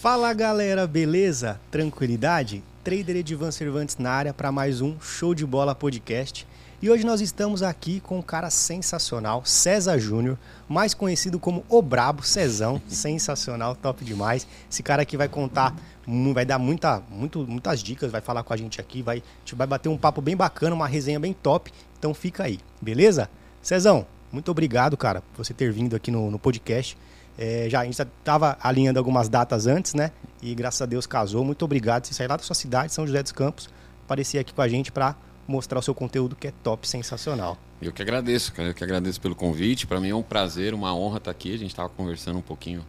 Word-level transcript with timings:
Fala 0.00 0.32
galera, 0.32 0.86
beleza? 0.86 1.60
Tranquilidade? 1.70 2.64
Trader 2.82 3.16
Edivan 3.16 3.50
Cervantes 3.50 3.98
na 3.98 4.10
área 4.10 4.32
para 4.32 4.50
mais 4.50 4.80
um 4.80 4.98
Show 4.98 5.34
de 5.34 5.44
Bola 5.44 5.74
Podcast. 5.74 6.46
E 6.80 6.88
hoje 6.88 7.04
nós 7.04 7.20
estamos 7.20 7.62
aqui 7.62 8.00
com 8.00 8.18
um 8.18 8.22
cara 8.22 8.48
sensacional, 8.48 9.44
César 9.44 9.98
Júnior, 9.98 10.38
mais 10.66 10.94
conhecido 10.94 11.38
como 11.38 11.66
O 11.68 11.82
Brabo, 11.82 12.22
Cezão, 12.22 12.80
sensacional, 12.88 13.76
top 13.76 14.02
demais. 14.02 14.46
Esse 14.72 14.82
cara 14.82 15.02
aqui 15.02 15.18
vai 15.18 15.28
contar, 15.28 15.76
vai 16.32 16.46
dar 16.46 16.58
muita, 16.58 17.02
muito, 17.10 17.46
muitas 17.46 17.82
dicas, 17.82 18.10
vai 18.10 18.22
falar 18.22 18.42
com 18.42 18.54
a 18.54 18.56
gente 18.56 18.80
aqui, 18.80 19.02
vai, 19.02 19.22
vai 19.52 19.66
bater 19.66 19.90
um 19.90 19.98
papo 19.98 20.22
bem 20.22 20.34
bacana, 20.34 20.74
uma 20.74 20.88
resenha 20.88 21.20
bem 21.20 21.34
top. 21.34 21.70
Então 21.98 22.14
fica 22.14 22.44
aí, 22.44 22.58
beleza? 22.80 23.28
Cezão, 23.60 24.06
muito 24.32 24.50
obrigado, 24.50 24.96
cara, 24.96 25.20
por 25.20 25.44
você 25.44 25.52
ter 25.52 25.70
vindo 25.70 25.94
aqui 25.94 26.10
no, 26.10 26.30
no 26.30 26.38
podcast. 26.38 26.96
É, 27.42 27.70
já 27.70 27.80
a 27.80 27.84
gente 27.84 27.98
estava 27.98 28.58
alinhando 28.62 28.98
algumas 28.98 29.26
datas 29.26 29.66
antes, 29.66 29.94
né? 29.94 30.10
E 30.42 30.54
graças 30.54 30.82
a 30.82 30.84
Deus 30.84 31.06
casou. 31.06 31.42
Muito 31.42 31.64
obrigado. 31.64 32.04
Você 32.04 32.12
saiu 32.12 32.28
lá 32.28 32.36
da 32.36 32.42
sua 32.42 32.54
cidade, 32.54 32.92
São 32.92 33.06
José 33.06 33.22
dos 33.22 33.32
Campos, 33.32 33.66
aparecer 34.04 34.38
aqui 34.38 34.52
com 34.52 34.60
a 34.60 34.68
gente 34.68 34.92
para 34.92 35.16
mostrar 35.48 35.78
o 35.78 35.82
seu 35.82 35.94
conteúdo 35.94 36.36
que 36.36 36.48
é 36.48 36.52
top, 36.62 36.86
sensacional. 36.86 37.56
Eu 37.80 37.94
que 37.94 38.02
agradeço, 38.02 38.52
cara. 38.52 38.68
Eu 38.68 38.74
que 38.74 38.84
agradeço 38.84 39.18
pelo 39.18 39.34
convite. 39.34 39.86
Para 39.86 39.98
mim 39.98 40.10
é 40.10 40.14
um 40.14 40.22
prazer, 40.22 40.74
uma 40.74 40.94
honra 40.94 41.16
estar 41.16 41.30
aqui. 41.30 41.54
A 41.54 41.56
gente 41.56 41.70
estava 41.70 41.88
conversando 41.88 42.38
um 42.38 42.42
pouquinho 42.42 42.84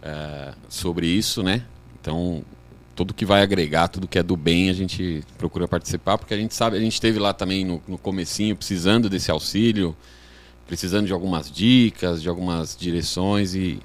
é, 0.00 0.54
sobre 0.68 1.08
isso, 1.08 1.42
né? 1.42 1.64
Então, 2.00 2.44
tudo 2.94 3.12
que 3.12 3.24
vai 3.24 3.42
agregar, 3.42 3.88
tudo 3.88 4.06
que 4.06 4.16
é 4.16 4.22
do 4.22 4.36
bem, 4.36 4.70
a 4.70 4.72
gente 4.72 5.24
procura 5.36 5.66
participar, 5.66 6.18
porque 6.18 6.34
a 6.34 6.36
gente 6.36 6.54
sabe, 6.54 6.76
a 6.76 6.80
gente 6.80 6.94
esteve 6.94 7.18
lá 7.18 7.32
também 7.32 7.64
no, 7.64 7.82
no 7.88 7.98
comecinho, 7.98 8.54
precisando 8.54 9.10
desse 9.10 9.28
auxílio, 9.28 9.96
precisando 10.68 11.06
de 11.06 11.12
algumas 11.12 11.50
dicas, 11.50 12.22
de 12.22 12.28
algumas 12.28 12.76
direções 12.78 13.54
e, 13.54 13.80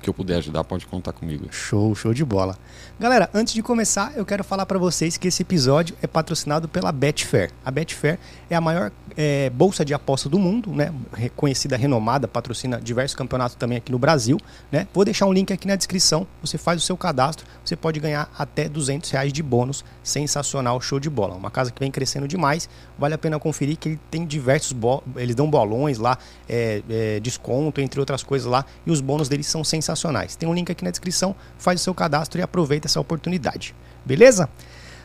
que 0.00 0.08
eu 0.08 0.14
puder 0.14 0.36
ajudar 0.36 0.64
pode 0.64 0.86
contar 0.86 1.12
comigo. 1.12 1.46
Show, 1.50 1.94
show 1.94 2.12
de 2.12 2.24
bola. 2.24 2.58
Galera, 2.98 3.28
antes 3.34 3.54
de 3.54 3.62
começar, 3.62 4.12
eu 4.16 4.24
quero 4.24 4.42
falar 4.42 4.66
para 4.66 4.78
vocês 4.78 5.16
que 5.16 5.28
esse 5.28 5.42
episódio 5.42 5.96
é 6.02 6.06
patrocinado 6.06 6.68
pela 6.68 6.90
Betfair. 6.92 7.50
A 7.64 7.70
Betfair 7.70 8.18
é 8.48 8.54
a 8.54 8.60
maior 8.60 8.90
é, 9.16 9.50
bolsa 9.50 9.84
de 9.84 9.94
aposta 9.94 10.28
do 10.28 10.38
mundo, 10.38 10.72
né? 10.72 10.92
Reconhecida, 11.12 11.76
renomada, 11.76 12.26
patrocina 12.26 12.80
diversos 12.80 13.14
campeonatos 13.14 13.56
também 13.56 13.78
aqui 13.78 13.92
no 13.92 13.98
Brasil, 13.98 14.38
né? 14.70 14.86
Vou 14.92 15.04
deixar 15.04 15.26
um 15.26 15.32
link 15.32 15.52
aqui 15.52 15.66
na 15.66 15.76
descrição. 15.76 16.26
Você 16.40 16.58
faz 16.58 16.82
o 16.82 16.84
seu 16.84 16.96
cadastro, 16.96 17.46
você 17.64 17.76
pode 17.76 18.00
ganhar 18.00 18.30
até 18.38 18.68
200 18.68 19.10
reais 19.10 19.32
de 19.32 19.42
bônus. 19.42 19.84
Sensacional, 20.02 20.80
show 20.80 21.00
de 21.00 21.10
bola. 21.10 21.34
Uma 21.34 21.50
casa 21.50 21.70
que 21.70 21.80
vem 21.80 21.90
crescendo 21.90 22.26
demais. 22.26 22.68
Vale 22.98 23.14
a 23.14 23.18
pena 23.18 23.38
conferir 23.38 23.76
que 23.76 23.90
ele 23.90 24.00
tem 24.10 24.24
diversos, 24.24 24.76
eles 25.16 25.34
dão 25.34 25.50
bolões 25.50 25.98
lá, 25.98 26.18
é, 26.48 26.82
é, 26.88 27.20
desconto, 27.20 27.80
entre 27.80 28.00
outras 28.00 28.22
coisas 28.22 28.46
lá, 28.46 28.64
e 28.86 28.90
os 28.90 29.00
bônus 29.00 29.28
deles 29.28 29.46
são 29.46 29.62
sensacionais. 29.66 30.36
Tem 30.36 30.48
um 30.48 30.54
link 30.54 30.70
aqui 30.70 30.84
na 30.84 30.90
descrição. 30.90 31.34
Faz 31.58 31.80
o 31.80 31.84
seu 31.84 31.94
cadastro 31.94 32.40
e 32.40 32.42
aproveita 32.42 32.86
essa 32.86 33.00
oportunidade. 33.00 33.74
Beleza? 34.04 34.48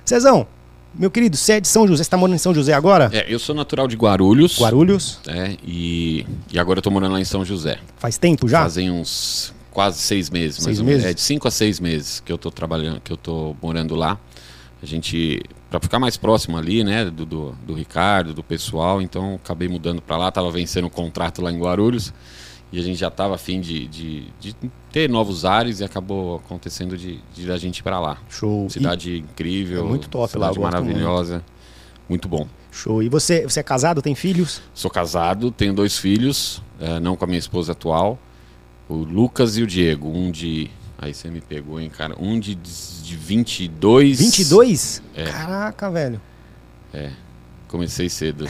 Cezão, 0.05 0.47
meu 0.93 1.09
querido, 1.09 1.37
você 1.37 1.53
é 1.53 1.59
de 1.59 1.67
São 1.67 1.87
José, 1.87 1.97
você 1.97 2.07
está 2.07 2.17
morando 2.17 2.35
em 2.35 2.39
São 2.39 2.53
José 2.53 2.73
agora? 2.73 3.09
É, 3.13 3.25
eu 3.33 3.39
sou 3.39 3.55
natural 3.55 3.87
de 3.87 3.95
Guarulhos. 3.95 4.59
Guarulhos? 4.59 5.19
É, 5.27 5.55
e, 5.63 6.25
e 6.51 6.59
agora 6.59 6.79
eu 6.79 6.83
tô 6.83 6.91
morando 6.91 7.13
lá 7.13 7.19
em 7.21 7.25
São 7.25 7.45
José. 7.45 7.79
Faz 7.97 8.17
tempo 8.17 8.47
já? 8.47 8.61
Fazem 8.61 8.91
uns 8.91 9.53
quase 9.71 9.99
seis 9.99 10.29
meses. 10.29 10.61
Seis 10.61 10.79
mais 10.79 10.89
meses? 10.89 11.05
É, 11.05 11.13
de 11.13 11.21
cinco 11.21 11.47
a 11.47 11.51
seis 11.51 11.79
meses 11.79 12.19
que 12.19 12.31
eu 12.31 12.37
tô 12.37 12.51
trabalhando, 12.51 12.99
que 12.99 13.11
eu 13.11 13.17
tô 13.17 13.55
morando 13.61 13.95
lá. 13.95 14.19
A 14.83 14.85
gente, 14.85 15.41
para 15.69 15.79
ficar 15.79 15.99
mais 15.99 16.17
próximo 16.17 16.57
ali, 16.57 16.83
né, 16.83 17.05
do, 17.05 17.25
do, 17.25 17.55
do 17.65 17.73
Ricardo, 17.73 18.33
do 18.33 18.43
pessoal, 18.43 19.01
então 19.01 19.35
acabei 19.35 19.69
mudando 19.69 20.01
para 20.01 20.17
lá, 20.17 20.31
tava 20.31 20.51
vencendo 20.51 20.85
o 20.85 20.89
contrato 20.89 21.41
lá 21.41 21.51
em 21.51 21.59
Guarulhos 21.59 22.11
e 22.71 22.79
a 22.79 22.83
gente 22.83 22.97
já 22.97 23.09
estava 23.09 23.35
afim 23.35 23.59
de, 23.59 23.87
de, 23.87 24.27
de, 24.39 24.55
ter 24.91 25.09
novos 25.09 25.43
ares 25.45 25.79
e 25.79 25.83
acabou 25.83 26.37
acontecendo 26.37 26.97
de, 26.97 27.19
de 27.33 27.51
a 27.51 27.57
gente 27.57 27.79
ir 27.79 27.83
para 27.83 27.99
lá. 27.99 28.17
Show. 28.29 28.69
Cidade 28.69 29.11
e... 29.11 29.19
incrível, 29.19 29.85
é 29.85 29.87
muito 29.87 30.07
top 30.07 30.31
cidade 30.31 30.57
lá, 30.57 30.71
maravilhosa, 30.71 31.43
muito. 32.07 32.27
muito. 32.27 32.29
bom. 32.29 32.47
Show. 32.71 33.03
E 33.03 33.09
você, 33.09 33.43
você 33.43 33.59
é 33.59 33.63
casado, 33.63 34.01
tem 34.01 34.15
filhos? 34.15 34.61
Sou 34.73 34.89
casado, 34.89 35.51
tenho 35.51 35.73
dois 35.73 35.97
filhos, 35.97 36.61
é, 36.79 36.99
não 36.99 37.15
com 37.15 37.25
a 37.25 37.27
minha 37.27 37.39
esposa 37.39 37.73
atual, 37.73 38.17
o 38.87 38.95
Lucas 38.95 39.57
e 39.57 39.63
o 39.63 39.67
Diego, 39.67 40.07
um 40.07 40.31
de 40.31 40.69
Aí 41.01 41.15
você 41.15 41.31
me 41.31 41.41
pegou, 41.41 41.79
hein, 41.79 41.89
cara? 41.89 42.15
Um 42.19 42.39
de, 42.39 42.53
de 42.53 43.15
22. 43.17 44.19
22? 44.19 45.01
É. 45.15 45.23
Caraca, 45.23 45.89
velho. 45.89 46.21
É. 46.93 47.09
Comecei 47.71 48.09
cedo. 48.09 48.45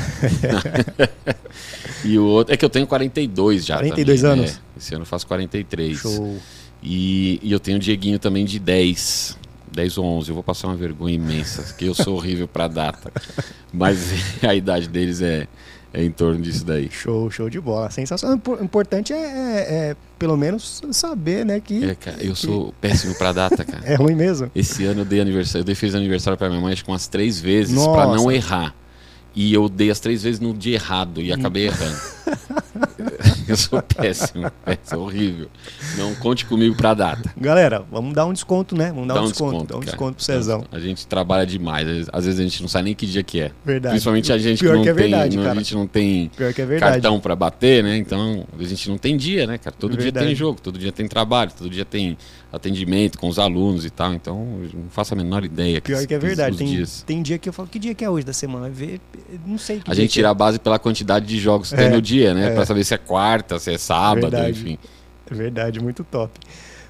e 2.03 2.17
o 2.17 2.25
outro. 2.25 2.51
É 2.51 2.57
que 2.57 2.65
eu 2.65 2.69
tenho 2.69 2.87
42 2.87 3.63
já. 3.63 3.75
42 3.75 4.21
também, 4.21 4.39
anos? 4.39 4.51
É, 4.51 4.79
esse 4.79 4.95
ano 4.95 5.03
eu 5.03 5.05
faço 5.05 5.27
43. 5.27 5.95
Show. 5.95 6.39
E, 6.81 7.39
e 7.43 7.51
eu 7.51 7.59
tenho 7.59 7.77
o 7.77 7.79
Dieguinho 7.79 8.17
também 8.17 8.43
de 8.43 8.57
10. 8.57 9.37
10 9.71 9.97
ou 9.99 10.05
11. 10.05 10.29
Eu 10.29 10.33
vou 10.33 10.43
passar 10.43 10.69
uma 10.69 10.75
vergonha 10.75 11.13
imensa, 11.13 11.71
que 11.75 11.85
eu 11.85 11.93
sou 11.93 12.15
horrível 12.15 12.47
pra 12.47 12.67
data. 12.67 13.11
Mas 13.71 13.99
a 14.41 14.55
idade 14.55 14.89
deles 14.89 15.21
é, 15.21 15.47
é 15.93 16.03
em 16.03 16.09
torno 16.09 16.41
disso 16.41 16.65
daí. 16.65 16.89
Show, 16.89 17.29
show 17.29 17.47
de 17.47 17.61
bola. 17.61 17.91
Sensacional. 17.91 18.41
O 18.43 18.63
importante 18.63 19.13
é, 19.13 19.17
é, 19.17 19.89
é 19.91 19.95
pelo 20.17 20.35
menos 20.35 20.81
saber, 20.91 21.45
né, 21.45 21.59
que... 21.59 21.85
É, 21.85 21.93
cara, 21.93 22.17
eu 22.23 22.35
sou 22.35 22.73
péssimo 22.81 23.13
pra 23.13 23.31
data, 23.31 23.63
cara. 23.63 23.83
É 23.85 23.93
ruim 23.93 24.15
mesmo? 24.15 24.49
Esse 24.55 24.83
ano 24.83 25.01
eu 25.01 25.05
dei 25.05 25.21
aniversário, 25.21 25.61
eu 25.61 25.65
dei 25.65 25.75
fiz 25.75 25.93
aniversário 25.93 26.39
pra 26.39 26.49
minha 26.49 26.59
mãe 26.59 26.73
acho 26.73 26.83
que 26.83 26.89
umas 26.89 27.07
três 27.07 27.39
vezes 27.39 27.79
pra 27.85 28.07
não 28.07 28.31
errar. 28.31 28.73
E 29.34 29.53
eu 29.53 29.69
dei 29.69 29.90
as 29.90 30.00
três 30.00 30.24
vezes 30.24 30.40
no 30.40 30.53
dia 30.53 30.75
errado 30.75 31.22
e 31.22 31.31
acabei 31.31 31.68
errando. 31.68 32.00
eu 33.51 33.57
sou 33.57 33.81
péssimo, 33.95 34.51
é, 34.66 34.78
sou 34.84 35.03
horrível. 35.03 35.47
Não 35.97 36.13
conte 36.16 36.45
comigo 36.45 36.75
pra 36.75 36.94
data. 36.94 37.31
Galera, 37.38 37.84
vamos 37.91 38.13
dar 38.13 38.25
um 38.25 38.34
desconto, 38.34 38.75
né? 38.75 38.89
Vamos 38.91 39.07
dar 39.07 39.16
Dá 39.16 39.22
um 39.22 39.25
desconto. 39.25 39.51
desconto, 39.51 39.67
Dá 39.73 39.75
um 39.78 39.79
cara. 39.79 39.91
desconto 39.91 40.16
pro 40.16 40.23
Cezão. 40.23 40.66
A 40.72 40.79
gente 40.79 41.06
trabalha 41.07 41.45
demais. 41.45 42.07
Às 42.12 42.25
vezes- 42.25 42.39
a 42.39 42.44
gente 42.44 42.62
não 42.62 42.69
sabe 42.69 42.85
nem 42.85 42.95
que 42.95 43.06
dia 43.06 43.23
que 43.23 43.39
é. 43.41 43.51
Verdade. 43.66 43.94
Principalmente 43.94 44.31
a 44.34 44.38
gente 44.38 44.59
Pior 44.59 44.72
que 44.72 44.75
não 44.78 44.84
que 44.84 44.89
é 44.89 44.94
tem, 44.94 45.01
verdade, 45.09 45.38
não- 45.38 45.51
a 45.51 45.56
gente 45.56 45.75
não 45.75 45.88
tem 45.88 46.31
que 46.35 46.44
é 46.62 46.79
cartão 46.79 47.19
pra 47.19 47.35
bater, 47.35 47.84
né? 47.84 47.97
Então 47.97 48.45
a 48.57 48.63
gente 48.63 48.89
não 48.89 48.97
tem 48.97 49.16
dia, 49.17 49.45
né, 49.47 49.57
cara? 49.57 49.75
Todo 49.78 49.91
dia 49.91 50.03
Verdade. 50.06 50.25
tem 50.28 50.35
jogo, 50.35 50.59
todo 50.62 50.78
dia 50.79 50.91
tem 50.91 51.07
trabalho, 51.07 51.51
todo 51.57 51.69
dia 51.69 51.85
tem 51.85 52.18
atendimento 52.51 53.18
com 53.18 53.28
os 53.29 53.39
alunos 53.39 53.85
e 53.85 53.89
tal. 53.89 54.13
Então 54.13 54.35
não 54.73 54.89
faço 54.89 55.13
a 55.13 55.18
menor 55.18 55.44
ideia. 55.44 55.81
Pior 55.81 56.06
que 56.06 56.13
é 56.13 56.18
os- 56.18 56.23
verdade. 56.23 56.57
Tem, 56.57 56.68
dias. 56.68 57.03
tem 57.06 57.22
dia 57.22 57.38
que 57.38 57.47
eu 57.50 57.53
falo, 57.53 57.68
que 57.68 57.79
dia 57.79 57.94
que 57.95 58.03
é 58.03 58.09
hoje 58.09 58.25
da 58.25 58.33
semana? 58.33 58.72
Não 59.45 59.57
sei 59.57 59.78
que 59.79 59.89
A 59.89 59.94
dia 59.94 60.01
gente 60.03 60.09
que 60.09 60.13
tira 60.16 60.28
é. 60.28 60.31
a 60.31 60.33
base 60.33 60.59
pela 60.59 60.78
quantidade 60.78 61.25
de 61.25 61.39
jogos 61.39 61.69
que 61.69 61.75
É, 61.75 61.78
tem 61.83 61.89
no 61.91 62.01
dia, 62.01 62.33
né? 62.33 62.47
é. 62.47 62.51
Pra 62.53 62.66
saber 62.66 62.83
se 62.83 62.94
é 62.94 62.97
quarta, 62.97 63.41
se 63.59 63.74
é 63.74 63.78
sábado, 63.78 64.22
Verdade. 64.22 64.50
enfim. 64.62 64.78
É 65.29 65.34
verdade, 65.34 65.79
muito 65.79 66.03
top. 66.03 66.38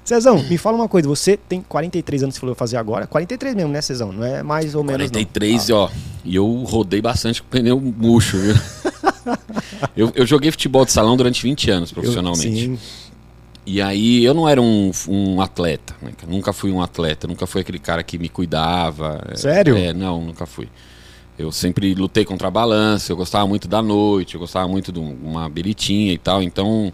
Cezão, 0.04 0.42
me 0.42 0.58
fala 0.58 0.76
uma 0.76 0.88
coisa, 0.88 1.08
você 1.08 1.36
tem 1.36 1.60
43 1.62 2.24
anos, 2.24 2.34
você 2.34 2.40
falou 2.40 2.56
fazer 2.56 2.76
agora? 2.76 3.06
43 3.06 3.54
mesmo, 3.54 3.70
né, 3.70 3.80
Cezão? 3.80 4.10
Não 4.12 4.24
é 4.24 4.42
mais 4.42 4.74
ou 4.74 4.82
menos 4.82 5.10
não. 5.12 5.20
43, 5.20 5.70
ó. 5.70 5.88
E 6.24 6.34
eu 6.34 6.46
rodei 6.64 7.00
bastante 7.00 7.40
com 7.40 7.48
pneu 7.48 7.80
murcho, 7.80 8.36
viu? 8.36 8.54
eu, 9.96 10.12
eu 10.14 10.26
joguei 10.26 10.50
futebol 10.50 10.84
de 10.84 10.90
salão 10.92 11.16
durante 11.16 11.42
20 11.42 11.70
anos 11.70 11.90
Eu- 11.90 11.94
profissionalmente. 11.94 12.42
sim, 12.66 12.78
E 13.64 13.80
aí 13.80 14.24
eu 14.24 14.34
não 14.34 14.48
era 14.48 14.60
um, 14.60 14.90
um 15.08 15.40
atleta, 15.40 15.94
né? 16.02 16.10
Nunca 16.26 16.52
fui 16.52 16.72
um 16.72 16.82
atleta, 16.82 17.28
nunca 17.28 17.46
fui 17.46 17.60
aquele 17.60 17.78
cara 17.78 18.02
que 18.02 18.18
me 18.18 18.28
cuidava. 18.28 19.24
Sério? 19.36 19.76
É, 19.76 19.92
não, 19.92 20.20
nunca 20.20 20.46
fui. 20.46 20.68
Eu 21.42 21.52
sempre 21.52 21.94
lutei 21.94 22.24
contra 22.24 22.48
a 22.48 22.50
balança, 22.50 23.12
eu 23.12 23.16
gostava 23.16 23.46
muito 23.46 23.66
da 23.68 23.82
noite, 23.82 24.34
eu 24.34 24.40
gostava 24.40 24.68
muito 24.68 24.92
de 24.92 25.00
um- 25.00 25.16
uma 25.22 25.48
biritinha 25.48 26.12
e 26.12 26.18
tal, 26.18 26.42
então 26.42 26.92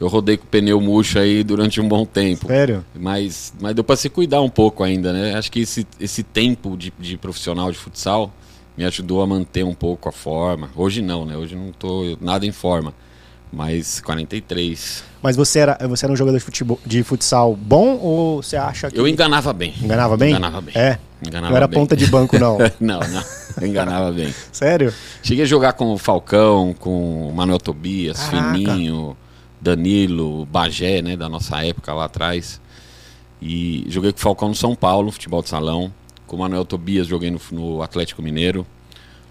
eu 0.00 0.08
rodei 0.08 0.36
com 0.36 0.44
o 0.44 0.48
pneu 0.48 0.80
murcho 0.80 1.18
aí 1.18 1.44
durante 1.44 1.80
um 1.80 1.86
bom 1.88 2.04
tempo. 2.04 2.46
sério? 2.48 2.84
Mas, 2.94 3.54
mas 3.60 3.74
deu 3.74 3.84
para 3.84 3.96
se 3.96 4.08
cuidar 4.10 4.40
um 4.42 4.50
pouco 4.50 4.82
ainda, 4.82 5.12
né? 5.12 5.34
Acho 5.36 5.50
que 5.52 5.60
esse, 5.60 5.86
esse 6.00 6.22
tempo 6.22 6.76
de, 6.76 6.92
de 6.98 7.16
profissional 7.16 7.70
de 7.70 7.78
futsal 7.78 8.32
me 8.76 8.84
ajudou 8.84 9.22
a 9.22 9.26
manter 9.26 9.64
um 9.64 9.74
pouco 9.74 10.08
a 10.08 10.12
forma. 10.12 10.68
Hoje 10.74 11.00
não, 11.00 11.24
né? 11.24 11.36
Hoje 11.36 11.54
não 11.54 11.70
tô 11.70 12.16
nada 12.20 12.44
em 12.44 12.50
forma. 12.52 12.92
Mas 13.54 14.00
43. 14.00 15.04
Mas 15.22 15.36
você 15.36 15.60
era, 15.60 15.78
você 15.88 16.04
era 16.04 16.12
um 16.12 16.16
jogador 16.16 16.36
de, 16.36 16.44
futebol, 16.44 16.78
de 16.84 17.02
futsal 17.02 17.56
bom 17.56 17.96
ou 17.96 18.42
você 18.42 18.56
acha 18.56 18.90
que... 18.90 18.98
Eu 18.98 19.08
enganava 19.08 19.52
bem. 19.52 19.72
Enganava 19.80 20.16
bem? 20.16 20.30
Enganava 20.30 20.60
bem. 20.60 20.74
É, 20.76 20.98
Enganava 21.26 21.50
não 21.50 21.56
era 21.56 21.66
bem. 21.66 21.78
ponta 21.78 21.96
de 21.96 22.06
banco 22.06 22.38
não. 22.38 22.58
não, 22.78 23.00
não. 23.00 23.66
Enganava 23.66 24.12
bem. 24.12 24.34
sério? 24.52 24.92
Cheguei 25.22 25.44
a 25.44 25.46
jogar 25.46 25.72
com 25.72 25.92
o 25.92 25.98
Falcão, 25.98 26.74
com 26.78 27.28
o 27.30 27.32
Manuel 27.32 27.58
Tobias, 27.58 28.18
Caraca. 28.28 28.52
Fininho, 28.52 29.16
Danilo, 29.60 30.44
Bagé, 30.46 31.00
né? 31.00 31.16
Da 31.16 31.28
nossa 31.28 31.64
época 31.64 31.94
lá 31.94 32.04
atrás. 32.04 32.60
E 33.40 33.86
joguei 33.88 34.12
com 34.12 34.18
o 34.18 34.22
Falcão 34.22 34.48
no 34.48 34.54
São 34.54 34.74
Paulo, 34.74 35.10
futebol 35.10 35.42
de 35.42 35.48
salão. 35.48 35.92
Com 36.26 36.36
o 36.36 36.38
Manuel 36.40 36.64
Tobias 36.64 37.06
joguei 37.06 37.30
no, 37.30 37.40
no 37.50 37.82
Atlético 37.82 38.20
Mineiro. 38.20 38.66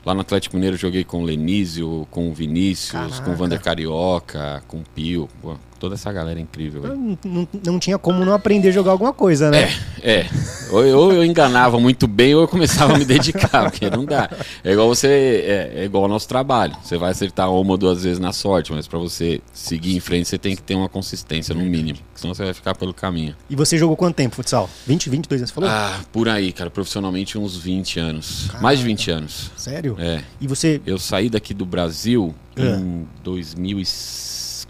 Lá 0.05 0.13
no 0.13 0.21
Atlético 0.21 0.55
Mineiro 0.55 0.75
joguei 0.75 1.03
com 1.03 1.21
o 1.21 1.25
Lenísio, 1.25 2.05
com 2.11 2.29
o 2.29 2.33
Vinícius, 2.33 2.91
com 2.91 3.09
Caraca. 3.09 3.29
o 3.31 3.35
Vander 3.35 3.61
Carioca, 3.61 4.63
com 4.67 4.77
o 4.77 4.83
Pio. 4.94 5.29
Pô, 5.41 5.55
toda 5.83 5.95
essa 5.95 6.13
galera 6.13 6.39
incrível. 6.39 6.81
Não, 6.81 7.18
não- 7.25 7.47
não 7.65 7.77
tinha 7.77 7.97
como 7.97 8.24
não 8.24 8.31
aprender 8.33 8.69
a 8.69 8.71
jogar 8.71 8.91
alguma 8.91 9.12
coisa, 9.12 9.51
né? 9.51 9.69
É, 10.01 10.25
ou, 10.71 10.85
eu- 10.85 10.97
ou 10.97 11.12
eu 11.12 11.25
enganava 11.25 11.77
muito 11.77 12.07
bem 12.07 12.33
ou 12.33 12.41
eu 12.44 12.47
começava 12.47 12.94
a 12.95 12.97
me 12.97 13.03
dedicar, 13.03 13.63
porque 13.69 13.89
não 13.89 14.06
dá. 14.06 14.30
É 14.63 14.71
igual 14.71 14.88
você, 14.88 15.07
é, 15.45 15.81
é 15.81 15.83
igual 15.83 16.03
ao 16.03 16.09
nosso 16.09 16.25
trabalho. 16.25 16.74
Você 16.81 16.97
vai 16.97 17.12
acertar 17.12 17.51
uma 17.51 17.71
ou 17.71 17.77
duas 17.77 18.01
vezes 18.06 18.18
na 18.18 18.31
sorte, 18.31 18.71
mas 18.71 18.88
para 18.88 18.97
você 18.97 19.41
seguir 19.53 19.94
em 19.94 20.00
frente 20.00 20.30
você 20.30 20.38
tem 20.38 20.56
que 20.56 20.62
ter 20.62 20.74
uma 20.75 20.88
consistência 20.88 21.53
no 21.53 21.65
mínimo, 21.65 22.00
senão 22.15 22.33
você 22.33 22.45
vai 22.45 22.53
ficar 22.53 22.75
pelo 22.75 22.94
caminho. 22.94 23.35
E 23.50 23.56
você 23.57 23.77
jogou 23.77 23.97
quanto 23.97 24.15
tempo 24.15 24.38
futsal? 24.38 24.69
20, 24.88 25.09
22 25.09 25.41
anos, 25.41 25.50
você 25.50 25.53
falou? 25.53 25.69
Ah, 25.69 26.00
por 26.13 26.30
aí, 26.30 26.53
cara, 26.53 26.69
profissionalmente 26.69 27.38
uns 27.38 27.57
20 27.57 28.00
anos. 28.00 28.47
Mais 28.62 28.80
de 28.80 28.85
20 28.85 29.12
anos. 29.12 29.51
Sério? 29.57 29.97
É. 30.00 30.21
E 30.39 30.47
você. 30.47 30.80
Eu 30.85 30.97
saí 30.97 31.30
daqui 31.30 31.53
do 31.53 31.65
Brasil 31.65 32.33
É. 32.56 32.62
em 32.77 33.06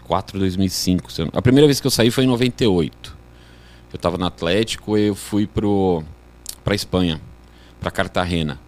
2004, 0.04 0.38
2005. 0.38 1.10
se 1.12 1.22
eu 1.22 1.26
não- 1.26 1.32
A 1.38 1.42
primeira 1.42 1.66
vez 1.66 1.80
que 1.80 1.86
eu 1.86 1.90
saí 1.90 2.10
foi 2.10 2.24
em 2.24 2.26
98. 2.26 3.16
Eu 3.92 3.98
tava 3.98 4.18
no 4.18 4.26
Atlético 4.26 4.96
e 4.98 5.06
eu 5.08 5.14
fui 5.14 5.46
pro 5.46 6.02
pra 6.62 6.74
Espanha, 6.74 7.20
pra 7.80 7.90
Cartagena. 7.90 8.58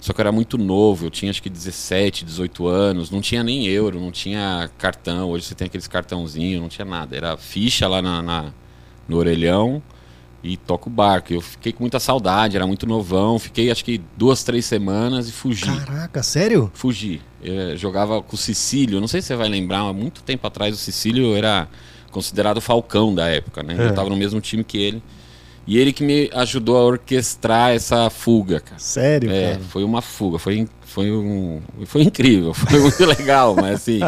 Só 0.00 0.12
que 0.12 0.20
eu 0.20 0.22
era 0.22 0.30
muito 0.32 0.56
novo, 0.58 1.06
eu 1.06 1.10
tinha 1.10 1.30
acho 1.30 1.42
que 1.42 1.48
17, 1.50 2.24
18 2.24 2.66
anos, 2.68 3.10
não 3.10 3.20
tinha 3.20 3.42
nem 3.42 3.66
euro, 3.66 3.98
não 3.98 4.12
tinha 4.12 4.70
cartão. 4.78 5.30
Hoje 5.30 5.46
você 5.46 5.54
tem 5.54 5.66
aqueles 5.66 5.88
cartãozinhos, 5.88 6.60
não 6.60 6.68
tinha 6.68 6.84
nada. 6.84 7.16
Era 7.16 7.36
ficha 7.36 7.88
lá 7.88 8.00
na, 8.02 8.22
na- 8.22 8.52
no 9.08 9.16
orelhão 9.16 9.82
e 10.42 10.56
toca 10.56 10.88
o 10.88 10.92
barco. 10.92 11.32
Eu 11.32 11.40
fiquei 11.40 11.72
com 11.72 11.82
muita 11.82 11.98
saudade, 11.98 12.56
era 12.56 12.66
muito 12.66 12.86
novão. 12.86 13.38
Fiquei 13.38 13.70
acho 13.70 13.84
que 13.84 14.00
duas, 14.16 14.42
três 14.44 14.64
semanas 14.66 15.28
e 15.28 15.32
fugi. 15.32 15.64
Caraca, 15.66 16.22
sério? 16.22 16.70
Fugi. 16.74 17.20
Eu 17.42 17.76
jogava 17.76 18.20
com 18.22 18.34
o 18.34 18.38
Cecílio, 18.38 19.00
não 19.00 19.08
sei 19.08 19.20
se 19.20 19.28
você 19.28 19.36
vai 19.36 19.48
lembrar, 19.48 19.80
há 19.80 19.92
muito 19.92 20.22
tempo 20.22 20.46
atrás 20.46 20.74
o 20.74 20.78
Cecílio 20.78 21.36
era 21.36 21.68
considerado 22.10 22.56
o 22.56 22.60
falcão 22.60 23.14
da 23.14 23.28
época, 23.28 23.62
né? 23.62 23.76
É. 23.78 23.86
Eu 23.88 23.94
tava 23.94 24.08
no 24.10 24.16
mesmo 24.16 24.40
time 24.40 24.64
que 24.64 24.78
ele. 24.78 25.02
E 25.66 25.76
ele 25.76 25.92
que 25.92 26.02
me 26.02 26.30
ajudou 26.32 26.78
a 26.78 26.82
orquestrar 26.82 27.72
essa 27.72 28.08
fuga, 28.08 28.58
cara. 28.58 28.78
Sério, 28.80 29.30
É, 29.30 29.50
cara. 29.52 29.60
foi 29.68 29.84
uma 29.84 30.00
fuga, 30.00 30.38
foi, 30.38 30.66
foi, 30.80 31.12
um, 31.12 31.60
foi 31.84 32.02
incrível, 32.02 32.54
foi 32.54 32.80
muito 32.80 33.04
legal, 33.04 33.54
mas 33.54 33.74
assim, 33.74 34.00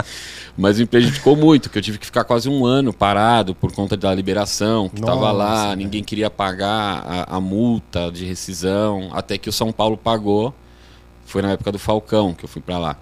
mas 0.60 0.78
me 0.78 0.86
prejudicou 0.86 1.34
muito, 1.34 1.70
que 1.70 1.78
eu 1.78 1.82
tive 1.82 1.98
que 1.98 2.06
ficar 2.06 2.22
quase 2.24 2.48
um 2.48 2.64
ano 2.66 2.92
parado 2.92 3.54
por 3.54 3.72
conta 3.72 3.96
da 3.96 4.14
liberação, 4.14 4.88
que 4.88 5.00
estava 5.00 5.32
lá, 5.32 5.74
ninguém 5.76 6.04
queria 6.04 6.28
pagar 6.30 7.02
a, 7.06 7.36
a 7.36 7.40
multa 7.40 8.10
de 8.12 8.24
rescisão, 8.26 9.08
até 9.12 9.38
que 9.38 9.48
o 9.48 9.52
São 9.52 9.72
Paulo 9.72 9.96
pagou, 9.96 10.54
foi 11.24 11.40
na 11.42 11.52
época 11.52 11.72
do 11.72 11.78
Falcão 11.78 12.34
que 12.34 12.44
eu 12.44 12.48
fui 12.48 12.60
para 12.60 12.78
lá. 12.78 12.96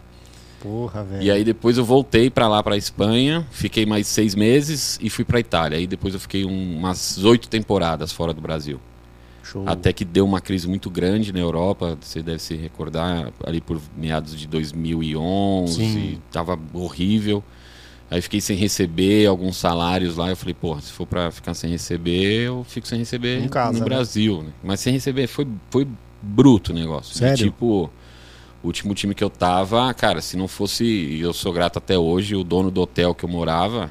Porra, 0.60 1.04
velho. 1.04 1.22
E 1.22 1.30
aí 1.30 1.44
depois 1.44 1.78
eu 1.78 1.84
voltei 1.84 2.28
para 2.30 2.48
lá, 2.48 2.62
para 2.62 2.76
Espanha, 2.76 3.46
fiquei 3.50 3.86
mais 3.86 4.06
seis 4.08 4.34
meses 4.34 4.98
e 5.00 5.08
fui 5.08 5.24
para 5.24 5.38
Itália. 5.38 5.78
Aí 5.78 5.86
depois 5.86 6.14
eu 6.14 6.20
fiquei 6.20 6.44
um- 6.44 6.76
umas 6.78 7.22
oito 7.24 7.48
temporadas 7.48 8.10
fora 8.12 8.32
do 8.32 8.40
Brasil. 8.40 8.80
Show. 9.50 9.62
Até 9.66 9.92
que 9.92 10.04
deu 10.04 10.24
uma 10.24 10.40
crise 10.40 10.68
muito 10.68 10.90
grande 10.90 11.32
na 11.32 11.38
Europa, 11.40 11.96
você 12.00 12.22
deve 12.22 12.38
se 12.40 12.54
recordar, 12.54 13.32
ali 13.44 13.60
por 13.60 13.80
meados 13.96 14.38
de 14.38 14.46
2011, 14.46 15.74
Sim. 15.74 16.18
tava 16.30 16.58
horrível. 16.72 17.42
Aí 18.10 18.22
fiquei 18.22 18.40
sem 18.40 18.56
receber 18.56 19.26
alguns 19.26 19.56
salários 19.58 20.16
lá, 20.16 20.30
eu 20.30 20.36
falei, 20.36 20.54
pô, 20.54 20.78
se 20.80 20.90
for 20.90 21.06
pra 21.06 21.30
ficar 21.30 21.52
sem 21.52 21.70
receber, 21.70 22.46
eu 22.46 22.64
fico 22.66 22.86
sem 22.88 22.98
receber 22.98 23.42
Em 23.44 23.48
casa, 23.48 23.74
no 23.74 23.78
né? 23.80 23.84
Brasil. 23.84 24.42
né? 24.42 24.50
Mas 24.64 24.80
sem 24.80 24.92
receber 24.94 25.26
foi, 25.26 25.46
foi 25.70 25.86
bruto 26.22 26.72
o 26.72 26.74
negócio. 26.74 27.14
E, 27.14 27.18
Sério? 27.18 27.36
tipo, 27.36 27.90
o 28.62 28.66
último 28.66 28.94
time 28.94 29.14
que 29.14 29.22
eu 29.22 29.28
tava, 29.28 29.92
cara, 29.92 30.22
se 30.22 30.38
não 30.38 30.48
fosse, 30.48 30.84
e 30.84 31.20
eu 31.20 31.34
sou 31.34 31.52
grato 31.52 31.76
até 31.78 31.98
hoje, 31.98 32.34
o 32.34 32.42
dono 32.42 32.70
do 32.70 32.80
hotel 32.80 33.14
que 33.14 33.24
eu 33.24 33.28
morava, 33.28 33.90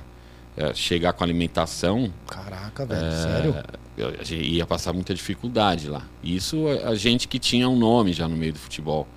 eh, 0.57 0.73
chegar 0.73 1.13
com 1.13 1.23
alimentação, 1.23 2.11
Caraca, 2.27 2.85
velho. 2.85 3.05
É. 3.05 3.11
Sério? 3.11 3.55
eu 3.97 4.13
ia 4.37 4.65
passar 4.65 4.93
muita 4.93 5.13
dificuldade 5.13 5.87
lá. 5.87 6.03
Isso 6.23 6.65
a 6.85 6.93
gente 6.95 7.27
que 7.27 7.39
tinha 7.39 7.67
um 7.67 7.75
nome 7.77 8.13
já 8.13 8.27
no 8.27 8.35
meio 8.35 8.53
do 8.53 8.59
futebol. 8.59 9.07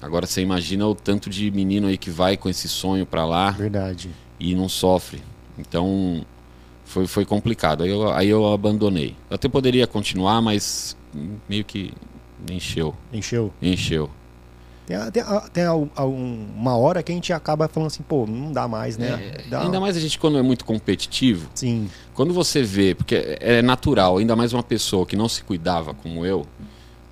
Agora 0.00 0.26
você 0.26 0.40
imagina 0.40 0.86
o 0.86 0.94
tanto 0.94 1.30
de 1.30 1.50
menino 1.50 1.86
aí 1.86 1.96
que 1.96 2.10
vai 2.10 2.36
com 2.36 2.48
esse 2.48 2.68
sonho 2.68 3.06
pra 3.06 3.24
lá 3.24 3.50
Verdade. 3.52 4.10
e 4.38 4.54
não 4.54 4.68
sofre. 4.68 5.22
Então 5.56 6.24
foi, 6.84 7.06
foi 7.06 7.24
complicado. 7.24 7.84
Aí 7.84 7.90
eu, 7.90 8.10
aí 8.10 8.28
eu 8.28 8.52
abandonei. 8.52 9.16
Eu 9.30 9.36
até 9.36 9.48
poderia 9.48 9.86
continuar, 9.86 10.40
mas 10.42 10.96
meio 11.48 11.64
que 11.64 11.92
encheu. 12.50 12.94
Encheu. 13.12 13.52
Encheu. 13.62 14.10
Tem, 14.86 14.98
tem, 15.12 15.22
tem 15.52 15.68
um- 15.68 15.88
uma 16.56 16.76
hora 16.76 17.02
que 17.02 17.12
a 17.12 17.14
gente 17.14 17.32
acaba 17.32 17.68
falando 17.68 17.86
assim, 17.86 18.02
pô, 18.02 18.26
não 18.26 18.52
dá 18.52 18.66
mais, 18.66 18.96
né? 18.98 19.32
É, 19.38 19.48
Dá- 19.48 19.62
ainda 19.62 19.78
mais 19.80 19.96
a 19.96 20.00
gente 20.00 20.18
quando 20.18 20.38
é 20.38 20.42
muito 20.42 20.64
competitivo. 20.64 21.48
Sim. 21.54 21.88
Quando 22.14 22.34
você 22.34 22.62
vê, 22.62 22.94
porque 22.94 23.14
é 23.14 23.58
é 23.58 23.62
natural, 23.62 24.18
ainda 24.18 24.34
mais 24.34 24.52
uma 24.52 24.62
pessoa 24.62 25.06
que 25.06 25.14
não 25.16 25.28
se 25.28 25.44
cuidava 25.44 25.94
como 25.94 26.26
eu, 26.26 26.44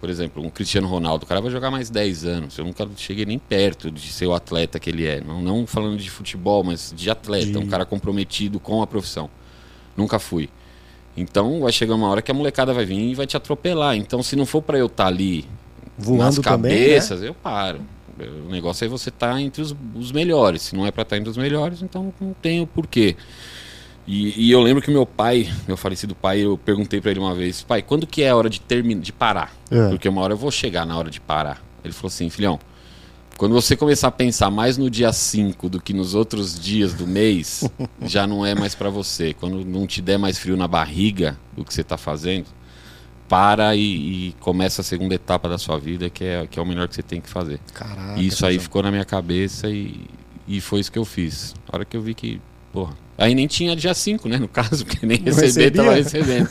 por 0.01 0.11
exemplo, 0.11 0.43
um 0.43 0.51
Cristiano 0.51 0.89
Ronaldo, 0.89 1.25
o 1.25 1.29
cara 1.29 1.41
vai 1.41 1.51
jogar 1.51 1.71
mais 1.71 1.89
10 1.91 2.25
anos. 2.25 2.57
Eu 2.59 2.65
nunca 2.65 2.89
cheguei 2.97 3.25
nem 3.25 3.39
perto 3.39 3.91
de 3.91 4.11
ser 4.13 4.27
o 4.27 4.35
atleta 4.35 4.81
que 4.81 4.91
ele 4.91 5.07
é. 5.07 5.21
Não, 5.21 5.41
não 5.41 5.67
falando 5.67 5.97
de 5.99 6.11
futebol, 6.11 6.65
mas 6.65 6.93
de 6.97 7.09
atleta, 7.11 7.53
De- 7.53 7.59
um 7.59 7.67
cara 7.67 7.85
comprometido 7.85 8.59
com 8.59 8.83
a 8.83 8.87
profissão. 8.87 9.31
Nunca 9.97 10.19
fui. 10.19 10.49
Então 11.17 11.61
vai 11.61 11.73
chegar 11.73 11.95
uma 11.95 12.09
hora 12.09 12.23
que 12.23 12.31
a 12.31 12.35
molecada 12.35 12.73
vai 12.73 12.85
vir 12.85 12.99
e 13.11 13.15
vai 13.15 13.27
te 13.27 13.37
atropelar. 13.37 13.95
Então, 13.97 14.23
se 14.23 14.35
não 14.37 14.47
for 14.47 14.63
para 14.63 14.79
eu 14.79 14.87
estar 14.87 15.07
ali 15.07 15.47
nas 16.01 16.37
Voando 16.37 16.43
também, 16.43 16.73
né? 16.73 16.87
cabeças, 16.87 17.23
eu 17.23 17.35
paro. 17.35 17.81
O 18.47 18.51
negócio 18.51 18.85
é 18.85 18.89
você 18.89 19.09
estar 19.09 19.41
entre 19.41 19.63
os, 19.63 19.75
os 19.95 20.13
melhores. 20.13 20.63
Se 20.63 20.77
não 20.77 20.87
é 20.87 20.91
para 20.91 21.03
estar 21.03 21.17
entre 21.17 21.31
os 21.31 21.37
melhores, 21.37 21.81
então 21.83 22.13
não 22.21 22.35
tem 22.35 22.61
o 22.61 22.67
porquê. 22.67 23.17
E, 24.07 24.49
e 24.49 24.51
eu 24.51 24.61
lembro 24.61 24.83
que 24.83 24.91
meu 24.91 25.07
pai, 25.07 25.49
meu 25.69 25.77
falecido 25.77 26.15
pai, 26.15 26.41
eu 26.41 26.59
perguntei 26.59 27.01
para 27.01 27.13
ele 27.13 27.21
uma 27.21 27.35
vez, 27.35 27.63
pai, 27.63 27.81
quando 27.81 28.07
que 28.07 28.23
é 28.23 28.31
a 28.31 28.37
hora 28.37 28.51
de 28.51 28.61
terminar, 28.61 29.01
de 29.01 29.13
parar? 29.13 29.55
É. 29.71 29.89
Porque 29.89 30.09
uma 30.09 30.21
hora 30.21 30.33
eu 30.35 30.37
vou 30.37 30.51
chegar 30.51 30.85
na 30.85 30.99
hora 30.99 31.11
de 31.11 31.21
parar. 31.21 31.63
Ele 31.85 31.95
falou 31.95 32.09
assim, 32.09 32.29
filhão, 32.29 32.59
quando 33.37 33.53
você 33.53 33.75
começar 33.75 34.09
a 34.09 34.11
pensar 34.11 34.51
mais 34.51 34.77
no 34.77 34.91
dia 34.91 35.13
5 35.13 35.69
do 35.69 35.81
que 35.81 35.95
nos 35.95 36.15
outros 36.15 36.59
dias 36.59 36.93
do 36.93 37.07
mês, 37.07 37.71
já 38.03 38.27
não 38.27 38.45
é 38.45 38.55
mais 38.55 38.75
para 38.75 38.91
você. 38.91 39.33
Quando 39.33 39.65
não 39.65 39.87
te 39.87 40.03
der 40.03 40.19
mais 40.19 40.39
frio 40.39 40.57
na 40.57 40.69
barriga 40.69 41.39
do 41.57 41.65
que 41.65 41.73
você 41.73 41.83
tá 41.83 41.97
fazendo, 41.97 42.47
para 43.31 43.77
e, 43.77 43.81
e 44.31 44.33
começa 44.41 44.81
a 44.81 44.85
segunda 44.85 45.15
etapa 45.15 45.49
da 45.49 45.57
sua 45.57 45.79
vida, 45.79 46.11
que 46.11 46.25
é, 46.25 46.49
que 46.49 46.59
é 46.59 46.63
o 46.63 46.67
melhor 46.67 46.89
que 46.89 46.97
você 46.97 47.03
tem 47.03 47.21
que 47.21 47.29
fazer. 47.29 47.61
Caraca. 47.73 48.21
Isso 48.21 48.45
aí 48.45 48.59
ficou 48.59 48.83
na 48.83 48.91
minha 48.91 49.05
cabeça 49.05 49.71
e, 49.71 50.01
e 50.49 50.61
foi 50.61 50.81
isso 50.81 50.91
que 50.91 50.99
eu 50.99 51.05
fiz. 51.05 51.55
A 51.69 51.77
hora 51.77 51.85
que 51.85 51.97
eu 51.97 52.03
vi 52.03 52.13
que, 52.13 52.41
porra. 52.73 52.93
Aí 53.17 53.33
nem 53.33 53.47
tinha 53.47 53.77
dia 53.77 53.95
5, 53.95 54.29
né? 54.29 54.37
No 54.37 54.49
caso, 54.49 54.83
porque 54.85 55.07
nem 55.07 55.19
receber 55.19 55.71
tava 55.71 55.95
recebendo. 55.95 56.51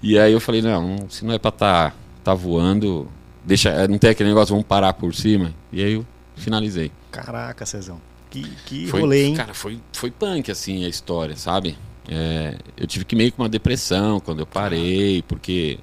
e 0.00 0.16
aí 0.16 0.32
eu 0.32 0.40
falei, 0.40 0.62
não, 0.62 1.04
se 1.10 1.24
não 1.24 1.34
é 1.34 1.38
pra 1.38 1.50
tá, 1.50 1.92
tá 2.22 2.32
voando, 2.32 3.08
deixa. 3.44 3.70
é, 3.70 3.88
Não 3.88 3.98
tem 3.98 4.10
aquele 4.10 4.28
negócio, 4.28 4.54
vamos 4.54 4.68
parar 4.68 4.92
por 4.92 5.12
cima. 5.12 5.52
E 5.72 5.82
aí 5.82 5.94
eu 5.94 6.06
finalizei. 6.36 6.92
Caraca, 7.10 7.66
Cezão. 7.66 8.00
Que, 8.30 8.48
que 8.66 8.86
Foi, 8.86 9.00
rolê, 9.00 9.24
hein? 9.24 9.34
Cara, 9.34 9.52
foi, 9.52 9.80
foi 9.92 10.12
punk 10.12 10.48
assim 10.48 10.84
a 10.84 10.88
história, 10.88 11.36
sabe? 11.36 11.76
É, 12.08 12.56
eu 12.76 12.86
tive 12.86 13.04
que 13.04 13.16
meio 13.16 13.32
que 13.32 13.38
uma 13.38 13.48
depressão 13.48 14.20
quando 14.20 14.40
eu 14.40 14.46
parei, 14.46 15.22
porque 15.22 15.80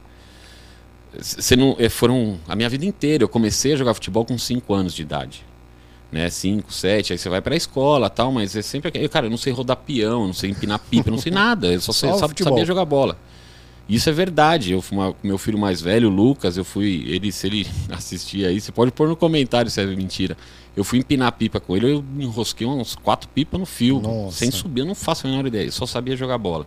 você 1.20 1.56
não 1.56 1.76
é, 1.80 1.90
foram 1.90 2.40
a 2.48 2.56
minha 2.56 2.70
vida 2.70 2.86
inteira. 2.86 3.24
Eu 3.24 3.30
comecei 3.30 3.74
a 3.74 3.76
jogar 3.76 3.94
futebol 3.94 4.26
com 4.26 4.38
5 4.38 4.74
anos 4.74 4.94
de 4.94 5.02
idade, 5.02 5.44
né? 6.12 6.30
5, 6.30 6.72
7, 6.74 7.14
aí 7.14 7.20
você 7.20 7.30
vai 7.30 7.42
pra 7.42 7.56
escola, 7.56 8.10
tal, 8.10 8.32
mas 8.32 8.56
é 8.56 8.62
sempre 8.62 8.90
aquele- 8.90 9.10
cara, 9.10 9.26
eu 9.26 9.30
não 9.30 9.38
sei 9.38 9.52
rodar 9.54 9.78
peão, 9.78 10.28
não 10.28 10.34
sei 10.34 10.52
empinar 10.52 10.80
pipa, 10.80 11.12
não 11.12 11.18
sei 11.18 11.32
nada, 11.32 11.68
eu 11.68 11.82
só, 11.82 11.92
Só 12.18 12.28
futebol. 12.28 12.54
sabia 12.54 12.66
jogar 12.66 12.86
bola. 12.86 13.18
Isso 13.90 14.10
é 14.10 14.14
verdade. 14.14 14.72
Eu 14.72 14.82
uma- 14.92 15.14
meu 15.22 15.38
filho 15.38 15.58
mais 15.60 15.82
velho, 15.82 16.08
o 16.08 16.12
Lucas, 16.12 16.56
eu 16.56 16.64
fui. 16.64 17.04
Ele, 17.08 17.30
se 17.32 17.48
ele 17.48 17.68
assistir 17.92 18.46
aí, 18.46 18.62
você 18.62 18.72
pode 18.72 18.92
pôr 18.92 19.08
no 19.10 19.16
comentário 19.18 19.70
se 19.70 19.82
é 19.82 19.86
mentira. 19.86 20.38
Eu 20.78 20.86
fui 20.86 21.00
empinar 21.00 21.34
pipa 21.34 21.60
com 21.60 21.76
ele, 21.76 21.92
eu 21.92 22.06
enrosquei 22.18 22.66
uns 22.66 22.96
quatro 22.96 23.28
pipas 23.28 23.60
no 23.60 23.66
fio. 23.66 24.00
Nossa. 24.00 24.38
Sem 24.38 24.50
subir, 24.52 24.82
eu 24.82 24.86
não 24.86 24.96
faço 24.96 25.28
a 25.28 25.30
menor 25.30 25.46
ideia. 25.46 25.66
Eu 25.66 25.72
só 25.74 25.86
sabia 25.86 26.16
jogar 26.16 26.38
bola. 26.38 26.66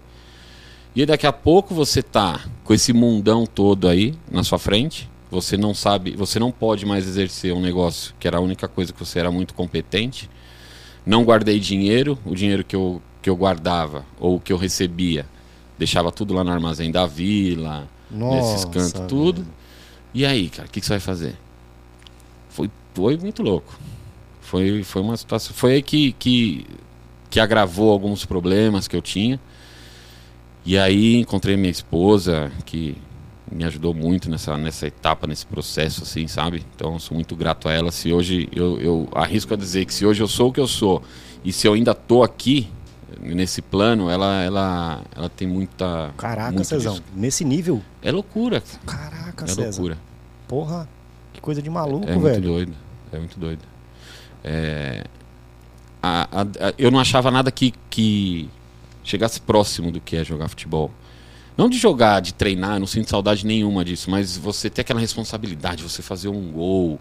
E 0.94 1.00
aí 1.00 1.06
daqui 1.06 1.26
a 1.26 1.32
pouco 1.32 1.74
você 1.74 2.02
tá 2.02 2.40
com 2.62 2.72
esse 2.72 2.92
mundão 2.92 3.46
todo 3.46 3.88
aí 3.88 4.14
na 4.30 4.44
sua 4.44 4.58
frente. 4.58 5.10
Você 5.30 5.56
não 5.56 5.74
sabe, 5.74 6.14
você 6.14 6.38
não 6.38 6.52
pode 6.52 6.86
mais 6.86 7.08
exercer 7.08 7.52
um 7.52 7.60
negócio 7.60 8.14
que 8.20 8.28
era 8.28 8.38
a 8.38 8.40
única 8.40 8.68
coisa 8.68 8.92
que 8.92 8.98
você 8.98 9.18
era 9.18 9.30
muito 9.32 9.52
competente. 9.54 10.30
Não 11.04 11.24
guardei 11.24 11.58
dinheiro, 11.58 12.16
o 12.24 12.34
dinheiro 12.34 12.62
que 12.62 12.76
eu, 12.76 13.02
que 13.20 13.28
eu 13.28 13.34
guardava 13.34 14.04
ou 14.20 14.38
que 14.38 14.52
eu 14.52 14.56
recebia, 14.56 15.26
deixava 15.76 16.12
tudo 16.12 16.32
lá 16.32 16.44
no 16.44 16.52
armazém 16.52 16.92
da 16.92 17.06
vila, 17.06 17.88
nesses 18.08 18.64
cantos, 18.64 18.92
velho. 18.92 19.08
tudo. 19.08 19.46
E 20.14 20.24
aí, 20.24 20.48
cara, 20.48 20.68
o 20.68 20.70
que, 20.70 20.80
que 20.80 20.86
você 20.86 20.92
vai 20.92 21.00
fazer? 21.00 21.36
Foi, 22.48 22.70
foi 22.94 23.16
muito 23.16 23.42
louco. 23.42 23.76
Foi, 24.40 24.84
foi 24.84 25.02
uma 25.02 25.16
situação. 25.16 25.52
Foi 25.52 25.72
aí 25.72 25.82
que, 25.82 26.12
que, 26.12 26.64
que 27.28 27.40
agravou 27.40 27.90
alguns 27.90 28.24
problemas 28.24 28.86
que 28.86 28.94
eu 28.94 29.02
tinha. 29.02 29.40
E 30.64 30.78
aí 30.78 31.16
encontrei 31.16 31.56
minha 31.56 31.71
esposa, 31.71 32.50
que 32.64 32.97
me 33.52 33.64
ajudou 33.64 33.92
muito 33.94 34.30
nessa, 34.30 34.56
nessa 34.56 34.87
etapa, 34.87 35.26
nesse 35.26 35.44
processo, 35.47 36.02
assim, 36.02 36.26
sabe? 36.26 36.64
Então 36.75 36.99
sou 36.99 37.14
muito 37.14 37.37
grato 37.37 37.68
a 37.68 37.73
ela. 37.73 37.92
Se 37.92 38.12
hoje 38.12 38.49
eu, 38.52 38.80
eu 38.80 39.09
arrisco 39.14 39.52
a 39.52 39.56
dizer 39.56 39.85
que 39.85 39.92
se 39.92 40.06
hoje 40.06 40.23
eu 40.23 40.28
sou 40.28 40.49
o 40.49 40.52
que 40.52 40.61
eu 40.61 40.66
sou 40.66 41.02
e 41.44 41.52
se 41.52 41.66
eu 41.68 41.75
ainda 41.75 41.94
tô 41.94 42.23
aqui, 42.23 42.68
nesse 43.21 43.61
plano, 43.62 44.09
ela, 44.11 44.42
ela, 44.42 45.02
ela 45.14 45.28
tem 45.28 45.47
muita. 45.47 46.12
Caraca, 46.16 46.52
muito 46.52 46.66
Cezão. 46.66 46.94
disso. 46.94 47.04
Nesse 47.14 47.44
nível? 47.44 47.83
É 48.02 48.11
loucura. 48.11 48.62
Caraca, 48.87 49.44
É 49.44 49.49
César. 49.49 49.62
loucura. 49.71 49.99
Porra, 50.49 50.88
que 51.33 51.40
coisa 51.40 51.61
de 51.62 51.68
maluco, 51.71 52.06
É 52.09 52.12
muito 52.12 52.23
velho. 52.25 52.42
doido. 52.42 52.73
É 53.12 53.18
muito 53.18 53.38
doido. 53.38 53.61
É, 54.42 55.04
a- 56.02 56.28
a- 56.33 56.68
a- 56.68 56.75
eu 56.78 56.90
não 56.90 56.99
achava 56.99 57.30
nada 57.30 57.50
que, 57.52 57.73
que 57.88 58.49
chegasse 59.04 59.40
próximo 59.40 59.92
do 59.92 60.00
que 60.00 60.16
é 60.16 60.25
jogar 60.25 60.49
futebol. 60.49 60.90
Não 61.56 61.68
de 61.68 61.78
jogar, 61.78 62.18
de 62.20 62.34
treinar, 62.34 62.80
não 62.80 62.87
sinto 62.87 63.08
saudade 63.11 63.46
nenhuma 63.46 63.84
disso, 63.84 64.11
mas 64.11 64.37
você 64.37 64.68
ter 64.68 64.80
aquela 64.80 64.99
responsabilidade, 64.99 65.82
você 65.84 66.02
fazer 66.02 66.28
um 66.28 66.50
gol. 66.50 66.99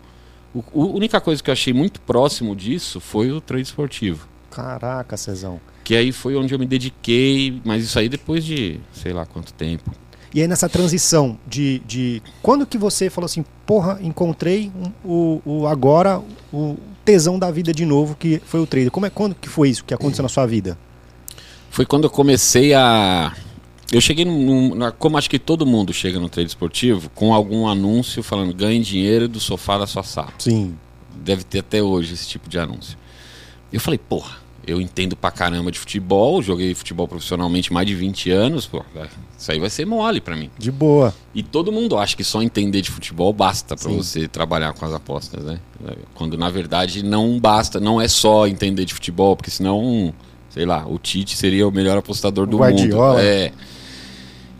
O- 0.53 0.63
a 0.83 0.85
única 0.95 1.19
coisa 1.19 1.41
que 1.41 1.49
eu 1.49 1.53
achei 1.53 1.73
muito 1.73 1.99
próximo 2.01 2.55
disso 2.55 2.99
foi 2.99 3.31
o 3.31 3.41
treino 3.41 3.63
esportivo. 3.63 4.27
Caraca, 4.51 5.17
Cezão. 5.17 5.59
Que 5.83 5.95
aí 5.95 6.11
foi 6.11 6.35
onde 6.35 6.53
eu 6.53 6.59
me 6.59 6.67
dediquei, 6.67 7.59
mas 7.65 7.83
isso 7.83 7.97
aí 7.97 8.07
depois 8.07 8.45
de 8.45 8.79
sei 8.93 9.11
lá 9.11 9.25
quanto 9.25 9.51
tempo. 9.53 9.89
E 10.35 10.41
aí 10.41 10.47
nessa 10.47 10.69
transição 10.69 11.37
de, 11.47 11.79
de 11.87 12.21
quando 12.41 12.65
que 12.65 12.77
você 12.77 13.09
falou 13.09 13.25
assim, 13.25 13.43
porra, 13.65 13.99
encontrei 14.01 14.71
o, 15.03 15.41
o 15.45 15.67
agora 15.67 16.21
o 16.51 16.77
tesão 17.03 17.37
da 17.39 17.49
vida 17.51 17.73
de 17.73 17.85
novo 17.85 18.15
que 18.15 18.39
foi 18.45 18.59
o 18.59 18.67
trader. 18.67 18.91
Como 18.91 19.05
é 19.05 19.09
quando 19.09 19.33
que 19.35 19.49
foi 19.49 19.69
isso 19.69 19.83
que 19.83 19.93
aconteceu 19.93 20.23
na 20.23 20.29
sua 20.29 20.45
vida? 20.45 20.77
Foi 21.73 21.87
quando 21.87 22.03
eu 22.03 22.09
comecei 22.11 22.71
a. 22.75 23.33
Eu 23.91 23.99
cheguei 23.99 24.23
num, 24.25 24.75
na- 24.75 24.91
como 24.91 25.17
acho 25.17 25.27
que 25.27 25.39
todo 25.39 25.65
mundo 25.65 25.91
chega 25.91 26.19
no 26.19 26.29
trade 26.29 26.47
esportivo, 26.49 27.09
com 27.15 27.33
algum 27.33 27.67
anúncio 27.67 28.21
falando 28.21 28.53
ganhe 28.53 28.79
dinheiro 28.79 29.27
do 29.27 29.39
sofá 29.39 29.79
da 29.79 29.87
sua 29.87 30.03
sala. 30.03 30.31
Sim. 30.37 30.75
Deve 31.15 31.43
ter 31.43 31.59
até 31.59 31.81
hoje 31.81 32.13
esse 32.13 32.27
tipo 32.27 32.47
de 32.47 32.59
anúncio. 32.59 32.95
Eu 33.71 33.79
falei, 33.79 33.97
porra, 33.97 34.37
eu 34.67 34.79
entendo 34.79 35.15
pra 35.15 35.31
caramba 35.31 35.71
de 35.71 35.79
futebol, 35.79 36.43
joguei 36.43 36.75
futebol 36.75 37.07
profissionalmente 37.07 37.73
mais 37.73 37.87
de 37.87 37.95
20 37.95 38.29
anos, 38.29 38.67
pô, 38.67 38.85
é, 38.95 39.07
isso 39.35 39.51
aí 39.51 39.59
vai 39.59 39.71
ser 39.71 39.83
mole 39.87 40.21
pra 40.21 40.35
mim. 40.35 40.51
De 40.59 40.71
boa. 40.71 41.11
E 41.33 41.41
todo 41.41 41.71
mundo 41.71 41.97
acha 41.97 42.15
que 42.15 42.23
só 42.23 42.43
entender 42.43 42.81
de 42.81 42.91
futebol 42.91 43.33
basta 43.33 43.75
pra 43.75 43.89
Sim. 43.89 43.97
você 43.97 44.27
trabalhar 44.27 44.73
com 44.73 44.85
as 44.85 44.93
apostas, 44.93 45.43
né? 45.43 45.57
Quando 46.13 46.37
na 46.37 46.51
verdade 46.51 47.03
não 47.03 47.39
basta, 47.39 47.79
não 47.79 47.99
é 47.99 48.07
só 48.07 48.45
entender 48.47 48.85
de 48.85 48.93
futebol, 48.93 49.35
porque 49.35 49.49
senão, 49.49 50.13
sei 50.53 50.65
lá, 50.65 50.85
o 50.87 50.97
Tite 50.99 51.35
seria 51.35 51.67
o 51.67 51.71
melhor 51.71 51.97
apostador 51.97 52.45
do 52.45 52.57
Guardiola. 52.57 53.13
mundo. 53.15 53.21
É. 53.21 53.51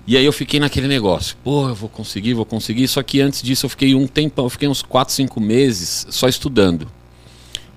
E 0.05 0.17
aí 0.17 0.25
eu 0.25 0.33
fiquei 0.33 0.59
naquele 0.59 0.87
negócio, 0.87 1.37
pô, 1.43 1.69
eu 1.69 1.75
vou 1.75 1.87
conseguir, 1.87 2.33
vou 2.33 2.45
conseguir. 2.45 2.87
Só 2.89 3.01
que 3.01 3.21
antes 3.21 3.41
disso 3.41 3.65
eu 3.65 3.69
fiquei 3.69 3.95
um 3.95 4.05
tempão, 4.05 4.45
eu 4.45 4.49
fiquei 4.49 4.67
uns 4.67 4.81
4, 4.81 5.13
5 5.13 5.39
meses 5.39 6.05
só 6.09 6.27
estudando. 6.27 6.87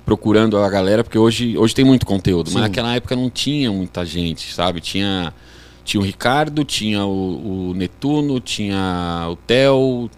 Procurando 0.05 0.57
a 0.59 0.69
galera, 0.71 1.03
porque 1.03 1.19
hoje, 1.19 1.59
hoje 1.59 1.75
tem 1.75 1.85
muito 1.85 2.07
conteúdo, 2.07 2.49
Sim. 2.49 2.55
mas 2.55 2.63
naquela 2.65 2.95
época 2.95 3.15
não 3.17 3.29
tinha 3.29 3.73
muita 3.73 4.05
gente, 4.07 4.53
sabe? 4.55 4.81
Tinha, 4.81 5.35
tinha 5.85 6.01
o 6.01 6.05
Ricardo, 6.05 6.65
tinha 6.65 7.05
o, 7.05 7.71
o 7.71 7.75
Netuno, 7.75 8.39
tinha 8.39 9.27
o 9.29 9.35
Theo, 9.35 10.09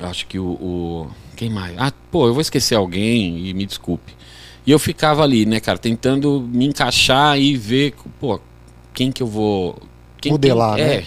acho 0.00 0.26
que 0.26 0.38
o, 0.38 0.44
o- 0.46 1.10
Quem 1.36 1.50
mais? 1.50 1.74
Ah, 1.78 1.92
pô, 2.10 2.26
eu 2.26 2.32
vou 2.32 2.40
esquecer 2.40 2.74
alguém 2.76 3.46
e 3.46 3.52
me 3.52 3.66
desculpe. 3.66 4.12
E 4.66 4.70
eu 4.70 4.78
ficava 4.78 5.22
ali, 5.22 5.44
né, 5.44 5.60
cara, 5.60 5.78
tentando 5.78 6.40
me 6.40 6.66
encaixar 6.66 7.38
e 7.38 7.56
ver, 7.56 7.94
pô, 8.18 8.40
quem 8.92 9.12
que 9.12 9.22
eu 9.22 9.26
vou. 9.26 9.78
Quem, 10.20 10.32
Modelar, 10.32 10.76
quem, 10.76 10.84
né? 10.84 10.94
É. 10.94 11.06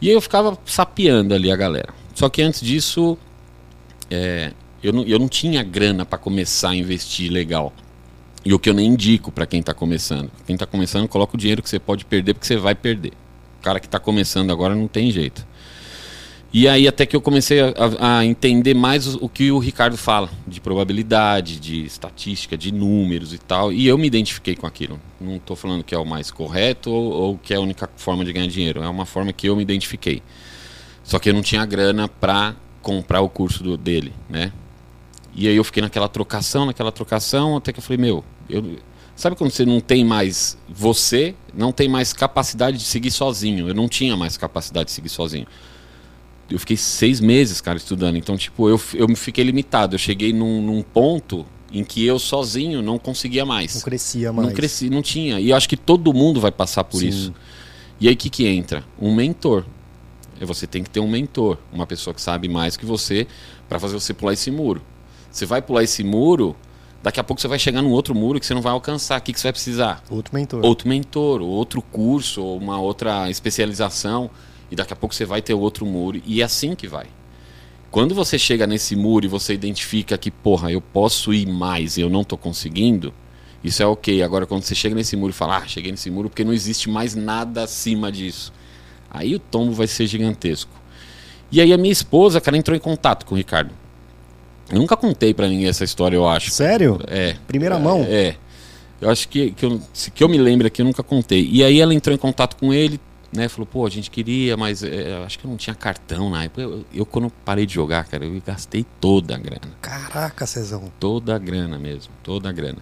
E 0.00 0.08
eu 0.08 0.20
ficava 0.20 0.56
sapeando 0.64 1.34
ali 1.34 1.50
a 1.50 1.56
galera. 1.56 1.92
Só 2.14 2.28
que 2.28 2.40
antes 2.40 2.60
disso, 2.60 3.18
é, 4.10 4.52
eu, 4.82 4.92
não, 4.92 5.02
eu 5.04 5.18
não 5.18 5.28
tinha 5.28 5.62
grana 5.62 6.06
para 6.06 6.18
começar 6.18 6.70
a 6.70 6.76
investir 6.76 7.30
legal. 7.30 7.72
E 8.44 8.54
o 8.54 8.58
que 8.58 8.70
eu 8.70 8.74
nem 8.74 8.86
indico 8.86 9.30
para 9.30 9.44
quem 9.44 9.62
tá 9.62 9.74
começando. 9.74 10.30
Quem 10.46 10.56
tá 10.56 10.66
começando, 10.66 11.08
coloca 11.08 11.34
o 11.34 11.38
dinheiro 11.38 11.62
que 11.62 11.68
você 11.68 11.78
pode 11.78 12.04
perder, 12.04 12.34
porque 12.34 12.46
você 12.46 12.56
vai 12.56 12.74
perder. 12.74 13.12
O 13.58 13.62
cara 13.62 13.80
que 13.80 13.88
tá 13.88 13.98
começando 13.98 14.50
agora 14.50 14.74
não 14.74 14.88
tem 14.88 15.10
jeito. 15.10 15.46
E 16.50 16.66
aí 16.66 16.88
até 16.88 17.04
que 17.04 17.14
eu 17.14 17.20
comecei 17.20 17.60
a, 17.60 17.72
a- 18.00 18.24
entender 18.24 18.72
mais 18.74 19.06
o, 19.14 19.18
o 19.26 19.28
que 19.28 19.52
o 19.52 19.58
Ricardo 19.58 19.98
fala, 19.98 20.30
de 20.46 20.60
probabilidade, 20.60 21.60
de 21.60 21.84
estatística, 21.84 22.56
de 22.56 22.72
números 22.72 23.34
e 23.34 23.38
tal. 23.38 23.70
E 23.70 23.86
eu 23.86 23.98
me 23.98 24.06
identifiquei 24.06 24.56
com 24.56 24.66
aquilo. 24.66 24.98
Não 25.20 25.36
estou 25.36 25.54
falando 25.54 25.84
que 25.84 25.94
é 25.94 25.98
o 25.98 26.06
mais 26.06 26.30
correto 26.30 26.90
ou, 26.90 27.12
ou 27.12 27.38
que 27.38 27.52
é 27.52 27.56
a 27.58 27.60
única 27.60 27.88
forma 27.96 28.24
de 28.24 28.32
ganhar 28.32 28.46
dinheiro. 28.46 28.82
É 28.82 28.88
uma 28.88 29.04
forma 29.04 29.30
que 29.32 29.46
eu 29.46 29.56
me 29.56 29.62
identifiquei. 29.62 30.22
Só 31.04 31.18
que 31.18 31.28
eu 31.28 31.34
não 31.34 31.42
tinha 31.42 31.64
grana 31.66 32.08
para 32.08 32.56
comprar 32.80 33.20
o 33.20 33.28
curso 33.28 33.62
do- 33.62 33.76
dele, 33.76 34.12
né? 34.28 34.50
E 35.34 35.46
aí 35.48 35.54
eu 35.54 35.64
fiquei 35.64 35.82
naquela 35.82 36.08
trocação, 36.08 36.64
naquela 36.66 36.90
trocação, 36.90 37.56
até 37.58 37.72
que 37.72 37.78
eu 37.78 37.82
falei, 37.82 37.98
meu, 37.98 38.24
eu, 38.48 38.78
sabe 39.14 39.36
quando 39.36 39.50
você 39.50 39.64
não 39.66 39.80
tem 39.80 40.02
mais 40.04 40.56
você, 40.68 41.34
não 41.54 41.72
tem 41.72 41.88
mais 41.88 42.12
capacidade 42.14 42.78
de 42.78 42.84
seguir 42.84 43.10
sozinho? 43.10 43.68
Eu 43.68 43.74
não 43.74 43.86
tinha 43.88 44.16
mais 44.16 44.36
capacidade 44.38 44.86
de 44.86 44.92
seguir 44.92 45.10
sozinho. 45.10 45.46
Eu 46.50 46.58
fiquei 46.58 46.76
seis 46.76 47.20
meses, 47.20 47.60
cara, 47.60 47.76
estudando. 47.76 48.16
Então, 48.16 48.36
tipo, 48.36 48.68
eu, 48.68 48.80
eu 48.94 49.06
me 49.06 49.16
fiquei 49.16 49.44
limitado. 49.44 49.94
Eu 49.94 49.98
cheguei 49.98 50.32
num, 50.32 50.62
num 50.62 50.82
ponto 50.82 51.44
em 51.70 51.84
que 51.84 52.04
eu 52.04 52.18
sozinho 52.18 52.80
não 52.80 52.98
conseguia 52.98 53.44
mais. 53.44 53.74
Não 53.74 53.82
crescia 53.82 54.32
mais. 54.32 54.48
Não 54.48 54.54
cresci, 54.54 54.90
não 54.90 55.02
tinha. 55.02 55.38
E 55.38 55.50
eu 55.50 55.56
acho 55.56 55.68
que 55.68 55.76
todo 55.76 56.12
mundo 56.12 56.40
vai 56.40 56.50
passar 56.50 56.84
por 56.84 57.00
Sim. 57.00 57.08
isso. 57.08 57.34
E 58.00 58.08
aí 58.08 58.14
o 58.14 58.16
que, 58.16 58.30
que 58.30 58.46
entra? 58.46 58.84
Um 58.98 59.14
mentor. 59.14 59.64
E 60.40 60.44
Você 60.44 60.66
tem 60.66 60.82
que 60.82 60.90
ter 60.90 61.00
um 61.00 61.08
mentor, 61.08 61.58
uma 61.72 61.86
pessoa 61.86 62.14
que 62.14 62.22
sabe 62.22 62.48
mais 62.48 62.76
que 62.76 62.86
você 62.86 63.26
para 63.68 63.78
fazer 63.78 63.94
você 63.94 64.14
pular 64.14 64.32
esse 64.32 64.50
muro. 64.50 64.80
Você 65.30 65.44
vai 65.44 65.60
pular 65.60 65.82
esse 65.82 66.02
muro, 66.02 66.56
daqui 67.02 67.20
a 67.20 67.24
pouco 67.24 67.42
você 67.42 67.48
vai 67.48 67.58
chegar 67.58 67.82
num 67.82 67.90
outro 67.90 68.14
muro 68.14 68.38
que 68.40 68.46
você 68.46 68.54
não 68.54 68.62
vai 68.62 68.72
alcançar. 68.72 69.18
O 69.18 69.22
que, 69.22 69.32
que 69.32 69.40
você 69.40 69.48
vai 69.48 69.52
precisar? 69.52 70.02
Outro 70.08 70.34
mentor. 70.34 70.64
Outro 70.64 70.88
mentor, 70.88 71.42
ou 71.42 71.48
outro 71.48 71.82
curso, 71.82 72.42
ou 72.42 72.56
uma 72.56 72.80
outra 72.80 73.28
especialização. 73.28 74.30
E 74.70 74.76
daqui 74.76 74.92
a 74.92 74.96
pouco 74.96 75.14
você 75.14 75.24
vai 75.24 75.40
ter 75.42 75.54
outro 75.54 75.86
muro. 75.86 76.20
E 76.26 76.40
é 76.40 76.44
assim 76.44 76.74
que 76.74 76.86
vai. 76.86 77.06
Quando 77.90 78.14
você 78.14 78.38
chega 78.38 78.66
nesse 78.66 78.94
muro 78.94 79.24
e 79.24 79.28
você 79.28 79.54
identifica 79.54 80.18
que, 80.18 80.30
porra, 80.30 80.70
eu 80.70 80.80
posso 80.80 81.32
ir 81.32 81.46
mais 81.46 81.96
e 81.96 82.02
eu 82.02 82.10
não 82.10 82.22
tô 82.22 82.36
conseguindo, 82.36 83.14
isso 83.64 83.82
é 83.82 83.86
ok. 83.86 84.22
Agora, 84.22 84.46
quando 84.46 84.62
você 84.62 84.74
chega 84.74 84.94
nesse 84.94 85.16
muro 85.16 85.30
e 85.30 85.34
fala, 85.34 85.56
ah, 85.58 85.66
cheguei 85.66 85.90
nesse 85.90 86.10
muro 86.10 86.28
porque 86.28 86.44
não 86.44 86.52
existe 86.52 86.90
mais 86.90 87.14
nada 87.14 87.62
acima 87.64 88.12
disso. 88.12 88.52
Aí 89.10 89.34
o 89.34 89.38
tombo 89.38 89.72
vai 89.72 89.86
ser 89.86 90.06
gigantesco. 90.06 90.70
E 91.50 91.62
aí 91.62 91.72
a 91.72 91.78
minha 91.78 91.90
esposa, 91.92 92.42
cara, 92.42 92.58
entrou 92.58 92.76
em 92.76 92.80
contato 92.80 93.24
com 93.24 93.34
o 93.34 93.38
Ricardo. 93.38 93.70
Eu 94.70 94.78
nunca 94.78 94.94
contei 94.94 95.32
pra 95.32 95.48
ninguém 95.48 95.66
essa 95.66 95.82
história, 95.82 96.14
eu 96.14 96.28
acho. 96.28 96.50
Sério? 96.50 97.00
É. 97.06 97.36
Primeira 97.46 97.78
mão? 97.78 98.04
É. 98.06 98.36
Eu 99.00 99.08
acho 99.08 99.26
que, 99.30 99.52
que, 99.52 99.64
eu, 99.64 99.80
se- 99.94 100.10
que 100.10 100.22
eu 100.22 100.28
me 100.28 100.36
lembro 100.36 100.66
aqui, 100.66 100.82
eu 100.82 100.86
nunca 100.86 101.02
contei. 101.02 101.48
E 101.50 101.64
aí 101.64 101.80
ela 101.80 101.94
entrou 101.94 102.14
em 102.14 102.18
contato 102.18 102.54
com 102.56 102.74
ele, 102.74 103.00
né? 103.32 103.48
Falou, 103.48 103.66
pô, 103.66 103.86
a 103.86 103.90
gente 103.90 104.10
queria, 104.10 104.56
mas 104.56 104.82
é, 104.82 105.22
acho 105.24 105.38
que 105.38 105.44
eu 105.44 105.50
não 105.50 105.56
tinha 105.56 105.74
cartão 105.74 106.30
na 106.30 106.44
época. 106.44 106.62
Eu, 106.62 106.84
eu, 106.92 107.06
quando 107.06 107.30
parei 107.44 107.66
de 107.66 107.74
jogar, 107.74 108.04
cara, 108.04 108.24
eu 108.24 108.42
gastei 108.44 108.84
toda 109.00 109.34
a 109.34 109.38
grana. 109.38 109.74
Caraca, 109.80 110.46
Cezão. 110.46 110.90
Toda 110.98 111.34
a 111.34 111.38
grana 111.38 111.78
mesmo, 111.78 112.12
toda 112.22 112.48
a 112.48 112.52
grana. 112.52 112.78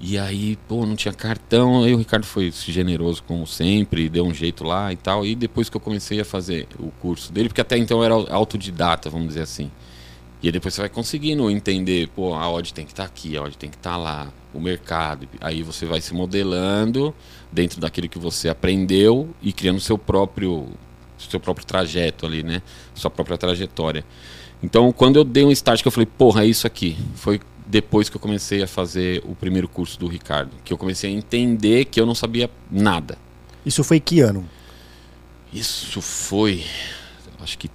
E 0.00 0.18
aí, 0.18 0.58
pô, 0.68 0.84
não 0.84 0.96
tinha 0.96 1.14
cartão. 1.14 1.84
Aí 1.84 1.94
o 1.94 1.98
Ricardo 1.98 2.26
foi 2.26 2.50
generoso, 2.50 3.22
como 3.22 3.46
sempre, 3.46 4.08
deu 4.08 4.26
um 4.26 4.34
jeito 4.34 4.64
lá 4.64 4.92
e 4.92 4.96
tal. 4.96 5.24
E 5.24 5.34
depois 5.34 5.68
que 5.68 5.76
eu 5.76 5.80
comecei 5.80 6.20
a 6.20 6.24
fazer 6.24 6.66
o 6.78 6.90
curso 6.90 7.32
dele, 7.32 7.48
porque 7.48 7.60
até 7.60 7.78
então 7.78 7.98
eu 7.98 8.04
era 8.04 8.32
autodidata, 8.34 9.08
vamos 9.08 9.28
dizer 9.28 9.42
assim. 9.42 9.70
E 10.42 10.48
aí 10.48 10.52
depois 10.52 10.74
você 10.74 10.82
vai 10.82 10.90
conseguindo 10.90 11.50
entender, 11.50 12.08
pô, 12.08 12.34
a 12.34 12.50
odd 12.50 12.74
tem 12.74 12.84
que 12.84 12.92
estar 12.92 13.04
aqui, 13.04 13.34
a 13.34 13.42
odd 13.42 13.56
tem 13.56 13.70
que 13.70 13.76
estar 13.76 13.96
lá, 13.96 14.30
o 14.52 14.60
mercado. 14.60 15.26
Aí 15.40 15.62
você 15.62 15.86
vai 15.86 16.02
se 16.02 16.12
modelando 16.12 17.14
dentro 17.54 17.80
daquilo 17.80 18.08
que 18.08 18.18
você 18.18 18.48
aprendeu 18.48 19.28
e 19.40 19.52
criando 19.52 19.80
seu 19.80 19.96
próprio 19.96 20.66
seu 21.16 21.40
próprio 21.40 21.64
trajeto 21.64 22.26
ali, 22.26 22.42
né? 22.42 22.60
Sua 22.94 23.10
própria 23.10 23.38
trajetória. 23.38 24.04
Então, 24.62 24.92
quando 24.92 25.16
eu 25.16 25.24
dei 25.24 25.44
um 25.44 25.50
start 25.50 25.80
que 25.80 25.88
eu 25.88 25.92
falei, 25.92 26.06
porra, 26.06 26.44
é 26.44 26.46
isso 26.46 26.66
aqui. 26.66 26.98
Foi 27.14 27.40
depois 27.66 28.10
que 28.10 28.16
eu 28.16 28.20
comecei 28.20 28.62
a 28.62 28.66
fazer 28.66 29.22
o 29.24 29.34
primeiro 29.34 29.68
curso 29.68 29.98
do 29.98 30.06
Ricardo, 30.06 30.50
que 30.64 30.72
eu 30.72 30.76
comecei 30.76 31.10
a 31.10 31.12
entender 31.14 31.86
que 31.86 31.98
eu 31.98 32.04
não 32.04 32.14
sabia 32.14 32.50
nada. 32.70 33.16
Isso 33.64 33.82
foi 33.82 34.00
que 34.00 34.20
ano? 34.20 34.44
Isso 35.52 36.02
foi 36.02 36.64
acho 37.40 37.56
que 37.58 37.70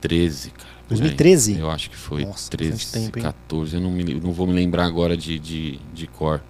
13, 0.00 0.50
cara. 0.50 0.68
por 0.88 0.94
aí. 0.94 1.00
2013? 1.00 1.58
Eu 1.58 1.70
acho 1.70 1.90
que 1.90 1.96
foi 1.96 2.24
Nossa, 2.24 2.50
13, 2.50 2.72
bastante 2.72 3.04
tempo, 3.04 3.18
hein? 3.18 3.24
14, 3.24 3.74
eu 3.74 3.80
não, 3.80 3.90
me, 3.90 4.14
não 4.14 4.32
vou 4.32 4.46
me 4.46 4.54
lembrar 4.54 4.84
agora 4.84 5.16
de, 5.16 5.38
de, 5.38 5.78
de 5.92 6.06
cor. 6.06 6.42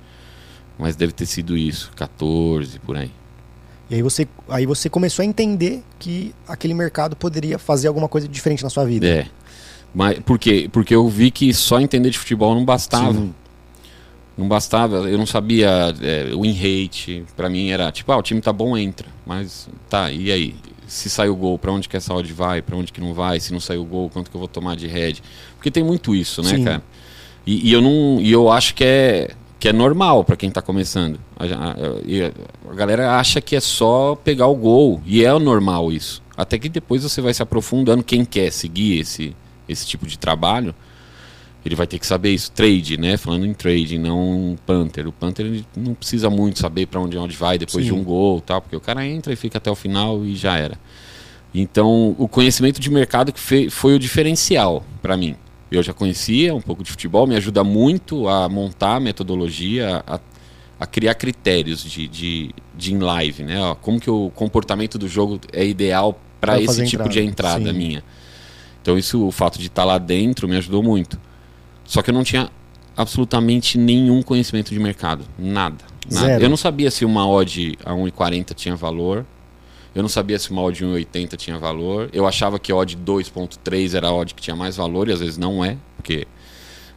Mas 0.79 0.95
deve 0.95 1.13
ter 1.13 1.27
sido 1.27 1.57
isso, 1.57 1.91
14, 1.97 2.79
por 2.81 2.97
aí. 2.97 3.11
E 3.89 3.95
aí 3.95 4.03
você, 4.03 4.27
aí 4.49 4.67
você 4.67 4.91
começou 4.91 5.23
a 5.23 5.27
entender 5.27 5.83
que 5.99 6.35
aquele 6.47 6.75
mercado 6.75 7.15
poderia 7.15 7.59
fazer 7.59 7.89
alguma 7.89 8.09
coisa 8.09 8.27
diferente 8.29 8.63
na 8.63 8.71
sua 8.71 8.85
vida. 8.85 9.07
É. 9.07 9.27
Mas 9.95 10.19
por 10.19 10.39
quê? 10.39 10.69
Porque 10.71 10.95
eu 10.95 11.09
vi 11.09 11.31
que 11.31 11.55
só 11.55 11.81
entender 11.81 12.11
de 12.11 12.19
futebol 12.19 12.55
não 12.55 12.65
bastava. 12.65 13.13
Sim. 13.13 13.35
Não 14.37 14.47
bastava, 14.47 14.97
eu 15.09 15.17
não 15.17 15.25
sabia 15.25 15.95
é, 16.03 16.25
win 16.25 16.53
rate. 16.53 17.25
Pra 17.35 17.49
mim 17.49 17.71
era 17.71 17.91
tipo, 17.91 18.13
ah, 18.13 18.19
o 18.19 18.23
time 18.23 18.41
tá 18.41 18.53
bom, 18.53 18.77
entra. 18.77 19.09
Mas 19.25 19.69
tá, 19.89 20.11
e 20.11 20.31
aí? 20.31 20.55
Se 20.87 21.11
sai 21.11 21.29
o 21.29 21.35
gol, 21.35 21.59
pra 21.59 21.73
onde 21.73 21.89
que 21.89 21.97
essa 21.97 22.15
odd 22.15 22.33
vai? 22.33 22.63
Pra 22.63 22.77
onde 22.77 22.93
que 22.93 23.01
não 23.01 23.13
vai? 23.13 23.41
Se 23.41 23.53
não 23.53 23.59
sair 23.59 23.79
o 23.79 23.85
gol, 23.85 24.09
quanto 24.09 24.31
que 24.31 24.37
eu 24.37 24.39
vou 24.39 24.47
tomar 24.47 24.77
de 24.77 24.87
head? 24.87 25.21
Porque 25.57 25.71
tem 25.71 25.83
muito 25.83 26.15
isso, 26.15 26.43
né, 26.43 26.51
Sim. 26.51 26.65
cara? 26.65 26.83
E, 27.45 27.71
e 27.71 27.73
eu 27.73 27.81
não, 27.81 28.21
e 28.21 28.31
eu 28.31 28.51
acho 28.53 28.75
que 28.75 28.85
é 28.85 29.31
que 29.59 29.69
é 29.69 29.73
normal 29.73 30.25
para 30.25 30.37
quem 30.37 30.49
está 30.49 30.61
começando. 30.61 31.19
A, 31.37 31.45
a, 31.45 32.71
a, 32.71 32.75
galera 32.75 33.19
acha 33.19 33.41
que 33.41 33.57
é 33.57 33.61
só 33.61 34.15
pegar 34.15 34.47
o 34.47 34.55
gol, 34.55 35.01
e 35.05 35.25
é 35.25 35.39
normal 35.39 35.91
isso. 35.91 36.23
Até 36.37 36.59
que 36.59 36.69
depois 36.69 37.03
você 37.03 37.21
vai 37.21 37.33
se 37.33 37.43
aprofundando. 37.43 38.05
Quem 38.05 38.25
quer 38.25 38.51
seguir 38.53 39.01
esse, 39.01 39.35
esse 39.69 39.87
tipo 39.87 40.07
de 40.07 40.19
trabalho, 40.19 40.75
ele 41.65 41.75
vai 41.75 41.87
ter 41.87 41.99
que 41.99 42.07
saber 42.07 42.33
isso. 42.33 42.53
Trade, 42.53 42.99
né? 42.99 43.17
Falando 43.17 43.47
em 43.47 43.55
trade, 43.55 43.99
não 43.99 44.57
Panther. 44.67 45.09
O 45.09 45.13
Panther 45.13 45.65
não 45.75 45.95
precisa 45.95 46.29
muito 46.29 46.59
saber 46.59 46.87
para 46.87 47.01
onde, 47.01 47.17
onde 47.17 47.35
vai 47.35 47.57
depois 47.57 47.87
Sim. 47.87 47.95
de 47.95 47.99
um 47.99 48.05
gol 48.05 48.41
tal, 48.43 48.61
porque 48.61 48.77
o 48.77 48.81
cara 48.81 49.07
entra 49.07 49.33
e 49.33 49.37
fica 49.37 49.57
até 49.57 49.71
o 49.71 49.75
final 49.75 50.25
e 50.25 50.37
já 50.37 50.59
era. 50.59 50.79
Então, 51.55 52.15
o 52.19 52.29
conhecimento 52.29 52.79
de 52.79 52.91
mercado 52.91 53.33
que 53.33 53.71
foi 53.71 53.95
o 53.95 53.99
diferencial 53.99 54.85
para 55.01 55.17
mim. 55.17 55.35
Eu 55.71 55.83
já 55.83 55.93
conhecia 55.93 56.55
um 56.55 56.61
pouco 56.61 56.83
de 56.83 56.91
futebol, 56.91 57.27
me 57.27 57.35
ajuda 57.37 57.65
muito 57.65 58.29
a 58.29 58.49
montar 58.49 58.97
a 58.97 59.01
metodologia, 59.01 60.03
a, 60.07 60.21
a 60.79 60.87
criar 60.87 61.15
critérios 61.15 61.83
de, 61.83 62.07
de, 62.07 62.51
de 62.75 62.95
in 62.95 62.99
live, 62.99 63.43
né? 63.43 63.61
Ó, 63.61 63.75
como 63.75 63.99
que 63.99 64.11
o 64.11 64.31
comportamento 64.35 64.99
do 64.99 65.09
jogo 65.09 65.41
é 65.53 65.67
ideal 65.67 66.21
para 66.41 66.61
esse 66.61 66.85
tipo 66.85 67.03
entrada. 67.03 67.11
de 67.11 67.21
entrada 67.21 67.73
Sim. 67.73 67.79
minha. 67.79 68.05
Então 68.81 68.97
isso, 68.97 69.27
o 69.27 69.33
fato 69.33 69.59
de 69.59 69.67
estar 69.67 69.83
tá 69.83 69.87
lá 69.87 69.99
dentro 69.99 70.49
me 70.49 70.57
ajudou 70.57 70.83
muito. 70.83 71.19
Só 71.85 72.03
que 72.03 72.11
eu 72.11 72.15
não 72.15 72.23
tinha 72.23 72.51
absolutamente 72.97 73.77
nenhum 73.77 74.23
conhecimento 74.23 74.73
de 74.73 74.79
mercado, 74.79 75.25
nada. 75.39 75.85
nada. 76.11 76.41
Eu 76.41 76.49
não 76.49 76.57
sabia 76.57 76.91
se 76.91 77.05
uma 77.05 77.29
odd 77.29 77.77
a 77.85 77.93
1,40 77.93 78.55
tinha 78.55 78.77
valor. 78.77 79.27
Eu 79.97 80.03
não 80.03 80.11
sabia 80.11 80.39
se 80.39 80.51
uma 80.51 80.61
odd 80.61 80.85
1,80 80.85 81.37
tinha 81.39 81.59
valor. 81.59 82.11
Eu 82.13 82.27
achava 82.27 82.59
que 82.59 82.71
a 82.71 82.77
odd 82.77 82.99
2,3 82.99 83.95
era 83.95 84.09
a 84.09 84.15
odd 84.15 84.35
que 84.35 84.43
tinha 84.43 84.55
mais 84.55 84.77
valor 84.77 85.09
e 85.09 85.13
às 85.13 85.21
vezes 85.21 85.39
não 85.39 85.65
é, 85.65 85.79
porque 85.97 86.29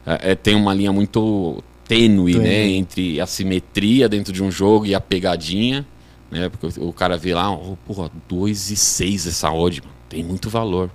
é, 0.04 0.32
é 0.32 0.34
tem 0.34 0.54
uma 0.54 0.74
linha 0.74 0.92
muito 0.92 1.64
tênue, 1.88 2.36
né, 2.36 2.68
entre 2.68 3.18
a 3.18 3.26
simetria 3.26 4.06
dentro 4.06 4.34
de 4.34 4.42
um 4.42 4.50
jogo 4.50 4.84
e 4.84 4.94
a 4.94 5.00
pegadinha, 5.00 5.86
né? 6.30 6.50
Porque 6.50 6.78
o, 6.78 6.92
cara 6.92 7.16
vê 7.16 7.34
lá, 7.34 7.50
oh, 7.50 7.74
porra, 7.86 8.10
2,6 8.30 9.28
essa 9.28 9.50
odd, 9.50 9.80
mano, 9.80 9.94
tem 10.06 10.22
muito 10.22 10.50
valor. 10.50 10.90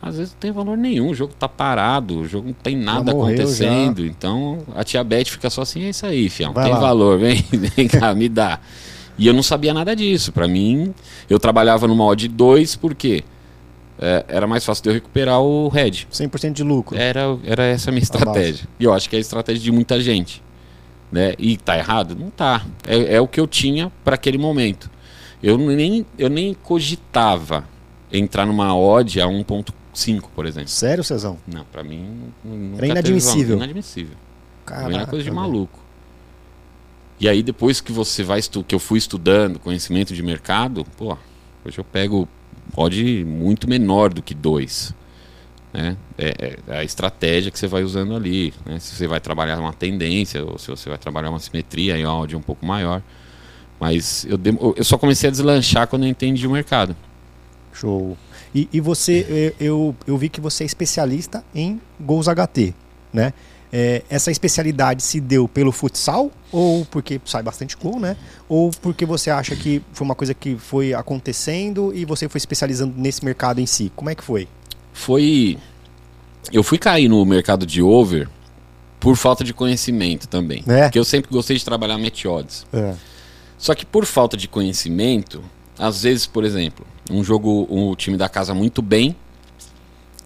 Às 0.00 0.16
vezes 0.16 0.32
não 0.32 0.40
tem 0.40 0.50
valor 0.50 0.78
nenhum, 0.78 1.10
o 1.10 1.14
jogo 1.14 1.34
tá 1.38 1.46
parado, 1.46 2.20
o 2.20 2.26
jogo 2.26 2.48
não 2.48 2.54
tem 2.54 2.74
nada 2.74 3.12
acontecendo. 3.12 4.02
Já. 4.02 4.08
Então 4.08 4.60
a 4.74 4.82
tia 4.82 5.04
Beth 5.04 5.26
fica 5.26 5.50
só 5.50 5.60
assim, 5.60 5.84
é 5.84 5.90
isso 5.90 6.06
aí, 6.06 6.30
fião. 6.30 6.54
Vai 6.54 6.64
tem 6.64 6.72
lá. 6.72 6.80
valor, 6.80 7.18
vem, 7.18 7.44
vem 7.76 7.86
cá, 7.86 8.14
me 8.14 8.30
dá. 8.30 8.58
E 9.18 9.26
eu 9.26 9.32
não 9.32 9.42
sabia 9.42 9.74
nada 9.74 9.94
disso. 9.94 10.32
Para 10.32 10.48
mim, 10.48 10.94
eu 11.28 11.38
trabalhava 11.38 11.86
numa 11.86 12.04
odd 12.04 12.26
2 12.28 12.76
porque 12.76 13.24
é, 13.98 14.24
era 14.26 14.46
mais 14.46 14.64
fácil 14.64 14.82
de 14.82 14.88
eu 14.90 14.94
recuperar 14.94 15.40
o 15.40 15.68
head. 15.68 16.08
100% 16.12 16.52
de 16.52 16.62
lucro. 16.62 16.96
Era, 16.96 17.38
era 17.44 17.64
essa 17.64 17.90
a 17.90 17.92
minha 17.92 18.02
estratégia. 18.02 18.66
E 18.78 18.84
eu 18.84 18.92
acho 18.92 19.08
que 19.08 19.16
é 19.16 19.18
a 19.18 19.20
estratégia 19.20 19.62
de 19.62 19.70
muita 19.70 20.00
gente. 20.00 20.42
Né? 21.10 21.34
E 21.38 21.56
tá 21.56 21.76
errado? 21.76 22.16
Não 22.18 22.30
tá. 22.30 22.64
É, 22.86 23.14
é 23.14 23.20
o 23.20 23.28
que 23.28 23.38
eu 23.38 23.46
tinha 23.46 23.92
para 24.02 24.14
aquele 24.14 24.38
momento. 24.38 24.90
Eu 25.42 25.58
nem, 25.58 26.06
eu 26.18 26.30
nem 26.30 26.54
cogitava 26.54 27.64
entrar 28.12 28.46
numa 28.46 28.74
odd 28.76 29.20
a 29.20 29.26
1.5, 29.26 30.24
por 30.34 30.46
exemplo. 30.46 30.68
Sério, 30.68 31.04
Cezão? 31.04 31.38
Não, 31.46 31.64
para 31.64 31.82
mim... 31.82 32.32
Era 32.76 32.86
inadmissível. 32.86 33.56
Inadmissível. 33.56 34.16
Caraca, 34.64 34.94
era 34.94 35.06
coisa 35.06 35.24
de 35.24 35.30
maluco. 35.30 35.81
E 37.22 37.28
aí 37.28 37.40
depois 37.40 37.80
que 37.80 37.92
você 37.92 38.24
vai 38.24 38.40
que 38.42 38.74
eu 38.74 38.80
fui 38.80 38.98
estudando 38.98 39.60
conhecimento 39.60 40.12
de 40.12 40.20
mercado, 40.24 40.84
pô, 40.96 41.16
hoje 41.64 41.78
eu 41.78 41.84
pego 41.84 42.28
pode 42.72 43.24
muito 43.24 43.70
menor 43.70 44.12
do 44.12 44.20
que 44.20 44.34
dois. 44.34 44.92
Né? 45.72 45.96
É, 46.18 46.58
é, 46.68 46.78
a 46.78 46.82
estratégia 46.82 47.52
que 47.52 47.56
você 47.60 47.68
vai 47.68 47.84
usando 47.84 48.16
ali. 48.16 48.52
Né? 48.66 48.80
Se 48.80 48.96
você 48.96 49.06
vai 49.06 49.20
trabalhar 49.20 49.60
uma 49.60 49.72
tendência 49.72 50.44
ou 50.44 50.58
se 50.58 50.66
você 50.66 50.88
vai 50.88 50.98
trabalhar 50.98 51.30
uma 51.30 51.38
simetria 51.38 51.96
em 51.96 52.02
áudio 52.02 52.36
um 52.36 52.42
pouco 52.42 52.66
maior. 52.66 53.00
Mas 53.78 54.26
eu, 54.28 54.36
eu 54.76 54.82
só 54.82 54.98
comecei 54.98 55.28
a 55.28 55.30
deslanchar 55.30 55.86
quando 55.86 56.02
eu 56.02 56.08
entendi 56.08 56.44
o 56.44 56.50
mercado. 56.50 56.96
Show. 57.72 58.18
E, 58.52 58.68
e 58.72 58.80
você, 58.80 59.54
eu, 59.60 59.94
eu 60.08 60.18
vi 60.18 60.28
que 60.28 60.40
você 60.40 60.64
é 60.64 60.66
especialista 60.66 61.44
em 61.54 61.80
gols 62.00 62.26
HT, 62.26 62.74
né? 63.12 63.32
É, 63.72 64.02
essa 64.10 64.30
especialidade 64.30 65.02
se 65.02 65.18
deu 65.18 65.48
pelo 65.48 65.72
futsal 65.72 66.30
ou 66.52 66.84
porque 66.84 67.18
sai 67.24 67.42
bastante 67.42 67.74
gol, 67.74 67.98
né? 67.98 68.18
Ou 68.46 68.70
porque 68.82 69.06
você 69.06 69.30
acha 69.30 69.56
que 69.56 69.82
foi 69.94 70.04
uma 70.04 70.14
coisa 70.14 70.34
que 70.34 70.56
foi 70.56 70.92
acontecendo 70.92 71.90
e 71.94 72.04
você 72.04 72.28
foi 72.28 72.38
especializando 72.38 72.92
nesse 72.96 73.24
mercado 73.24 73.60
em 73.60 73.66
si? 73.66 73.90
Como 73.96 74.10
é 74.10 74.14
que 74.14 74.22
foi? 74.22 74.46
Foi. 74.92 75.58
Eu 76.52 76.62
fui 76.62 76.76
cair 76.76 77.08
no 77.08 77.24
mercado 77.24 77.64
de 77.64 77.80
over 77.82 78.28
por 79.00 79.16
falta 79.16 79.42
de 79.42 79.54
conhecimento 79.54 80.28
também. 80.28 80.62
É. 80.68 80.82
Porque 80.82 80.98
eu 80.98 81.04
sempre 81.04 81.30
gostei 81.30 81.56
de 81.56 81.64
trabalhar 81.64 81.96
match 81.96 82.26
odds. 82.26 82.66
É. 82.72 82.94
Só 83.56 83.74
que 83.74 83.86
por 83.86 84.04
falta 84.04 84.36
de 84.36 84.46
conhecimento, 84.46 85.42
às 85.78 86.02
vezes, 86.02 86.26
por 86.26 86.44
exemplo, 86.44 86.84
um 87.10 87.24
jogo, 87.24 87.66
um 87.70 87.94
time 87.94 88.16
da 88.16 88.28
casa 88.28 88.52
muito 88.52 88.82
bem, 88.82 89.16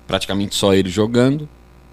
praticamente 0.06 0.54
só 0.54 0.74
ele 0.74 0.88
jogando, 0.88 1.48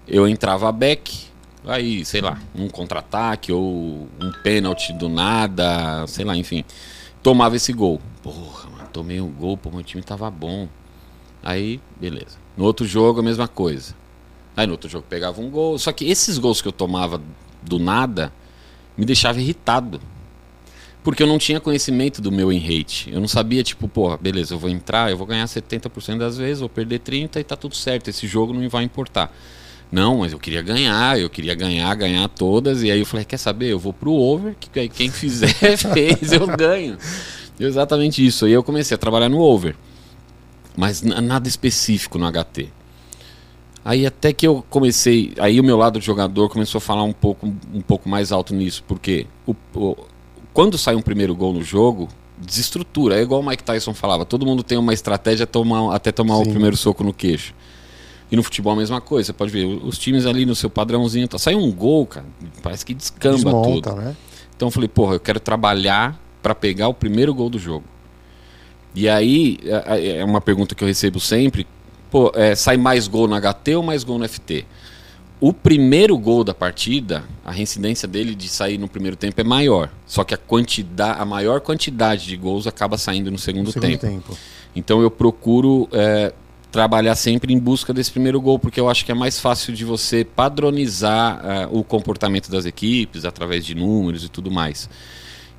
eu 0.06 0.26
entrava 0.28 0.68
a 0.68 0.72
back, 0.72 1.26
Aí, 1.66 2.04
sei 2.04 2.20
lá, 2.20 2.38
um 2.54 2.68
contra-ataque 2.68 3.50
ou 3.52 4.08
um 4.20 4.32
pênalti 4.42 4.92
do 4.92 5.08
nada, 5.08 6.06
sei 6.06 6.24
lá, 6.24 6.36
enfim. 6.36 6.64
Tomava 7.22 7.56
esse 7.56 7.72
gol. 7.72 8.00
Porra, 8.22 8.68
mano, 8.70 8.88
tomei 8.92 9.20
um 9.20 9.30
gol, 9.30 9.56
pô, 9.56 9.70
meu 9.70 9.82
time 9.82 10.02
tava 10.02 10.30
bom. 10.30 10.68
Aí, 11.42 11.80
beleza. 11.98 12.38
No 12.56 12.64
outro 12.64 12.86
jogo, 12.86 13.20
a 13.20 13.22
mesma 13.22 13.48
coisa. 13.48 13.94
Aí 14.56 14.66
no 14.66 14.72
outro 14.72 14.88
jogo 14.88 15.06
pegava 15.08 15.40
um 15.40 15.50
gol. 15.50 15.78
Só 15.78 15.90
que 15.92 16.08
esses 16.08 16.38
gols 16.38 16.60
que 16.62 16.68
eu 16.68 16.72
tomava 16.72 17.20
do 17.62 17.78
nada 17.78 18.32
me 18.96 19.04
deixava 19.04 19.40
irritado. 19.40 20.00
Porque 21.02 21.22
eu 21.22 21.26
não 21.26 21.36
tinha 21.38 21.60
conhecimento 21.60 22.22
do 22.22 22.32
meu 22.32 22.50
in-rate. 22.52 23.10
Eu 23.12 23.20
não 23.20 23.28
sabia, 23.28 23.62
tipo, 23.62 23.86
porra, 23.88 24.16
beleza, 24.16 24.54
eu 24.54 24.58
vou 24.58 24.70
entrar, 24.70 25.10
eu 25.10 25.18
vou 25.18 25.26
ganhar 25.26 25.44
70% 25.44 26.18
das 26.18 26.38
vezes, 26.38 26.60
vou 26.60 26.68
perder 26.68 27.00
30% 27.00 27.40
e 27.40 27.44
tá 27.44 27.56
tudo 27.56 27.74
certo. 27.74 28.08
Esse 28.08 28.26
jogo 28.26 28.54
não 28.54 28.66
vai 28.70 28.84
importar. 28.84 29.30
Não, 29.94 30.18
mas 30.18 30.32
eu 30.32 30.40
queria 30.40 30.60
ganhar, 30.60 31.20
eu 31.20 31.30
queria 31.30 31.54
ganhar, 31.54 31.94
ganhar 31.94 32.28
todas. 32.28 32.82
E 32.82 32.90
aí 32.90 32.98
eu 32.98 33.06
falei, 33.06 33.24
quer 33.24 33.36
saber? 33.36 33.68
Eu 33.68 33.78
vou 33.78 33.92
pro 33.92 34.10
over, 34.10 34.56
que 34.58 34.88
quem 34.88 35.08
fizer 35.08 35.54
fez, 35.78 36.32
eu 36.32 36.48
ganho. 36.48 36.98
Exatamente 37.60 38.26
isso. 38.26 38.44
Aí 38.44 38.50
eu 38.50 38.64
comecei 38.64 38.96
a 38.96 38.98
trabalhar 38.98 39.28
no 39.28 39.38
over. 39.38 39.76
Mas 40.76 41.00
nada 41.00 41.46
específico 41.46 42.18
no 42.18 42.28
HT. 42.28 42.70
Aí 43.84 44.04
até 44.04 44.32
que 44.32 44.44
eu 44.44 44.64
comecei, 44.68 45.32
aí 45.38 45.60
o 45.60 45.64
meu 45.64 45.76
lado 45.76 46.00
de 46.00 46.04
jogador 46.04 46.48
começou 46.48 46.78
a 46.78 46.82
falar 46.82 47.04
um 47.04 47.12
pouco, 47.12 47.46
um 47.72 47.80
pouco 47.80 48.08
mais 48.08 48.32
alto 48.32 48.52
nisso, 48.52 48.82
porque 48.88 49.28
o, 49.46 49.54
o, 49.76 49.96
quando 50.52 50.76
sai 50.76 50.96
um 50.96 51.02
primeiro 51.02 51.36
gol 51.36 51.52
no 51.52 51.62
jogo, 51.62 52.08
desestrutura. 52.36 53.16
É 53.16 53.22
igual 53.22 53.42
o 53.42 53.46
Mike 53.46 53.62
Tyson 53.62 53.94
falava, 53.94 54.24
todo 54.24 54.44
mundo 54.44 54.64
tem 54.64 54.76
uma 54.76 54.92
estratégia 54.92 55.46
tomar, 55.46 55.94
até 55.94 56.10
tomar 56.10 56.34
Sim. 56.38 56.42
o 56.42 56.50
primeiro 56.50 56.76
soco 56.76 57.04
no 57.04 57.12
queixo. 57.12 57.54
E 58.30 58.36
no 58.36 58.42
futebol 58.42 58.72
a 58.72 58.76
mesma 58.76 59.00
coisa. 59.00 59.26
Você 59.26 59.32
pode 59.32 59.50
ver, 59.52 59.64
os 59.64 59.98
times 59.98 60.26
ali 60.26 60.46
no 60.46 60.54
seu 60.54 60.70
padrãozinho, 60.70 61.28
tá, 61.28 61.38
sai 61.38 61.54
um 61.54 61.70
gol, 61.70 62.06
cara, 62.06 62.26
parece 62.62 62.84
que 62.84 62.94
descamba 62.94 63.36
Desmonta, 63.36 63.90
tudo. 63.90 64.00
Né? 64.00 64.16
Então 64.56 64.68
eu 64.68 64.72
falei, 64.72 64.88
porra, 64.88 65.14
eu 65.14 65.20
quero 65.20 65.40
trabalhar 65.40 66.18
para 66.42 66.54
pegar 66.54 66.88
o 66.88 66.94
primeiro 66.94 67.34
gol 67.34 67.50
do 67.50 67.58
jogo. 67.58 67.84
E 68.94 69.08
aí, 69.08 69.58
é, 69.64 69.98
é, 69.98 70.16
é 70.18 70.24
uma 70.24 70.40
pergunta 70.40 70.74
que 70.74 70.84
eu 70.84 70.88
recebo 70.88 71.18
sempre, 71.18 71.66
pô, 72.10 72.32
é, 72.34 72.54
sai 72.54 72.76
mais 72.76 73.08
gol 73.08 73.26
no 73.26 73.34
HT 73.40 73.74
ou 73.74 73.82
mais 73.82 74.04
gol 74.04 74.18
no 74.18 74.28
FT? 74.28 74.64
O 75.40 75.52
primeiro 75.52 76.16
gol 76.16 76.44
da 76.44 76.54
partida, 76.54 77.24
a 77.44 77.50
reincidência 77.50 78.06
dele 78.06 78.34
de 78.34 78.48
sair 78.48 78.78
no 78.78 78.88
primeiro 78.88 79.16
tempo 79.16 79.38
é 79.40 79.44
maior. 79.44 79.90
Só 80.06 80.22
que 80.22 80.32
a 80.32 80.38
quantidade, 80.38 81.20
a 81.20 81.24
maior 81.24 81.60
quantidade 81.60 82.26
de 82.26 82.36
gols 82.36 82.66
acaba 82.66 82.96
saindo 82.96 83.30
no 83.30 83.36
segundo, 83.36 83.66
no 83.66 83.72
segundo 83.72 83.98
tempo. 83.98 84.06
tempo. 84.06 84.38
Então 84.76 85.02
eu 85.02 85.10
procuro 85.10 85.88
é, 85.92 86.32
trabalhar 86.74 87.14
sempre 87.14 87.54
em 87.54 87.58
busca 87.58 87.94
desse 87.94 88.10
primeiro 88.10 88.40
gol, 88.40 88.58
porque 88.58 88.80
eu 88.80 88.90
acho 88.90 89.04
que 89.04 89.12
é 89.12 89.14
mais 89.14 89.38
fácil 89.38 89.72
de 89.72 89.84
você 89.84 90.24
padronizar 90.24 91.68
uh, 91.70 91.78
o 91.78 91.84
comportamento 91.84 92.50
das 92.50 92.66
equipes 92.66 93.24
através 93.24 93.64
de 93.64 93.76
números 93.76 94.24
e 94.24 94.28
tudo 94.28 94.50
mais. 94.50 94.90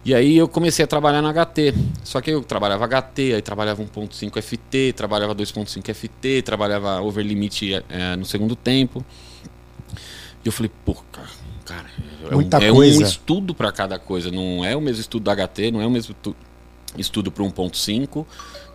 E 0.04 0.14
aí 0.14 0.36
eu 0.36 0.46
comecei 0.46 0.84
a 0.84 0.88
trabalhar 0.88 1.22
na 1.22 1.32
HT. 1.32 1.74
Só 2.04 2.20
que 2.20 2.32
eu 2.32 2.44
trabalhava 2.44 2.86
HT, 2.86 3.34
aí 3.34 3.42
trabalhava 3.42 3.82
1.5 3.82 4.42
FT, 4.42 4.92
trabalhava 4.92 5.34
2.5 5.34 5.94
FT, 5.94 6.42
trabalhava 6.42 7.00
over 7.02 7.26
limit 7.26 7.76
uh, 7.76 8.18
no 8.20 8.26
segundo 8.26 8.54
tempo. 8.54 9.04
E 10.44 10.48
eu 10.50 10.52
falei, 10.52 10.70
pô, 10.84 10.96
cara, 11.14 11.30
cara 11.64 11.90
é, 12.30 12.36
um, 12.36 12.42
é 12.62 12.72
um 12.74 13.02
estudo 13.02 13.56
para 13.56 13.72
cada 13.72 13.98
coisa. 13.98 14.30
Não 14.30 14.66
é 14.66 14.76
o 14.76 14.82
mesmo 14.82 15.00
estudo 15.00 15.24
da 15.24 15.34
HT, 15.34 15.72
não 15.72 15.82
é 15.82 15.88
o 15.88 15.90
mesmo 15.90 16.14
estudo 16.98 17.32
para 17.32 17.44
1.5 17.44 18.26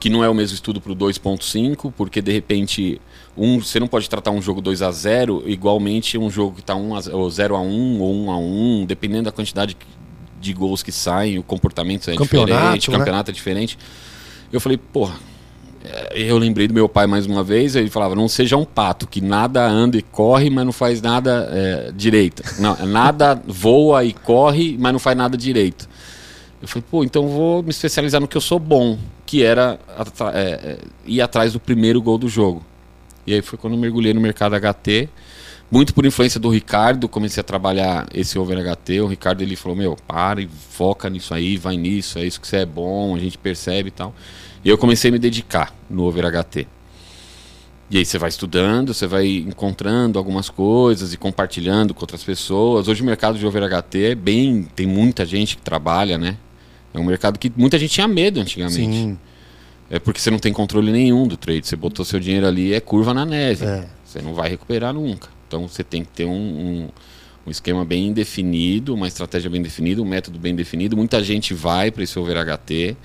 que 0.01 0.09
não 0.09 0.25
é 0.25 0.29
o 0.31 0.35
mesmo 0.35 0.55
estudo 0.55 0.81
para 0.81 0.93
o 0.93 0.97
2.5, 0.97 1.93
porque 1.95 2.23
de 2.23 2.33
repente 2.33 2.99
um, 3.37 3.61
você 3.61 3.79
não 3.79 3.87
pode 3.87 4.09
tratar 4.09 4.31
um 4.31 4.41
jogo 4.41 4.63
2 4.63 4.81
a 4.81 4.91
0 4.91 5.45
igualmente 5.47 6.17
um 6.17 6.31
jogo 6.31 6.55
que 6.55 6.63
está 6.63 6.75
0 6.75 7.55
a 7.55 7.61
1 7.61 8.01
ou 8.01 8.15
1 8.15 8.31
a 8.31 8.39
1, 8.39 8.87
dependendo 8.87 9.25
da 9.25 9.33
quantidade 9.33 9.77
de 10.41 10.53
gols 10.55 10.83
que 10.83 10.91
saem, 10.91 11.39
o 11.39 11.43
comportamento 11.43 12.11
é 12.11 12.17
campeonato, 12.17 12.55
diferente, 12.55 12.89
o 12.89 12.93
né? 12.93 12.99
campeonato 12.99 13.31
é 13.31 13.35
diferente. 13.35 13.79
Eu 14.51 14.59
falei, 14.59 14.79
porra, 14.79 15.17
é, 15.85 16.13
eu 16.15 16.39
lembrei 16.39 16.67
do 16.67 16.73
meu 16.73 16.89
pai 16.89 17.07
mais 17.07 17.27
uma 17.27 17.45
vez, 17.45 17.77
ele 17.77 17.91
falava: 17.91 18.15
não 18.15 18.27
seja 18.27 18.57
um 18.57 18.65
pato 18.65 19.07
que 19.07 19.21
nada 19.21 19.67
anda 19.67 19.99
e 19.99 20.03
corre, 20.03 20.49
mas 20.49 20.65
não 20.65 20.73
faz 20.73 21.03
nada 21.03 21.47
é, 21.53 21.93
direito. 21.95 22.43
Não, 22.59 22.75
nada 22.87 23.41
voa 23.47 24.03
e 24.03 24.15
corre, 24.15 24.77
mas 24.79 24.93
não 24.93 24.99
faz 24.99 25.17
nada 25.17 25.37
direito. 25.37 25.87
Eu 26.61 26.69
falei, 26.69 26.85
pô, 26.91 27.05
então 27.05 27.27
vou 27.29 27.63
me 27.63 27.71
especializar 27.71 28.21
no 28.21 28.29
que 28.29 28.37
eu 28.37 28.41
sou 28.41 28.59
bom, 28.59 28.99
que 29.25 29.43
era 29.43 29.79
é, 30.35 30.41
é, 30.41 30.79
ir 31.07 31.21
atrás 31.23 31.53
do 31.53 31.61
primeiro 31.61 32.03
gol 32.03 32.19
do 32.19 32.29
jogo. 32.29 32.65
E 33.27 33.33
aí 33.33 33.43
foi 33.43 33.59
quando 33.59 33.77
mergulhei 33.77 34.13
no 34.13 34.21
mercado 34.21 34.55
HT, 34.55 35.09
muito 35.71 35.95
por 35.95 36.05
influência 36.05 36.41
do 36.41 36.51
Ricardo, 36.51 37.09
comecei 37.09 37.41
a 37.41 37.45
trabalhar 37.45 38.09
esse 38.13 38.39
over 38.39 38.59
HT. 38.59 39.01
O 39.01 39.07
Ricardo 39.07 39.41
ele 39.41 39.55
falou: 39.55 39.77
Meu, 39.77 39.97
para 40.07 40.43
e 40.43 40.49
foca 40.49 41.09
nisso 41.09 41.33
aí, 41.33 41.57
vai 41.57 41.77
nisso, 41.77 42.19
é 42.19 42.27
isso 42.27 42.41
que 42.41 42.49
você 42.49 42.59
é 42.59 42.67
bom, 42.67 43.15
a 43.15 43.19
gente 43.21 43.39
percebe 43.39 43.89
e 43.89 43.93
tal. 43.93 44.13
E 44.65 44.69
eu 44.69 44.77
comecei 44.77 45.11
a 45.11 45.13
me 45.13 45.19
dedicar 45.19 45.73
no 45.89 46.03
over 46.03 46.25
HT. 46.25 46.67
E 47.89 47.99
aí 47.99 48.05
você 48.05 48.19
vai 48.19 48.29
estudando, 48.29 48.93
você 48.93 49.07
vai 49.07 49.27
encontrando 49.27 50.19
algumas 50.19 50.49
coisas 50.49 51.13
e 51.13 51.17
compartilhando 51.17 51.95
com 51.95 52.03
outras 52.03 52.23
pessoas. 52.23 52.87
Hoje 52.87 53.03
o 53.03 53.05
mercado 53.05 53.39
de 53.39 53.47
over 53.47 53.63
HT 53.63 54.05
é 54.05 54.15
bem. 54.15 54.63
tem 54.75 54.87
muita 54.87 55.25
gente 55.25 55.57
que 55.57 55.63
trabalha, 55.63 56.19
né? 56.19 56.37
É 56.93 56.99
um 56.99 57.05
mercado 57.05 57.39
que 57.39 57.53
muita 57.57 57.79
gente 57.79 57.93
tinha 57.93 58.09
medo 58.09 58.41
antigamente. 58.41 58.77
Sim. 58.77 59.19
É 59.91 59.99
porque 59.99 60.21
você 60.21 60.31
não 60.31 60.39
tem 60.39 60.53
controle 60.53 60.93
nenhum 60.93 61.27
do 61.27 61.37
trade. 61.37 61.67
Você 61.67 61.77
botou 61.77 62.05
seu 62.05 62.21
dinheiro 62.21 62.47
ali, 62.47 62.73
é 62.73 62.81
curva 62.81 63.13
na 63.13 63.25
neve. 63.25 63.65
É. 63.65 63.87
Você 64.05 64.23
não 64.23 64.35
vai 64.35 64.49
recuperar 64.49 64.95
nunca. 64.95 65.29
Então 65.47 65.67
você 65.67 65.83
tem 65.83 66.05
que 66.05 66.11
ter 66.11 66.25
um, 66.25 66.31
um, 66.31 66.89
um, 67.47 67.51
esquema 67.51 67.85
bem 67.85 68.13
definido, 68.13 68.95
uma 68.95 69.09
estratégia 69.09 69.51
bem 69.51 69.61
definida, 69.61 70.01
um 70.01 70.05
método 70.05 70.39
bem 70.39 70.55
definido. 70.55 70.97
Muita 70.97 71.23
gente 71.23 71.55
vai 71.55 71.91
para 71.91 72.05
esse 72.05 72.19
over 72.19 72.37
HT 72.37 72.97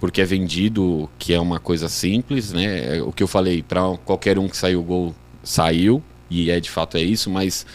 porque 0.00 0.20
é 0.20 0.24
vendido 0.24 1.10
que 1.18 1.34
é 1.34 1.40
uma 1.40 1.58
coisa 1.58 1.88
simples, 1.88 2.52
né? 2.52 2.98
É 2.98 3.02
o 3.02 3.12
que 3.12 3.22
eu 3.22 3.26
falei, 3.26 3.62
para 3.62 3.96
qualquer 4.04 4.38
um 4.38 4.48
que 4.48 4.56
saiu 4.56 4.80
o 4.80 4.82
gol, 4.82 5.14
saiu, 5.42 6.02
e 6.30 6.50
é 6.50 6.60
de 6.60 6.70
fato 6.70 6.96
é 6.96 7.00
isso, 7.00 7.28
mas 7.28 7.66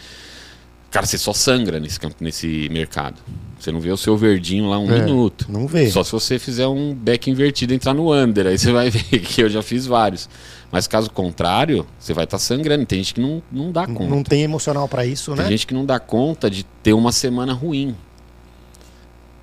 cara, 0.90 1.06
você 1.06 1.18
só 1.18 1.34
sangra 1.34 1.80
nesse, 1.80 2.00
nesse 2.20 2.70
mercado. 2.72 3.18
Você 3.64 3.72
não 3.72 3.80
vê 3.80 3.92
o 3.92 3.96
seu 3.96 4.18
verdinho 4.18 4.68
lá 4.68 4.78
um 4.78 4.92
é, 4.92 5.00
minuto. 5.00 5.46
Não 5.50 5.66
vê. 5.66 5.90
Só 5.90 6.04
se 6.04 6.12
você 6.12 6.38
fizer 6.38 6.68
um 6.68 6.94
back 6.94 7.32
invertido 7.32 7.72
e 7.72 7.78
entrar 7.78 7.94
no 7.94 8.12
under. 8.12 8.48
Aí 8.48 8.58
você 8.58 8.74
vai 8.74 8.90
ver 8.92 9.20
que 9.22 9.42
eu 9.42 9.50
já 9.50 9.62
fiz 9.62 9.86
vários. 9.86 10.30
Mas 10.70 10.86
caso 10.86 11.10
contrário, 11.10 11.88
você 11.98 12.14
vai 12.14 12.26
estar 12.26 12.36
tá 12.36 12.44
sangrando. 12.44 12.86
Tem 12.86 13.00
gente 13.00 13.14
que 13.14 13.22
não, 13.22 13.42
não 13.50 13.72
dá 13.72 13.88
conta. 13.88 14.04
Não 14.04 14.22
tem 14.22 14.42
emocional 14.42 14.86
para 14.90 15.06
isso, 15.06 15.32
tem 15.32 15.38
né? 15.38 15.44
Tem 15.44 15.52
gente 15.52 15.66
que 15.66 15.74
não 15.74 15.86
dá 15.86 15.98
conta 15.98 16.50
de 16.50 16.66
ter 16.84 16.92
uma 16.92 17.14
semana 17.14 17.54
ruim. 17.54 17.96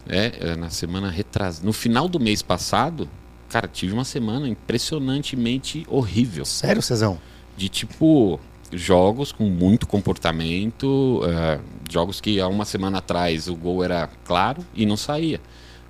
É, 0.06 0.50
é 0.50 0.56
na 0.56 0.68
semana 0.68 1.08
retrasada. 1.08 1.64
No 1.64 1.72
final 1.72 2.06
do 2.06 2.20
mês 2.20 2.42
passado, 2.42 3.08
cara, 3.48 3.66
tive 3.66 3.94
uma 3.94 4.04
semana 4.04 4.46
impressionantemente 4.46 5.86
horrível. 5.88 6.44
Sério, 6.44 6.82
Cezão? 6.82 7.18
De 7.56 7.70
tipo, 7.70 8.38
jogos 8.70 9.32
com 9.32 9.44
muito 9.44 9.86
comportamento, 9.86 11.22
uh, 11.24 11.79
jogos 11.92 12.20
que 12.20 12.40
há 12.40 12.48
uma 12.48 12.64
semana 12.64 12.98
atrás 12.98 13.48
o 13.48 13.54
gol 13.54 13.82
era 13.84 14.08
claro 14.24 14.64
e 14.74 14.86
não 14.86 14.96
saía. 14.96 15.40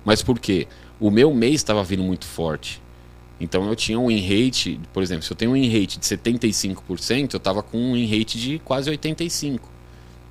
Mas 0.03 0.21
por 0.21 0.39
quê? 0.39 0.67
O 0.99 1.09
meu 1.09 1.33
mês 1.33 1.55
estava 1.55 1.83
vindo 1.83 2.03
muito 2.03 2.25
forte. 2.25 2.81
Então 3.39 3.67
eu 3.67 3.75
tinha 3.75 3.99
um 3.99 4.09
in 4.11 4.21
rate, 4.21 4.79
por 4.93 5.01
exemplo, 5.01 5.23
se 5.23 5.31
eu 5.31 5.35
tenho 5.35 5.51
um 5.51 5.55
in 5.55 5.67
rate 5.67 5.99
de 5.99 6.05
75%, 6.05 7.33
eu 7.33 7.37
estava 7.37 7.63
com 7.63 7.77
um 7.77 7.97
in 7.97 8.05
rate 8.05 8.39
de 8.39 8.59
quase 8.59 8.91
85%. 8.91 9.59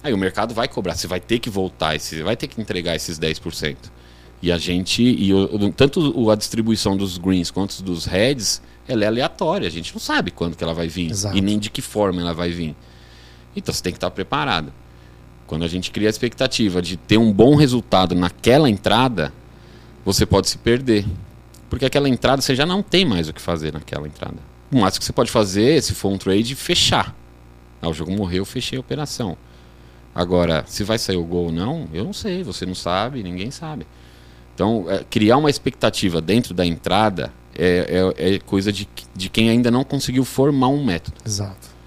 Aí 0.03 0.15
o 0.15 0.19
mercado 0.19 0.55
vai 0.55 0.69
cobrar, 0.69 0.95
você 0.95 1.07
vai 1.07 1.21
ter 1.21 1.41
que 1.41 1.51
voltar, 1.51 1.99
você 1.99 2.23
vai 2.23 2.37
ter 2.37 2.47
que 2.47 2.61
entregar 2.61 2.95
esses 2.95 3.19
10%. 3.19 3.77
E 4.43 4.51
a 4.51 4.57
gente, 4.57 5.03
e 5.03 5.35
o, 5.35 5.71
tanto 5.73 6.31
a 6.31 6.35
distribuição 6.35 6.97
dos 6.97 7.19
greens 7.19 7.51
quanto 7.51 7.83
dos 7.83 8.07
reds, 8.07 8.63
ela 8.89 9.05
é 9.05 9.07
aleatória, 9.07 9.69
a 9.69 9.71
gente 9.71 9.93
não 9.93 10.01
sabe 10.01 10.31
quando 10.31 10.57
que 10.57 10.65
ela 10.65 10.73
vai 10.73 10.89
vir 10.89 11.11
Exato. 11.11 11.37
e 11.37 11.41
nem 11.41 11.59
de 11.59 11.69
que 11.69 11.83
forma 11.83 12.21
ela 12.21 12.33
vai 12.33 12.51
vir. 12.51 12.75
Então 13.55 13.75
você 13.75 13.83
tem 13.83 13.93
que 13.93 13.99
estar 13.99 14.11
preparado. 14.11 14.73
Quando 15.51 15.65
a 15.65 15.69
gente 15.69 15.91
cria 15.91 16.09
a 16.09 16.11
expectativa 16.11 16.81
de 16.81 16.97
ter 16.97 17.19
um 17.19 17.33
bom 17.33 17.57
resultado 17.57 18.15
naquela 18.15 18.71
entrada, 18.71 19.33
você 20.05 20.25
pode 20.25 20.49
se 20.49 20.57
perder. 20.57 21.05
Porque 21.69 21.85
aquela 21.85 22.09
entrada 22.09 22.41
você 22.41 22.55
já 22.55 22.65
não 22.65 22.85
tem 22.85 23.05
mais 23.05 23.29
o 23.29 23.33
que 23.33 23.41
fazer 23.41 23.73
naquela 23.73 24.07
entrada. 24.07 24.37
O 24.71 24.79
máximo 24.79 25.01
que 25.01 25.07
você 25.07 25.13
pode 25.13 25.29
fazer, 25.29 25.83
se 25.83 25.93
for 25.93 26.13
um 26.13 26.17
trade, 26.17 26.55
fechar. 26.55 27.17
Ah, 27.83 27.89
o 27.89 27.93
jogo 27.93 28.13
morreu, 28.13 28.45
fechei 28.45 28.79
a 28.79 28.81
operação. 28.81 29.37
Agora, 30.15 30.63
se 30.69 30.85
vai 30.85 31.01
sair 31.01 31.17
o 31.17 31.25
gol 31.25 31.47
ou 31.47 31.53
não, 31.53 31.89
eu 31.93 32.05
não 32.05 32.13
sei, 32.13 32.45
você 32.45 32.65
não 32.65 32.77
sabe, 32.77 33.21
ninguém 33.21 33.51
sabe. 33.51 33.89
Então, 34.55 34.85
é, 34.89 35.03
criar 35.11 35.37
uma 35.37 35.51
expectativa 35.51 36.21
dentro 36.21 36.55
da 36.55 36.65
entrada 36.65 37.33
é, 37.59 38.13
é, 38.17 38.35
é, 38.35 38.39
coisa 38.39 38.73
de, 38.73 38.89
de 39.17 39.29
quem 39.29 39.51
ainda 39.51 39.69
não 39.69 39.83
conseguiu 39.83 40.25
formar 40.25 40.69
um 40.69 40.85
método. 40.85 41.17
Exato. 41.27 41.80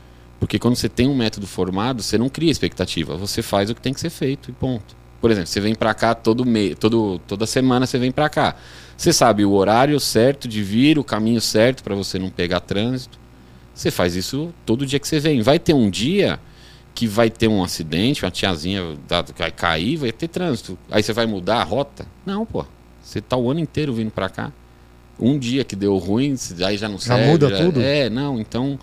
Porque 0.43 0.60
quando 0.60 0.75
você 0.75 0.89
tem 0.89 1.08
um 1.08 1.15
método 1.15 1.47
formado, 1.47 2.03
você 2.03 2.17
não 2.17 2.27
cria 2.27 2.51
expectativa, 2.51 3.15
você 3.15 3.41
faz 3.41 3.69
o 3.69 3.75
que 3.75 3.79
tem 3.79 3.93
que 3.93 3.99
ser 4.01 4.10
feito 4.10 4.49
e 4.49 4.53
ponto. 4.53 4.93
Por 5.21 5.32
exemplo, 5.32 5.47
você 5.47 5.62
vem 5.62 5.73
para 5.73 5.93
cá 5.93 6.13
todo 6.13 6.45
mês, 6.45 6.75
todo, 6.77 7.17
toda 7.19 7.45
semana 7.45 7.86
você 7.86 7.97
vem 7.97 8.12
para 8.12 8.27
cá. 8.27 8.53
Você 8.97 9.13
sabe 9.13 9.45
o 9.45 9.53
horário 9.53 9.97
certo 10.01 10.45
de 10.45 10.62
vir, 10.62 10.99
o 10.99 11.03
caminho 11.03 11.39
certo 11.39 11.82
para 11.82 11.95
você 11.95 12.19
não 12.19 12.29
pegar 12.29 12.60
trânsito. 12.60 13.17
Você 13.73 13.89
faz 13.89 14.17
isso 14.17 14.53
todo 14.65 14.86
dia 14.86 14.99
que 14.99 15.08
você 15.08 15.17
vem. 15.17 15.41
Vai 15.41 15.60
ter 15.60 15.73
um 15.73 15.89
dia 15.89 16.38
que 16.93 17.08
vai 17.08 17.29
ter 17.29 17.47
um 17.47 17.63
acidente, 17.63 18.25
uma 18.25 18.29
tiazinha 18.29 18.97
vai 19.38 19.49
cair, 19.49 19.95
vai 19.95 20.12
ter 20.12 20.27
trânsito. 20.27 20.77
Aí 20.91 21.01
você 21.01 21.13
vai 21.13 21.25
mudar 21.25 21.62
a 21.62 21.63
rota? 21.63 22.06
Não, 22.25 22.45
pô. 22.45 22.65
Você 23.01 23.21
tá 23.21 23.38
o 23.38 23.49
ano 23.49 23.62
inteiro 23.62 23.93
vindo 23.93 24.12
para 24.12 24.27
cá 24.27 24.51
um 25.17 25.39
dia 25.39 25.63
que 25.63 25.75
deu 25.75 25.97
ruim, 25.97 26.36
aí 26.65 26.77
já 26.77 26.89
não 26.89 26.97
já 26.97 27.15
serve. 27.15 27.32
Muda 27.32 27.49
já 27.49 27.56
muda 27.56 27.65
tudo? 27.65 27.82
É, 27.82 28.10
não. 28.10 28.39
Então, 28.41 28.77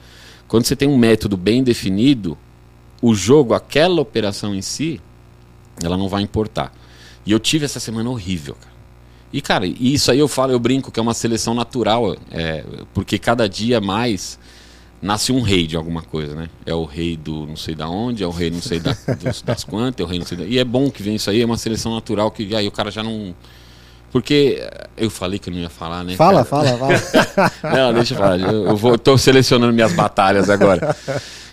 quando 0.51 0.65
você 0.65 0.75
tem 0.75 0.89
um 0.89 0.99
método 0.99 1.37
bem 1.37 1.63
definido, 1.63 2.37
o 3.01 3.15
jogo, 3.15 3.55
aquela 3.55 4.01
operação 4.01 4.53
em 4.53 4.61
si, 4.61 5.01
ela 5.81 5.97
não 5.97 6.09
vai 6.09 6.23
importar. 6.23 6.75
E 7.25 7.31
eu 7.31 7.39
tive 7.39 7.67
essa 7.67 7.79
semana 7.79 8.11
horrível, 8.11 8.57
cara. 8.57 8.75
E, 9.33 9.41
cara, 9.41 9.65
isso 9.65 10.11
aí 10.11 10.19
eu 10.19 10.27
falo, 10.27 10.51
eu 10.51 10.59
brinco 10.59 10.91
que 10.91 10.99
é 10.99 11.03
uma 11.03 11.15
seleção 11.15 11.55
natural, 11.55 12.17
é, 12.33 12.65
porque 12.93 13.17
cada 13.17 13.49
dia 13.49 13.81
mais 13.81 14.41
nasce 15.01 15.31
um 15.31 15.41
rei 15.41 15.69
de 15.69 15.77
alguma 15.77 16.03
coisa, 16.03 16.35
né? 16.35 16.51
É 16.67 16.75
o 16.75 16.85
rei 16.85 17.17
do 17.17 17.47
não 17.47 17.57
sei 17.57 17.77
da 17.77 17.89
onde, 17.89 18.25
é 18.25 18.27
o 18.27 18.33
rei 18.33 18.51
não 18.51 18.61
sei 18.61 18.81
da, 18.81 18.93
dos, 19.23 19.43
das 19.43 19.63
quantas, 19.63 20.01
é 20.01 20.05
o 20.05 20.11
rei 20.11 20.19
não 20.19 20.27
sei 20.27 20.37
da... 20.37 20.45
E 20.45 20.59
é 20.59 20.65
bom 20.65 20.91
que 20.91 21.01
vem 21.01 21.15
isso 21.15 21.31
aí, 21.31 21.41
é 21.41 21.47
uma 21.47 21.59
seleção 21.59 21.95
natural 21.95 22.29
que 22.29 22.57
aí 22.57 22.67
o 22.67 22.73
cara 22.73 22.91
já 22.91 23.05
não 23.05 23.33
porque 24.13 24.61
eu 24.97 25.09
falei 25.09 25.39
que 25.39 25.49
eu 25.49 25.55
não 25.55 25.61
ia 25.61 25.71
falar, 25.71 26.03
né? 26.05 26.17
Fala, 26.17 26.45
cara? 26.45 26.77
fala, 26.79 26.79
fala. 26.79 27.53
não, 27.77 27.95
deixa 27.95 28.15
eu 28.15 28.19
falar. 28.19 28.41
Eu 28.41 28.77
vou, 28.77 28.99
tô 28.99 29.17
selecionando 29.17 29.73
minhas 29.73 29.93
batalhas 29.93 30.51
agora. 30.51 30.97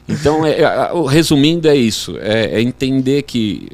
Então, 0.09 0.45
é, 0.45 0.61
é, 0.61 0.91
resumindo, 1.09 1.67
é 1.67 1.75
isso. 1.75 2.17
É, 2.19 2.55
é, 2.55 2.61
entender 2.61 3.23
que 3.23 3.69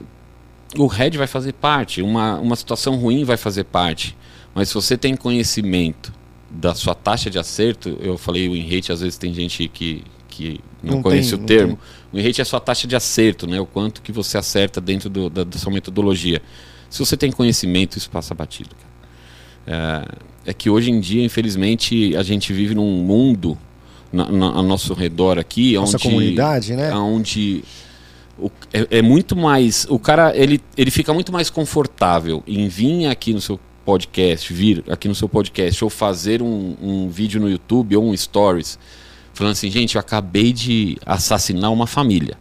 o 0.78 0.88
head 0.88 1.18
vai 1.18 1.28
fazer 1.28 1.54
parte, 1.54 2.02
uma, 2.02 2.40
uma 2.40 2.56
situação 2.56 2.96
ruim 2.96 3.24
vai 3.24 3.38
fazer 3.38 3.64
parte. 3.66 4.18
Mas 4.54 4.70
se 4.70 4.74
você 4.74 4.98
tem 4.98 5.16
conhecimento 5.16 6.12
da 6.50 6.76
sua 6.76 6.94
taxa 6.94 7.30
de 7.30 7.40
acerto, 7.40 7.98
eu 8.02 8.18
falei 8.18 8.50
o 8.50 8.56
in-rate, 8.56 8.92
às 8.92 9.02
vezes 9.02 9.18
tem 9.18 9.34
gente 9.34 9.68
que, 9.68 10.04
que 10.28 10.60
não, 10.82 10.96
não 10.96 11.04
conhece 11.04 11.36
tem, 11.38 11.40
o 11.40 11.46
termo. 11.46 11.80
O 12.12 12.20
in-rate 12.20 12.42
é 12.42 12.44
a 12.44 12.46
sua 12.46 12.60
taxa 12.60 12.88
de 12.88 12.96
acerto, 12.96 13.48
né? 13.48 13.60
O 13.60 13.66
quanto 13.66 14.02
que 14.02 14.12
você 14.12 14.38
acerta 14.38 14.82
dentro 14.82 15.10
do, 15.10 15.30
da, 15.30 15.44
da 15.44 15.58
sua 15.58 15.72
metodologia. 15.72 16.42
Se 16.94 17.00
você 17.00 17.18
tem 17.18 17.32
conhecimento, 17.32 17.98
isso 17.98 18.08
passa 18.08 18.36
batido. 18.36 18.70
É, 19.66 20.06
é, 20.46 20.54
que 20.54 20.70
hoje 20.70 20.92
em 20.92 21.00
dia, 21.00 21.26
infelizmente, 21.26 22.16
a 22.16 22.22
gente 22.22 22.54
vive 22.54 22.76
num 22.76 23.04
mundo 23.04 23.58
na, 24.12 24.32
na, 24.32 24.46
ao 24.46 24.62
nosso 24.62 24.94
redor 24.94 25.40
aqui, 25.40 25.74
nossa 25.74 25.98
onde, 25.98 26.04
comunidade, 26.04 26.76
né? 26.76 26.94
Onde 26.94 27.64
o, 28.38 28.52
é, 28.72 29.00
é, 29.00 29.02
muito 29.02 29.36
mais, 29.36 29.88
o 29.90 29.98
cara 29.98 30.38
ele, 30.38 30.62
ele 30.78 30.92
fica 30.92 31.12
muito 31.16 31.32
mais 31.32 31.50
confortável 31.50 32.44
em 32.46 32.68
vir 32.68 33.08
aqui 33.08 33.34
no 33.34 33.42
seu 33.42 33.60
podcast, 33.84 34.54
vir 34.54 34.84
aqui 34.88 35.08
no 35.08 35.16
seu 35.16 35.28
podcast 35.28 35.84
ou 35.84 35.90
fazer 35.90 36.44
um, 36.44 36.76
um 36.80 37.10
vídeo 37.10 37.42
no 37.42 37.50
YouTube 37.50 37.96
ou 37.96 38.06
um 38.06 38.16
stories 38.16 38.78
falando 39.34 39.54
assim, 39.54 39.72
gente, 39.72 39.96
eu 39.96 40.00
acabei 40.00 40.54
de 40.54 40.96
assassinar 41.08 41.74
uma 41.74 41.88
família 41.88 42.38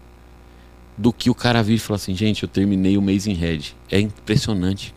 do 0.97 1.13
que 1.13 1.31
o 1.31 1.35
cara 1.35 1.63
vir 1.63 1.75
e 1.75 1.79
falar 1.79 1.97
assim, 1.97 2.15
gente, 2.15 2.43
eu 2.43 2.49
terminei 2.49 2.97
o 2.97 3.03
mês 3.03 3.27
em 3.27 3.35
red. 3.35 3.75
É 3.91 3.99
impressionante. 3.99 4.95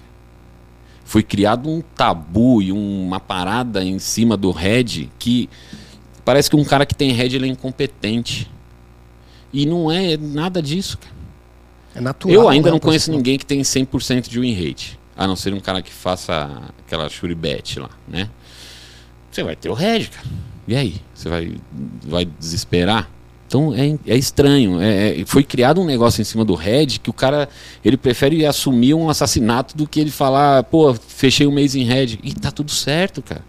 Foi 1.04 1.24
criado 1.24 1.70
um 1.70 1.82
tabu 1.82 2.62
e 2.62 2.72
uma 2.72 3.20
parada 3.20 3.84
em 3.84 4.00
cima 4.00 4.36
do 4.36 4.52
red 4.52 5.10
que 5.20 5.50
parece 6.24 6.50
que 6.50 6.56
um 6.56 6.64
cara 6.64 6.86
que 6.86 6.96
tem 6.96 7.12
red 7.12 7.36
ele 7.36 7.46
é 7.46 7.50
incompetente. 7.50 8.52
E 9.54 9.66
não 9.66 9.90
é 9.90 10.18
nada 10.18 10.62
disso, 10.62 10.98
cara. 10.98 11.16
É 11.96 12.02
natural. 12.02 12.36
Eu 12.36 12.50
ainda 12.50 12.68
né, 12.68 12.72
não 12.74 12.80
conheço 12.80 13.10
ninguém 13.10 13.38
que 13.38 13.46
tem 13.46 13.62
100% 13.62 14.28
de 14.28 14.40
win 14.40 14.54
rate. 14.54 15.00
A 15.16 15.26
não 15.26 15.36
ser 15.36 15.54
um 15.54 15.62
cara 15.62 15.82
que 15.82 15.94
faça 15.94 16.74
aquela 16.86 17.08
shuribet 17.08 17.80
lá, 17.80 17.90
né? 18.06 18.30
Você 19.32 19.44
vai 19.44 19.56
ter 19.56 19.70
o 19.70 19.74
red, 19.74 20.06
cara. 20.08 20.28
E 20.68 20.76
aí? 20.76 20.96
Você 21.14 21.30
vai, 21.30 21.56
vai 22.04 22.26
desesperar? 22.26 23.10
Então 23.56 23.74
é, 23.74 23.98
é 24.06 24.18
estranho. 24.18 24.82
É, 24.82 25.22
é, 25.22 25.26
foi 25.26 25.44
criado 25.44 25.80
um 25.80 25.86
negócio 25.86 26.22
em 26.22 26.26
cima 26.26 26.44
do 26.44 26.56
Red 26.56 26.88
que 27.02 27.10
o 27.10 27.14
cara 27.14 27.48
ele 27.86 27.96
prefere 27.96 28.46
assumir 28.46 28.94
um 28.94 29.10
assassinato 29.10 29.78
do 29.78 29.88
que 29.88 30.02
ele 30.02 30.12
falar, 30.12 30.64
pô, 30.66 30.94
fechei 30.94 31.48
um 31.48 31.54
mês 31.54 31.74
em 31.74 31.84
Red. 31.84 32.20
E 32.22 32.34
tá 32.34 32.52
tudo 32.52 32.70
certo, 32.72 33.22
cara. 33.22 33.44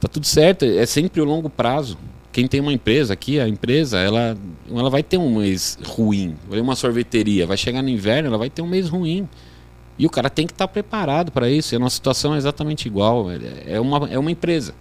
Tá 0.00 0.08
tudo 0.08 0.26
certo, 0.26 0.64
é 0.64 0.84
sempre 0.84 1.20
o 1.20 1.24
longo 1.24 1.48
prazo. 1.48 1.96
Quem 2.32 2.48
tem 2.48 2.60
uma 2.60 2.72
empresa 2.72 3.12
aqui, 3.12 3.38
a 3.38 3.46
empresa, 3.46 3.98
ela, 3.98 4.36
ela 4.68 4.90
vai 4.90 5.02
ter 5.02 5.18
um 5.18 5.38
mês 5.38 5.78
ruim. 5.84 6.34
Uma 6.50 6.74
sorveteria, 6.74 7.46
vai 7.46 7.56
chegar 7.56 7.82
no 7.82 7.88
inverno, 7.88 8.28
ela 8.28 8.38
vai 8.38 8.50
ter 8.50 8.62
um 8.62 8.66
mês 8.66 8.88
ruim. 8.88 9.28
E 9.96 10.06
o 10.06 10.10
cara 10.10 10.30
tem 10.30 10.46
que 10.46 10.52
estar 10.52 10.66
tá 10.66 10.72
preparado 10.72 11.30
para 11.30 11.48
isso. 11.48 11.74
E 11.74 11.76
a 11.76 11.78
nossa 11.78 11.96
situação 11.96 12.34
é 12.34 12.38
exatamente 12.38 12.86
igual. 12.86 13.26
É 13.66 13.78
uma, 13.78 14.08
é 14.08 14.18
uma 14.18 14.30
empresa. 14.30 14.74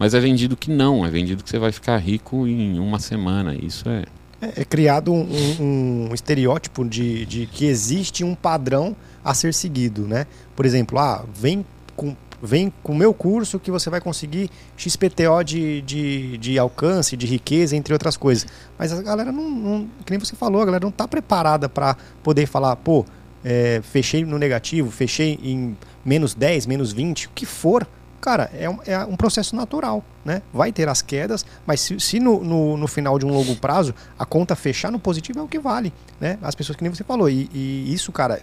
Mas 0.00 0.14
é 0.14 0.18
vendido 0.18 0.56
que 0.56 0.70
não, 0.70 1.04
é 1.04 1.10
vendido 1.10 1.44
que 1.44 1.50
você 1.50 1.58
vai 1.58 1.70
ficar 1.70 1.98
rico 1.98 2.46
em 2.46 2.78
uma 2.78 2.98
semana. 2.98 3.54
Isso 3.54 3.86
é. 3.86 4.04
É, 4.40 4.62
é 4.62 4.64
criado 4.64 5.12
um, 5.12 5.28
um, 5.30 6.08
um, 6.08 6.14
estereótipo 6.14 6.88
de, 6.88 7.26
de 7.26 7.44
que 7.44 7.66
existe 7.66 8.24
um 8.24 8.34
padrão 8.34 8.96
a 9.22 9.34
ser 9.34 9.52
seguido, 9.52 10.08
né? 10.08 10.26
Por 10.56 10.64
exemplo, 10.64 10.98
ah, 10.98 11.22
vem 11.34 11.66
com 11.94 12.16
vem 12.42 12.72
com 12.82 12.92
o 12.92 12.96
meu 12.96 13.12
curso 13.12 13.58
que 13.58 13.70
você 13.70 13.90
vai 13.90 14.00
conseguir 14.00 14.48
XPTO 14.74 15.44
de, 15.44 15.82
de, 15.82 16.38
de 16.38 16.58
alcance, 16.58 17.14
de 17.14 17.26
riqueza, 17.26 17.76
entre 17.76 17.92
outras 17.92 18.16
coisas. 18.16 18.46
Mas 18.78 18.94
a 18.94 19.02
galera 19.02 19.30
não, 19.30 19.50
não 19.50 19.88
que 20.06 20.10
nem 20.10 20.18
você 20.18 20.34
falou, 20.34 20.62
a 20.62 20.64
galera 20.64 20.82
não 20.82 20.88
está 20.88 21.06
preparada 21.06 21.68
para 21.68 21.94
poder 22.22 22.46
falar, 22.46 22.74
pô, 22.76 23.04
é, 23.44 23.82
fechei 23.82 24.24
no 24.24 24.38
negativo, 24.38 24.90
fechei 24.90 25.38
em 25.42 25.76
menos 26.02 26.34
10, 26.34 26.64
menos 26.64 26.90
20, 26.90 27.26
o 27.26 27.30
que 27.34 27.44
for. 27.44 27.86
Cara, 28.20 28.50
é 28.52 28.68
um, 28.68 28.78
é 28.86 28.98
um 28.98 29.16
processo 29.16 29.56
natural, 29.56 30.04
né? 30.24 30.42
Vai 30.52 30.70
ter 30.72 30.88
as 30.88 31.00
quedas, 31.00 31.44
mas 31.66 31.80
se, 31.80 31.98
se 31.98 32.20
no, 32.20 32.44
no, 32.44 32.76
no, 32.76 32.86
final 32.86 33.18
de 33.18 33.24
um 33.24 33.30
longo 33.30 33.56
prazo 33.56 33.94
a 34.18 34.26
conta 34.26 34.54
fechar 34.54 34.92
no 34.92 34.98
positivo 34.98 35.38
é 35.38 35.42
o 35.42 35.48
que 35.48 35.58
vale, 35.58 35.92
né? 36.20 36.38
As 36.42 36.54
pessoas 36.54 36.76
que 36.76 36.82
nem 36.82 36.94
você 36.94 37.02
falou. 37.02 37.30
E, 37.30 37.48
e 37.52 37.92
isso, 37.92 38.12
cara, 38.12 38.42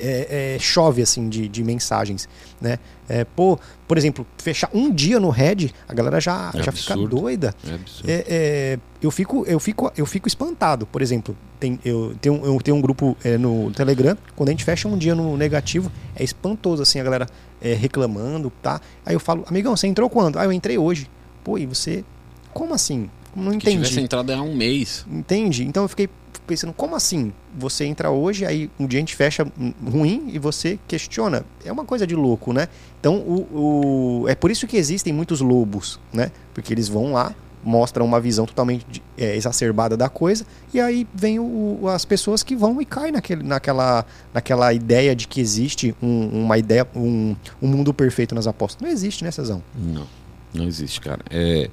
é, 0.00 0.54
é, 0.54 0.58
chove 0.58 1.02
assim 1.02 1.28
de, 1.28 1.46
de 1.46 1.62
mensagens, 1.62 2.26
né? 2.60 2.78
É, 3.06 3.24
pô, 3.24 3.58
por 3.86 3.98
exemplo, 3.98 4.26
fechar 4.38 4.70
um 4.72 4.90
dia 4.90 5.20
no 5.20 5.28
Red, 5.28 5.70
a 5.86 5.92
galera 5.92 6.18
já, 6.18 6.50
é 6.54 6.62
já 6.62 6.72
fica 6.72 6.96
doida. 6.96 7.54
É, 7.66 8.12
é, 8.12 8.24
é 8.28 8.78
eu, 9.02 9.10
fico, 9.10 9.44
eu, 9.46 9.60
fico, 9.60 9.92
eu 9.94 10.06
fico 10.06 10.26
espantado. 10.26 10.86
Por 10.86 11.02
exemplo, 11.02 11.36
tem, 11.60 11.78
eu, 11.84 12.14
tenho, 12.20 12.44
eu 12.46 12.58
tenho 12.62 12.76
um 12.78 12.80
grupo 12.80 13.14
no 13.38 13.70
Telegram, 13.72 14.16
quando 14.34 14.48
a 14.48 14.52
gente 14.52 14.64
fecha 14.64 14.88
um 14.88 14.96
dia 14.96 15.14
no 15.14 15.36
negativo, 15.36 15.92
é 16.16 16.24
espantoso 16.24 16.82
assim, 16.82 16.98
a 16.98 17.04
galera 17.04 17.26
reclamando, 17.74 18.52
tá? 18.62 18.80
Aí 19.04 19.14
eu 19.14 19.20
falo, 19.20 19.44
amigão, 19.48 19.76
você 19.76 19.86
entrou 19.86 20.10
quando? 20.10 20.38
Ah, 20.38 20.44
eu 20.44 20.52
entrei 20.52 20.78
hoje. 20.78 21.08
Pô, 21.44 21.58
e 21.58 21.66
você. 21.66 22.04
Como 22.52 22.74
assim? 22.74 23.08
Não 23.34 23.52
entendi. 23.52 23.76
Se 23.78 23.90
tivesse 23.90 24.00
entrado 24.00 24.30
há 24.30 24.42
um 24.42 24.54
mês. 24.54 25.06
Entende? 25.10 25.64
Então 25.64 25.84
eu 25.84 25.88
fiquei 25.88 26.08
pensando, 26.46 26.72
como 26.72 26.94
assim? 26.94 27.32
Você 27.56 27.84
entra 27.84 28.10
hoje, 28.10 28.44
aí 28.44 28.70
um 28.78 28.86
dia 28.86 28.98
a 28.98 29.00
gente 29.00 29.14
fecha 29.14 29.46
ruim 29.84 30.30
e 30.32 30.38
você 30.38 30.78
questiona. 30.86 31.44
É 31.64 31.72
uma 31.72 31.84
coisa 31.84 32.06
de 32.06 32.14
louco, 32.14 32.52
né? 32.52 32.68
Então, 33.00 33.16
o, 33.16 34.22
o 34.22 34.28
é 34.28 34.34
por 34.34 34.50
isso 34.50 34.66
que 34.66 34.76
existem 34.76 35.12
muitos 35.12 35.40
lobos, 35.40 35.98
né? 36.12 36.30
Porque 36.52 36.72
eles 36.72 36.88
vão 36.88 37.12
lá, 37.12 37.34
mostram 37.62 38.04
uma 38.04 38.20
visão 38.20 38.46
totalmente 38.46 39.02
é, 39.16 39.36
exacerbada 39.36 39.96
da 39.96 40.08
coisa, 40.08 40.44
e 40.72 40.80
aí 40.80 41.06
vem 41.14 41.38
o, 41.38 41.88
as 41.88 42.04
pessoas 42.04 42.42
que 42.42 42.56
vão 42.56 42.80
e 42.80 42.84
caem 42.84 43.12
naquele, 43.12 43.42
naquela, 43.42 44.04
naquela 44.32 44.72
ideia 44.72 45.14
de 45.14 45.28
que 45.28 45.40
existe 45.40 45.94
um, 46.02 46.44
uma 46.44 46.58
ideia, 46.58 46.86
um, 46.94 47.36
um 47.60 47.68
mundo 47.68 47.92
perfeito 47.94 48.34
nas 48.34 48.46
apostas. 48.46 48.82
Não 48.82 48.88
existe, 48.88 49.24
né, 49.24 49.30
Cezão? 49.30 49.62
Não. 49.74 50.22
Não 50.54 50.66
existe, 50.66 51.00
cara. 51.00 51.20
É, 51.30 51.70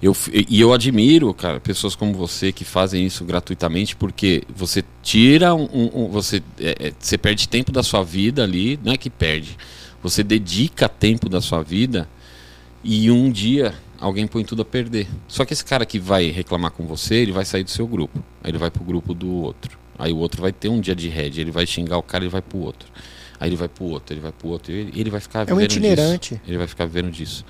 eu, 0.00 0.16
e 0.32 0.60
eu 0.60 0.72
admiro, 0.72 1.34
cara, 1.34 1.58
pessoas 1.58 1.96
como 1.96 2.14
você 2.14 2.52
que 2.52 2.64
fazem 2.64 3.04
isso 3.04 3.24
gratuitamente, 3.24 3.96
porque 3.96 4.44
você 4.54 4.84
tira 5.02 5.54
um. 5.54 5.64
um, 5.64 6.20
é, 6.60 6.88
é, 6.88 6.92
você 6.98 7.18
perde 7.18 7.48
tempo 7.48 7.72
da 7.72 7.82
sua 7.82 8.04
vida 8.04 8.44
ali, 8.44 8.78
não 8.84 8.92
é 8.92 8.96
que 8.96 9.10
perde. 9.10 9.56
Você 10.02 10.22
dedica 10.22 10.88
tempo 10.88 11.28
da 11.28 11.40
sua 11.40 11.62
vida 11.62 12.08
e 12.82 13.10
um 13.10 13.30
dia 13.30 13.74
alguém 14.00 14.26
põe 14.26 14.42
tudo 14.44 14.62
a 14.62 14.64
perder. 14.64 15.06
Só 15.28 15.44
que 15.44 15.52
esse 15.52 15.64
cara 15.64 15.84
que 15.84 15.98
vai 15.98 16.30
reclamar 16.30 16.70
com 16.70 16.86
você, 16.86 17.16
ele 17.16 17.32
vai 17.32 17.44
sair 17.44 17.62
do 17.62 17.70
seu 17.70 17.86
grupo. 17.86 18.24
Aí 18.42 18.50
ele 18.50 18.58
vai 18.58 18.70
pro 18.70 18.82
grupo 18.82 19.12
do 19.12 19.30
outro. 19.30 19.78
Aí 19.98 20.12
o 20.12 20.16
outro 20.16 20.40
vai 20.40 20.50
ter 20.50 20.68
um 20.68 20.80
dia 20.80 20.94
de 20.94 21.08
head, 21.08 21.38
ele 21.38 21.50
vai 21.50 21.66
xingar 21.66 21.98
o 21.98 22.02
cara, 22.02 22.24
ele 22.24 22.30
vai 22.30 22.40
pro 22.40 22.58
outro. 22.58 22.88
Aí 23.38 23.50
ele 23.50 23.56
vai 23.56 23.68
pro 23.68 23.84
outro, 23.84 24.14
ele 24.14 24.20
vai 24.20 24.32
pro 24.32 24.48
outro, 24.48 24.72
e 24.72 24.90
ele, 24.98 25.10
vai 25.10 25.20
ficar 25.20 25.48
é 25.48 25.52
um 25.52 25.60
itinerante. 25.60 26.34
Disso. 26.34 26.46
Ele 26.48 26.58
vai 26.58 26.66
ficar 26.66 26.86
vivendo 26.86 27.10
disso. 27.10 27.44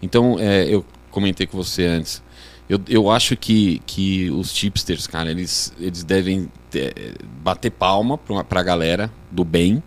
Então, 0.00 0.36
é, 0.38 0.64
eu 0.66 0.84
comentei 1.10 1.46
com 1.46 1.56
você 1.56 1.84
antes. 1.84 2.22
Eu, 2.68 2.80
eu 2.88 3.10
acho 3.10 3.36
que, 3.36 3.80
que 3.86 4.30
os 4.30 4.52
tipsters, 4.52 5.06
cara, 5.06 5.30
eles, 5.30 5.72
eles 5.78 6.02
devem 6.02 6.48
é, 6.74 7.14
bater 7.42 7.70
palma 7.70 8.18
pra, 8.18 8.42
pra 8.42 8.62
galera 8.62 9.10
do 9.30 9.44
bem. 9.44 9.82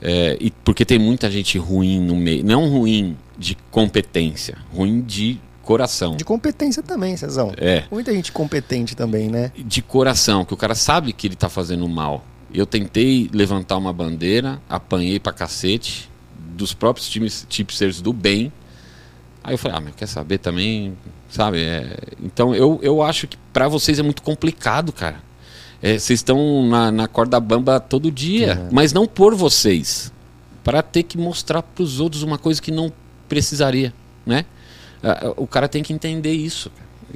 É, 0.00 0.36
e 0.40 0.50
porque 0.50 0.84
tem 0.84 0.98
muita 0.98 1.30
gente 1.30 1.58
ruim 1.58 2.00
no 2.00 2.14
meio. 2.14 2.44
Não 2.44 2.68
ruim 2.68 3.16
de 3.38 3.56
competência, 3.70 4.58
ruim 4.72 5.00
de 5.00 5.40
coração. 5.62 6.16
De 6.16 6.24
competência 6.24 6.82
também, 6.82 7.16
Cezão. 7.16 7.52
É. 7.56 7.84
Muita 7.90 8.12
gente 8.12 8.32
competente 8.32 8.96
também, 8.96 9.28
né? 9.28 9.52
De 9.56 9.82
coração, 9.82 10.44
que 10.44 10.54
o 10.54 10.56
cara 10.56 10.74
sabe 10.74 11.12
que 11.12 11.26
ele 11.26 11.36
tá 11.36 11.48
fazendo 11.48 11.86
mal. 11.88 12.24
Eu 12.52 12.64
tentei 12.64 13.28
levantar 13.32 13.76
uma 13.76 13.92
bandeira, 13.92 14.60
apanhei 14.68 15.20
pra 15.20 15.32
cacete 15.32 16.10
dos 16.56 16.72
próprios 16.72 17.08
times 17.08 17.46
tipsters 17.48 18.00
do 18.00 18.12
bem. 18.12 18.50
Aí 19.44 19.54
eu 19.54 19.58
falei, 19.58 19.76
ah, 19.76 19.80
mas 19.80 19.94
quer 19.94 20.06
saber 20.06 20.38
também, 20.38 20.96
sabe? 21.28 21.62
É... 21.62 21.96
Então 22.22 22.54
eu, 22.54 22.80
eu 22.82 23.02
acho 23.02 23.28
que 23.28 23.36
para 23.52 23.68
vocês 23.68 23.98
é 23.98 24.02
muito 24.02 24.22
complicado, 24.22 24.92
cara. 24.92 25.22
É, 25.80 25.98
vocês 25.98 26.18
estão 26.18 26.66
na, 26.66 26.90
na 26.90 27.06
corda 27.06 27.38
bamba 27.38 27.78
todo 27.78 28.10
dia, 28.10 28.52
é. 28.52 28.68
mas 28.72 28.92
não 28.92 29.06
por 29.06 29.34
vocês. 29.34 30.12
Para 30.64 30.82
ter 30.82 31.02
que 31.02 31.16
mostrar 31.16 31.62
para 31.62 31.82
os 31.82 32.00
outros 32.00 32.22
uma 32.22 32.36
coisa 32.36 32.60
que 32.60 32.72
não 32.72 32.92
precisaria, 33.28 33.92
né? 34.26 34.44
O 35.36 35.46
cara 35.46 35.68
tem 35.68 35.82
que 35.82 35.92
entender 35.92 36.32
isso. 36.32 36.70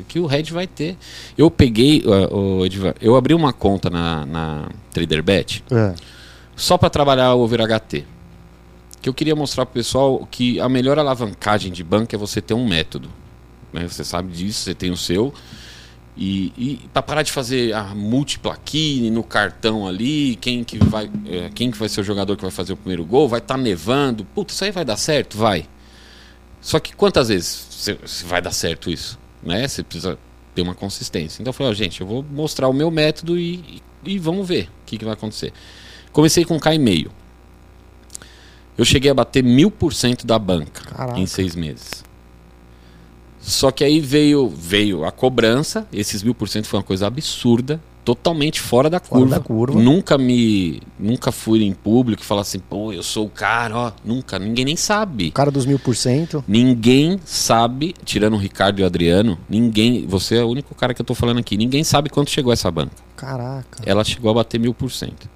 Que 0.09 0.19
o 0.19 0.27
Red 0.27 0.45
vai 0.45 0.67
ter. 0.67 0.97
Eu 1.37 1.51
peguei, 1.51 2.03
Edvar, 2.65 2.95
eu 3.01 3.15
abri 3.15 3.35
uma 3.35 3.53
conta 3.53 3.91
na, 3.91 4.25
na 4.25 4.69
TraderBet 4.91 5.63
é. 5.71 5.95
só 6.57 6.79
para 6.79 6.89
trabalhar 6.89 7.35
o 7.35 7.41
over 7.41 7.61
HT. 7.61 8.05
Que 9.03 9.09
eu 9.09 9.15
queria 9.15 9.35
mostrar 9.35 9.67
pro 9.67 9.75
pessoal 9.75 10.27
que 10.31 10.61
a 10.61 10.69
melhor 10.69 10.99
alavancagem 10.99 11.73
de 11.73 11.85
banco 11.85 12.15
é 12.15 12.19
você 12.19 12.41
ter 12.41 12.55
um 12.55 12.67
método. 12.67 13.11
Né? 13.73 13.87
Você 13.87 14.05
sabe 14.05 14.33
disso, 14.33 14.61
você 14.61 14.75
tem 14.75 14.91
o 14.91 14.97
seu. 14.97 15.35
E, 16.17 16.53
e 16.59 16.81
para 16.93 17.03
parar 17.03 17.23
de 17.23 17.33
fazer 17.33 17.75
a 17.75 17.95
múltipla 17.95 18.53
aqui 18.53 19.11
no 19.11 19.23
cartão 19.23 19.87
ali, 19.87 20.37
quem 20.37 20.63
que 20.63 20.79
vai, 20.79 21.11
é, 21.27 21.51
quem 21.55 21.71
que 21.71 21.79
vai 21.79 21.89
ser 21.89 22.03
o 22.03 22.05
jogador 22.05 22.37
que 22.37 22.43
vai 22.43 22.51
fazer 22.51 22.75
o 22.75 22.77
primeiro 22.77 23.05
gol, 23.05 23.29
vai 23.29 23.41
estar 23.41 23.55
tá 23.57 23.61
nevando, 23.61 24.25
puta, 24.25 24.53
isso 24.53 24.63
aí 24.65 24.71
vai 24.71 24.85
dar 24.85 24.97
certo, 24.97 25.39
vai. 25.39 25.67
Só 26.63 26.81
que 26.81 26.95
quantas 26.95 27.29
vezes 27.29 28.25
vai 28.27 28.41
dar 28.41 28.53
certo 28.53 28.91
isso? 28.91 29.19
né? 29.43 29.67
Você 29.67 29.83
precisa 29.83 30.19
ter 30.55 30.63
uma 30.63 30.75
consistência. 30.75 31.43
Então 31.43 31.51
eu 31.51 31.55
falei, 31.55 31.73
ó, 31.73 31.75
gente, 31.75 32.01
eu 32.01 32.07
vou 32.07 32.23
mostrar 32.23 32.69
o 32.69 32.73
meu 32.73 32.91
método 32.91 33.39
e, 33.39 33.83
e, 34.05 34.15
e 34.15 34.19
vamos 34.19 34.47
ver 34.47 34.67
o 34.83 34.87
que, 34.87 34.99
que 34.99 35.05
vai 35.05 35.15
acontecer. 35.15 35.53
Comecei 36.13 36.45
com 36.45 36.59
K 36.61 36.75
e 36.75 36.79
meio. 36.79 37.11
Eu 38.77 38.85
cheguei 38.85 39.11
a 39.11 39.15
bater 39.15 39.43
mil 39.43 39.71
por 39.71 39.93
cento 39.93 40.27
da 40.27 40.39
banca 40.39 40.85
Caraca. 40.85 41.19
em 41.19 41.27
seis 41.27 41.55
meses. 41.55 42.05
Só 43.41 43.71
que 43.71 43.83
aí 43.83 43.99
veio, 43.99 44.49
veio 44.49 45.05
a 45.05 45.11
cobrança, 45.11 45.87
esses 45.93 46.23
mil 46.23 46.35
por 46.35 46.49
cento 46.49 46.69
foi 46.69 46.79
uma 46.79 46.85
coisa 46.85 47.07
absurda 47.07 47.83
totalmente 48.05 48.61
fora 48.61 48.91
da 48.91 49.01
fora 49.01 49.21
curva. 49.21 49.37
Da 49.37 49.41
curva. 49.41 49.81
Nunca 49.81 50.19
me. 50.19 50.81
Nunca 50.99 51.33
fui 51.33 51.63
em 51.65 51.73
público 51.73 52.23
e 52.23 52.27
falar 52.27 52.43
assim, 52.43 52.59
pô, 52.59 52.93
eu 52.93 53.03
sou 53.03 53.27
o 53.27 53.31
cara, 53.31 53.77
ó. 53.77 53.93
Nunca. 54.05 54.39
Ninguém 54.39 54.65
nem 54.65 54.77
sabe. 54.77 55.29
O 55.29 55.33
cara 55.33 55.51
dos 55.51 55.67
mil 55.67 55.79
por 55.79 55.95
cento. 55.95 56.45
Ninguém 56.47 57.21
sabe, 57.25 57.95
tirando 58.05 58.35
o 58.35 58.39
Ricardo 58.39 58.81
e 58.81 58.83
o 58.83 58.87
Adriano, 58.87 59.39
ninguém. 59.49 60.07
Você 60.07 60.37
é 60.37 60.45
o 60.45 60.49
único 60.49 60.75
cara 60.75 60.95
que 60.95 61.01
eu 61.01 61.07
tô 61.07 61.15
falando 61.15 61.39
aqui. 61.39 61.57
Ninguém 61.57 61.85
sabe 61.85 62.11
quanto 62.11 62.31
chegou 62.31 62.53
essa 62.53 62.71
banca. 62.71 62.93
Caraca. 63.17 63.83
Ela 63.87 64.05
chegou 64.05 64.31
a 64.31 64.35
bater 64.35 64.59
mil 64.59 64.75
por 64.75 64.91
cento. 64.91 65.29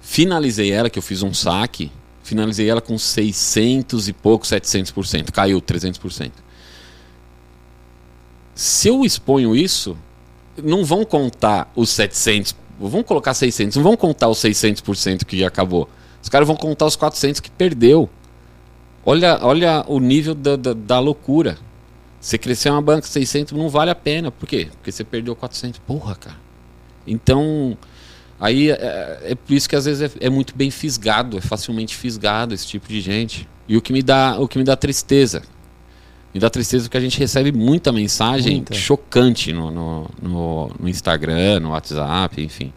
Finalizei 0.00 0.72
ela, 0.72 0.88
que 0.88 0.98
eu 0.98 1.02
fiz 1.02 1.22
um 1.22 1.34
saque. 1.34 1.92
Finalizei 2.22 2.68
ela 2.68 2.80
com 2.80 2.96
600 2.96 4.08
e 4.08 4.12
pouco, 4.12 4.46
700%. 4.46 5.30
Caiu 5.32 5.60
300%. 5.60 6.30
Se 8.54 8.88
eu 8.88 9.04
exponho 9.04 9.56
isso, 9.56 9.96
não 10.62 10.84
vão 10.84 11.04
contar 11.04 11.70
os 11.74 11.90
700, 11.90 12.54
vão 12.78 13.02
colocar 13.02 13.34
600, 13.34 13.76
não 13.76 13.82
vão 13.82 13.96
contar 13.96 14.28
os 14.28 14.38
600% 14.38 15.24
que 15.24 15.44
acabou. 15.44 15.88
Os 16.22 16.28
caras 16.28 16.46
vão 16.46 16.56
contar 16.56 16.86
os 16.86 16.96
400 16.96 17.40
que 17.40 17.50
perdeu. 17.50 18.08
Olha, 19.04 19.38
olha 19.42 19.84
o 19.88 19.98
nível 19.98 20.34
da, 20.34 20.56
da, 20.56 20.72
da 20.72 20.98
loucura. 20.98 21.58
Você 22.20 22.36
crescer 22.36 22.70
uma 22.70 22.82
banca 22.82 23.06
600 23.06 23.56
não 23.56 23.68
vale 23.68 23.90
a 23.90 23.94
pena. 23.94 24.30
Por 24.30 24.46
quê? 24.46 24.68
Porque 24.72 24.92
você 24.92 25.02
perdeu 25.02 25.34
400. 25.34 25.80
Porra, 25.80 26.14
cara. 26.14 26.36
Então, 27.06 27.76
aí 28.38 28.70
é, 28.70 29.20
é 29.22 29.34
por 29.34 29.54
isso 29.54 29.68
que 29.68 29.74
às 29.74 29.86
vezes 29.86 30.02
é, 30.02 30.26
é, 30.26 30.28
muito 30.28 30.54
bem 30.54 30.70
fisgado, 30.70 31.38
é 31.38 31.40
facilmente 31.40 31.96
fisgado 31.96 32.52
esse 32.52 32.66
tipo 32.66 32.86
de 32.86 33.00
gente. 33.00 33.48
E 33.66 33.76
o 33.76 33.80
que 33.80 33.92
me 33.92 34.02
dá, 34.02 34.38
o 34.38 34.46
que 34.46 34.58
me 34.58 34.64
dá 34.64 34.76
tristeza, 34.76 35.42
me 36.34 36.40
dá 36.40 36.48
tristeza 36.50 36.84
porque 36.84 36.96
a 36.96 37.00
gente 37.00 37.18
recebe 37.18 37.50
muita 37.52 37.90
mensagem 37.92 38.56
muita. 38.56 38.74
chocante 38.74 39.52
no, 39.52 39.70
no, 39.70 40.10
no, 40.22 40.70
no, 40.78 40.88
Instagram, 40.88 41.60
no 41.60 41.70
WhatsApp, 41.70 42.42
enfim. 42.42 42.72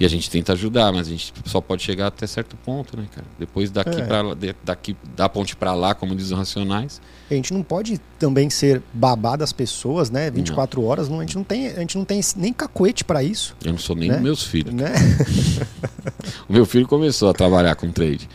E 0.00 0.04
a 0.04 0.08
gente 0.08 0.30
tenta 0.30 0.52
ajudar, 0.52 0.92
mas 0.92 1.08
a 1.08 1.10
gente 1.10 1.32
só 1.44 1.60
pode 1.60 1.82
chegar 1.82 2.06
até 2.06 2.24
certo 2.24 2.56
ponto, 2.64 2.96
né, 2.96 3.04
cara? 3.12 3.26
Depois 3.36 3.68
daqui 3.68 4.00
É. 4.00 4.04
para 4.04 4.22
daqui 4.64 4.96
da 5.16 5.28
ponte 5.28 5.56
para 5.56 5.74
lá, 5.74 5.92
como 5.92 6.14
dizem 6.14 6.34
os 6.34 6.38
racionais. 6.38 7.00
A 7.28 7.34
gente 7.34 7.52
não 7.52 7.64
pode 7.64 8.00
também 8.16 8.48
ser 8.48 8.80
babá 8.92 9.34
das 9.34 9.52
pessoas, 9.52 10.08
né? 10.08 10.30
24 10.30 10.84
horas, 10.84 11.08
não, 11.08 11.18
a 11.18 11.22
gente 11.22 11.34
não 11.34 11.42
tem, 11.42 11.66
a 11.66 11.80
gente 11.80 11.98
não 11.98 12.04
tem 12.04 12.20
nem 12.36 12.52
cacuete 12.52 13.04
pra 13.04 13.24
isso, 13.24 13.56
Eu 13.64 13.72
não 13.72 13.78
sou 13.78 13.96
nem 13.96 14.08
Né? 14.08 14.20
meus 14.20 14.44
filhos. 14.44 14.72
né? 14.72 14.92
O 16.48 16.52
meu 16.52 16.64
filho 16.64 16.86
começou 16.86 17.28
a 17.28 17.32
trabalhar 17.34 17.74
com 17.74 17.90
trade. 17.90 18.28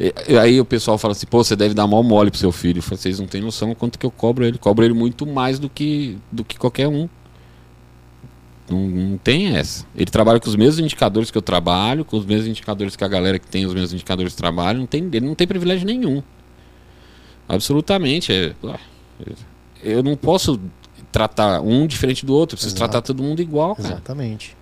E- 0.00 0.36
aí 0.36 0.60
o 0.60 0.64
pessoal 0.64 0.98
fala 0.98 1.12
assim, 1.12 1.26
pô, 1.26 1.42
você 1.44 1.54
deve 1.54 1.74
dar 1.74 1.86
mal 1.86 2.02
mole 2.02 2.30
pro 2.30 2.38
seu 2.40 2.50
filho. 2.52 2.78
Eu 2.78 2.82
falo, 2.82 2.96
vocês 3.00 3.18
não 3.20 3.26
têm 3.26 3.40
noção 3.40 3.74
quanto 3.74 3.98
que 3.98 4.06
eu 4.06 4.10
cobro 4.10 4.44
ele. 4.44 4.58
Cobro 4.58 4.84
ele 4.84 4.94
muito 4.94 5.26
mais 5.26 5.58
do 5.58 5.68
que, 5.68 6.18
do 6.30 6.44
que 6.44 6.58
qualquer 6.58 6.88
um. 6.88 7.08
Não, 8.70 8.78
não 8.88 9.18
tem 9.18 9.56
essa. 9.56 9.84
Ele 9.94 10.10
trabalha 10.10 10.40
com 10.40 10.48
os 10.48 10.56
mesmos 10.56 10.78
indicadores 10.78 11.30
que 11.30 11.36
eu 11.38 11.42
trabalho, 11.42 12.04
com 12.04 12.16
os 12.16 12.24
mesmos 12.24 12.46
indicadores 12.48 12.96
que 12.96 13.04
a 13.04 13.08
galera 13.08 13.38
que 13.38 13.46
tem 13.46 13.66
os 13.66 13.74
mesmos 13.74 13.92
indicadores 13.92 14.34
trabalha. 14.34 14.78
Não 14.78 14.86
tem, 14.86 15.02
ele 15.12 15.26
não 15.26 15.34
tem 15.34 15.46
privilégio 15.46 15.86
nenhum. 15.86 16.22
Absolutamente. 17.48 18.32
É, 18.32 18.54
eu 19.82 20.02
não 20.02 20.16
posso 20.16 20.60
tratar 21.10 21.60
um 21.60 21.86
diferente 21.86 22.24
do 22.24 22.32
outro. 22.34 22.54
Eu 22.54 22.56
preciso 22.56 22.74
Exato. 22.76 22.90
tratar 22.92 23.06
todo 23.06 23.22
mundo 23.22 23.42
igual, 23.42 23.76
cara. 23.76 23.88
Exatamente. 23.88 24.56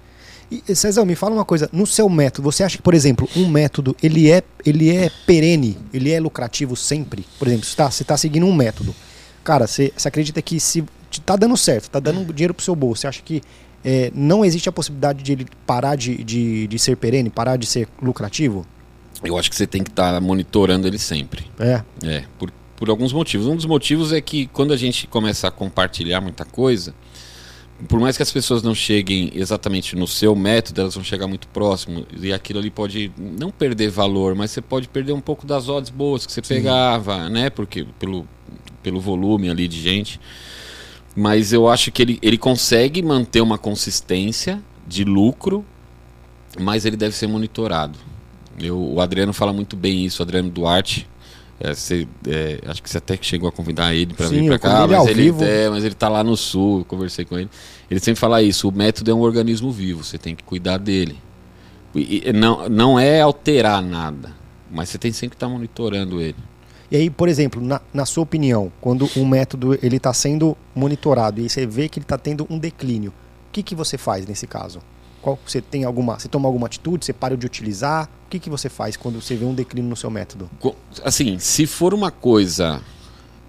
E 0.51 0.75
César, 0.75 1.05
me 1.05 1.15
fala 1.15 1.35
uma 1.35 1.45
coisa, 1.45 1.69
no 1.73 1.87
seu 1.87 2.09
método, 2.09 2.51
você 2.51 2.65
acha 2.65 2.77
que, 2.77 2.83
por 2.83 2.93
exemplo, 2.93 3.29
um 3.37 3.49
método, 3.49 3.97
ele 4.03 4.31
é, 4.31 4.43
ele 4.67 4.91
é 4.91 5.09
perene, 5.25 5.79
ele 5.95 6.11
é 6.11 6.19
lucrativo 6.19 6.75
sempre? 6.75 7.25
Por 7.39 7.47
exemplo, 7.47 7.65
você 7.65 7.73
está 7.73 7.89
tá 8.05 8.17
seguindo 8.17 8.47
um 8.47 8.53
método. 8.53 8.95
Cara, 9.45 9.67
você, 9.67 9.93
você 9.97 10.09
acredita 10.09 10.43
que 10.43 10.59
se 10.59 10.85
te 11.09 11.21
tá 11.21 11.37
dando 11.37 11.57
certo, 11.57 11.89
tá 11.89 12.01
dando 12.01 12.33
dinheiro 12.33 12.53
pro 12.53 12.65
seu 12.65 12.75
bolso, 12.75 13.03
você 13.03 13.07
acha 13.07 13.23
que 13.23 13.43
é, 13.85 14.11
não 14.15 14.45
existe 14.45 14.69
a 14.69 14.73
possibilidade 14.73 15.23
de 15.23 15.33
ele 15.33 15.47
parar 15.67 15.97
de, 15.97 16.23
de, 16.23 16.67
de 16.67 16.79
ser 16.79 16.97
perene, 16.97 17.31
parar 17.31 17.57
de 17.57 17.67
ser 17.67 17.89
lucrativo? 18.03 18.67
Eu 19.23 19.39
acho 19.39 19.51
que 19.51 19.57
você 19.57 19.67
tem 19.67 19.85
que 19.85 19.91
estar 19.91 20.21
monitorando 20.21 20.87
ele 20.87 20.99
sempre. 20.99 21.47
É, 21.59 21.83
É, 22.03 22.25
por, 22.39 22.51
por 22.77 22.89
alguns 22.89 23.13
motivos. 23.13 23.47
Um 23.47 23.57
dos 23.57 23.67
motivos 23.67 24.13
é 24.13 24.21
que 24.21 24.47
quando 24.47 24.73
a 24.73 24.77
gente 24.77 25.07
começa 25.07 25.49
a 25.49 25.51
compartilhar 25.51 26.21
muita 26.21 26.45
coisa, 26.45 26.95
por 27.89 27.99
mais 27.99 28.17
que 28.17 28.23
as 28.23 28.33
pessoas 28.33 28.63
não 28.63 28.75
cheguem 28.75 29.31
exatamente 29.35 29.97
no 29.97 30.07
seu 30.07 30.35
método, 30.37 30.81
elas 30.81 30.95
vão 30.95 31.05
chegar 31.05 31.27
muito 31.27 31.49
próximo. 31.49 32.07
E 32.21 32.33
aquilo 32.33 32.59
ali 32.59 32.71
pode 32.71 33.13
não 33.17 33.51
perder 33.51 33.91
valor, 33.91 34.35
mas 34.35 34.51
você 34.51 34.61
pode 34.61 34.89
perder 34.89 35.13
um 35.13 35.21
pouco 35.21 35.47
das 35.47 35.69
odds 35.69 35.91
boas 35.91 36.27
que 36.27 36.33
você 36.33 36.43
pegava, 36.43 37.29
né? 37.29 37.49
Porque 37.51 37.87
pelo, 37.99 38.27
pelo 38.83 39.01
volume 39.01 39.49
ali 39.49 39.67
de 39.67 39.81
gente. 39.81 40.21
Mas 41.17 41.53
eu 41.53 41.69
acho 41.69 41.91
que 41.91 42.03
ele, 42.03 42.19
ele 42.23 42.39
consegue 42.39 43.03
manter 43.03 43.41
uma 43.41 43.59
consistência 43.59 44.63
de 44.87 45.05
lucro, 45.05 45.65
mas 46.59 46.85
ele 46.85 46.97
deve 46.97 47.15
ser 47.15 47.27
monitorado. 47.27 47.99
Eu, 48.59 48.79
o 48.79 49.01
Adriano 49.01 49.33
fala 49.33 49.53
muito 49.53 49.77
bem 49.77 50.05
isso, 50.05 50.23
o 50.23 50.25
Adriano 50.25 50.51
Duarte. 50.51 51.09
É, 51.63 51.75
você, 51.75 52.09
é, 52.27 52.59
acho 52.67 52.83
que 52.83 52.89
você 52.89 52.97
até 52.97 53.19
chegou 53.21 53.47
a 53.47 53.53
convidar 53.53 53.95
ele 53.95 54.15
para 54.15 54.29
vir 54.29 54.47
para 54.47 54.59
cá, 54.59 54.85
ele 54.85 54.97
mas 54.97 55.07
ele, 55.09 55.23
vivo. 55.25 55.45
é, 55.45 55.69
mas 55.69 55.85
ele 55.85 55.95
tá 55.95 56.09
lá 56.09 56.25
no 56.25 56.35
sul, 56.35 56.79
eu 56.79 56.85
conversei 56.87 57.27
com 57.27 57.39
ele. 57.39 57.51
Ele 57.91 58.01
sempre 58.01 58.19
fala 58.19 58.43
isso, 58.43 58.67
o 58.67 58.73
método 58.73 59.11
é 59.11 59.15
um 59.15 59.21
organismo 59.21 59.71
vivo, 59.71 60.03
você 60.03 60.17
tem 60.17 60.35
que 60.35 60.43
cuidar 60.43 60.79
dele. 60.79 61.19
E, 61.95 62.33
não, 62.33 62.67
não 62.69 62.99
é 62.99 63.21
alterar 63.21 63.83
nada, 63.83 64.33
mas 64.71 64.89
você 64.89 64.97
tem 64.97 65.13
sempre 65.13 65.31
que 65.31 65.37
estar 65.37 65.49
monitorando 65.49 66.21
ele. 66.21 66.37
E 66.91 66.97
aí, 66.97 67.11
por 67.11 67.29
exemplo, 67.29 67.61
na, 67.61 67.81
na 67.93 68.07
sua 68.07 68.23
opinião, 68.23 68.73
quando 68.81 69.09
um 69.15 69.27
método 69.27 69.79
ele 69.83 69.97
está 69.97 70.15
sendo 70.15 70.57
monitorado 70.75 71.41
e 71.41 71.49
você 71.49 71.67
vê 71.67 71.89
que 71.89 71.99
ele 71.99 72.05
está 72.05 72.17
tendo 72.17 72.47
um 72.49 72.59
declínio, 72.59 73.11
o 73.49 73.53
que, 73.53 73.63
que 73.63 73.75
você 73.75 73.99
faz 73.99 74.27
nesse 74.27 74.47
caso? 74.47 74.81
Qual, 75.23 75.39
você 75.45 75.61
tem 75.61 75.85
alguma, 75.85 76.19
você 76.19 76.29
toma 76.29 76.49
alguma 76.49 76.67
atitude? 76.67 77.05
Você 77.05 77.13
para 77.13 77.37
de 77.37 77.45
utilizar? 77.47 78.09
O 78.27 78.31
que, 78.31 78.39
que 78.39 78.49
você 78.51 78.69
faz 78.69 78.97
quando 78.97 79.21
você 79.21 79.35
vê 79.37 79.45
um 79.45 79.55
declínio 79.55 79.91
no 79.91 79.97
seu 79.97 80.11
método? 80.11 80.49
Assim, 81.05 81.39
se 81.39 81.67
for 81.67 81.93
uma 81.93 82.11
coisa 82.11 82.81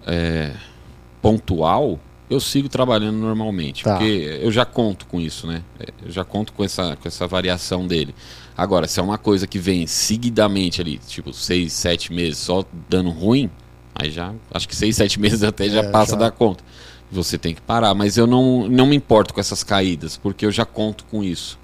é, 0.06 0.52
pontual, 1.20 1.98
eu 2.28 2.40
sigo 2.40 2.68
trabalhando 2.68 3.16
normalmente. 3.18 3.84
Tá. 3.84 3.96
Porque 3.96 4.38
eu 4.42 4.50
já 4.50 4.64
conto 4.64 5.06
com 5.06 5.20
isso, 5.20 5.46
né? 5.46 5.62
É, 5.78 5.86
Eu 6.04 6.10
já 6.10 6.24
conto 6.24 6.52
com 6.52 6.64
essa, 6.64 6.96
com 6.96 7.06
essa 7.08 7.26
variação 7.26 7.86
dele. 7.86 8.14
Agora, 8.56 8.86
se 8.86 9.00
é 9.00 9.02
uma 9.02 9.18
coisa 9.18 9.46
que 9.46 9.58
vem 9.58 9.86
seguidamente 9.86 10.80
ali, 10.80 10.98
tipo 10.98 11.32
seis, 11.32 11.72
sete 11.72 12.12
meses 12.12 12.38
só 12.38 12.64
dando 12.88 13.10
ruim, 13.10 13.50
aí 13.94 14.10
já. 14.10 14.32
Acho 14.52 14.68
que 14.68 14.76
seis, 14.76 14.96
sete 14.96 15.18
meses 15.20 15.42
até 15.42 15.68
já 15.68 15.80
É, 15.80 15.90
passa 15.90 16.12
já. 16.12 16.18
da 16.18 16.30
conta. 16.30 16.64
Você 17.10 17.36
tem 17.38 17.54
que 17.54 17.60
parar. 17.60 17.94
Mas 17.94 18.16
eu 18.16 18.26
não, 18.26 18.68
não 18.68 18.86
me 18.86 18.96
importo 18.96 19.32
com 19.34 19.40
essas 19.40 19.62
caídas, 19.62 20.16
porque 20.16 20.44
eu 20.46 20.50
já 20.50 20.64
conto 20.64 21.04
com 21.04 21.22
isso. 21.22 21.58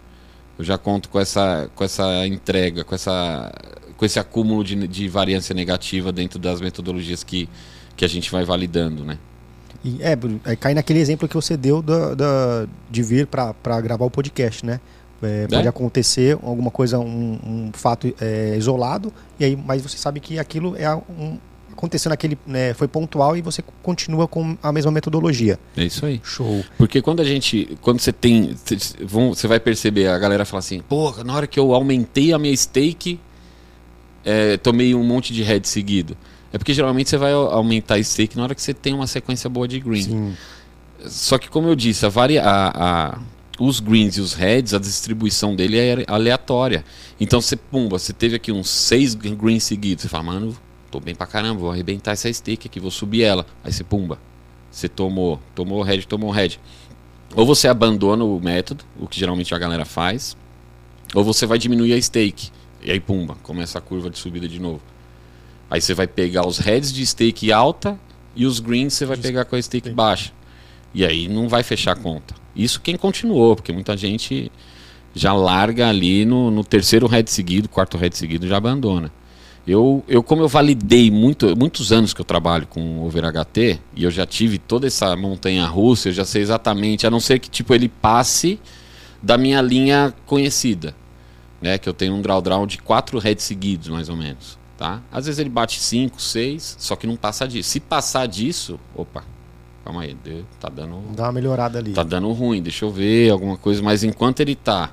Eu 0.58 0.64
já 0.64 0.76
conto 0.76 1.08
com 1.08 1.20
essa, 1.20 1.70
com 1.74 1.84
essa 1.84 2.26
entrega, 2.26 2.82
com, 2.84 2.94
essa, 2.94 3.52
com 3.96 4.04
esse 4.04 4.18
acúmulo 4.18 4.64
de, 4.64 4.88
de 4.88 5.08
variância 5.08 5.54
negativa 5.54 6.10
dentro 6.12 6.38
das 6.38 6.60
metodologias 6.60 7.22
que, 7.22 7.48
que 7.96 8.04
a 8.04 8.08
gente 8.08 8.30
vai 8.32 8.44
validando, 8.44 9.04
né? 9.04 9.18
E, 9.84 10.02
é, 10.02 10.18
aí 10.44 10.56
cai 10.56 10.74
naquele 10.74 10.98
exemplo 10.98 11.28
que 11.28 11.34
você 11.36 11.56
deu 11.56 11.80
da, 11.80 12.14
da- 12.14 12.66
de 12.90 13.02
vir 13.02 13.26
para 13.28 13.80
gravar 13.80 14.04
o 14.04 14.10
podcast, 14.10 14.66
né? 14.66 14.80
É, 15.22 15.46
pode 15.48 15.66
É. 15.66 15.68
acontecer 15.68 16.38
alguma 16.42 16.70
coisa, 16.70 16.98
um, 16.98 17.38
um 17.44 17.70
fato 17.72 18.12
é, 18.20 18.56
isolado, 18.56 19.12
e 19.38 19.44
aí, 19.44 19.56
mas 19.56 19.82
você 19.82 19.96
sabe 19.98 20.20
que 20.20 20.38
aquilo 20.38 20.76
é 20.76 20.92
um, 20.94 21.38
aconteceu 21.78 22.10
naquele, 22.10 22.36
né, 22.46 22.74
foi 22.74 22.86
pontual 22.88 23.36
e 23.36 23.40
você 23.40 23.62
continua 23.82 24.26
com 24.28 24.58
a 24.62 24.72
mesma 24.72 24.90
metodologia. 24.90 25.58
É 25.76 25.84
isso 25.84 26.04
aí. 26.04 26.20
Show. 26.24 26.64
Porque 26.76 27.00
quando 27.00 27.20
a 27.20 27.24
gente. 27.24 27.78
Quando 27.80 28.00
você 28.00 28.12
tem. 28.12 28.54
Você 29.00 29.46
vai 29.46 29.58
perceber, 29.60 30.08
a 30.08 30.18
galera 30.18 30.44
fala 30.44 30.58
assim, 30.58 30.80
porra, 30.80 31.24
na 31.24 31.34
hora 31.34 31.46
que 31.46 31.58
eu 31.58 31.72
aumentei 31.74 32.32
a 32.32 32.38
minha 32.38 32.54
stake, 32.56 33.18
é, 34.24 34.56
tomei 34.56 34.94
um 34.94 35.04
monte 35.04 35.32
de 35.32 35.42
head 35.42 35.66
seguido. 35.66 36.16
É 36.52 36.58
porque 36.58 36.74
geralmente 36.74 37.08
você 37.10 37.16
vai 37.16 37.32
au- 37.32 37.50
aumentar 37.50 37.94
a 37.96 38.02
stake 38.02 38.36
na 38.36 38.42
hora 38.42 38.54
que 38.54 38.62
você 38.62 38.74
tem 38.74 38.92
uma 38.94 39.06
sequência 39.06 39.48
boa 39.48 39.68
de 39.68 39.78
green. 39.80 40.02
Sim. 40.02 40.34
Só 41.06 41.38
que, 41.38 41.48
como 41.48 41.68
eu 41.68 41.76
disse, 41.76 42.04
a 42.04 42.08
varia 42.08 42.42
a, 42.42 43.10
a- 43.14 43.18
os 43.60 43.80
greens 43.80 44.16
e 44.16 44.20
os 44.20 44.34
reds, 44.34 44.72
a 44.74 44.78
distribuição 44.78 45.54
dele 45.54 45.78
é 45.78 46.04
aleatória. 46.08 46.84
Então, 47.20 47.40
você, 47.40 47.56
pumba, 47.56 47.98
você 47.98 48.12
teve 48.12 48.36
aqui 48.36 48.50
uns 48.52 48.68
seis 48.70 49.14
greens 49.14 49.64
seguidos. 49.64 50.02
Você 50.02 50.08
fala, 50.08 50.22
mano, 50.24 50.56
tô 50.90 51.00
bem 51.00 51.14
pra 51.14 51.26
caramba, 51.26 51.60
vou 51.60 51.70
arrebentar 51.70 52.12
essa 52.12 52.32
stake 52.32 52.68
aqui, 52.68 52.80
vou 52.80 52.90
subir 52.90 53.22
ela. 53.22 53.46
Aí 53.62 53.72
você, 53.72 53.84
pumba, 53.84 54.18
você 54.70 54.88
tomou, 54.88 55.40
tomou 55.54 55.82
red, 55.82 56.02
tomou 56.02 56.30
red. 56.30 56.58
Ou 57.34 57.44
você 57.44 57.68
abandona 57.68 58.24
o 58.24 58.40
método, 58.40 58.84
o 58.98 59.06
que 59.06 59.18
geralmente 59.18 59.54
a 59.54 59.58
galera 59.58 59.84
faz, 59.84 60.36
ou 61.14 61.22
você 61.22 61.46
vai 61.46 61.58
diminuir 61.58 61.92
a 61.92 62.00
stake. 62.00 62.50
E 62.82 62.90
aí, 62.90 63.00
pumba, 63.00 63.36
começa 63.42 63.78
a 63.78 63.80
curva 63.80 64.08
de 64.08 64.18
subida 64.18 64.48
de 64.48 64.60
novo. 64.60 64.80
Aí 65.70 65.80
você 65.80 65.92
vai 65.92 66.06
pegar 66.06 66.46
os 66.46 66.58
heads 66.58 66.92
de 66.92 67.04
stake 67.04 67.52
alta 67.52 67.98
e 68.34 68.46
os 68.46 68.60
greens 68.60 68.94
você 68.94 69.04
vai 69.04 69.16
pegar 69.16 69.44
com 69.44 69.56
a 69.56 69.62
stake 69.62 69.86
stake. 69.86 69.94
baixa. 69.94 70.32
E 70.94 71.04
aí 71.04 71.28
não 71.28 71.48
vai 71.48 71.62
fechar 71.62 71.92
a 71.92 71.96
conta. 71.96 72.34
Isso 72.56 72.80
quem 72.80 72.96
continuou, 72.96 73.54
porque 73.54 73.72
muita 73.72 73.96
gente 73.96 74.50
já 75.14 75.32
larga 75.32 75.88
ali 75.88 76.24
no, 76.24 76.50
no 76.50 76.64
terceiro 76.64 77.06
head 77.06 77.30
seguido, 77.30 77.68
quarto 77.68 77.98
head 77.98 78.16
seguido, 78.16 78.46
já 78.46 78.56
abandona. 78.56 79.12
Eu, 79.68 80.02
eu 80.08 80.22
como 80.22 80.40
eu 80.42 80.48
validei 80.48 81.10
muito, 81.10 81.54
muitos 81.54 81.92
anos 81.92 82.14
que 82.14 82.20
eu 82.22 82.24
trabalho 82.24 82.66
com 82.66 83.02
over 83.04 83.22
HT 83.30 83.78
e 83.94 84.02
eu 84.04 84.10
já 84.10 84.24
tive 84.24 84.56
toda 84.56 84.86
essa 84.86 85.14
montanha 85.14 85.66
russa, 85.66 86.08
eu 86.08 86.12
já 86.14 86.24
sei 86.24 86.40
exatamente, 86.40 87.06
a 87.06 87.10
não 87.10 87.20
ser 87.20 87.38
que 87.38 87.50
tipo 87.50 87.74
ele 87.74 87.86
passe 87.86 88.58
da 89.22 89.36
minha 89.36 89.60
linha 89.60 90.14
conhecida, 90.24 90.94
né, 91.60 91.76
que 91.76 91.86
eu 91.86 91.92
tenho 91.92 92.14
um 92.14 92.22
drawdown 92.22 92.66
de 92.66 92.78
quatro 92.78 93.18
heads 93.18 93.44
seguidos 93.44 93.88
mais 93.88 94.08
ou 94.08 94.16
menos, 94.16 94.58
tá? 94.78 95.02
Às 95.12 95.26
vezes 95.26 95.38
ele 95.38 95.50
bate 95.50 95.78
cinco, 95.80 96.22
seis, 96.22 96.74
só 96.78 96.96
que 96.96 97.06
não 97.06 97.16
passa 97.16 97.46
disso. 97.46 97.68
Se 97.68 97.78
passar 97.80 98.26
disso, 98.26 98.80
opa, 98.96 99.22
calma 99.84 100.00
aí, 100.02 100.14
deu- 100.24 100.46
tá 100.58 100.70
dando 100.70 100.98
Dá 101.14 101.24
uma 101.24 101.32
melhorada 101.32 101.78
ali. 101.78 101.92
tá 101.92 102.02
dando 102.04 102.32
ruim, 102.32 102.62
deixa 102.62 102.86
eu 102.86 102.90
ver 102.90 103.30
alguma 103.30 103.58
coisa, 103.58 103.82
mas 103.82 104.02
enquanto 104.02 104.40
ele 104.40 104.54
tá 104.54 104.90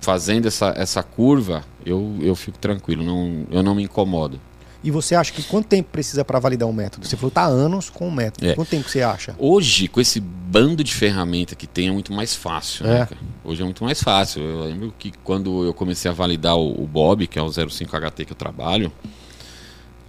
fazendo 0.00 0.46
essa, 0.46 0.72
essa 0.76 1.02
curva, 1.02 1.64
eu, 1.84 2.16
eu 2.20 2.34
fico 2.34 2.58
tranquilo, 2.58 3.02
não, 3.04 3.46
eu 3.50 3.62
não 3.62 3.74
me 3.74 3.82
incomodo. 3.82 4.40
E 4.84 4.90
você 4.90 5.16
acha 5.16 5.32
que 5.32 5.42
quanto 5.42 5.66
tempo 5.66 5.88
precisa 5.90 6.24
para 6.24 6.38
validar 6.38 6.68
um 6.68 6.72
método? 6.72 7.04
Você 7.06 7.16
falou 7.16 7.30
tá 7.30 7.44
anos 7.44 7.90
com 7.90 8.06
o 8.06 8.12
método. 8.12 8.46
É. 8.46 8.54
Quanto 8.54 8.68
tempo 8.68 8.88
você 8.88 9.02
acha? 9.02 9.34
Hoje, 9.36 9.88
com 9.88 10.00
esse 10.00 10.20
bando 10.20 10.84
de 10.84 10.94
ferramenta 10.94 11.56
que 11.56 11.66
tem, 11.66 11.88
é 11.88 11.90
muito 11.90 12.12
mais 12.12 12.36
fácil. 12.36 12.86
né, 12.86 13.00
É. 13.00 13.06
cara? 13.06 13.20
Hoje 13.42 13.62
é 13.62 13.64
muito 13.64 13.82
mais 13.82 14.00
fácil. 14.00 14.42
Eu 14.42 14.60
lembro 14.64 14.94
que 14.96 15.12
quando 15.24 15.64
eu 15.64 15.74
comecei 15.74 16.08
a 16.08 16.14
validar 16.14 16.56
o, 16.56 16.80
o 16.80 16.86
Bob, 16.86 17.26
que 17.26 17.36
é 17.36 17.42
o 17.42 17.46
05HT 17.46 18.26
que 18.26 18.32
eu 18.32 18.36
trabalho, 18.36 18.92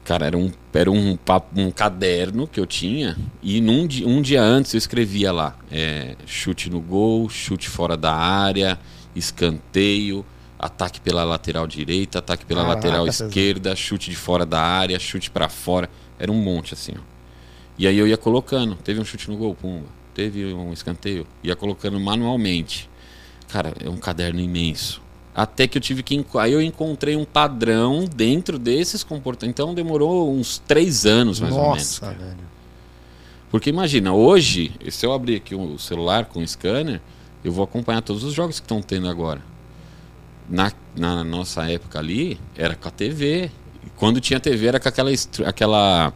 cara, 0.03 0.27
era 0.27 0.37
um, 0.37 0.51
era 0.73 0.91
um, 0.91 1.17
um 1.55 1.71
caderno 1.71 2.45
que 2.47 2.59
eu 2.59 2.65
tinha 2.67 3.17
e 3.41 3.59
num, 3.59 3.87
um 4.05 4.21
dia 4.21 4.43
antes 4.43 4.73
eu 4.73 4.77
escrevia 4.77 5.31
lá: 5.31 5.55
é, 5.71 6.15
chute 6.27 6.69
no 6.69 6.79
gol, 6.79 7.27
chute 7.29 7.67
fora 7.67 7.97
da 7.97 8.13
área, 8.13 8.77
escanteio, 9.17 10.25
ataque 10.57 10.99
pela 11.01 11.23
lateral 11.23 11.67
direita, 11.67 12.19
ataque 12.19 12.45
pela 12.45 12.61
Caraca, 12.61 12.75
lateral 12.75 13.07
esquerda, 13.07 13.75
chute 13.75 14.09
de 14.09 14.15
fora 14.15 14.45
da 14.45 14.61
área, 14.61 14.99
chute 14.99 15.29
pra 15.29 15.49
fora. 15.49 15.89
Era 16.19 16.31
um 16.31 16.41
monte 16.41 16.73
assim, 16.73 16.93
ó. 16.97 17.01
E 17.77 17.87
aí 17.87 17.97
eu 17.97 18.07
ia 18.07 18.17
colocando. 18.17 18.75
Teve 18.75 18.99
um 18.99 19.05
chute 19.05 19.29
no 19.29 19.37
gol, 19.37 19.53
pumba. 19.53 19.85
Teve 20.13 20.51
um 20.53 20.73
escanteio. 20.73 21.27
Ia 21.43 21.55
colocando 21.55 21.99
manualmente. 21.99 22.89
Cara, 23.47 23.73
é 23.79 23.89
um 23.89 23.97
caderno 23.97 24.39
imenso. 24.39 25.01
Até 25.35 25.67
que 25.67 25.77
eu 25.77 25.81
tive 25.81 26.01
que. 26.01 26.25
Aí 26.39 26.51
eu 26.51 26.61
encontrei 26.61 27.15
um 27.15 27.23
padrão 27.23 28.05
dentro 28.05 28.57
desses 28.57 29.03
comportamentos. 29.03 29.53
Então 29.53 29.75
demorou 29.75 30.33
uns 30.33 30.57
três 30.57 31.05
anos, 31.05 31.39
mais 31.39 31.53
ou 31.53 31.61
menos. 31.61 32.01
Nossa, 32.01 32.11
velho. 32.11 32.57
Porque 33.51 33.69
imagina, 33.69 34.11
hoje, 34.11 34.71
se 34.89 35.05
eu 35.05 35.13
abrir 35.13 35.35
aqui 35.35 35.55
o 35.55 35.77
celular 35.77 36.25
com 36.25 36.39
o 36.39 36.47
scanner, 36.47 36.99
eu 37.43 37.51
vou 37.51 37.63
acompanhar 37.63 38.01
todos 38.01 38.23
os 38.23 38.33
jogos 38.33 38.59
que 38.59 38.65
estão 38.65 38.81
tendo 38.81 39.07
agora. 39.07 39.41
Na, 40.49 40.71
na 40.95 41.23
nossa 41.23 41.69
época 41.69 41.99
ali, 41.99 42.39
era 42.55 42.75
com 42.75 42.87
a 42.87 42.91
TV. 42.91 43.49
Quando 43.95 44.19
tinha 44.21 44.39
TV, 44.39 44.67
era 44.67 44.79
com 44.79 44.87
aquela, 44.87 45.09
aquela 45.45 46.13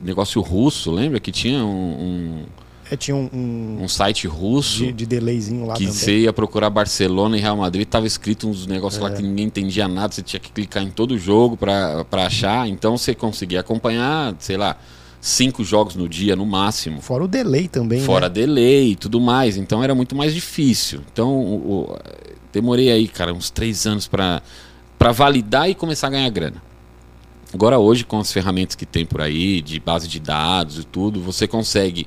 negócio 0.00 0.40
russo, 0.40 0.90
lembra? 0.90 1.20
Que 1.20 1.30
tinha 1.30 1.64
um, 1.64 2.44
É, 2.90 2.96
tinha 2.96 3.14
um, 3.16 3.28
um, 3.32 3.78
um 3.80 3.84
um 3.84 3.88
site 3.88 4.26
russo. 4.26 4.78
de, 4.84 4.92
de 4.92 5.06
delayzinho 5.06 5.64
lá 5.66 5.74
Que 5.74 5.84
também. 5.86 5.92
você 5.98 6.18
ia 6.22 6.32
procurar 6.32 6.70
Barcelona 6.70 7.36
e 7.36 7.40
Real 7.40 7.56
Madrid, 7.56 7.86
tava 7.86 8.06
escrito 8.06 8.48
uns 8.48 8.66
negócios 8.66 9.00
lá 9.02 9.10
É. 9.10 9.14
que 9.14 9.22
ninguém 9.22 9.46
entendia 9.46 9.86
nada, 9.86 10.12
você 10.12 10.22
tinha 10.22 10.40
que 10.40 10.50
clicar 10.50 10.82
em 10.82 10.90
todo 10.90 11.16
jogo 11.16 11.56
pra 11.56 12.04
pra 12.04 12.26
achar. 12.26 12.66
Então 12.68 12.96
você 12.98 13.14
conseguia 13.14 13.60
acompanhar, 13.60 14.34
sei 14.40 14.56
lá, 14.56 14.76
cinco 15.24 15.62
jogos 15.64 15.94
no 15.94 16.08
dia 16.08 16.34
no 16.34 16.44
máximo. 16.44 17.00
Fora 17.00 17.22
o 17.24 17.28
delay 17.28 17.68
também, 17.68 18.00
Fora 18.00 18.28
né? 18.28 18.34
delay 18.34 18.90
e 18.90 18.96
tudo 18.96 19.20
mais. 19.20 19.56
Então 19.56 19.82
era 19.82 19.94
muito 19.94 20.16
mais 20.16 20.34
difícil. 20.34 21.00
Então 21.12 21.30
o- 21.32 21.82
o- 21.92 21.98
demorei 22.52 22.90
aí, 22.90 23.06
cara, 23.06 23.32
uns 23.32 23.48
três 23.48 23.86
anos 23.86 24.06
pra 24.08 24.42
pra 24.98 25.10
validar 25.12 25.68
e 25.70 25.74
começar 25.74 26.06
a 26.08 26.10
ganhar 26.10 26.28
grana. 26.30 26.62
Agora 27.54 27.78
hoje, 27.78 28.04
com 28.04 28.18
as 28.20 28.32
ferramentas 28.32 28.74
que 28.76 28.86
tem 28.86 29.04
por 29.04 29.20
aí, 29.20 29.60
de 29.60 29.78
base 29.80 30.06
de 30.08 30.18
dados 30.20 30.78
e 30.78 30.84
tudo, 30.84 31.20
você 31.20 31.46
consegue 31.48 32.06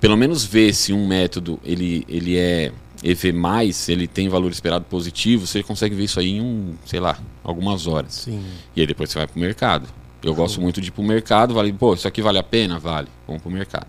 pelo 0.00 0.16
menos 0.16 0.44
ver 0.44 0.74
se 0.74 0.92
um 0.92 1.06
método 1.06 1.58
ele, 1.64 2.04
ele 2.08 2.36
é 2.36 2.72
EV+, 3.02 3.32
se 3.72 3.90
ele 3.92 4.06
tem 4.06 4.28
valor 4.28 4.50
esperado 4.52 4.84
positivo, 4.84 5.46
você 5.46 5.62
consegue 5.62 5.94
ver 5.94 6.04
isso 6.04 6.20
aí 6.20 6.32
em 6.32 6.40
um, 6.40 6.74
sei 6.84 7.00
lá, 7.00 7.18
algumas 7.42 7.86
horas. 7.86 8.12
Sim. 8.14 8.42
E 8.74 8.80
aí 8.80 8.86
depois 8.86 9.10
você 9.10 9.18
vai 9.18 9.26
pro 9.26 9.40
mercado. 9.40 9.88
Eu 10.28 10.34
gosto 10.34 10.60
muito 10.60 10.80
de 10.80 10.88
ir 10.88 10.90
pro 10.90 11.02
mercado, 11.02 11.54
vale, 11.54 11.72
pô, 11.72 11.94
isso 11.94 12.08
aqui 12.08 12.20
vale 12.20 12.38
a 12.38 12.42
pena? 12.42 12.78
Vale. 12.78 13.08
Vamos 13.26 13.42
pro 13.42 13.50
mercado. 13.50 13.86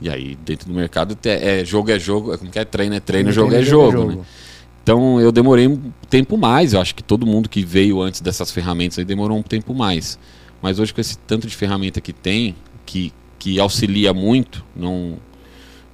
E 0.00 0.08
aí, 0.08 0.36
dentro 0.44 0.68
do 0.68 0.74
mercado, 0.74 1.18
é, 1.24 1.64
jogo 1.64 1.90
é 1.90 1.98
jogo, 1.98 2.32
é 2.32 2.38
como 2.38 2.50
que 2.50 2.58
é 2.58 2.64
treino 2.64 2.94
é 2.94 3.00
treino, 3.00 3.32
jogo 3.32 3.52
é 3.54 3.62
jogo, 3.62 4.04
né? 4.04 4.18
Então 4.82 5.20
eu 5.20 5.30
demorei 5.30 5.66
um 5.66 5.92
tempo 6.08 6.38
mais, 6.38 6.72
eu 6.72 6.80
acho 6.80 6.94
que 6.94 7.02
todo 7.02 7.26
mundo 7.26 7.46
que 7.48 7.62
veio 7.62 8.00
antes 8.00 8.22
dessas 8.22 8.50
ferramentas 8.50 8.98
aí 8.98 9.04
demorou 9.04 9.36
um 9.36 9.42
tempo 9.42 9.74
mais. 9.74 10.18
Mas 10.62 10.78
hoje 10.78 10.94
com 10.94 11.00
esse 11.00 11.18
tanto 11.18 11.46
de 11.46 11.54
ferramenta 11.54 12.00
que 12.00 12.12
tem, 12.12 12.56
que, 12.86 13.12
que 13.38 13.60
auxilia 13.60 14.14
muito, 14.14 14.64
não 14.74 15.18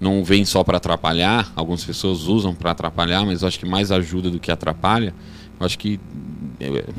não 0.01 0.23
vem 0.23 0.45
só 0.45 0.63
para 0.63 0.77
atrapalhar, 0.77 1.51
algumas 1.57 1.83
pessoas 1.83 2.25
usam 2.25 2.55
para 2.55 2.73
atrapalhar, 2.73 3.25
mas 3.25 3.43
eu 3.43 3.49
acho 3.49 3.59
que 3.59 3.67
mais 3.67 3.91
ajuda 3.91 4.31
do 4.31 4.39
que 4.39 4.51
atrapalha. 4.51 5.15
Eu 5.59 5.65
acho 5.65 5.79
que 5.79 5.99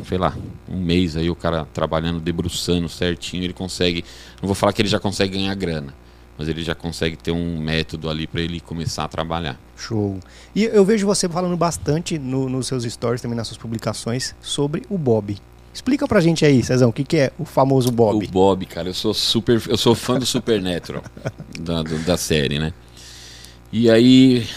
sei 0.07 0.17
lá, 0.17 0.35
um 0.69 0.77
mês 0.79 1.15
aí 1.17 1.29
o 1.29 1.35
cara 1.35 1.65
trabalhando, 1.73 2.19
debruçando 2.19 2.87
certinho, 2.89 3.43
ele 3.43 3.53
consegue, 3.53 4.03
não 4.41 4.47
vou 4.47 4.55
falar 4.55 4.73
que 4.73 4.81
ele 4.81 4.89
já 4.89 4.99
consegue 4.99 5.37
ganhar 5.37 5.53
grana, 5.55 5.93
mas 6.37 6.47
ele 6.47 6.63
já 6.63 6.75
consegue 6.75 7.15
ter 7.15 7.31
um 7.31 7.59
método 7.59 8.09
ali 8.09 8.27
para 8.27 8.41
ele 8.41 8.59
começar 8.59 9.03
a 9.03 9.07
trabalhar. 9.07 9.59
Show. 9.77 10.19
E 10.55 10.63
eu 10.63 10.83
vejo 10.85 11.05
você 11.05 11.27
falando 11.29 11.55
bastante 11.57 12.17
no- 12.19 12.49
nos 12.49 12.67
seus 12.67 12.83
stories, 12.83 13.21
também 13.21 13.37
nas 13.37 13.47
suas 13.47 13.57
publicações, 13.57 14.35
sobre 14.41 14.83
o 14.89 14.97
Bob. 14.97 15.37
Explica 15.73 16.07
pra 16.07 16.21
gente 16.21 16.45
aí, 16.45 16.63
Cezão, 16.63 16.89
o 16.89 16.93
que, 16.93 17.03
que 17.03 17.17
é 17.17 17.31
o 17.37 17.43
famoso 17.43 17.91
Bob? 17.91 18.25
O 18.25 18.29
Bob, 18.31 18.65
cara, 18.65 18.87
eu 18.87 18.93
sou 18.93 19.13
super, 19.13 19.61
eu 19.67 19.77
sou 19.77 19.93
fã 19.93 20.17
do 20.17 20.25
Supernatural 20.25 21.03
da, 21.59 21.83
do- 21.83 21.99
da 21.99 22.15
série, 22.15 22.59
né? 22.59 22.71
E 23.73 23.89
aí 23.89 24.47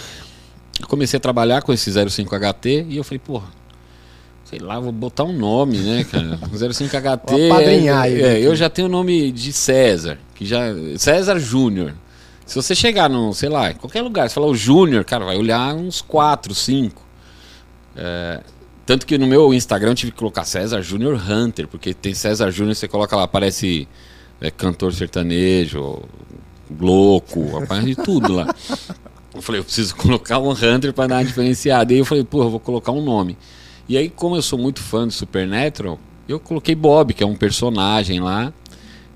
eu 0.81 0.87
comecei 0.87 1.17
a 1.17 1.21
trabalhar 1.21 1.63
com 1.63 1.73
esse 1.73 1.91
05HT 1.91 2.87
e 2.89 2.97
eu 2.97 3.03
falei, 3.03 3.19
porra, 3.19 3.49
sei 4.49 4.59
lá, 4.59 4.81
vou 4.81 4.93
botar 4.93 5.25
um 5.25 5.33
nome, 5.33 5.79
né, 5.79 6.05
cara? 6.05 6.39
05HT. 6.53 7.21
Vou 7.29 7.53
apadrinhar 7.53 8.07
é, 8.07 8.21
é, 8.21 8.41
eu 8.41 8.57
já 8.57 8.71
tenho 8.71 8.89
o 8.89 8.91
nome 8.91 9.31
de 9.31 9.53
César, 9.53 10.19
que 10.35 10.47
já 10.47 10.61
César 10.97 11.39
Júnior. 11.39 11.95
Se 12.47 12.55
você 12.55 12.75
chegar 12.75 13.11
no, 13.11 13.35
sei 13.35 13.51
lá, 13.51 13.71
em 13.71 13.75
qualquer 13.75 14.01
lugar, 14.01 14.29
você 14.29 14.35
falar 14.35 14.47
o 14.47 14.55
Júnior, 14.55 15.05
cara, 15.05 15.25
vai 15.25 15.37
olhar 15.37 15.75
uns 15.75 16.01
4, 16.01 16.55
5. 16.55 17.07
Tanto 18.89 19.07
que 19.07 19.19
no 19.19 19.27
meu 19.27 19.53
Instagram 19.53 19.91
eu 19.91 19.95
tive 19.95 20.13
que 20.13 20.19
colocar 20.19 20.47
César 20.47 20.81
Júnior 20.81 21.21
Hunter, 21.31 21.69
porque 21.69 21.93
tem 21.93 22.15
César 22.15 22.51
Júnior, 22.51 22.75
você 22.75 22.89
coloca 22.89 23.15
lá, 23.15 23.25
aparece 23.25 23.87
é, 24.41 24.51
cantor 24.51 24.95
sertanejo, 24.95 26.01
louco, 26.81 27.59
aparece 27.59 27.95
tudo 27.97 28.33
lá. 28.33 28.55
Eu 29.35 29.43
falei, 29.43 29.61
eu 29.61 29.65
preciso 29.65 29.95
colocar 29.95 30.41
um 30.41 30.51
Hunter 30.51 30.93
para 30.93 31.07
dar 31.07 31.17
uma 31.17 31.25
diferenciada. 31.25 31.93
E 31.93 31.97
aí 31.97 32.01
eu 32.01 32.05
falei, 32.05 32.25
pô, 32.25 32.43
eu 32.43 32.51
vou 32.51 32.59
colocar 32.59 32.91
um 32.91 33.01
nome. 33.01 33.39
E 33.89 33.97
aí, 33.97 34.09
como 34.09 34.37
eu 34.37 34.43
sou 34.43 34.59
muito 34.59 34.81
fã 34.81 35.07
de 35.09 35.15
Supernatural, 35.15 35.99
eu 36.29 36.39
coloquei 36.39 36.75
Bob, 36.75 37.15
que 37.15 37.23
é 37.23 37.27
um 37.27 37.35
personagem 37.37 38.21
lá. 38.21 38.53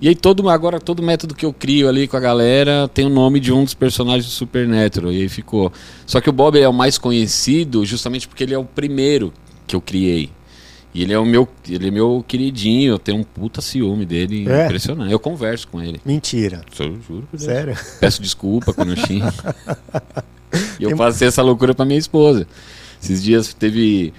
E 0.01 0.09
aí 0.09 0.17
todo 0.17 0.49
agora 0.49 0.81
todo 0.81 1.01
método 1.03 1.33
que 1.35 1.47
eu 1.47 1.53
crio 1.53 1.89
ali 1.89 2.09
com 2.09 2.17
a 2.17 2.21
galera 2.21 2.89
tem 2.93 3.07
o 3.07 3.09
nome 3.09 3.39
de 3.39 3.53
um 3.53 3.63
dos 3.63 3.75
personagens 3.75 4.25
do 4.25 4.31
Supernatural 4.33 5.13
e 5.13 5.21
aí 5.23 5.29
ficou. 5.29 5.73
Só 6.05 6.21
que 6.21 6.29
o 6.29 6.33
Bob 6.33 6.59
é 6.59 6.69
o 6.69 6.73
mais 6.73 6.99
conhecido 6.99 7.85
justamente 7.85 8.27
porque 8.27 8.43
ele 8.43 8.53
é 8.53 8.59
o 8.59 8.65
primeiro 8.65 9.33
que 9.67 9.77
eu 9.77 9.81
criei. 9.81 10.31
E 10.95 11.03
ele 11.03 11.13
é 11.13 11.19
o 11.19 11.25
meu, 11.25 11.49
ele 11.69 11.89
é 11.89 11.91
meu 11.91 12.25
queridinho, 12.27 12.95
eu 12.95 12.99
tenho 12.99 13.19
um 13.19 13.23
puta 13.23 13.61
ciúme 13.63 14.05
dele, 14.05 14.47
É? 14.49 14.65
impressionante. 14.65 15.13
Eu 15.13 15.21
converso 15.21 15.69
com 15.69 15.81
ele. 15.81 16.01
Mentira. 16.05 16.63
Eu 16.79 16.87
juro 16.87 17.01
por 17.31 17.39
Deus. 17.39 17.43
Sério? 17.45 17.77
Peço 18.01 18.21
desculpa 18.21 18.73
quando 18.75 18.91
eu 18.91 18.97
xingo. 18.97 19.27
e 20.81 20.83
eu 20.85 20.97
passei 20.97 21.29
essa 21.29 21.43
loucura 21.43 21.75
pra 21.75 21.85
minha 21.85 21.99
esposa. 21.99 22.47
Esses 23.01 23.23
dias 23.23 23.55
teve 23.55 24.13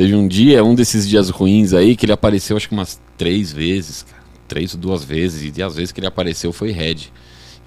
teve 0.00 0.14
um 0.14 0.26
dia, 0.26 0.64
um 0.64 0.74
desses 0.74 1.06
dias 1.06 1.28
ruins 1.28 1.74
aí 1.74 1.94
que 1.94 2.06
ele 2.06 2.12
apareceu 2.12 2.56
acho 2.56 2.66
que 2.66 2.72
umas 2.72 2.98
três 3.18 3.52
vezes, 3.52 4.02
cara. 4.02 4.22
Três 4.48 4.72
ou 4.72 4.80
duas 4.80 5.04
vezes. 5.04 5.52
E 5.54 5.62
as 5.62 5.74
vezes 5.74 5.92
que 5.92 6.00
ele 6.00 6.06
apareceu 6.06 6.54
foi 6.54 6.70
Red. 6.70 7.12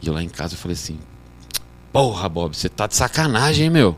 E 0.01 0.09
lá 0.09 0.23
em 0.23 0.27
casa 0.27 0.55
eu 0.55 0.57
falei 0.57 0.73
assim: 0.73 0.97
Porra, 1.91 2.27
Bob, 2.27 2.57
você 2.57 2.67
tá 2.67 2.87
de 2.87 2.95
sacanagem, 2.95 3.65
hein, 3.65 3.69
meu? 3.69 3.95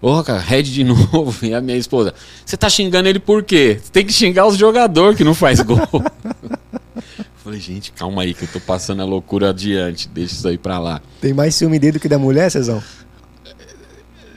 Porra, 0.00 0.24
cara, 0.24 0.40
Red 0.40 0.62
de 0.62 0.82
novo. 0.82 1.44
E 1.44 1.52
a 1.52 1.60
minha 1.60 1.76
esposa: 1.76 2.14
Você 2.46 2.56
tá 2.56 2.70
xingando 2.70 3.06
ele 3.06 3.18
por 3.18 3.42
quê? 3.42 3.78
Você 3.82 3.92
tem 3.92 4.06
que 4.06 4.14
xingar 4.14 4.46
os 4.46 4.56
jogadores 4.56 5.18
que 5.18 5.22
não 5.22 5.34
faz 5.34 5.60
gol. 5.60 5.78
Falei, 7.44 7.60
gente, 7.60 7.92
calma 7.92 8.22
aí 8.22 8.32
que 8.32 8.44
eu 8.44 8.48
tô 8.48 8.60
passando 8.60 9.02
a 9.02 9.04
loucura 9.04 9.50
adiante. 9.50 10.08
Deixa 10.08 10.32
isso 10.32 10.48
aí 10.48 10.56
pra 10.56 10.78
lá. 10.78 11.02
Tem 11.20 11.34
mais 11.34 11.54
ciúme 11.54 11.78
dele 11.78 11.92
do 11.92 12.00
que 12.00 12.08
da 12.08 12.18
mulher, 12.18 12.50
Cezão? 12.50 12.82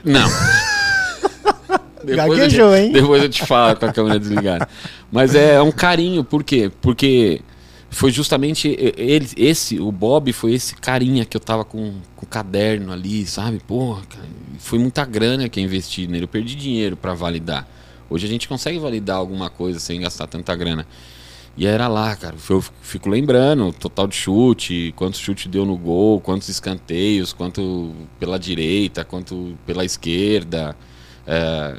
Não. 0.04 0.28
Depois, 2.04 2.38
Gaguejou, 2.38 2.68
eu, 2.68 2.76
hein? 2.76 2.92
depois 2.92 3.22
eu 3.22 3.28
te 3.28 3.44
falo 3.46 3.76
com 3.76 3.86
a 3.86 3.92
câmera 3.92 4.18
desligada. 4.18 4.68
Mas 5.10 5.34
é 5.34 5.60
um 5.60 5.72
carinho, 5.72 6.22
por 6.22 6.44
quê? 6.44 6.70
Porque 6.80 7.40
foi 7.90 8.10
justamente 8.10 8.76
ele, 8.96 9.28
esse, 9.36 9.80
o 9.80 9.90
Bob 9.90 10.32
foi 10.32 10.52
esse 10.52 10.74
carinha 10.74 11.24
que 11.24 11.36
eu 11.36 11.40
tava 11.40 11.64
com, 11.64 11.94
com 12.14 12.26
o 12.26 12.28
caderno 12.28 12.92
ali, 12.92 13.26
sabe? 13.26 13.60
Porra, 13.66 14.02
cara, 14.08 14.26
foi 14.58 14.78
muita 14.78 15.04
grana 15.04 15.48
que 15.48 15.58
eu 15.58 15.64
investi 15.64 16.06
nele. 16.06 16.24
Eu 16.24 16.28
perdi 16.28 16.54
dinheiro 16.54 16.96
pra 16.96 17.14
validar. 17.14 17.66
Hoje 18.10 18.26
a 18.26 18.28
gente 18.28 18.48
consegue 18.48 18.78
validar 18.78 19.16
alguma 19.16 19.50
coisa 19.50 19.78
sem 19.78 20.00
gastar 20.00 20.26
tanta 20.26 20.54
grana. 20.54 20.86
E 21.56 21.66
era 21.66 21.88
lá, 21.88 22.14
cara. 22.14 22.36
Eu 22.48 22.62
fico 22.82 23.08
lembrando, 23.08 23.72
total 23.72 24.06
de 24.06 24.14
chute, 24.14 24.92
quantos 24.94 25.18
chute 25.18 25.48
deu 25.48 25.66
no 25.66 25.76
gol, 25.76 26.20
quantos 26.20 26.48
escanteios, 26.48 27.32
quanto 27.32 27.92
pela 28.18 28.38
direita, 28.38 29.04
quanto 29.04 29.58
pela 29.66 29.84
esquerda. 29.84 30.76
É, 31.28 31.76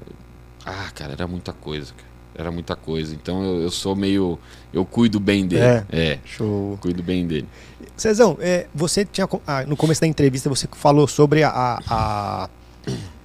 Ah, 0.66 0.92
cara, 0.94 1.14
era 1.14 1.28
muita 1.28 1.52
coisa, 1.52 1.94
cara. 1.94 2.10
Era 2.36 2.52
muita 2.52 2.76
coisa. 2.76 3.14
Então 3.16 3.44
eu, 3.44 3.64
eu 3.64 3.72
sou 3.72 3.96
meio. 3.96 4.40
Eu 4.72 4.86
cuido 4.86 5.20
bem 5.20 5.46
dele. 5.48 5.64
É. 5.64 5.86
É, 5.92 6.20
Show. 6.24 6.78
cuido 6.80 7.04
bem 7.04 7.28
dele. 7.28 7.48
Cezão, 7.98 8.38
é, 8.40 8.68
você 8.74 9.04
tinha. 9.04 9.28
ah, 9.46 9.66
no 9.66 9.76
começo 9.76 10.00
da 10.00 10.08
entrevista 10.08 10.48
você 10.50 10.68
falou 10.72 11.06
sobre 11.08 11.44
a, 11.44 11.50
a, 11.90 12.50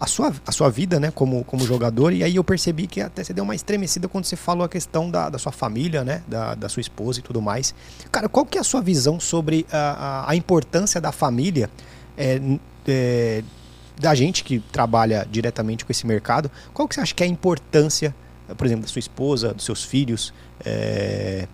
a, 0.01 0.07
sua, 0.07 0.33
a 0.45 0.51
sua 0.51 0.69
vida, 0.69 0.99
né, 0.99 1.13
como, 1.13 1.45
como 1.45 1.65
jogador, 1.65 2.13
e 2.13 2.25
aí 2.25 2.35
eu 2.37 2.43
percebi 2.43 2.87
que 2.89 3.01
até 3.01 3.23
você 3.23 3.33
deu 3.33 3.45
uma 3.45 3.55
estremecida 3.55 4.09
quando 4.09 4.25
você 4.25 4.37
falou 4.37 4.65
a 4.65 4.69
questão 4.69 5.09
da, 5.11 5.29
da 5.29 5.39
sua 5.39 5.53
família, 5.53 6.03
né? 6.03 6.23
Da, 6.27 6.55
da 6.57 6.69
sua 6.69 6.81
esposa 6.81 7.21
e 7.21 7.23
tudo 7.23 7.41
mais. 7.41 7.73
Cara, 8.11 8.29
qual 8.29 8.45
que 8.45 8.59
é 8.59 8.61
a 8.61 8.65
sua 8.65 8.81
visão 8.81 9.21
sobre 9.21 9.65
a, 9.71 10.25
a, 10.27 10.31
a 10.31 10.37
importância 10.37 11.01
da 11.01 11.13
família? 11.13 11.71
é, 12.17 12.41
é, 12.87 13.45
da 14.01 14.15
gente 14.15 14.43
que 14.45 14.59
trabalha 14.73 15.27
diretamente 15.31 15.85
com 15.85 15.93
esse 15.93 16.07
mercado, 16.07 16.51
qual 16.73 16.87
que 16.89 16.95
você 16.95 17.01
acha 17.01 17.15
que 17.15 17.23
é 17.23 17.27
a 17.27 17.29
importância, 17.29 18.15
por 18.57 18.67
exemplo, 18.67 18.83
da 18.83 18.89
sua 18.89 18.99
esposa, 18.99 19.55
dos 19.55 19.65
seus 19.65 19.85
filhos, 19.85 20.33
é, 20.65 21.47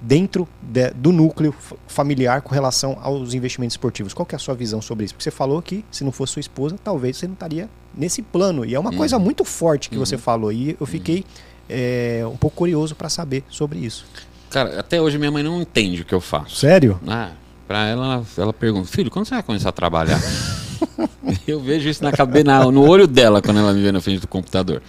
dentro 0.00 0.46
de- 0.62 0.90
do 0.92 1.10
núcleo 1.10 1.50
fa- 1.52 1.74
familiar 1.88 2.40
com 2.42 2.54
relação 2.54 2.96
aos 3.02 3.34
investimentos 3.34 3.74
esportivos? 3.74 4.14
Qual 4.14 4.24
que 4.24 4.34
é 4.34 4.36
a 4.36 4.38
sua 4.38 4.54
visão 4.54 4.80
sobre 4.80 5.04
isso? 5.06 5.14
Porque 5.14 5.24
você 5.24 5.30
falou 5.30 5.60
que 5.60 5.84
se 5.90 6.04
não 6.04 6.12
fosse 6.12 6.34
sua 6.34 6.40
esposa, 6.40 6.76
talvez 6.82 7.16
você 7.16 7.26
não 7.26 7.34
estaria 7.34 7.68
nesse 7.96 8.22
plano. 8.22 8.64
E 8.64 8.74
é 8.74 8.78
uma 8.78 8.90
Uhum. 8.90 8.96
coisa 8.96 9.18
muito 9.18 9.44
forte 9.44 9.90
que 9.90 9.98
você 9.98 10.14
Uhum. 10.14 10.20
falou. 10.20 10.52
E 10.52 10.76
eu 10.80 10.86
fiquei 10.86 11.24
é, 11.70 12.22
um 12.26 12.36
pouco 12.36 12.56
curioso 12.56 12.94
para 12.94 13.10
saber 13.10 13.44
sobre 13.50 13.78
isso. 13.80 14.06
Cara, 14.48 14.80
até 14.80 14.98
hoje 15.02 15.18
minha 15.18 15.30
mãe 15.30 15.42
não 15.42 15.60
entende 15.60 16.00
o 16.00 16.04
que 16.06 16.14
eu 16.14 16.20
faço. 16.20 16.56
Sério? 16.56 16.98
Ah, 17.06 17.32
pra 17.66 17.86
ela, 17.86 18.14
ela, 18.14 18.26
ela 18.38 18.52
pergunta, 18.54 18.88
filho, 18.88 19.10
quando 19.10 19.26
você 19.26 19.34
vai 19.34 19.42
começar 19.42 19.68
a 19.68 19.72
trabalhar? 19.72 20.18
eu 21.52 21.60
vejo 21.60 21.88
isso 21.88 22.02
na 22.02 22.12
cabeça, 22.12 22.70
no 22.70 22.86
olho 22.86 23.06
dela 23.06 23.40
quando 23.40 23.58
ela 23.58 23.72
me 23.72 23.82
vê 23.82 23.90
na 23.90 24.00
frente 24.00 24.20
do 24.20 24.28
computador. 24.28 24.82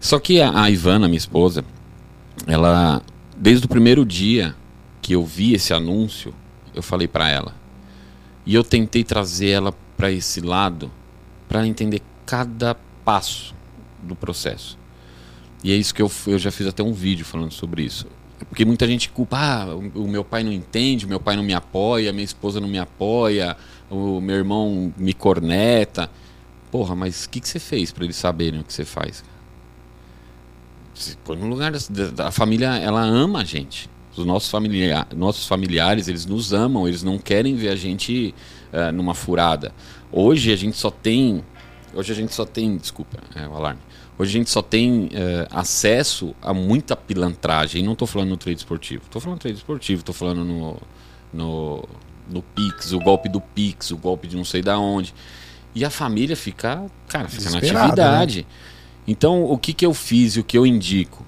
Só 0.00 0.18
que 0.18 0.40
a, 0.40 0.62
a 0.62 0.70
Ivana, 0.70 1.08
minha 1.08 1.18
esposa, 1.18 1.64
ela, 2.46 3.02
desde 3.36 3.66
o 3.66 3.68
primeiro 3.68 4.04
dia 4.04 4.54
que 5.00 5.14
eu 5.14 5.24
vi 5.24 5.54
esse 5.54 5.72
anúncio, 5.74 6.34
eu 6.74 6.82
falei 6.82 7.08
para 7.08 7.28
ela. 7.28 7.54
E 8.46 8.54
eu 8.54 8.64
tentei 8.64 9.04
trazer 9.04 9.50
ela 9.50 9.74
para 9.96 10.10
esse 10.10 10.40
lado, 10.40 10.90
para 11.48 11.66
entender 11.66 12.00
cada 12.24 12.76
passo 13.04 13.54
do 14.02 14.14
processo. 14.14 14.78
E 15.62 15.72
é 15.72 15.74
isso 15.76 15.94
que 15.94 16.02
eu, 16.02 16.10
eu 16.26 16.38
já 16.38 16.50
fiz 16.50 16.66
até 16.66 16.82
um 16.82 16.92
vídeo 16.92 17.24
falando 17.24 17.52
sobre 17.52 17.82
isso. 17.82 18.06
Porque 18.48 18.64
muita 18.64 18.86
gente 18.86 19.08
culpa, 19.08 19.38
ah, 19.38 19.74
o 19.94 20.08
meu 20.08 20.24
pai 20.24 20.42
não 20.42 20.52
entende, 20.52 21.06
o 21.06 21.08
meu 21.08 21.20
pai 21.20 21.36
não 21.36 21.44
me 21.44 21.54
apoia, 21.54 22.12
minha 22.12 22.24
esposa 22.24 22.60
não 22.60 22.66
me 22.66 22.78
apoia, 22.78 23.56
o 23.92 24.20
meu 24.20 24.36
irmão 24.36 24.92
me 24.96 25.12
corneta. 25.12 26.10
Porra, 26.70 26.96
mas 26.96 27.26
o 27.26 27.30
que, 27.30 27.40
que 27.40 27.48
você 27.48 27.58
fez 27.58 27.92
para 27.92 28.04
eles 28.04 28.16
saberem 28.16 28.60
o 28.60 28.64
que 28.64 28.72
você 28.72 28.84
faz? 28.84 29.22
Se 30.94 31.16
põe 31.18 31.36
no 31.36 31.46
lugar 31.46 31.72
da, 31.72 32.30
família, 32.30 32.76
ela 32.76 33.02
ama 33.02 33.40
a 33.40 33.44
gente. 33.44 33.90
Os 34.16 34.24
nossos, 34.24 34.50
familia 34.50 35.06
nossos 35.14 35.46
familiares, 35.46 36.08
eles 36.08 36.26
nos 36.26 36.52
amam, 36.52 36.86
eles 36.88 37.02
não 37.02 37.18
querem 37.18 37.54
ver 37.54 37.68
a 37.68 37.76
gente 37.76 38.34
uh, 38.72 38.92
numa 38.92 39.14
furada. 39.14 39.72
Hoje 40.10 40.52
a 40.52 40.56
gente 40.56 40.76
só 40.76 40.90
tem. 40.90 41.42
Hoje 41.94 42.12
a 42.12 42.14
gente 42.14 42.34
só 42.34 42.44
tem. 42.44 42.76
Desculpa, 42.76 43.18
é 43.34 43.46
o 43.46 43.54
alarme. 43.54 43.80
Hoje 44.18 44.30
a 44.30 44.38
gente 44.38 44.50
só 44.50 44.62
tem 44.62 45.06
uh, 45.06 45.10
acesso 45.50 46.34
a 46.40 46.52
muita 46.52 46.94
pilantragem. 46.94 47.82
não 47.82 47.94
estou 47.94 48.06
falando 48.06 48.30
no 48.30 48.36
trade 48.36 48.58
esportivo. 48.58 49.02
Estou 49.04 49.20
falando 49.20 49.36
no 49.36 49.40
trade 49.40 49.56
esportivo, 49.56 50.00
estou 50.00 50.14
falando 50.14 50.44
no, 50.44 50.76
no, 51.32 51.88
no 52.30 52.42
Pix, 52.42 52.92
o 52.92 52.98
golpe 52.98 53.28
do 53.28 53.40
Pix, 53.40 53.90
o 53.90 53.96
golpe 53.96 54.26
de 54.26 54.36
não 54.36 54.44
sei 54.44 54.62
da 54.62 54.78
onde. 54.78 55.14
E 55.74 55.84
a 55.84 55.90
família 55.90 56.36
fica, 56.36 56.84
cara, 57.08 57.28
fica 57.28 57.50
na 57.50 57.58
atividade. 57.58 58.40
Né? 58.40 58.46
Então, 59.06 59.44
o 59.44 59.58
que, 59.58 59.72
que 59.72 59.84
eu 59.84 59.94
fiz 59.94 60.36
e 60.36 60.40
o 60.40 60.44
que 60.44 60.56
eu 60.56 60.66
indico? 60.66 61.24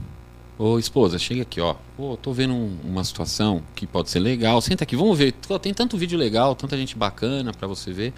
Ô, 0.57 0.79
esposa, 0.79 1.19
chega 1.19 1.43
aqui, 1.43 1.61
ó. 1.61 1.75
Pô, 1.97 2.17
tô 2.17 2.33
vendo 2.33 2.55
um, 2.55 2.77
uma 2.85 3.03
situação 3.03 3.63
que 3.75 3.87
pode 3.87 4.11
ser 4.11 4.21
legal. 4.21 4.61
Senta 4.61 4.85
aqui, 4.85 4.95
vamos 4.95 5.19
ver. 5.19 5.33
Tem 5.61 5.75
tanto 5.75 5.97
vídeo 5.97 6.17
legal, 6.17 6.55
tanta 6.55 6.77
gente 6.77 6.97
bacana 6.97 7.53
para 7.53 7.67
você 7.67 7.93
ver. 7.93 8.13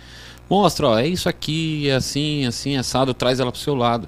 Mostra, 0.48 0.88
ó, 0.88 0.98
é 0.98 1.06
isso 1.06 1.28
aqui, 1.28 1.88
é 1.88 1.94
assim, 1.94 2.44
assim, 2.44 2.76
assado. 2.76 3.14
Traz 3.14 3.40
ela 3.40 3.50
pro 3.50 3.60
seu 3.60 3.74
lado. 3.74 4.06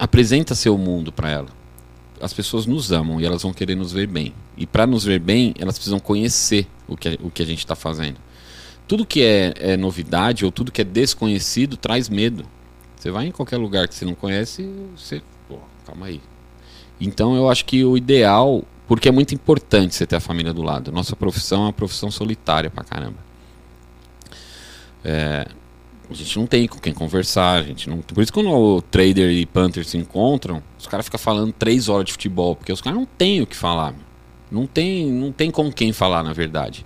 Apresenta 0.00 0.54
seu 0.54 0.78
mundo 0.78 1.12
para 1.12 1.30
ela. 1.30 1.63
As 2.20 2.32
pessoas 2.32 2.66
nos 2.66 2.92
amam 2.92 3.20
e 3.20 3.24
elas 3.24 3.42
vão 3.42 3.52
querer 3.52 3.74
nos 3.74 3.92
ver 3.92 4.06
bem. 4.06 4.34
E 4.56 4.66
para 4.66 4.86
nos 4.86 5.04
ver 5.04 5.18
bem, 5.18 5.54
elas 5.58 5.76
precisam 5.76 5.98
conhecer 5.98 6.66
o 6.86 6.96
que, 6.96 7.18
o 7.22 7.30
que 7.30 7.42
a 7.42 7.46
gente 7.46 7.58
está 7.58 7.74
fazendo. 7.74 8.16
Tudo 8.86 9.06
que 9.06 9.22
é, 9.22 9.54
é 9.58 9.76
novidade 9.76 10.44
ou 10.44 10.52
tudo 10.52 10.70
que 10.70 10.80
é 10.80 10.84
desconhecido 10.84 11.76
traz 11.76 12.08
medo. 12.08 12.44
Você 12.96 13.10
vai 13.10 13.26
em 13.26 13.30
qualquer 13.30 13.56
lugar 13.56 13.88
que 13.88 13.94
você 13.94 14.04
não 14.04 14.14
conhece, 14.14 14.68
você. 14.96 15.22
Pô, 15.48 15.58
calma 15.86 16.06
aí. 16.06 16.20
Então 17.00 17.34
eu 17.34 17.50
acho 17.50 17.64
que 17.64 17.84
o 17.84 17.96
ideal, 17.96 18.62
porque 18.86 19.08
é 19.08 19.12
muito 19.12 19.34
importante 19.34 19.94
você 19.94 20.06
ter 20.06 20.16
a 20.16 20.20
família 20.20 20.52
do 20.52 20.62
lado. 20.62 20.92
Nossa 20.92 21.16
profissão 21.16 21.62
é 21.62 21.66
uma 21.66 21.72
profissão 21.72 22.10
solitária 22.10 22.70
pra 22.70 22.84
caramba. 22.84 23.18
É, 25.04 25.46
a 26.10 26.14
gente 26.14 26.38
não 26.38 26.46
tem 26.46 26.66
com 26.66 26.78
quem 26.78 26.92
conversar, 26.92 27.60
a 27.60 27.62
gente 27.62 27.88
não. 27.88 27.98
Por 27.98 28.22
isso 28.22 28.32
quando 28.32 28.50
o 28.50 28.82
trader 28.82 29.30
e 29.30 29.46
punter 29.46 29.84
se 29.84 29.96
encontram, 29.96 30.62
os 30.78 30.86
caras 30.86 31.06
ficam 31.06 31.18
falando 31.18 31.52
três 31.52 31.88
horas 31.88 32.06
de 32.06 32.12
futebol, 32.12 32.54
porque 32.54 32.72
os 32.72 32.80
caras 32.80 32.98
não 32.98 33.06
têm 33.06 33.40
o 33.40 33.46
que 33.46 33.56
falar. 33.56 33.94
Não 34.50 34.66
tem, 34.66 35.10
não 35.10 35.32
tem 35.32 35.50
com 35.50 35.72
quem 35.72 35.92
falar, 35.92 36.22
na 36.22 36.32
verdade. 36.32 36.84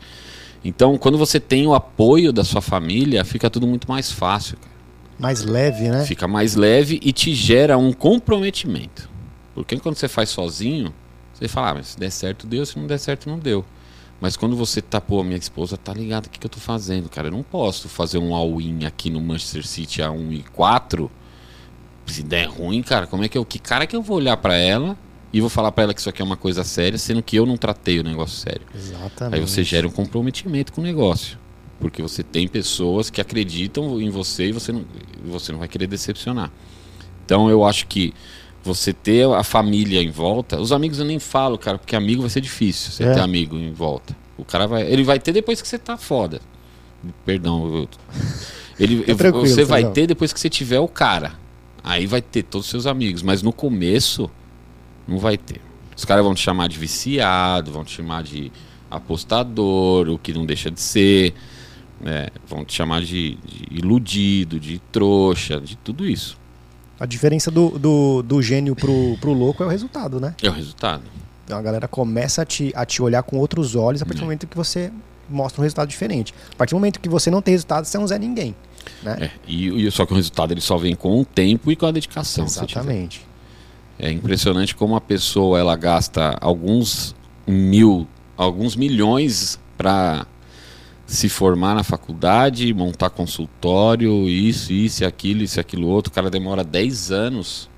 Então, 0.64 0.96
quando 0.96 1.18
você 1.18 1.38
tem 1.38 1.66
o 1.66 1.74
apoio 1.74 2.32
da 2.32 2.44
sua 2.44 2.60
família, 2.60 3.24
fica 3.24 3.50
tudo 3.50 3.66
muito 3.66 3.88
mais 3.88 4.10
fácil. 4.10 4.56
Cara. 4.56 4.72
Mais 5.18 5.44
leve, 5.44 5.88
né? 5.88 6.04
Fica 6.04 6.28
mais 6.28 6.54
leve 6.54 7.00
e 7.02 7.12
te 7.12 7.34
gera 7.34 7.76
um 7.76 7.92
comprometimento. 7.92 9.10
Porque 9.54 9.76
quando 9.78 9.96
você 9.96 10.08
faz 10.08 10.30
sozinho, 10.30 10.94
você 11.34 11.48
fala, 11.48 11.70
ah, 11.70 11.74
mas 11.74 11.88
se 11.88 11.98
der 11.98 12.10
certo, 12.10 12.46
deu, 12.46 12.64
se 12.64 12.78
não 12.78 12.86
der 12.86 12.98
certo, 12.98 13.28
não 13.28 13.38
deu. 13.38 13.64
Mas 14.20 14.36
quando 14.36 14.56
você 14.56 14.82
tá, 14.82 15.00
pô, 15.00 15.22
minha 15.22 15.36
esposa 15.36 15.76
tá 15.76 15.92
ligada 15.92 16.26
o 16.26 16.30
que, 16.30 16.38
que 16.38 16.46
eu 16.46 16.50
tô 16.50 16.58
fazendo, 16.58 17.08
cara. 17.08 17.28
Eu 17.28 17.32
não 17.32 17.42
posso 17.42 17.88
fazer 17.88 18.18
um 18.18 18.34
all-in 18.34 18.84
aqui 18.84 19.10
no 19.10 19.20
Manchester 19.20 19.66
City 19.66 20.02
a 20.02 20.10
1 20.10 20.32
e 20.32 20.42
4. 20.54 21.10
Se 22.06 22.22
der 22.22 22.46
ruim, 22.46 22.82
cara, 22.82 23.06
como 23.06 23.24
é 23.24 23.28
que 23.28 23.38
eu. 23.38 23.44
Que 23.44 23.58
cara 23.58 23.86
que 23.86 23.94
eu 23.94 24.02
vou 24.02 24.16
olhar 24.16 24.36
para 24.36 24.56
ela 24.56 24.96
e 25.32 25.40
vou 25.40 25.50
falar 25.50 25.70
para 25.70 25.84
ela 25.84 25.94
que 25.94 26.00
isso 26.00 26.08
aqui 26.08 26.22
é 26.22 26.24
uma 26.24 26.36
coisa 26.36 26.64
séria, 26.64 26.98
sendo 26.98 27.22
que 27.22 27.36
eu 27.36 27.46
não 27.46 27.56
tratei 27.56 28.00
o 28.00 28.02
negócio 28.02 28.36
sério. 28.36 28.62
Exatamente. 28.74 29.34
Aí 29.34 29.40
você 29.46 29.62
gera 29.62 29.86
um 29.86 29.90
comprometimento 29.90 30.72
com 30.72 30.80
o 30.80 30.84
negócio. 30.84 31.38
Porque 31.78 32.02
você 32.02 32.24
tem 32.24 32.48
pessoas 32.48 33.08
que 33.08 33.20
acreditam 33.20 34.00
em 34.00 34.10
você 34.10 34.46
e 34.46 34.52
você 34.52 34.72
não, 34.72 34.84
você 35.24 35.52
não 35.52 35.60
vai 35.60 35.68
querer 35.68 35.86
decepcionar. 35.86 36.50
Então 37.24 37.48
eu 37.48 37.64
acho 37.64 37.86
que 37.86 38.12
você 38.68 38.92
ter 38.92 39.26
a 39.26 39.42
família 39.42 40.02
em 40.02 40.10
volta, 40.10 40.60
os 40.60 40.72
amigos 40.72 40.98
eu 40.98 41.04
nem 41.04 41.18
falo, 41.18 41.58
cara, 41.58 41.78
porque 41.78 41.96
amigo 41.96 42.20
vai 42.20 42.30
ser 42.30 42.40
difícil 42.40 42.92
você 42.92 43.04
é. 43.04 43.14
ter 43.14 43.20
amigo 43.20 43.56
em 43.56 43.72
volta. 43.72 44.14
O 44.36 44.44
cara 44.44 44.66
vai, 44.66 44.82
ele 44.82 45.02
vai 45.02 45.18
ter 45.18 45.32
depois 45.32 45.60
que 45.60 45.66
você 45.66 45.78
tá 45.78 45.96
foda. 45.96 46.40
Perdão, 47.24 47.66
eu, 47.66 47.88
ele, 48.78 49.04
é 49.06 49.14
você 49.14 49.64
vai 49.64 49.82
não. 49.82 49.92
ter 49.92 50.06
depois 50.06 50.32
que 50.32 50.38
você 50.38 50.48
tiver 50.48 50.78
o 50.78 50.88
cara. 50.88 51.32
Aí 51.82 52.06
vai 52.06 52.20
ter 52.20 52.42
todos 52.42 52.66
os 52.66 52.70
seus 52.70 52.86
amigos, 52.86 53.22
mas 53.22 53.42
no 53.42 53.52
começo 53.52 54.30
não 55.06 55.18
vai 55.18 55.36
ter. 55.38 55.60
Os 55.96 56.04
caras 56.04 56.22
vão 56.24 56.34
te 56.34 56.40
chamar 56.40 56.68
de 56.68 56.78
viciado, 56.78 57.72
vão 57.72 57.84
te 57.84 57.92
chamar 57.96 58.22
de 58.22 58.52
apostador, 58.90 60.08
o 60.08 60.18
que 60.18 60.32
não 60.32 60.46
deixa 60.46 60.70
de 60.70 60.80
ser. 60.80 61.34
É, 62.04 62.30
vão 62.46 62.64
te 62.64 62.74
chamar 62.74 63.00
de, 63.00 63.36
de, 63.36 63.66
iludido, 63.70 64.60
de 64.60 64.78
trouxa, 64.92 65.60
de 65.60 65.76
tudo 65.76 66.06
isso. 66.06 66.38
A 67.00 67.06
diferença 67.06 67.50
do, 67.50 67.78
do, 67.78 68.22
do 68.22 68.42
gênio 68.42 68.74
pro, 68.74 69.16
pro 69.20 69.32
louco 69.32 69.62
é 69.62 69.66
o 69.66 69.68
resultado, 69.68 70.20
né? 70.20 70.34
É 70.42 70.48
o 70.48 70.52
resultado. 70.52 71.02
Então 71.44 71.56
a 71.56 71.62
galera 71.62 71.88
começa 71.88 72.42
a 72.42 72.44
te, 72.44 72.72
a 72.74 72.84
te 72.84 73.00
olhar 73.00 73.22
com 73.22 73.38
outros 73.38 73.74
olhos 73.74 74.02
a 74.02 74.04
partir 74.04 74.20
do 74.20 74.24
momento 74.24 74.46
que 74.46 74.56
você 74.56 74.92
mostra 75.30 75.60
um 75.60 75.64
resultado 75.64 75.88
diferente. 75.88 76.34
A 76.52 76.56
partir 76.56 76.74
do 76.74 76.76
momento 76.78 77.00
que 77.00 77.08
você 77.08 77.30
não 77.30 77.40
tem 77.40 77.52
resultado, 77.52 77.84
você 77.84 77.96
é 77.96 78.00
um 78.00 78.06
Zé 78.06 78.18
Ninguém. 78.18 78.54
Né? 79.02 79.16
É, 79.20 79.30
e, 79.46 79.86
e, 79.86 79.90
só 79.90 80.04
que 80.04 80.12
o 80.12 80.16
resultado 80.16 80.52
ele 80.52 80.60
só 80.60 80.76
vem 80.76 80.94
com 80.94 81.20
o 81.20 81.24
tempo 81.24 81.70
e 81.70 81.76
com 81.76 81.86
a 81.86 81.90
dedicação. 81.90 82.44
Exatamente. 82.44 83.26
É 83.98 84.10
impressionante 84.10 84.74
como 84.74 84.94
a 84.96 85.00
pessoa 85.00 85.58
ela 85.58 85.76
gasta 85.76 86.36
alguns 86.40 87.14
mil, 87.46 88.06
alguns 88.36 88.76
milhões 88.76 89.58
para 89.76 90.26
se 91.08 91.26
formar 91.26 91.74
na 91.74 91.82
faculdade, 91.82 92.72
montar 92.74 93.08
consultório, 93.08 94.28
isso, 94.28 94.70
isso, 94.74 95.06
aquilo, 95.06 95.42
isso, 95.42 95.58
aquilo 95.58 95.88
outro. 95.88 96.12
O 96.12 96.14
cara 96.14 96.28
demora 96.28 96.62
10 96.62 97.10
anos 97.10 97.70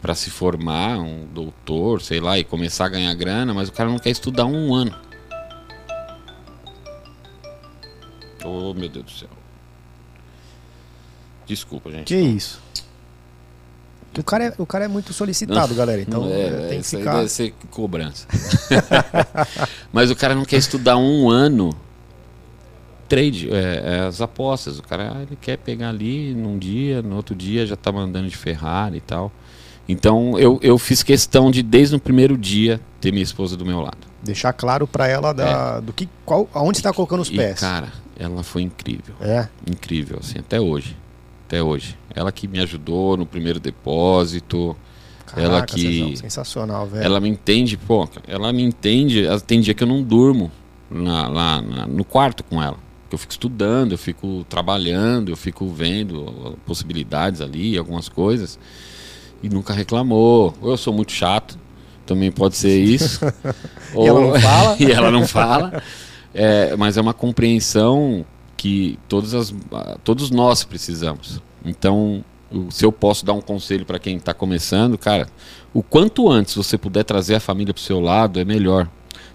para 0.00 0.14
se 0.14 0.30
formar, 0.30 1.00
um 1.00 1.26
doutor, 1.26 2.00
sei 2.00 2.20
lá, 2.20 2.38
e 2.38 2.44
começar 2.44 2.84
a 2.84 2.90
ganhar 2.90 3.12
grana, 3.14 3.52
mas 3.52 3.68
o 3.68 3.72
cara 3.72 3.90
não 3.90 3.98
quer 3.98 4.10
estudar 4.10 4.46
um 4.46 4.72
ano. 4.72 4.94
Oh, 8.44 8.72
meu 8.72 8.88
Deus 8.88 9.04
do 9.04 9.10
céu. 9.10 9.28
Desculpa, 11.44 11.90
gente. 11.90 12.06
Que 12.06 12.20
isso? 12.20 12.62
O 14.16 14.22
cara 14.22 14.44
é, 14.44 14.54
o 14.58 14.66
cara 14.66 14.84
é 14.84 14.88
muito 14.88 15.12
solicitado, 15.12 15.74
galera. 15.74 16.00
Então 16.00 16.24
é, 16.30 16.68
tem 16.68 16.80
que 16.82 16.86
ficar. 16.86 17.16
deve 17.16 17.28
ser 17.30 17.52
cobrança. 17.68 18.28
mas 19.92 20.08
o 20.12 20.14
cara 20.14 20.36
não 20.36 20.44
quer 20.44 20.58
estudar 20.58 20.96
um 20.96 21.28
ano 21.28 21.76
trade, 23.08 23.48
é, 23.50 23.82
é, 23.84 24.00
as 24.06 24.20
apostas. 24.20 24.78
O 24.78 24.82
cara 24.82 25.16
ele 25.22 25.36
quer 25.40 25.56
pegar 25.56 25.88
ali 25.88 26.34
num 26.34 26.58
dia, 26.58 27.02
no 27.02 27.16
outro 27.16 27.34
dia 27.34 27.66
já 27.66 27.74
tá 27.74 27.90
mandando 27.90 28.28
de 28.28 28.36
Ferrari 28.36 28.98
e 28.98 29.00
tal. 29.00 29.32
Então 29.88 30.38
eu, 30.38 30.60
eu 30.62 30.78
fiz 30.78 31.02
questão 31.02 31.50
de, 31.50 31.62
desde 31.62 31.96
o 31.96 32.00
primeiro 32.00 32.36
dia, 32.36 32.80
ter 33.00 33.10
minha 33.10 33.22
esposa 33.22 33.56
do 33.56 33.64
meu 33.64 33.80
lado. 33.80 34.06
Deixar 34.22 34.52
claro 34.52 34.86
para 34.86 35.08
ela 35.08 35.32
da, 35.32 35.78
é. 35.78 35.80
do 35.80 35.92
que, 35.92 36.08
qual, 36.24 36.48
aonde 36.52 36.78
está 36.78 36.92
colocando 36.92 37.20
os 37.20 37.30
pés. 37.30 37.58
E, 37.58 37.60
cara, 37.60 37.92
ela 38.18 38.42
foi 38.42 38.62
incrível. 38.62 39.14
É. 39.20 39.48
Incrível, 39.66 40.18
assim, 40.20 40.38
até 40.38 40.60
hoje. 40.60 40.96
Até 41.46 41.62
hoje. 41.62 41.96
Ela 42.14 42.30
que 42.30 42.46
me 42.46 42.60
ajudou 42.60 43.16
no 43.16 43.24
primeiro 43.24 43.58
depósito. 43.58 44.76
Caraca, 45.24 45.42
ela 45.42 45.64
que. 45.64 46.16
Sensacional, 46.16 46.86
velho. 46.86 47.04
Ela 47.04 47.20
me 47.20 47.28
entende, 47.28 47.76
pô, 47.78 48.06
ela 48.26 48.52
me 48.52 48.62
entende. 48.62 49.24
Tem 49.46 49.60
dia 49.60 49.72
que 49.72 49.82
eu 49.82 49.88
não 49.88 50.02
durmo 50.02 50.50
lá, 50.90 51.28
lá 51.28 51.62
no 51.86 52.04
quarto 52.04 52.44
com 52.44 52.62
ela 52.62 52.76
eu 53.10 53.18
fico 53.18 53.32
estudando, 53.32 53.92
eu 53.92 53.98
fico 53.98 54.44
trabalhando, 54.48 55.30
eu 55.30 55.36
fico 55.36 55.68
vendo 55.68 56.56
possibilidades 56.66 57.40
ali, 57.40 57.76
algumas 57.76 58.08
coisas. 58.08 58.58
E 59.42 59.48
nunca 59.48 59.72
reclamou. 59.72 60.54
Ou 60.60 60.70
eu 60.70 60.76
sou 60.76 60.92
muito 60.92 61.12
chato, 61.12 61.58
também 62.04 62.30
pode 62.30 62.56
ser 62.56 62.78
isso. 62.82 63.20
ou... 63.94 64.04
e 64.04 64.08
ela 64.08 64.20
não 64.20 64.40
fala. 64.40 64.76
e 64.80 64.92
ela 64.92 65.10
não 65.10 65.26
fala. 65.26 65.82
É, 66.34 66.76
mas 66.76 66.96
é 66.96 67.00
uma 67.00 67.14
compreensão 67.14 68.24
que 68.56 68.98
todas 69.08 69.34
as, 69.34 69.54
todos 70.04 70.30
nós 70.30 70.64
precisamos. 70.64 71.40
Então, 71.64 72.24
se 72.70 72.84
eu 72.84 72.92
posso 72.92 73.24
dar 73.24 73.32
um 73.32 73.40
conselho 73.40 73.86
para 73.86 73.98
quem 73.98 74.16
está 74.16 74.34
começando, 74.34 74.98
cara, 74.98 75.28
o 75.72 75.82
quanto 75.82 76.30
antes 76.30 76.54
você 76.54 76.76
puder 76.76 77.04
trazer 77.04 77.36
a 77.36 77.40
família 77.40 77.72
para 77.72 77.80
o 77.80 77.82
seu 77.82 78.00
lado, 78.00 78.40
é 78.40 78.44
melhor 78.44 78.88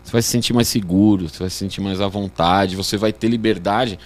você 0.04 0.12
vai 0.12 0.22
se 0.22 0.28
sentir 0.30 0.54
mais 0.54 0.68
seguro, 0.68 1.30
você 1.30 1.40
vai 1.40 1.50
se 1.50 1.56
sentir 1.56 1.82
mais 1.82 2.02
à 2.02 2.08
vontade, 2.08 2.76
você 2.76 2.98
vai 2.98 3.14
ter 3.14 3.30
liberdade. 3.30 3.98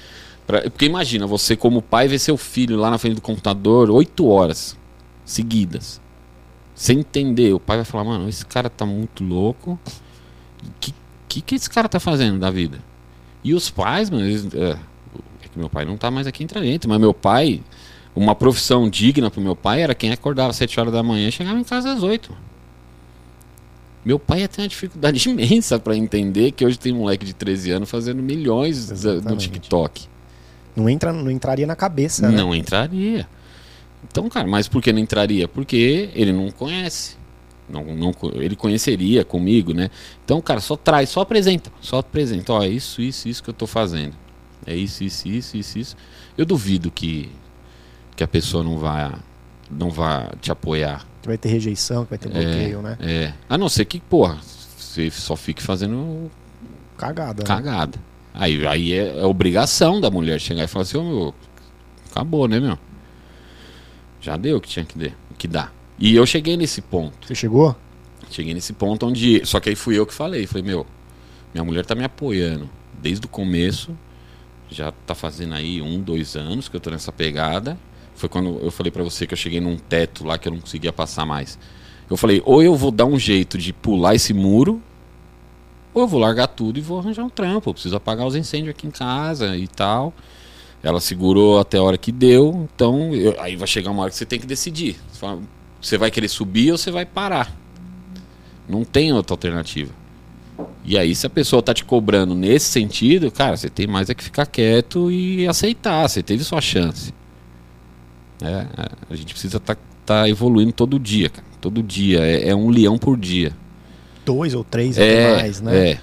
Pra... 0.46 0.62
Porque 0.62 0.86
imagina, 0.86 1.26
você 1.26 1.56
como 1.56 1.82
pai 1.82 2.08
ver 2.08 2.20
seu 2.20 2.38
filho 2.38 2.78
lá 2.78 2.92
na 2.92 2.98
frente 2.98 3.16
do 3.16 3.22
computador 3.22 3.90
oito 3.90 4.28
horas 4.28 4.78
seguidas. 5.26 6.00
Você 6.76 6.94
entender, 6.94 7.54
o 7.54 7.60
pai 7.60 7.78
vai 7.78 7.86
falar, 7.86 8.04
mano, 8.04 8.30
esse 8.30 8.46
cara 8.46 8.70
tá 8.70 8.86
muito 8.86 9.24
louco. 9.24 9.80
O 10.64 10.72
que, 10.80 10.94
que, 11.28 11.42
que 11.42 11.56
esse 11.56 11.70
cara 11.70 11.90
tá 11.90 12.00
fazendo 12.00 12.40
da 12.40 12.52
vida? 12.52 12.80
E 13.44 13.54
os 13.56 13.70
pais, 13.70 14.12
mano, 14.12 14.26
eles, 14.26 14.48
é, 14.54 14.78
é 15.44 15.48
que 15.52 15.58
meu 15.58 15.70
pai 15.70 15.86
não 15.86 15.98
tá 15.98 16.12
mais 16.12 16.28
aqui 16.28 16.44
entre 16.44 16.60
a 16.60 16.62
gente, 16.62 16.88
mas 16.88 17.00
meu 17.00 17.16
pai, 17.16 17.64
uma 18.16 18.36
profissão 18.36 18.88
digna 18.88 19.32
pro 19.32 19.42
meu 19.42 19.56
pai 19.56 19.82
era 19.82 19.96
quem 19.96 20.12
acordava 20.12 20.52
às 20.52 20.56
7 20.58 20.80
horas 20.80 20.94
da 20.94 21.02
manhã 21.02 21.28
e 21.28 21.32
chegava 21.32 21.60
em 21.60 21.64
casa 21.64 21.92
às 21.92 22.04
8. 22.04 22.32
Meu 24.08 24.18
pai 24.18 24.40
ia 24.40 24.48
ter 24.48 24.62
uma 24.62 24.70
dificuldade 24.70 25.20
imensa 25.28 25.78
para 25.78 25.94
entender 25.94 26.54
que 26.54 26.66
hoje 26.66 26.80
tem 26.80 26.94
um 26.94 27.00
moleque 27.00 27.26
de 27.26 27.34
13 27.34 27.72
anos 27.72 27.90
fazendo 27.90 28.24
milhões 28.24 29.04
no 29.04 29.36
TikTok. 29.36 30.08
Não, 30.74 30.90
entra, 30.90 31.12
não 31.12 31.30
entraria 31.30 31.68
na 31.68 31.76
cabeça, 31.76 32.30
né? 32.30 32.38
Não 32.38 32.56
entraria. 32.56 33.28
Então, 34.10 34.30
cara, 34.30 34.48
mas 34.48 34.70
por 34.70 34.82
que 34.82 34.94
não 34.94 35.00
entraria? 35.00 35.46
Porque 35.46 36.10
ele 36.16 36.32
não 36.32 36.50
conhece. 36.52 37.18
Não, 37.70 37.84
não, 37.84 38.14
ele 38.36 38.56
conheceria 38.56 39.26
comigo, 39.26 39.74
né? 39.74 39.90
Então, 40.24 40.40
cara, 40.40 40.62
só 40.62 40.78
traz, 40.78 41.10
só 41.10 41.20
apresenta. 41.20 41.70
Só 41.82 41.98
apresenta. 41.98 42.54
Ó, 42.54 42.64
é 42.64 42.70
isso, 42.70 43.02
isso, 43.02 43.28
isso 43.28 43.44
que 43.44 43.50
eu 43.50 43.54
tô 43.54 43.68
fazendo. 43.68 44.14
É 44.66 44.74
isso, 44.74 45.04
isso, 45.04 45.28
isso, 45.28 45.58
isso, 45.58 45.80
isso. 45.80 45.98
Eu 46.38 46.46
duvido 46.46 46.90
que, 46.90 47.30
que 48.16 48.24
a 48.24 48.28
pessoa 48.28 48.64
não 48.64 48.78
vá, 48.78 49.20
não 49.70 49.90
vá 49.90 50.32
te 50.42 50.52
apoiar. 50.52 51.06
Que 51.22 51.28
vai 51.28 51.38
ter 51.38 51.50
rejeição, 51.50 52.04
que 52.06 52.12
vai 52.12 52.20
ter 52.20 52.30
bloqueio, 52.30 52.80
é, 52.80 52.82
né? 52.82 52.98
É. 53.00 53.34
A 53.50 53.58
não 53.58 53.70
ser 53.70 53.86
que, 53.86 54.00
porra, 54.00 54.40
você 54.78 55.10
só 55.12 55.36
fique 55.36 55.62
fazendo 55.62 56.32
cagada. 56.98 57.44
Né? 57.44 57.48
Cagada. 57.48 57.98
Né? 57.98 58.04
Aí, 58.34 58.68
aí 58.68 58.94
é, 58.94 59.20
é, 59.20 59.26
obrigação 59.26 60.00
da 60.00 60.12
mulher 60.12 60.40
chegar 60.40 60.64
e 60.64 60.68
falar 60.68 60.84
assim, 60.84 60.98
ô 60.98 61.02
oh, 61.02 61.04
meu, 61.04 61.36
acabou, 62.12 62.48
né, 62.48 62.60
meu? 62.60 62.78
Já 64.22 64.38
deu 64.38 64.58
o 64.58 64.62
que 64.62 64.70
tinha 64.70 64.86
que, 64.86 64.98
dar, 64.98 65.12
que 65.38 65.48
dar. 65.48 65.74
E 65.98 66.16
eu 66.16 66.26
cheguei 66.26 66.56
nesse 66.56 66.82
ponto. 66.82 67.28
Você 67.28 67.34
chegou? 67.34 67.76
Cheguei 68.30 68.54
nesse 68.54 68.74
ponto 68.74 69.06
onde. 69.08 69.46
Só 69.46 69.60
que 69.60 69.70
aí 69.70 69.76
fui 69.76 69.98
eu 69.98 70.06
que 70.06 70.14
falei. 70.14 70.46
Falei, 70.46 70.64
meu, 70.64 70.86
minha 71.54 71.64
mulher 71.64 71.86
tá 71.86 71.96
me 71.96 72.04
apoiando 72.04 72.70
desde 73.02 73.26
o 73.26 73.30
começo. 73.30 73.98
Já 74.70 74.92
tá 74.92 75.16
fazendo 75.16 75.54
aí 75.54 75.82
um, 75.82 76.02
dois 76.02 76.36
anos 76.36 76.68
que 76.68 76.76
eu 76.76 76.80
tô 76.80 76.90
nessa 76.90 77.12
pegada. 77.12 77.78
Foi 78.18 78.28
quando 78.28 78.60
eu 78.64 78.72
falei 78.72 78.92
para 78.92 79.04
você 79.04 79.28
que 79.28 79.34
eu 79.36 79.38
cheguei 79.38 79.62
num 79.62 79.78
teto 79.78 80.26
lá 80.26 80.40
que 80.40 80.48
eu 80.48 80.52
não 80.52 80.60
conseguia 80.60 80.92
passar 80.92 81.24
mais. 81.24 81.58
Eu 82.10 82.18
falei, 82.18 82.42
ou 82.44 82.64
eu 82.64 82.76
vou 82.76 82.90
dar 82.90 83.06
um 83.06 83.20
jeito 83.20 83.60
de 83.60 83.72
pular 83.72 84.16
esse 84.16 84.34
muro, 84.34 84.82
ou 85.94 86.02
eu 86.02 86.08
vou 86.08 86.20
largar 86.20 86.48
tudo 86.48 86.80
e 86.80 86.82
vou 86.82 86.98
arranjar 86.98 87.24
um 87.24 87.30
trampo. 87.30 87.70
Eu 87.70 87.74
preciso 87.76 87.96
apagar 87.96 88.26
os 88.26 88.36
incêndios 88.36 88.72
aqui 88.72 88.88
em 88.88 88.92
casa 88.92 89.56
e 89.56 89.68
tal. 89.68 90.12
Ela 90.82 91.00
segurou 91.00 91.60
até 91.60 91.78
a 91.78 91.84
hora 91.84 91.98
que 91.98 92.12
deu, 92.12 92.68
então 92.74 93.14
eu, 93.14 93.40
aí 93.40 93.56
vai 93.56 93.68
chegar 93.68 93.92
uma 93.92 94.02
hora 94.02 94.10
que 94.10 94.18
você 94.18 94.26
tem 94.26 94.40
que 94.40 94.48
decidir. 94.48 94.96
Você, 95.12 95.38
você 95.80 95.98
vai 95.98 96.10
querer 96.10 96.28
subir 96.28 96.72
ou 96.72 96.78
você 96.78 96.90
vai 96.90 97.06
parar. 97.06 97.56
Não 98.68 98.84
tem 98.84 99.14
outra 99.14 99.34
alternativa. 99.34 99.94
E 100.84 100.98
aí, 100.98 101.14
se 101.14 101.28
a 101.28 101.30
pessoa 101.30 101.62
tá 101.62 101.72
te 101.72 101.86
cobrando 101.86 102.34
nesse 102.34 102.66
sentido, 102.66 103.30
cara, 103.30 103.56
você 103.56 103.70
tem 103.70 103.86
mais 103.86 104.10
é 104.10 104.16
que 104.16 104.24
ficar 104.24 104.48
quieto 104.48 105.12
e 105.12 105.48
aceitar. 105.48 106.08
Você 106.08 106.24
teve 106.24 106.44
sua 106.44 106.62
chance. 106.62 107.14
É, 108.42 108.66
a 109.10 109.16
gente 109.16 109.34
precisa 109.34 109.58
estar 109.58 109.76
tá, 109.76 109.82
tá 110.06 110.30
evoluindo 110.30 110.72
todo 110.72 111.00
dia, 111.00 111.30
cara. 111.30 111.46
Todo 111.60 111.82
dia. 111.82 112.20
É, 112.20 112.50
é, 112.50 112.56
um 112.56 112.70
leão 112.70 112.98
por 112.98 113.18
dia. 113.18 113.52
Dois 114.26 114.54
ou 114.54 114.64
três 114.64 114.98
é, 114.98 115.36
mais, 115.36 115.62
né? 115.62 115.92
É. 115.92 116.00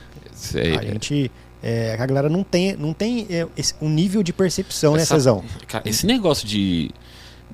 a 0.79 0.85
gente 0.85 1.31
é, 1.63 1.97
a 1.99 2.07
galera 2.07 2.29
não 2.29 2.43
tem, 2.43 2.77
não 2.77 2.93
tem 2.93 3.27
é, 3.31 3.47
esse, 3.57 3.75
um 3.81 3.89
nível 3.89 4.23
de 4.23 4.33
percepção, 4.33 4.95
né, 4.95 5.03
Essa, 5.03 5.15
né, 5.15 5.21
Cezão? 5.21 5.45
Cara, 5.67 5.89
esse 5.89 6.07
negócio 6.07 6.47
de, 6.47 6.91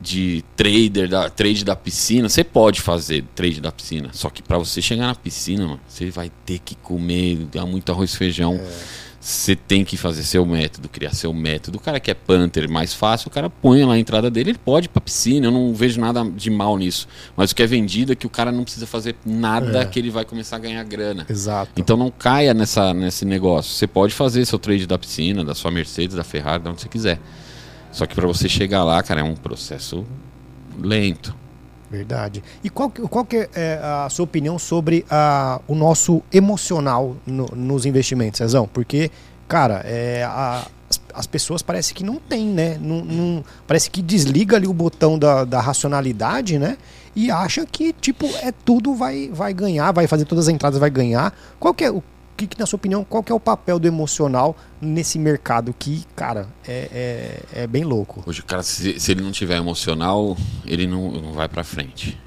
de 0.00 0.44
trader, 0.56 1.08
da, 1.08 1.30
trade 1.30 1.64
da 1.64 1.76
piscina, 1.76 2.28
você 2.28 2.42
pode 2.42 2.80
fazer 2.80 3.24
trade 3.34 3.60
da 3.60 3.70
piscina. 3.70 4.10
Só 4.12 4.30
que 4.30 4.42
para 4.42 4.58
você 4.58 4.80
chegar 4.80 5.06
na 5.06 5.14
piscina, 5.14 5.66
mano, 5.66 5.80
você 5.86 6.10
vai 6.10 6.30
ter 6.44 6.58
que 6.58 6.74
comer 6.76 7.38
muito 7.68 7.92
arroz 7.92 8.12
e 8.12 8.16
feijão. 8.16 8.54
É 8.54 9.09
você 9.20 9.54
tem 9.54 9.84
que 9.84 9.98
fazer 9.98 10.22
seu 10.22 10.46
método, 10.46 10.88
criar 10.88 11.12
seu 11.12 11.30
método. 11.34 11.76
O 11.76 11.80
cara 11.80 12.00
que 12.00 12.10
é 12.10 12.14
Panther 12.14 12.70
mais 12.70 12.94
fácil, 12.94 13.28
o 13.28 13.30
cara 13.30 13.50
põe 13.50 13.84
lá 13.84 13.92
a 13.92 13.98
entrada 13.98 14.30
dele, 14.30 14.50
ele 14.52 14.58
pode 14.58 14.86
ir 14.86 14.88
pra 14.88 15.00
piscina, 15.00 15.46
eu 15.46 15.50
não 15.50 15.74
vejo 15.74 16.00
nada 16.00 16.24
de 16.24 16.48
mal 16.48 16.78
nisso. 16.78 17.06
Mas 17.36 17.50
o 17.50 17.54
que 17.54 17.62
é 17.62 17.66
vendido 17.66 18.12
é 18.12 18.16
que 18.16 18.26
o 18.26 18.30
cara 18.30 18.50
não 18.50 18.64
precisa 18.64 18.86
fazer 18.86 19.14
nada 19.26 19.82
é. 19.82 19.84
que 19.84 19.98
ele 19.98 20.10
vai 20.10 20.24
começar 20.24 20.56
a 20.56 20.58
ganhar 20.58 20.82
grana. 20.84 21.26
Exato. 21.28 21.70
Então 21.76 21.98
não 21.98 22.10
caia 22.10 22.54
nessa, 22.54 22.94
nesse 22.94 23.26
negócio. 23.26 23.74
Você 23.74 23.86
pode 23.86 24.14
fazer 24.14 24.46
seu 24.46 24.58
trade 24.58 24.86
da 24.86 24.98
piscina, 24.98 25.44
da 25.44 25.54
sua 25.54 25.70
Mercedes, 25.70 26.16
da 26.16 26.24
Ferrari, 26.24 26.62
de 26.62 26.70
onde 26.70 26.80
você 26.80 26.88
quiser. 26.88 27.20
Só 27.92 28.06
que 28.06 28.14
para 28.14 28.26
você 28.26 28.48
chegar 28.48 28.84
lá, 28.84 29.02
cara, 29.02 29.20
é 29.20 29.24
um 29.24 29.34
processo 29.34 30.06
lento. 30.80 31.34
Verdade. 31.90 32.42
E 32.62 32.70
qual, 32.70 32.88
qual 32.88 33.24
que 33.24 33.48
é 33.52 33.80
a 33.82 34.08
sua 34.08 34.24
opinião 34.24 34.58
sobre 34.60 35.04
a, 35.10 35.60
o 35.66 35.74
nosso 35.74 36.22
emocional 36.32 37.16
no, 37.26 37.46
nos 37.46 37.84
investimentos, 37.84 38.38
Cezão? 38.38 38.68
Porque, 38.72 39.10
cara, 39.48 39.82
é, 39.84 40.22
a, 40.22 40.64
as, 40.88 41.00
as, 41.12 41.26
pessoas 41.26 41.62
parece 41.62 41.92
que 41.92 42.04
não 42.04 42.16
tem, 42.16 42.46
né? 42.46 42.78
Não, 42.80 43.04
não, 43.04 43.44
parece 43.66 43.90
que 43.90 44.00
desliga 44.02 44.56
ali 44.56 44.68
o 44.68 44.72
botão 44.72 45.18
da, 45.18 45.44
da 45.44 45.60
racionalidade, 45.60 46.60
né? 46.60 46.78
E 47.16 47.28
acha 47.28 47.66
que, 47.66 47.92
tipo, 47.92 48.26
é 48.40 48.52
tudo 48.52 48.94
vai, 48.94 49.28
vai 49.32 49.52
ganhar, 49.52 49.90
vai 49.90 50.06
fazer 50.06 50.26
todas 50.26 50.46
as 50.46 50.54
entradas, 50.54 50.78
vai 50.78 50.90
ganhar. 50.90 51.34
Qual 51.58 51.74
que 51.74 51.82
é 51.82 51.90
o 51.90 52.00
que, 52.40 52.46
que, 52.46 52.58
na 52.58 52.66
sua 52.66 52.76
opinião, 52.76 53.04
qual 53.04 53.22
que 53.22 53.30
é 53.30 53.34
o 53.34 53.40
papel 53.40 53.78
do 53.78 53.86
emocional 53.86 54.56
nesse 54.80 55.18
mercado 55.18 55.74
que, 55.78 56.04
cara, 56.16 56.48
é, 56.66 57.42
é, 57.54 57.62
é 57.62 57.66
bem 57.66 57.84
louco? 57.84 58.22
Hoje, 58.26 58.42
cara, 58.42 58.62
se, 58.62 58.98
se, 58.98 59.12
ele 59.12 59.20
não 59.20 59.30
tiver 59.30 59.56
emocional, 59.56 60.36
ele 60.66 60.86
não, 60.86 61.10
não 61.10 61.32
vai 61.32 61.48
para 61.48 61.62
frente. 61.62 62.18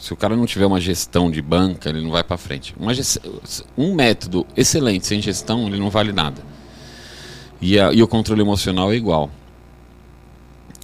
Se 0.00 0.12
o 0.12 0.16
cara 0.16 0.36
não 0.36 0.46
tiver 0.46 0.66
uma 0.66 0.80
gestão 0.80 1.30
de 1.30 1.40
banca, 1.40 1.88
ele 1.88 2.00
não 2.00 2.10
vai 2.10 2.24
para 2.24 2.36
frente. 2.36 2.74
Uma 2.78 2.92
um 3.76 3.94
método 3.94 4.46
excelente 4.56 5.06
sem 5.06 5.22
gestão, 5.22 5.68
ele 5.68 5.78
não 5.78 5.90
vale 5.90 6.12
nada. 6.12 6.42
E, 7.60 7.78
a, 7.78 7.92
e 7.92 8.02
o 8.02 8.08
controle 8.08 8.40
emocional 8.40 8.92
é 8.92 8.96
igual. 8.96 9.30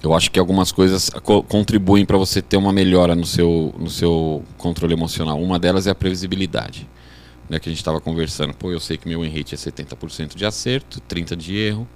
Eu 0.01 0.13
acho 0.13 0.31
que 0.31 0.39
algumas 0.39 0.71
coisas 0.71 1.09
co 1.09 1.43
contribuem 1.43 2.05
para 2.05 2.17
você 2.17 2.41
ter 2.41 2.57
uma 2.57 2.71
melhora 2.71 3.15
no 3.15 3.25
seu, 3.25 3.73
no 3.77 3.89
seu 3.89 4.43
controle 4.57 4.93
emocional. 4.93 5.41
Uma 5.41 5.59
delas 5.59 5.87
é 5.87 5.89
a 5.89 5.95
previsibilidade 5.95 6.87
né, 7.49 7.59
que 7.59 7.69
a 7.69 7.71
gente 7.71 7.79
estava 7.79 8.01
conversando, 8.01 8.53
pô, 8.53 8.71
eu 8.71 8.79
sei 8.79 8.97
que 8.97 9.07
meu 9.07 9.23
enrite 9.23 9.53
é 9.53 9.57
70% 9.57 10.35
de 10.35 10.45
acerto, 10.45 10.99
30% 11.01 11.35
de 11.35 11.55
erro, 11.57 11.87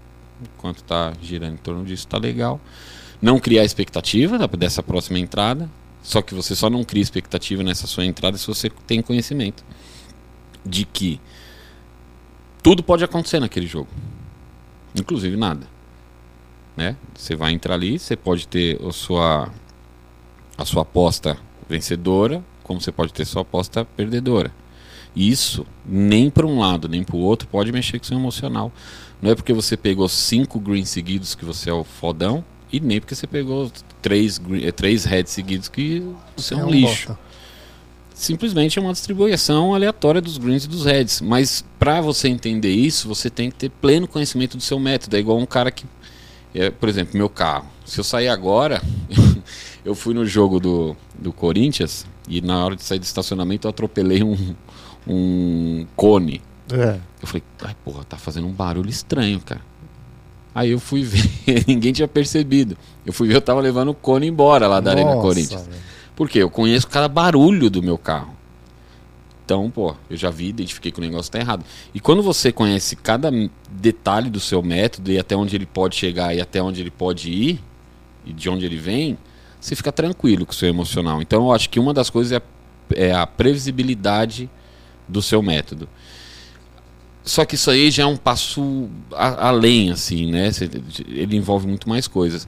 enquanto 0.41 0.77
está 0.77 1.13
girando 1.21 1.53
em 1.53 1.57
torno 1.57 1.83
disso, 1.83 2.05
está 2.05 2.17
legal. 2.17 2.59
Não 3.21 3.39
criar 3.39 3.65
expectativa 3.65 4.37
dessa 4.47 4.81
próxima 4.81 5.19
entrada, 5.19 5.69
só 6.01 6.21
que 6.21 6.33
você 6.33 6.55
só 6.55 6.69
não 6.69 6.83
cria 6.83 7.03
expectativa 7.03 7.63
nessa 7.63 7.87
sua 7.87 8.05
entrada 8.05 8.37
se 8.37 8.47
você 8.47 8.69
tem 8.87 9.01
conhecimento 9.01 9.63
de 10.65 10.85
que 10.85 11.19
tudo 12.63 12.83
pode 12.83 13.03
acontecer 13.03 13.39
naquele 13.39 13.67
jogo, 13.67 13.89
inclusive 14.95 15.35
nada. 15.35 15.67
Né? 16.77 16.95
Você 17.15 17.35
vai 17.35 17.51
entrar 17.51 17.73
ali, 17.73 17.99
você 17.99 18.15
pode 18.15 18.47
ter 18.47 18.79
a 18.81 18.91
sua, 18.91 19.49
a 20.57 20.63
sua 20.63 20.83
aposta 20.83 21.37
vencedora, 21.67 22.43
como 22.63 22.79
você 22.79 22.91
pode 22.91 23.11
ter 23.11 23.25
sua 23.25 23.41
aposta 23.41 23.83
perdedora. 23.83 24.53
Isso, 25.15 25.65
nem 25.85 26.29
para 26.29 26.45
um 26.45 26.59
lado, 26.59 26.87
nem 26.87 27.03
para 27.03 27.15
o 27.15 27.19
outro, 27.19 27.47
pode 27.47 27.71
mexer 27.71 27.99
com 27.99 28.05
o 28.05 28.07
seu 28.07 28.17
emocional. 28.17 28.71
Não 29.21 29.31
é 29.31 29.35
porque 29.35 29.53
você 29.53 29.75
pegou 29.75 30.07
cinco 30.07 30.59
greens 30.59 30.89
seguidos 30.89 31.35
que 31.35 31.43
você 31.43 31.69
é 31.69 31.73
o 31.73 31.83
fodão, 31.83 32.43
e 32.71 32.79
nem 32.79 32.99
porque 32.99 33.15
você 33.15 33.27
pegou 33.27 33.71
três, 34.01 34.39
eh, 34.61 34.71
três 34.71 35.03
heads 35.03 35.33
seguidos 35.33 35.67
que 35.67 36.03
você 36.37 36.53
é 36.53 36.57
um, 36.57 36.61
é 36.61 36.65
um 36.65 36.69
lixo. 36.69 37.07
Bota. 37.09 37.29
Simplesmente 38.13 38.77
é 38.77 38.81
uma 38.81 38.91
distribuição 38.91 39.73
aleatória 39.73 40.19
dos 40.21 40.37
greens 40.37 40.65
e 40.65 40.67
dos 40.67 40.85
heads. 40.85 41.21
Mas 41.21 41.63
para 41.79 42.01
você 42.01 42.27
entender 42.27 42.71
isso, 42.71 43.07
você 43.07 43.29
tem 43.29 43.49
que 43.49 43.55
ter 43.55 43.69
pleno 43.69 44.07
conhecimento 44.07 44.57
do 44.57 44.61
seu 44.63 44.77
método. 44.77 45.15
É 45.15 45.19
igual 45.19 45.37
um 45.37 45.45
cara 45.45 45.71
que. 45.71 45.85
É, 46.53 46.69
por 46.69 46.89
exemplo, 46.89 47.17
meu 47.17 47.29
carro. 47.29 47.65
Se 47.85 47.99
eu 47.99 48.03
sair 48.03 48.27
agora, 48.27 48.81
eu 49.85 49.95
fui 49.95 50.13
no 50.13 50.25
jogo 50.25 50.59
do, 50.59 50.97
do 51.17 51.31
Corinthians 51.31 52.05
e 52.27 52.41
na 52.41 52.65
hora 52.65 52.75
de 52.75 52.83
sair 52.83 52.99
do 52.99 53.03
estacionamento 53.03 53.67
eu 53.67 53.69
atropelei 53.69 54.21
um, 54.21 54.55
um 55.07 55.85
cone. 55.95 56.41
É. 56.71 56.99
Eu 57.21 57.27
falei, 57.27 57.43
ai 57.63 57.75
porra, 57.83 58.03
tá 58.03 58.17
fazendo 58.17 58.47
um 58.47 58.51
barulho 58.51 58.89
estranho, 58.89 59.39
cara. 59.39 59.61
Aí 60.53 60.71
eu 60.71 60.79
fui 60.79 61.03
ver, 61.03 61.65
ninguém 61.67 61.93
tinha 61.93 62.07
percebido. 62.07 62.77
Eu 63.05 63.13
fui 63.13 63.27
ver, 63.27 63.35
eu 63.35 63.41
tava 63.41 63.61
levando 63.61 63.89
o 63.89 63.93
cone 63.93 64.27
embora 64.27 64.67
lá 64.67 64.79
da 64.79 64.91
Nossa, 64.93 65.05
Arena 65.07 65.21
Corinthians. 65.21 65.67
Véio. 65.67 65.81
Por 66.15 66.29
quê? 66.29 66.39
Eu 66.39 66.49
conheço 66.49 66.87
cada 66.87 67.07
barulho 67.07 67.69
do 67.69 67.81
meu 67.81 67.97
carro. 67.97 68.35
Então, 69.45 69.71
pô, 69.71 69.95
eu 70.09 70.15
já 70.15 70.29
vi, 70.29 70.49
identifiquei 70.49 70.91
que 70.91 70.99
o 70.99 71.01
negócio 71.01 71.31
tá 71.31 71.39
errado. 71.39 71.65
E 71.91 71.99
quando 71.99 72.21
você 72.21 72.51
conhece 72.51 72.95
cada 72.95 73.31
detalhe 73.71 74.29
do 74.29 74.39
seu 74.39 74.61
método 74.61 75.11
e 75.11 75.17
até 75.17 75.35
onde 75.35 75.55
ele 75.55 75.65
pode 75.65 75.95
chegar 75.95 76.35
e 76.35 76.39
até 76.39 76.61
onde 76.61 76.81
ele 76.81 76.91
pode 76.91 77.31
ir 77.31 77.59
e 78.23 78.31
de 78.31 78.47
onde 78.47 78.63
ele 78.63 78.77
vem, 78.77 79.17
você 79.59 79.75
fica 79.75 79.91
tranquilo 79.91 80.45
com 80.45 80.51
o 80.51 80.55
seu 80.55 80.69
emocional. 80.69 81.19
Então, 81.19 81.45
eu 81.45 81.51
acho 81.51 81.67
que 81.69 81.79
uma 81.79 81.95
das 81.95 82.11
coisas 82.11 82.31
é, 82.31 82.41
é 83.07 83.11
a 83.11 83.25
previsibilidade 83.25 84.47
do 85.09 85.21
seu 85.21 85.41
método. 85.41 85.89
Só 87.23 87.45
que 87.45 87.55
isso 87.55 87.69
aí 87.69 87.91
já 87.91 88.03
é 88.03 88.05
um 88.05 88.17
passo 88.17 88.89
a, 89.13 89.49
além, 89.49 89.91
assim, 89.91 90.31
né? 90.31 90.49
Ele 91.07 91.35
envolve 91.35 91.67
muito 91.67 91.87
mais 91.89 92.07
coisas. 92.07 92.47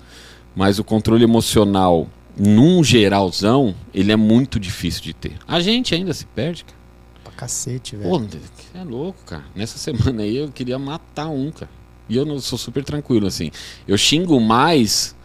Mas 0.55 0.79
o 0.79 0.83
controle 0.83 1.23
emocional 1.23 2.07
num 2.37 2.83
geralzão, 2.83 3.75
ele 3.93 4.11
é 4.11 4.15
muito 4.15 4.59
difícil 4.59 5.01
de 5.03 5.13
ter. 5.13 5.33
A 5.47 5.59
gente 5.59 5.93
ainda 5.93 6.13
se 6.13 6.25
perde, 6.25 6.63
cara. 6.63 6.77
Pra 7.23 7.33
cacete, 7.33 7.95
velho. 7.95 8.09
Pô, 8.09 8.37
é 8.73 8.83
louco, 8.83 9.19
cara. 9.25 9.43
Nessa 9.55 9.77
semana 9.77 10.23
aí 10.23 10.37
eu 10.37 10.49
queria 10.49 10.79
matar 10.79 11.27
um, 11.27 11.51
cara. 11.51 11.69
E 12.09 12.15
eu 12.15 12.25
não 12.25 12.39
sou 12.39 12.57
super 12.57 12.83
tranquilo, 12.83 13.27
assim. 13.27 13.51
Eu 13.87 13.97
xingo 13.97 14.39
mais 14.39 15.15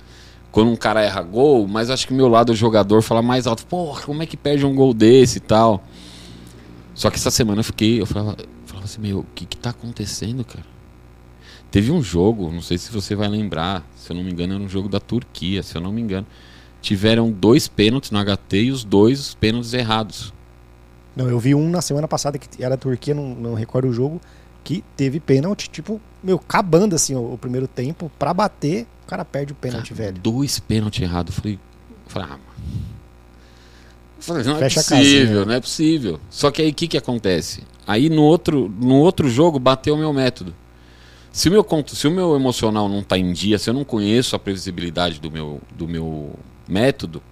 quando 0.53 0.71
um 0.71 0.77
cara 0.77 1.03
erra 1.03 1.23
gol, 1.23 1.67
mas 1.67 1.91
acho 1.91 2.07
que 2.07 2.15
meu 2.15 2.29
lado 2.29 2.55
jogador 2.55 3.03
fala 3.03 3.23
mais 3.23 3.47
alto. 3.47 3.67
Porra, 3.67 4.03
como 4.03 4.23
é 4.23 4.27
que 4.27 4.37
perde 4.37 4.65
um 4.65 4.75
gol 4.75 4.95
desse 4.95 5.39
e 5.39 5.41
tal? 5.41 5.85
Só 6.97 7.11
que 7.11 7.17
essa 7.17 7.31
semana 7.31 7.61
eu 7.61 7.65
fiquei, 7.65 8.01
eu 8.01 8.07
falava, 8.07 8.37
eu 8.41 8.49
falava 8.65 8.87
assim, 8.87 9.03
meu, 9.03 9.19
o 9.19 9.27
que 9.35 9.45
que 9.45 9.59
tá 9.59 9.69
acontecendo, 9.69 10.43
cara? 10.47 10.65
Teve 11.71 11.93
um 11.93 12.03
jogo, 12.03 12.51
não 12.51 12.63
sei 12.63 12.79
se 12.79 12.91
você 12.91 13.15
vai 13.15 13.29
lembrar, 13.29 13.87
se 13.95 14.11
eu 14.11 14.17
não 14.17 14.25
me 14.25 14.33
engano, 14.33 14.55
era 14.55 14.63
um 14.63 14.69
jogo 14.69 14.89
da 14.89 14.99
Turquia, 14.99 15.63
se 15.63 15.77
eu 15.77 15.83
não 15.83 15.93
me 15.93 16.01
engano. 16.01 16.27
Tiveram 16.81 17.31
dois 17.31 17.69
pênaltis 17.69 18.11
no 18.11 18.19
HT 18.19 18.57
e 18.57 18.71
os 18.71 18.83
dois 18.83 19.35
pênaltis 19.35 19.75
errados. 19.75 20.33
Não, 21.15 21.29
eu 21.29 21.39
vi 21.39 21.55
um 21.55 21.69
na 21.69 21.83
semana 21.83 22.09
passada 22.09 22.39
que 22.39 22.65
era 22.65 22.77
a 22.77 22.79
Turquia, 22.79 23.15
não, 23.15 23.35
não 23.35 23.55
recordo 23.55 23.89
o 23.89 23.93
jogo, 23.93 24.19
que 24.65 24.83
teve 24.97 25.21
pênalti, 25.21 25.69
tipo, 25.69 26.01
meu, 26.23 26.37
acabando 26.37 26.95
assim 26.95 27.15
o, 27.15 27.35
o 27.35 27.39
primeiro 27.39 27.69
tempo, 27.69 28.11
pra 28.19 28.33
bater, 28.33 28.87
o 29.05 29.07
cara 29.07 29.25
perde 29.25 29.53
o 29.53 29.57
pênalti, 29.57 29.93
Cara, 29.93 30.03
velho. 30.03 30.23
Dois 30.23 30.59
pênaltis 30.59 31.03
errados. 31.03 31.35
Falei, 31.35 31.55
eu 31.55 32.11
falei, 32.11 32.29
ah, 32.29 32.39
mano. 32.39 32.96
Falei, 34.19 34.45
não 34.45 34.59
Fecha 34.59 34.81
é 34.81 34.83
possível, 34.83 35.27
casinha. 35.27 35.45
não 35.45 35.55
é 35.55 35.61
possível. 35.61 36.21
Só 36.31 36.51
que 36.51 36.63
aí 36.63 36.71
o 36.71 36.75
que, 36.75 36.89
que 36.89 36.97
acontece? 36.97 37.63
Aí 37.87 38.09
no 38.09 38.23
outro, 38.23 38.73
no 38.81 38.97
outro 38.97 39.29
jogo 39.29 39.59
bateu 39.59 39.95
o 39.95 39.99
meu 39.99 40.13
método. 40.13 40.55
Se 41.33 41.49
o 41.49 41.53
meu, 41.53 41.67
se 41.87 42.09
o 42.09 42.11
meu 42.11 42.35
emocional 42.35 42.89
não 42.89 43.03
tá 43.03 43.19
em 43.19 43.33
dia, 43.33 43.59
se 43.59 43.69
eu 43.69 43.75
não 43.75 43.85
conheço 43.85 44.35
a 44.35 44.39
previsibilidade 44.39 45.21
do 45.21 45.31
meu, 45.31 45.61
do 45.77 45.87
meu 45.87 46.35
método, 46.67 47.23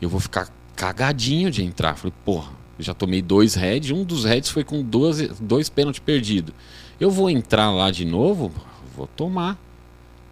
eu 0.00 0.08
vou 0.08 0.20
ficar 0.20 0.48
cagadinho 0.76 1.50
de 1.50 1.64
entrar. 1.64 1.96
Falei, 1.96 2.14
porra, 2.24 2.52
já 2.78 2.94
tomei 2.94 3.20
dois 3.20 3.54
heads, 3.54 3.90
um 3.90 4.04
dos 4.04 4.24
heads 4.24 4.48
foi 4.48 4.62
com 4.62 4.80
dois, 4.80 5.28
dois 5.40 5.68
pênaltis 5.68 6.00
perdidos. 6.00 6.54
Eu 7.00 7.10
vou 7.10 7.28
entrar 7.28 7.70
lá 7.72 7.90
de 7.90 8.04
novo, 8.04 8.52
vou 8.96 9.08
tomar. 9.08 9.58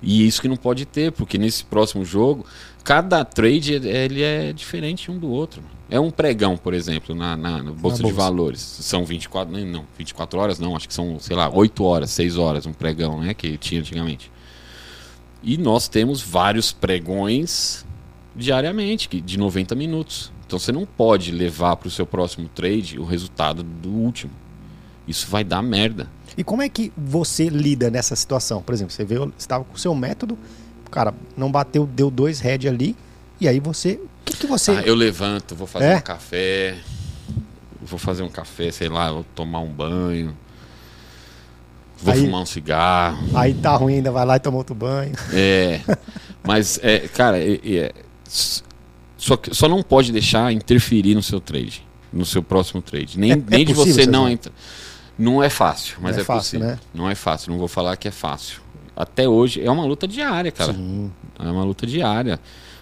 E 0.02 0.26
isso 0.26 0.40
que 0.42 0.48
não 0.48 0.56
pode 0.56 0.84
ter, 0.84 1.10
porque 1.12 1.38
nesse 1.38 1.64
próximo 1.64 2.04
jogo, 2.04 2.44
cada 2.84 3.24
trade 3.24 3.74
ele 3.74 4.22
é 4.22 4.52
diferente 4.52 5.10
um 5.10 5.18
do 5.18 5.28
outro. 5.30 5.62
É 5.88 5.98
um 5.98 6.10
pregão, 6.10 6.56
por 6.56 6.74
exemplo, 6.74 7.14
na, 7.14 7.36
na, 7.36 7.62
na 7.62 7.70
bolsa 7.72 7.98
de 7.98 8.02
bolsa. 8.02 8.16
valores. 8.16 8.60
São 8.60 9.04
24, 9.04 9.52
nem- 9.54 9.64
não, 9.64 9.84
24 9.96 10.38
horas 10.38 10.58
não, 10.58 10.76
acho 10.76 10.86
que 10.88 10.94
são, 10.94 11.18
sei 11.18 11.34
lá, 11.36 11.48
8 11.48 11.82
horas, 11.84 12.10
6 12.10 12.36
horas 12.36 12.66
um 12.66 12.72
pregão, 12.72 13.20
né, 13.20 13.32
que 13.34 13.56
tinha 13.56 13.80
antigamente. 13.80 14.30
E 15.42 15.56
nós 15.56 15.88
temos 15.88 16.20
vários 16.20 16.72
pregões 16.72 17.84
diariamente, 18.34 19.08
de 19.20 19.38
90 19.38 19.74
minutos. 19.74 20.32
Então 20.46 20.58
você 20.58 20.72
não 20.72 20.84
pode 20.84 21.30
levar 21.32 21.76
para 21.76 21.88
o 21.88 21.90
seu 21.90 22.04
próximo 22.06 22.48
trade 22.54 22.98
o 22.98 23.04
resultado 23.04 23.62
do 23.62 23.90
último. 23.90 24.32
Isso 25.06 25.26
vai 25.28 25.44
dar 25.44 25.62
merda. 25.62 26.08
E 26.36 26.44
como 26.44 26.62
é 26.62 26.68
que 26.68 26.92
você 26.96 27.48
lida 27.48 27.90
nessa 27.90 28.14
situação? 28.16 28.60
Por 28.60 28.74
exemplo, 28.74 28.92
você 28.92 29.04
você 29.04 29.28
estava 29.38 29.64
com 29.64 29.74
o 29.74 29.78
seu 29.78 29.94
método, 29.94 30.36
o 30.86 30.90
cara 30.90 31.14
não 31.36 31.50
bateu, 31.50 31.86
deu 31.86 32.10
dois 32.10 32.40
head 32.40 32.68
ali, 32.68 32.96
e 33.40 33.48
aí 33.48 33.60
você. 33.60 33.92
O 33.92 34.08
que, 34.24 34.36
que 34.36 34.46
você. 34.46 34.72
Ah, 34.72 34.82
eu 34.82 34.94
levanto, 34.94 35.54
vou 35.54 35.66
fazer 35.66 35.86
É? 35.86 35.96
um 35.96 36.00
café, 36.00 36.76
vou 37.80 37.98
fazer 37.98 38.22
um 38.22 38.28
café, 38.28 38.70
sei 38.70 38.88
lá, 38.88 39.10
vou 39.12 39.24
tomar 39.34 39.60
um 39.60 39.70
banho, 39.70 40.36
vou 42.02 42.12
Aí- 42.12 42.20
fumar 42.20 42.42
um 42.42 42.46
cigarro. 42.46 43.24
Aí 43.34 43.54
tá 43.54 43.74
ruim, 43.76 43.94
ainda 43.96 44.10
vai 44.10 44.26
lá 44.26 44.36
e 44.36 44.40
toma 44.40 44.58
outro 44.58 44.74
banho. 44.74 45.12
É, 45.32 45.80
mas, 46.42 46.78
é, 46.82 47.00
cara, 47.08 47.38
é- 47.38 47.60
é, 47.64 47.92
só, 48.26 49.38
só 49.52 49.68
não 49.68 49.82
pode 49.82 50.12
deixar 50.12 50.52
interferir 50.52 51.14
no 51.14 51.22
seu 51.22 51.40
trade, 51.40 51.82
no 52.12 52.24
seu 52.26 52.42
próximo 52.42 52.82
trade. 52.82 53.18
Nem, 53.18 53.32
É- 53.32 53.34
é 53.34 53.42
nem 53.48 53.64
de 53.64 53.72
você 53.72 54.06
não 54.06 54.26
Cezão? 54.28 54.52
Não 55.18 55.42
é 55.42 55.48
fácil, 55.48 55.98
mas 56.00 56.12
Não 56.12 56.18
é 56.18 56.22
é, 56.22 56.24
fácil, 56.24 56.60
possível. 56.60 56.66
né? 56.66 56.80
Não 56.94 57.08
é 57.08 57.14
fácil, 57.14 57.50
não 57.50 57.58
vou 57.58 57.68
falar 57.68 57.96
que 57.96 58.06
é 58.08 58.10
fácil. 58.10 58.60
Até 58.94 59.28
hoje 59.28 59.62
é 59.62 59.70
uma 59.70 59.84
luta 59.84 60.06
diária, 60.06 60.50
cara. 60.50 60.72
Sim. 60.72 61.10
É 61.38 61.50
uma 61.50 61.64
luta 61.64 61.86
diária. 61.86 62.40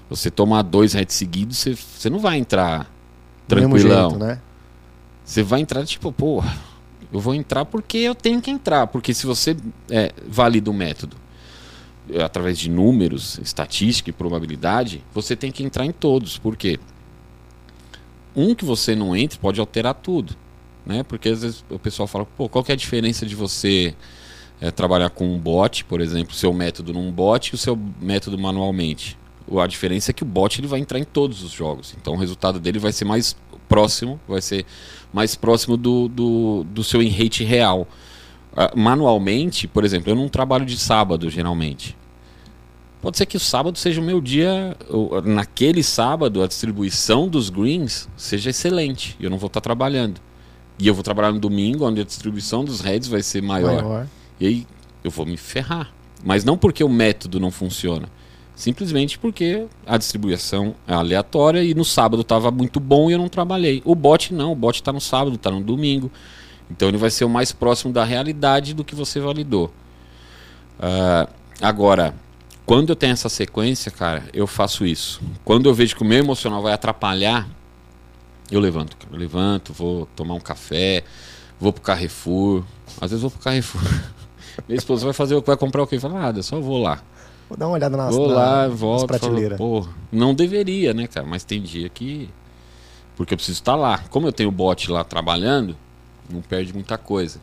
Você 0.09 0.31
tomar 0.31 0.63
dois 0.63 0.93
heads 0.93 1.15
seguidos, 1.15 1.59
você, 1.59 1.75
você 1.75 2.11
não 2.11 2.19
vai 2.19 2.39
entrar 2.39 2.91
tranquilão. 3.49 4.11
jeito, 4.11 4.25
né? 4.25 4.41
Você 5.25 5.43
vai 5.43 5.61
entrar 5.61 5.85
tipo, 5.87 6.13
pô, 6.13 6.43
eu 7.13 7.21
vou 7.21 7.35
entrar 7.35 7.65
porque 7.65 7.99
eu 7.99 8.15
tenho 8.15 8.41
que 8.41 8.51
entrar. 8.51 8.87
Porque 8.87 9.15
se 9.15 9.27
você 9.27 9.57
é, 9.91 10.13
valida 10.29 10.71
o 10.71 10.75
método 10.75 11.17
é, 12.11 12.23
através 12.23 12.59
de 12.59 12.69
números, 12.71 13.39
estatística 13.39 14.11
e 14.11 14.13
probabilidade, 14.13 15.03
você 15.13 15.35
tem 15.35 15.51
que 15.51 15.65
entrar 15.65 15.87
em 15.87 15.93
todos. 15.93 16.39
Por 16.39 16.57
quê? 16.57 16.79
Um 18.37 18.55
que 18.55 18.65
você 18.65 18.95
não 18.95 19.17
entre 19.17 19.39
pode 19.39 19.59
alterar 19.61 19.95
tudo. 19.95 20.37
Né? 20.87 21.03
Porque 21.03 21.31
às 21.31 21.43
vezes 21.43 21.65
o 21.71 21.79
pessoal 21.79 22.07
fala, 22.07 22.25
pô, 22.25 22.49
qual 22.49 22.63
que 22.63 22.71
é 22.71 22.75
a 22.75 22.77
diferença 22.77 23.25
de 23.25 23.35
você 23.35 23.95
é, 24.61 24.71
trabalhar 24.71 25.11
com 25.11 25.27
um 25.27 25.39
bot, 25.39 25.85
por 25.85 26.01
exemplo, 26.01 26.35
seu 26.35 26.53
método 26.53 26.93
num 26.93 27.11
bot 27.11 27.49
e 27.49 27.55
o 27.55 27.59
seu 27.59 27.79
método 28.01 28.39
manualmente? 28.39 29.17
A 29.59 29.67
diferença 29.67 30.11
é 30.11 30.15
que 30.15 30.23
o 30.23 30.27
bot 30.27 30.61
ele 30.61 30.67
vai 30.67 30.81
entrar 30.81 30.99
em 30.99 31.05
todos 31.05 31.43
os 31.43 31.53
jogos. 31.53 31.95
Então 32.01 32.15
o 32.15 32.17
resultado 32.17 32.59
dele 32.59 32.79
vai 32.79 32.93
ser 32.93 33.05
mais 33.05 33.37
próximo, 33.69 34.21
vai 34.29 34.41
ser 34.41 34.65
mais 35.13 35.35
próximo 35.35 35.77
do, 35.77 36.09
do, 36.09 36.65
do 36.65 36.85
seu 36.85 37.01
rate 37.01 37.45
real. 37.45 37.87
Ah, 38.57 38.73
manualmente, 38.75 39.67
por 39.67 39.85
exemplo, 39.85 40.11
eu 40.11 40.15
não 40.15 40.29
trabalho 40.29 40.65
de 40.65 40.79
sábado 40.79 41.29
geralmente. 41.29 41.97
Pode 43.03 43.19
ser 43.19 43.27
que 43.27 43.37
o 43.37 43.41
sábado 43.41 43.77
seja 43.79 44.01
o 44.01 44.05
meu 44.05 44.19
dia, 44.19 44.75
naquele 45.25 45.83
sábado 45.83 46.43
a 46.43 46.47
distribuição 46.47 47.29
dos 47.29 47.51
greens 47.51 48.09
seja 48.17 48.49
excelente 48.49 49.15
e 49.21 49.25
eu 49.25 49.31
não 49.31 49.37
vou 49.37 49.49
estar 49.49 49.61
trabalhando. 49.61 50.21
E 50.79 50.87
eu 50.87 50.95
vou 50.95 51.03
trabalhar 51.03 51.33
no 51.33 51.39
domingo, 51.39 51.87
onde 51.87 52.01
a 52.01 52.05
distribuição 52.05 52.65
dos 52.65 52.81
heads 52.81 53.09
vai 53.09 53.23
ser 53.23 53.43
maior. 53.43 53.83
Maior. 53.83 54.07
E 54.41 54.47
aí 54.47 54.67
eu 55.03 55.11
vou 55.11 55.25
me 55.25 55.37
ferrar. 55.37 55.93
Mas 56.25 56.45
não 56.45 56.57
porque 56.57 56.83
o 56.83 56.89
método 56.89 57.39
não 57.39 57.51
funciona. 57.51 58.09
Simplesmente 58.57 59.19
porque 59.19 59.67
a 59.85 59.99
distribuição 59.99 60.75
é 60.87 60.95
aleatória 60.95 61.63
e 61.63 61.75
no 61.75 61.85
sábado 61.85 62.23
estava 62.23 62.51
muito 62.51 62.79
bom 62.79 63.11
e 63.11 63.13
eu 63.13 63.19
não 63.19 63.29
trabalhei. 63.29 63.83
O 63.85 63.95
bot 63.95 64.33
não, 64.33 64.53
o 64.53 64.55
bot 64.55 64.77
está 64.77 64.93
no 64.93 65.01
sábado, 65.01 65.35
está 65.35 65.51
no 65.51 65.61
domingo. 65.61 66.11
Então 66.71 66.89
ele 66.89 66.97
vai 66.97 67.11
ser 67.11 67.25
o 67.25 67.29
mais 67.29 67.53
próximo 67.53 67.93
da 67.93 68.05
realidade 68.05 68.73
do 68.73 68.85
que 68.85 68.95
você 68.95 69.21
validou. 69.21 69.73
Ah, 70.79 71.29
agora, 71.61 72.15
quando 72.65 72.91
eu 72.91 72.97
tenho 72.97 73.13
essa 73.13 73.29
sequência, 73.29 73.91
cara, 73.91 74.25
eu 74.33 74.47
faço 74.47 74.87
isso. 74.87 75.21
Quando 75.45 75.69
eu 75.69 75.75
vejo 75.75 75.97
que 75.97 76.03
o 76.03 76.07
meu 76.07 76.19
emocional 76.19 76.63
vai 76.63 76.73
atrapalhar, 76.73 77.49
eu 78.51 78.61
levanto. 78.61 78.97
cara. 78.97 79.13
Eu 79.15 79.19
levanto, 79.19 79.73
vou 79.73 80.07
tomar 80.17 80.35
um 80.35 80.41
café, 80.41 81.05
vou 81.61 81.73
pro 81.73 81.83
Carrefour. 81.83 82.63
Às 83.01 83.11
vezes 83.11 83.23
vou 83.23 83.31
pro 83.31 83.41
Carrefour. 83.41 83.83
Minha 84.69 84.79
esposa 84.79 85.05
vai 85.05 85.13
fazer, 85.15 85.41
vai 85.41 85.57
comprar 85.57 85.83
o 85.83 85.87
quê? 85.87 85.99
Fala, 85.99 86.15
nada, 86.21 86.43
só 86.43 86.61
vou 86.61 86.81
lá. 86.83 87.03
Vou 87.49 87.59
dar 87.59 87.67
uma 87.67 87.75
olhada 87.75 87.97
nas, 87.97 88.15
Vou 88.15 88.29
na- 88.29 88.35
lá, 88.35 88.69
nas 88.69 88.79
volto, 88.79 89.01
falo, 89.01 89.09
prateleiras. 89.09 89.59
pô, 89.59 89.87
não 90.13 90.35
deveria, 90.35 90.95
né, 90.95 91.07
cara? 91.07 91.27
Mas 91.27 91.45
tem 91.45 91.61
dia 91.61 91.89
que. 91.89 92.29
Porque 93.17 93.35
eu 93.35 93.37
preciso 93.37 93.59
estar 93.59 93.77
lá. 93.77 93.99
Como 94.11 94.27
eu 94.27 94.33
tenho 94.33 94.49
o 94.49 94.53
bot 94.53 94.91
lá 94.91 95.05
trabalhando, 95.05 95.77
não 96.31 96.41
perde 96.41 96.73
muita 96.73 96.97
coisa. 96.99 97.41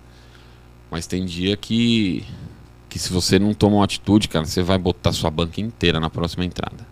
Mas 0.89 1.05
tem 1.07 1.25
dia 1.25 1.55
que. 1.55 2.25
Que 2.89 2.99
se 2.99 3.13
você 3.13 3.39
não 3.39 3.53
toma 3.53 3.77
uma 3.77 3.85
atitude, 3.85 4.27
cara, 4.27 4.43
você 4.45 4.61
vai 4.61 4.77
botar 4.77 5.13
sua 5.13 5.29
banca 5.29 5.61
inteira 5.61 5.97
na 5.99 6.09
próxima 6.09 6.43
entrada. 6.43 6.85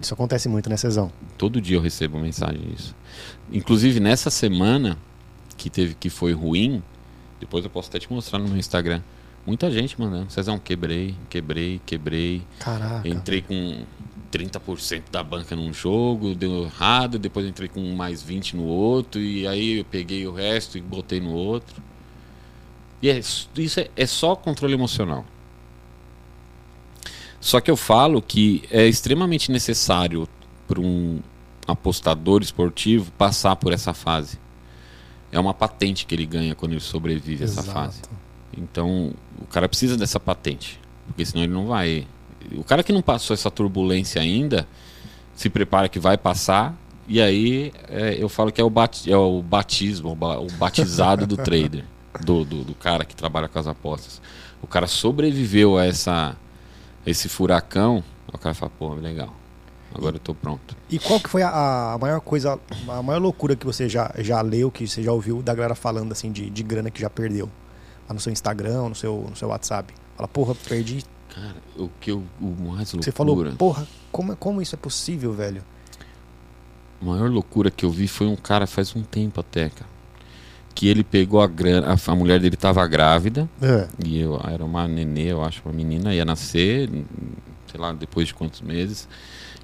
Isso 0.00 0.14
acontece 0.14 0.48
muito, 0.48 0.70
né, 0.70 0.76
Cezão? 0.76 1.12
Todo 1.36 1.60
dia 1.60 1.76
eu 1.76 1.80
recebo 1.80 2.18
mensagem 2.18 2.60
disso. 2.60 2.96
Inclusive 3.52 4.00
nessa 4.00 4.30
semana 4.30 4.96
que 5.56 5.68
teve 5.68 5.94
que 5.94 6.08
foi 6.08 6.32
ruim, 6.32 6.82
depois 7.38 7.64
eu 7.64 7.70
posso 7.70 7.88
até 7.88 7.98
te 7.98 8.10
mostrar 8.10 8.38
no 8.38 8.48
meu 8.48 8.56
Instagram. 8.56 9.02
Muita 9.46 9.70
gente 9.70 10.00
mandando, 10.00 10.30
Cezão, 10.30 10.58
quebrei, 10.58 11.14
quebrei, 11.28 11.80
quebrei. 11.84 12.42
Caraca. 12.58 13.06
Entrei 13.08 13.42
com 13.42 13.84
30% 14.30 15.04
da 15.10 15.22
banca 15.22 15.56
num 15.56 15.72
jogo, 15.72 16.34
deu 16.34 16.64
errado, 16.64 17.18
depois 17.18 17.46
entrei 17.46 17.68
com 17.68 17.80
mais 17.94 18.22
20 18.22 18.56
no 18.56 18.64
outro, 18.64 19.20
e 19.20 19.46
aí 19.46 19.78
eu 19.78 19.84
peguei 19.84 20.26
o 20.26 20.32
resto 20.32 20.78
e 20.78 20.80
botei 20.80 21.20
no 21.20 21.32
outro. 21.32 21.82
E 23.02 23.08
é, 23.08 23.18
isso 23.18 23.80
é, 23.80 23.90
é 23.96 24.06
só 24.06 24.36
controle 24.36 24.74
emocional. 24.74 25.24
Só 27.40 27.60
que 27.60 27.70
eu 27.70 27.76
falo 27.76 28.20
que 28.20 28.62
é 28.70 28.86
extremamente 28.86 29.50
necessário 29.50 30.28
para 30.68 30.80
um 30.80 31.20
apostador 31.66 32.42
esportivo 32.42 33.10
passar 33.12 33.56
por 33.56 33.72
essa 33.72 33.94
fase. 33.94 34.38
É 35.32 35.38
uma 35.38 35.54
patente 35.54 36.04
que 36.06 36.14
ele 36.14 36.26
ganha 36.26 36.54
quando 36.54 36.72
ele 36.72 36.80
sobrevive 36.80 37.42
a 37.44 37.46
essa 37.46 37.62
fase. 37.72 38.02
Então, 38.56 39.12
o 39.40 39.46
cara 39.46 39.68
precisa 39.68 39.96
dessa 39.96 40.18
patente, 40.18 40.78
porque 41.06 41.24
senão 41.24 41.44
ele 41.44 41.52
não 41.52 41.66
vai. 41.66 42.06
O 42.56 42.64
cara 42.64 42.82
que 42.82 42.92
não 42.92 43.00
passou 43.00 43.32
essa 43.34 43.50
turbulência 43.50 44.20
ainda, 44.20 44.66
se 45.34 45.48
prepara 45.48 45.88
que 45.88 46.00
vai 46.00 46.18
passar, 46.18 46.76
e 47.06 47.20
aí 47.20 47.72
é, 47.88 48.16
eu 48.18 48.28
falo 48.28 48.50
que 48.50 48.60
é 48.60 48.64
o, 48.64 48.70
bati- 48.70 49.10
é 49.10 49.16
o 49.16 49.40
batismo, 49.40 50.10
o 50.10 50.14
ba- 50.16 50.38
o 50.40 50.48
batizado 50.58 51.26
do 51.26 51.36
trader, 51.42 51.84
do, 52.24 52.44
do, 52.44 52.64
do 52.64 52.74
cara 52.74 53.04
que 53.04 53.14
trabalha 53.14 53.46
com 53.48 53.58
as 53.58 53.66
apostas. 53.68 54.20
O 54.60 54.66
cara 54.66 54.88
sobreviveu 54.88 55.78
a 55.78 55.86
essa, 55.86 56.36
esse 57.10 57.28
furacão, 57.28 58.02
o 58.32 58.38
cara 58.38 58.54
fala, 58.54 58.72
pô, 58.78 58.94
legal. 58.94 59.34
Agora 59.94 60.16
eu 60.16 60.20
tô 60.20 60.34
pronto. 60.34 60.76
E 60.88 60.98
qual 60.98 61.18
que 61.18 61.28
foi 61.28 61.42
a, 61.42 61.92
a 61.94 61.98
maior 61.98 62.20
coisa, 62.20 62.58
a 62.88 63.02
maior 63.02 63.20
loucura 63.20 63.56
que 63.56 63.66
você 63.66 63.88
já, 63.88 64.12
já 64.18 64.40
leu, 64.40 64.70
que 64.70 64.86
você 64.86 65.02
já 65.02 65.12
ouviu 65.12 65.42
da 65.42 65.52
galera 65.52 65.74
falando 65.74 66.12
assim 66.12 66.30
de, 66.30 66.48
de 66.48 66.62
grana 66.62 66.90
que 66.90 67.00
já 67.00 67.10
perdeu? 67.10 67.50
Lá 68.08 68.14
no 68.14 68.20
seu 68.20 68.32
Instagram, 68.32 68.88
no 68.88 68.94
seu, 68.94 69.26
no 69.28 69.36
seu 69.36 69.48
WhatsApp. 69.48 69.92
Fala, 70.16 70.28
porra, 70.28 70.54
perdi. 70.54 71.04
Cara, 71.28 71.56
o 71.76 71.88
que 72.00 72.12
eu, 72.12 72.22
o 72.40 72.46
mais 72.46 72.92
loucura. 72.92 73.02
Você 73.02 73.12
falou, 73.12 73.52
porra, 73.56 73.86
como, 74.12 74.36
como 74.36 74.62
isso 74.62 74.76
é 74.76 74.78
possível, 74.78 75.32
velho? 75.32 75.62
A 77.00 77.04
maior 77.04 77.28
loucura 77.30 77.70
que 77.70 77.84
eu 77.84 77.90
vi 77.90 78.06
foi 78.06 78.26
um 78.26 78.36
cara 78.36 78.66
faz 78.66 78.94
um 78.94 79.02
tempo 79.02 79.40
até, 79.40 79.70
cara. 79.70 79.90
Que 80.74 80.88
ele 80.88 81.02
pegou 81.04 81.40
a 81.40 81.46
grana. 81.46 81.94
A, 81.94 82.10
a 82.10 82.14
mulher 82.14 82.40
dele 82.40 82.56
tava 82.56 82.86
grávida. 82.86 83.48
É. 83.60 83.88
E 84.04 84.18
eu 84.20 84.40
era 84.44 84.64
uma 84.64 84.86
nenê, 84.88 85.32
eu 85.32 85.42
acho, 85.44 85.62
uma 85.64 85.74
menina, 85.74 86.14
ia 86.14 86.24
nascer, 86.24 86.88
sei 87.70 87.80
lá, 87.80 87.92
depois 87.92 88.28
de 88.28 88.34
quantos 88.34 88.60
meses. 88.60 89.08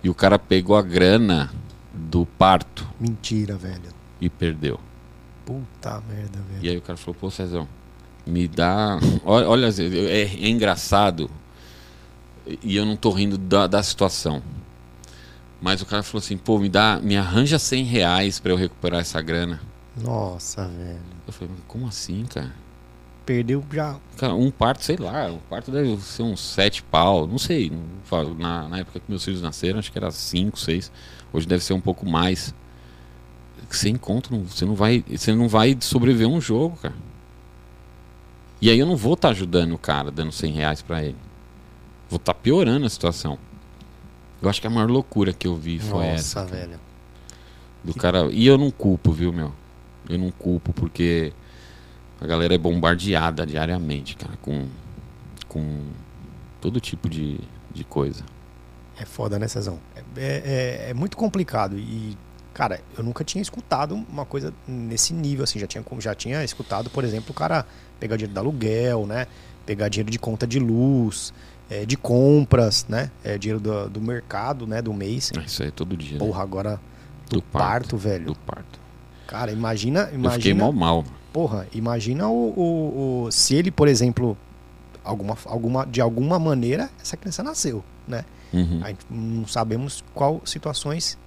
E 0.02 0.08
o 0.10 0.14
cara 0.14 0.38
pegou 0.38 0.76
a 0.76 0.82
grana 0.82 1.50
do 1.92 2.26
parto 2.26 2.86
Mentira, 3.00 3.56
velho. 3.56 3.80
e 4.20 4.28
perdeu. 4.28 4.78
Puta 5.44 6.02
merda, 6.08 6.38
velho. 6.50 6.60
E 6.64 6.68
aí 6.68 6.76
o 6.76 6.82
cara 6.82 6.96
falou, 6.98 7.14
pô, 7.18 7.30
Cezão, 7.30 7.66
me 8.26 8.46
dá. 8.48 8.98
Olha, 9.24 9.48
olha, 9.48 9.66
é, 10.10 10.22
é 10.22 10.48
engraçado. 10.48 11.30
E 12.62 12.76
eu 12.76 12.84
não 12.84 12.96
tô 12.96 13.10
rindo 13.10 13.38
da, 13.38 13.66
da 13.66 13.82
situação. 13.82 14.42
Mas 15.60 15.80
o 15.80 15.86
cara 15.86 16.02
falou 16.02 16.18
assim, 16.22 16.36
pô, 16.36 16.58
me 16.58 16.68
dá. 16.68 17.00
Me 17.02 17.16
arranja 17.16 17.58
100 17.58 17.84
reais 17.84 18.38
pra 18.38 18.52
eu 18.52 18.56
recuperar 18.56 19.00
essa 19.00 19.20
grana. 19.22 19.60
Nossa, 19.96 20.66
velho. 20.68 21.00
Eu 21.26 21.32
falei, 21.32 21.54
como 21.66 21.86
assim, 21.86 22.24
cara? 22.26 22.52
Perdeu 23.24 23.64
já. 23.72 23.96
Cara, 24.16 24.34
um 24.34 24.50
parto, 24.50 24.84
sei 24.84 24.96
lá, 24.96 25.26
um 25.26 25.38
parto 25.50 25.70
deve 25.70 25.96
ser 26.00 26.22
uns 26.22 26.40
sete 26.40 26.82
pau, 26.82 27.26
não 27.26 27.38
sei. 27.38 27.72
Na, 28.38 28.68
na 28.68 28.78
época 28.78 29.00
que 29.00 29.06
meus 29.08 29.24
filhos 29.24 29.42
nasceram, 29.42 29.78
acho 29.78 29.90
que 29.90 29.98
era 29.98 30.10
cinco, 30.12 30.58
seis. 30.58 30.92
Hoje 31.32 31.46
deve 31.46 31.64
ser 31.64 31.72
um 31.72 31.80
pouco 31.80 32.06
mais. 32.06 32.54
Você 33.68 33.88
encontra, 33.88 34.36
você 34.36 34.64
não 34.64 34.76
vai, 34.76 35.04
você 35.08 35.34
não 35.34 35.48
vai 35.48 35.76
sobreviver 35.80 36.28
a 36.28 36.30
um 36.30 36.40
jogo, 36.40 36.76
cara. 36.76 36.94
E 38.60 38.70
aí 38.70 38.78
eu 38.78 38.86
não 38.86 38.96
vou 38.96 39.14
estar 39.14 39.30
ajudando 39.30 39.74
o 39.74 39.78
cara, 39.78 40.10
dando 40.10 40.32
100 40.32 40.52
reais 40.52 40.82
pra 40.82 41.02
ele. 41.02 41.16
Vou 42.08 42.16
estar 42.16 42.32
piorando 42.32 42.86
a 42.86 42.88
situação. 42.88 43.38
Eu 44.40 44.48
acho 44.48 44.60
que 44.60 44.66
a 44.66 44.70
maior 44.70 44.88
loucura 44.88 45.32
que 45.32 45.46
eu 45.46 45.56
vi 45.56 45.78
foi 45.78 46.06
essa. 46.06 46.42
Nossa, 46.42 46.54
velho. 46.54 46.80
Do 47.82 47.92
cara. 47.94 48.28
E 48.30 48.46
eu 48.46 48.56
não 48.56 48.70
culpo, 48.70 49.12
viu, 49.12 49.32
meu? 49.32 49.52
Eu 50.08 50.18
não 50.18 50.30
culpo, 50.30 50.72
porque 50.72 51.32
a 52.20 52.26
galera 52.26 52.54
é 52.54 52.58
bombardeada 52.58 53.46
diariamente, 53.46 54.16
cara, 54.16 54.36
com, 54.40 54.66
com 55.48 55.80
todo 56.60 56.80
tipo 56.80 57.08
de, 57.08 57.38
de 57.72 57.84
coisa. 57.84 58.24
É 58.98 59.04
foda, 59.04 59.38
né, 59.38 59.46
Cezão? 59.46 59.78
É, 60.16 60.82
é, 60.86 60.90
é 60.90 60.94
muito 60.94 61.16
complicado. 61.16 61.78
E, 61.78 62.16
cara, 62.54 62.80
eu 62.96 63.04
nunca 63.04 63.22
tinha 63.22 63.42
escutado 63.42 63.94
uma 63.94 64.24
coisa 64.24 64.54
nesse 64.66 65.12
nível, 65.12 65.44
assim. 65.44 65.58
Já 65.58 65.66
tinha, 65.66 65.84
já 66.00 66.14
tinha 66.14 66.42
escutado, 66.42 66.88
por 66.88 67.04
exemplo, 67.04 67.30
o 67.30 67.34
cara 67.34 67.66
pegar 68.00 68.16
dinheiro 68.16 68.32
do 68.32 68.40
aluguel, 68.40 69.06
né? 69.06 69.26
Pegar 69.66 69.88
dinheiro 69.88 70.10
de 70.10 70.18
conta 70.18 70.46
de 70.46 70.58
luz, 70.58 71.34
é, 71.68 71.84
de 71.84 71.96
compras, 71.96 72.86
né? 72.88 73.10
É, 73.22 73.36
dinheiro 73.36 73.60
do, 73.60 73.90
do 73.90 74.00
mercado, 74.00 74.66
né? 74.66 74.80
Do 74.80 74.94
mês. 74.94 75.30
Ah, 75.36 75.42
Isso 75.44 75.62
aí 75.62 75.68
é 75.68 75.72
todo 75.72 75.94
dia. 75.96 76.18
né? 76.18 76.24
Porra, 76.24 76.42
agora 76.42 76.80
do, 77.28 77.36
Do 77.36 77.42
parto, 77.42 77.58
parto, 77.58 77.96
velho. 77.98 78.26
Do 78.26 78.34
parto. 78.36 78.85
Cara, 79.26 79.50
imagina, 79.52 80.00
Eu 80.00 80.06
fiquei 80.06 80.52
imagina. 80.52 80.64
mal 80.64 80.72
mal. 80.72 81.04
Porra, 81.32 81.66
imagina 81.72 82.28
o, 82.28 82.48
o- 82.56 83.24
o- 83.26 83.30
se 83.32 83.54
ele, 83.54 83.70
por 83.70 83.88
exemplo, 83.88 84.36
alguma, 85.04 85.36
alguma, 85.44 85.84
de 85.86 86.00
alguma 86.00 86.38
maneira, 86.38 86.88
essa 87.00 87.16
criança 87.16 87.42
nasceu, 87.42 87.84
né? 88.08 88.24
Uhum. 88.52 88.80
Não 89.10 89.46
sabemos 89.46 90.02
qual 90.14 90.40
situações 90.44 91.18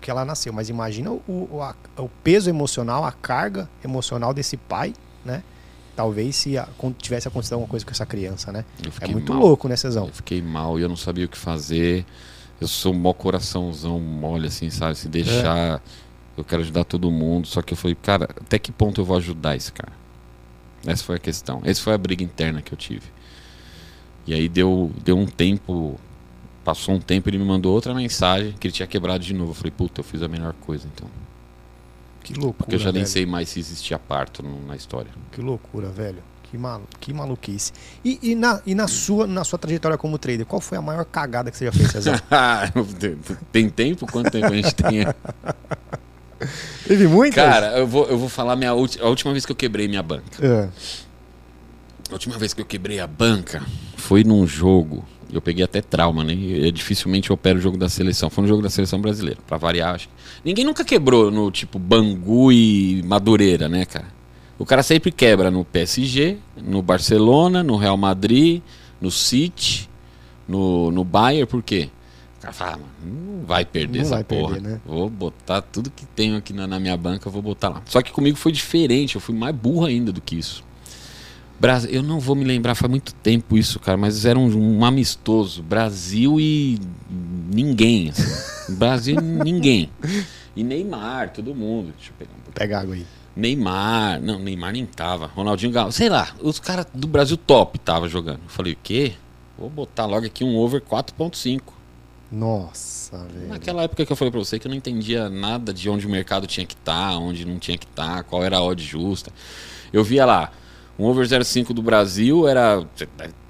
que 0.00 0.10
ela 0.10 0.24
nasceu, 0.24 0.52
mas 0.52 0.68
imagina 0.68 1.10
o, 1.10 1.48
o, 1.52 1.60
a- 1.62 1.74
o 1.98 2.08
peso 2.22 2.48
emocional, 2.48 3.04
a 3.04 3.12
carga 3.12 3.68
emocional 3.84 4.32
desse 4.32 4.56
pai, 4.56 4.94
né? 5.24 5.42
Talvez 5.96 6.36
se 6.36 6.56
a- 6.56 6.68
tivesse 6.96 7.26
acontecido 7.26 7.54
alguma 7.54 7.68
coisa 7.68 7.84
com 7.84 7.90
essa 7.90 8.06
criança, 8.06 8.52
né? 8.52 8.64
É 9.00 9.08
muito 9.08 9.32
mal. 9.34 9.42
louco, 9.42 9.66
né, 9.68 9.74
Cezão? 9.76 10.06
Eu 10.06 10.12
fiquei 10.14 10.40
mal 10.40 10.78
e 10.78 10.82
eu 10.82 10.88
não 10.88 10.96
sabia 10.96 11.24
o 11.26 11.28
que 11.28 11.36
fazer. 11.36 12.06
Eu 12.60 12.68
sou 12.68 12.94
mó 12.94 13.12
coraçãozão 13.12 13.98
mole, 14.00 14.46
assim, 14.46 14.70
sabe? 14.70 14.96
Se 14.96 15.08
deixar. 15.08 15.82
Eu 16.38 16.44
quero 16.44 16.62
ajudar 16.62 16.84
todo 16.84 17.10
mundo. 17.10 17.46
Só 17.46 17.60
que 17.60 17.72
eu 17.72 17.76
falei, 17.76 17.96
cara, 18.00 18.28
até 18.40 18.58
que 18.58 18.70
ponto 18.70 19.00
eu 19.00 19.04
vou 19.04 19.16
ajudar 19.16 19.56
esse 19.56 19.72
cara? 19.72 19.92
Essa 20.86 21.02
foi 21.02 21.16
a 21.16 21.18
questão. 21.18 21.60
Essa 21.64 21.82
foi 21.82 21.92
a 21.92 21.98
briga 21.98 22.22
interna 22.22 22.62
que 22.62 22.72
eu 22.72 22.78
tive. 22.78 23.06
E 24.26 24.32
aí 24.32 24.48
deu, 24.48 24.92
deu 25.02 25.18
um 25.18 25.26
tempo. 25.26 25.98
Passou 26.64 26.94
um 26.94 27.00
tempo 27.00 27.28
ele 27.28 27.38
me 27.38 27.44
mandou 27.44 27.72
outra 27.72 27.94
mensagem 27.94 28.52
que 28.52 28.68
ele 28.68 28.72
tinha 28.72 28.86
quebrado 28.86 29.24
de 29.24 29.34
novo. 29.34 29.50
Eu 29.50 29.54
falei, 29.54 29.72
puta, 29.72 30.00
eu 30.00 30.04
fiz 30.04 30.22
a 30.22 30.28
melhor 30.28 30.52
coisa 30.54 30.86
então. 30.94 31.08
Que 32.22 32.34
loucura, 32.34 32.54
Porque 32.58 32.74
eu 32.74 32.78
já 32.78 32.92
nem 32.92 33.02
velho. 33.02 33.06
sei 33.06 33.26
mais 33.26 33.48
se 33.48 33.58
existia 33.58 33.98
parto 33.98 34.42
na 34.42 34.76
história. 34.76 35.10
Que 35.32 35.40
loucura, 35.40 35.88
velho. 35.88 36.22
Que, 36.42 36.56
malu 36.56 36.84
que 37.00 37.12
maluquice. 37.12 37.72
E, 38.04 38.18
e 38.22 38.34
na, 38.34 38.62
e 38.64 38.74
na, 38.74 38.86
sua, 38.86 39.26
na 39.26 39.44
sua 39.44 39.58
trajetória 39.58 39.98
como 39.98 40.18
trader, 40.18 40.46
qual 40.46 40.60
foi 40.60 40.78
a 40.78 40.82
maior 40.82 41.04
cagada 41.04 41.50
que 41.50 41.56
você 41.56 41.66
já 41.66 41.72
fez, 41.72 41.90
Cezão? 41.90 42.14
tem 43.52 43.68
tempo? 43.68 44.06
Quanto 44.10 44.30
tempo 44.30 44.46
a 44.46 44.56
gente 44.56 44.74
tem? 44.74 45.00
Teve 46.86 47.06
muitas? 47.06 47.34
Cara, 47.44 47.78
eu 47.78 47.86
vou, 47.86 48.06
eu 48.06 48.18
vou 48.18 48.28
falar 48.28 48.54
minha 48.56 48.74
ulti- 48.74 49.00
a 49.00 49.06
última 49.08 49.32
vez 49.32 49.44
que 49.44 49.52
eu 49.52 49.56
quebrei 49.56 49.88
minha 49.88 50.02
banca. 50.02 50.24
É. 50.40 50.68
A 52.10 52.12
última 52.12 52.38
vez 52.38 52.54
que 52.54 52.60
eu 52.60 52.64
quebrei 52.66 53.00
a 53.00 53.06
banca 53.06 53.62
foi 53.96 54.24
num 54.24 54.46
jogo. 54.46 55.04
Eu 55.30 55.42
peguei 55.42 55.62
até 55.62 55.82
trauma, 55.82 56.24
né? 56.24 56.32
Eu 56.34 56.70
dificilmente 56.72 57.30
opero 57.30 57.58
o 57.58 57.62
jogo 57.62 57.76
da 57.76 57.88
seleção. 57.88 58.30
Foi 58.30 58.42
no 58.42 58.48
jogo 58.48 58.62
da 58.62 58.70
seleção 58.70 58.98
brasileira, 59.00 59.38
pra 59.46 59.58
variar, 59.58 59.94
acho. 59.94 60.08
Ninguém 60.42 60.64
nunca 60.64 60.84
quebrou 60.84 61.30
no 61.30 61.50
tipo 61.50 61.78
Bangu 61.78 62.50
e 62.50 63.02
Madureira, 63.04 63.68
né, 63.68 63.84
cara? 63.84 64.06
O 64.58 64.64
cara 64.64 64.82
sempre 64.82 65.12
quebra 65.12 65.50
no 65.50 65.64
PSG, 65.66 66.38
no 66.56 66.80
Barcelona, 66.80 67.62
no 67.62 67.76
Real 67.76 67.96
Madrid, 67.98 68.62
no 69.00 69.10
City, 69.10 69.88
no, 70.48 70.90
no 70.90 71.04
Bayern, 71.04 71.46
por 71.46 71.62
quê? 71.62 71.90
Cara 72.48 72.52
fala, 72.52 72.82
não 73.04 73.44
vai 73.44 73.64
perder 73.64 73.98
Não 73.98 74.04
essa 74.04 74.14
vai 74.16 74.24
porra. 74.24 74.54
perder, 74.54 74.68
né? 74.70 74.80
Vou 74.86 75.10
botar 75.10 75.60
tudo 75.60 75.90
que 75.90 76.06
tenho 76.06 76.36
aqui 76.36 76.52
na, 76.52 76.66
na 76.66 76.80
minha 76.80 76.96
banca, 76.96 77.28
vou 77.28 77.42
botar 77.42 77.68
lá. 77.68 77.82
Só 77.86 78.00
que 78.00 78.10
comigo 78.12 78.36
foi 78.36 78.52
diferente, 78.52 79.16
eu 79.16 79.20
fui 79.20 79.34
mais 79.34 79.54
burro 79.54 79.84
ainda 79.84 80.12
do 80.12 80.20
que 80.20 80.36
isso. 80.36 80.64
Brasil, 81.60 81.90
eu 81.90 82.02
não 82.02 82.20
vou 82.20 82.36
me 82.36 82.44
lembrar, 82.44 82.74
faz 82.74 82.88
muito 82.88 83.12
tempo 83.14 83.56
isso, 83.58 83.80
cara, 83.80 83.98
mas 83.98 84.24
era 84.24 84.38
um, 84.38 84.78
um 84.78 84.84
amistoso. 84.84 85.62
Brasil 85.62 86.40
e 86.40 86.78
ninguém. 87.52 88.10
assim. 88.10 88.74
Brasil 88.78 89.16
e 89.18 89.20
ninguém. 89.22 89.90
E 90.54 90.62
Neymar, 90.62 91.32
todo 91.32 91.54
mundo. 91.54 91.92
Deixa 91.96 92.12
eu 92.12 92.14
pegar 92.18 92.30
um 92.30 92.34
pouquinho. 92.34 92.54
Pega 92.54 92.80
água 92.80 92.94
aí. 92.94 93.04
Neymar, 93.36 94.20
não, 94.22 94.38
Neymar 94.38 94.72
nem 94.72 94.86
tava. 94.86 95.26
Ronaldinho 95.26 95.72
Gaúcho, 95.72 95.96
sei 95.98 96.08
lá, 96.08 96.28
os 96.40 96.58
caras 96.58 96.86
do 96.94 97.06
Brasil 97.06 97.36
top 97.36 97.78
tava 97.78 98.08
jogando. 98.08 98.40
Eu 98.44 98.48
falei, 98.48 98.72
o 98.72 98.78
quê? 98.82 99.12
Vou 99.58 99.68
botar 99.68 100.06
logo 100.06 100.24
aqui 100.24 100.44
um 100.44 100.56
over 100.56 100.80
4.5. 100.80 101.60
Nossa, 102.30 103.24
velho. 103.24 103.48
Naquela 103.48 103.82
época 103.82 104.04
que 104.04 104.12
eu 104.12 104.16
falei 104.16 104.30
pra 104.30 104.38
você 104.38 104.58
que 104.58 104.66
eu 104.66 104.70
não 104.70 104.76
entendia 104.76 105.30
nada 105.30 105.72
de 105.72 105.88
onde 105.88 106.06
o 106.06 106.10
mercado 106.10 106.46
tinha 106.46 106.66
que 106.66 106.74
estar, 106.74 107.16
onde 107.16 107.44
não 107.44 107.58
tinha 107.58 107.78
que 107.78 107.86
estar, 107.86 108.22
qual 108.24 108.44
era 108.44 108.58
a 108.58 108.62
odd 108.62 108.82
justa. 108.82 109.32
Eu 109.92 110.04
via 110.04 110.26
lá, 110.26 110.52
um 110.98 111.04
over 111.04 111.26
0,5 111.26 111.72
do 111.72 111.82
Brasil 111.82 112.46
era 112.46 112.84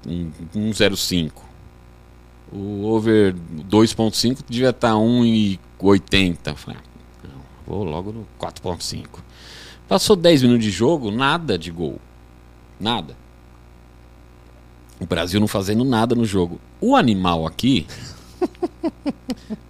um, 0.07 0.31
um 0.55 0.69
0,5. 0.69 1.31
O 2.51 2.85
over 2.85 3.33
2.5 3.33 4.39
devia 4.47 4.69
estar 4.69 4.93
1,80. 4.93 6.37
Eu 6.45 6.55
Falei, 6.55 6.79
ah, 6.79 7.27
não, 7.27 7.41
vou 7.67 7.83
logo 7.83 8.13
no 8.13 8.27
4.5. 8.39 9.19
Passou 9.89 10.15
10 10.15 10.43
minutos 10.43 10.63
de 10.63 10.71
jogo, 10.71 11.11
nada 11.11 11.57
de 11.57 11.69
gol. 11.69 11.99
Nada. 12.79 13.17
O 14.99 15.05
Brasil 15.05 15.39
não 15.39 15.47
fazendo 15.47 15.83
nada 15.83 16.15
no 16.15 16.25
jogo. 16.25 16.61
O 16.79 16.95
animal 16.95 17.45
aqui 17.45 17.85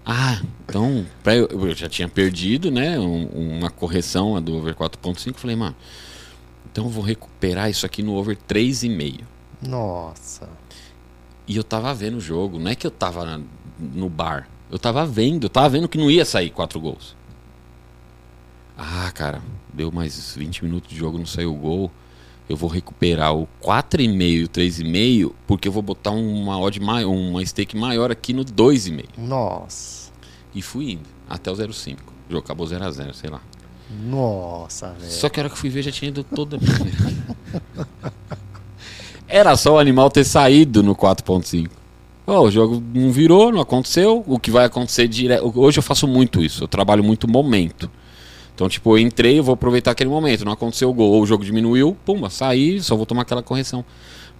ah, 0.05 0.41
então 0.67 1.05
eu, 1.25 1.47
eu 1.47 1.75
já 1.75 1.87
tinha 1.89 2.07
perdido, 2.07 2.71
né? 2.71 2.99
um- 2.99 3.27
uma 3.57 3.69
correção 3.69 4.35
a 4.35 4.39
do 4.39 4.55
over 4.55 4.75
4.5. 4.75 5.35
Falei, 5.37 5.55
mano, 5.55 5.75
então 6.71 6.85
eu 6.85 6.89
vou 6.89 7.03
recuperar 7.03 7.69
isso 7.69 7.85
aqui 7.85 8.01
no 8.03 8.13
over 8.15 8.37
3,5. 8.47 9.21
Nossa. 9.61 10.49
E 11.47 11.55
eu 11.55 11.63
tava 11.63 11.93
vendo 11.93 12.17
o 12.17 12.21
jogo, 12.21 12.59
não 12.59 12.71
é 12.71 12.75
que 12.75 12.85
eu 12.85 12.91
tava 12.91 13.41
no 13.79 14.09
bar. 14.09 14.47
Eu 14.71 14.77
tava 14.77 15.05
vendo, 15.05 15.45
eu 15.45 15.49
tava 15.49 15.69
vendo 15.69 15.87
que 15.89 15.97
não 15.97 16.11
ia 16.11 16.23
sair 16.23 16.51
quatro 16.51 16.79
gols. 16.79 17.15
Ah, 18.77 19.11
cara, 19.13 19.41
deu 19.73 19.91
mais 19.91 20.35
20 20.35 20.63
minutos 20.63 20.89
de 20.89 20.95
jogo, 20.95 21.17
não 21.17 21.25
saiu 21.25 21.51
o 21.53 21.57
gol. 21.57 21.91
Eu 22.49 22.57
vou 22.57 22.69
recuperar 22.69 23.35
o 23.35 23.47
4,5 23.61 24.21
e 24.23 24.43
o 24.43 24.49
3,5, 24.49 25.31
porque 25.45 25.67
eu 25.67 25.71
vou 25.71 25.83
botar 25.83 26.09
uma 26.09 26.59
odd 26.59 26.79
maior, 26.79 27.07
uma 27.07 27.45
stake 27.45 27.77
maior 27.77 28.11
aqui 28.11 28.33
no 28.33 28.43
2,5. 28.43 29.05
Nossa. 29.19 30.11
E 30.53 30.61
fui 30.61 30.93
indo, 30.93 31.07
até 31.29 31.51
o 31.51 31.55
0,5. 31.55 31.97
O 32.27 32.31
jogo 32.31 32.43
acabou 32.43 32.65
0x0, 32.65 33.13
sei 33.13 33.29
lá. 33.29 33.39
Nossa, 34.03 34.91
velho. 34.93 35.11
Só 35.11 35.29
que 35.29 35.39
a 35.39 35.43
hora 35.43 35.49
que 35.49 35.55
eu 35.55 35.59
fui 35.59 35.69
ver 35.69 35.83
já 35.83 35.91
tinha 35.91 36.09
ido 36.09 36.23
toda. 36.23 36.57
Era 39.27 39.55
só 39.55 39.75
o 39.75 39.79
animal 39.79 40.09
ter 40.09 40.23
saído 40.23 40.81
no 40.81 40.95
4.5. 40.95 41.69
Ó, 42.25 42.43
o 42.43 42.51
jogo 42.51 42.83
não 42.93 43.11
virou, 43.11 43.51
não 43.51 43.61
aconteceu. 43.61 44.23
O 44.27 44.39
que 44.39 44.51
vai 44.51 44.65
acontecer 44.65 45.07
direto. 45.07 45.51
Hoje 45.55 45.79
eu 45.79 45.83
faço 45.83 46.07
muito 46.07 46.43
isso. 46.43 46.63
Eu 46.63 46.67
trabalho 46.67 47.03
muito 47.03 47.27
momento. 47.27 47.89
Então, 48.59 48.67
tipo, 48.67 48.97
eu 48.97 49.01
entrei, 49.01 49.39
eu 49.39 49.43
vou 49.43 49.53
aproveitar 49.53 49.91
aquele 49.91 50.09
momento. 50.09 50.43
Não 50.43 50.51
aconteceu 50.51 50.89
o 50.89 50.93
gol, 50.93 51.13
ou 51.13 51.23
o 51.23 51.25
jogo 51.25 51.45
diminuiu, 51.45 51.95
pumba, 52.03 52.29
saí, 52.29 52.81
só 52.81 52.93
vou 52.93 53.05
tomar 53.05 53.21
aquela 53.21 53.41
correção. 53.41 53.85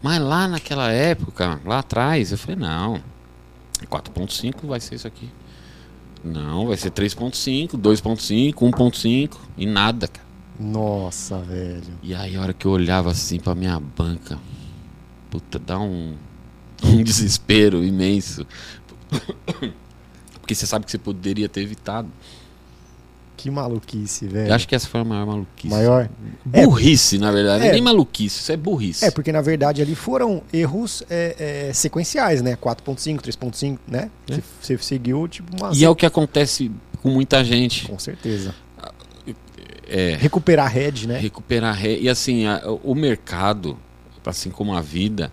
Mas 0.04 0.22
lá 0.22 0.46
naquela 0.46 0.92
época, 0.92 1.62
lá 1.64 1.80
atrás, 1.80 2.34
eu 2.34 2.38
falei, 2.38 2.58
não, 2.58 3.02
4.5 3.86 4.68
vai 4.68 4.82
ser 4.82 4.96
isso 4.96 5.08
aqui. 5.08 5.30
Não, 6.22 6.68
vai 6.68 6.76
ser 6.76 6.92
3.5, 6.92 7.78
2.5, 7.78 8.56
1.5 8.56 9.38
e 9.58 9.66
nada, 9.66 10.06
cara. 10.10 10.28
Nossa, 10.60 11.38
velho. 11.40 11.98
E 12.04 12.14
aí 12.14 12.36
a 12.36 12.42
hora 12.42 12.54
que 12.54 12.66
eu 12.66 12.72
olhava 12.72 13.12
assim 13.12 13.40
pra 13.40 13.56
minha 13.56 13.80
banca, 13.80 14.38
puta, 15.32 15.58
dá 15.58 15.80
um, 15.80 16.18
um 16.84 17.02
desespero 17.02 17.86
imenso. 17.86 18.46
Porque 20.42 20.54
você 20.54 20.68
sabe 20.68 20.84
que 20.84 20.92
você 20.92 20.98
poderia 20.98 21.48
ter 21.48 21.62
evitado. 21.62 22.10
Que 23.42 23.50
maluquice, 23.50 24.28
velho. 24.28 24.50
Eu 24.50 24.54
acho 24.54 24.68
que 24.68 24.76
essa 24.76 24.86
foi 24.86 25.00
a 25.00 25.04
maior 25.06 25.26
maluquice. 25.26 25.74
Maior? 25.74 26.10
Burrice, 26.44 27.18
na 27.18 27.32
verdade. 27.32 27.68
É. 27.68 27.72
Nem 27.72 27.82
maluquice, 27.82 28.42
isso 28.42 28.52
é 28.52 28.58
burrice. 28.58 29.06
É, 29.06 29.10
porque 29.12 29.32
na 29.32 29.40
verdade 29.40 29.82
ali 29.82 29.96
foram 29.96 30.44
erros 30.52 31.04
é, 31.10 31.68
é, 31.70 31.74
sequenciais, 31.74 32.42
né? 32.42 32.58
4.5, 32.58 33.22
3.5, 33.22 33.80
né? 33.88 34.12
É. 34.30 34.40
Você, 34.62 34.78
seguiu, 34.80 35.26
tipo, 35.30 35.56
uma... 35.58 35.72
E 35.74 35.86
é 35.86 35.90
o 35.90 35.96
que 35.96 36.06
acontece 36.06 36.70
com 37.02 37.10
muita 37.10 37.42
gente. 37.42 37.88
Com 37.88 37.98
certeza. 37.98 38.54
É, 39.88 40.18
Recuperar 40.20 40.66
a 40.66 40.70
head, 40.70 41.08
né? 41.08 41.18
recuperar 41.18 41.74
ré. 41.74 41.98
E 41.98 42.10
assim, 42.10 42.46
a- 42.46 42.62
o 42.84 42.94
mercado, 42.94 43.80
assim 44.26 44.50
como 44.52 44.76
a 44.76 44.82
vida, 44.82 45.32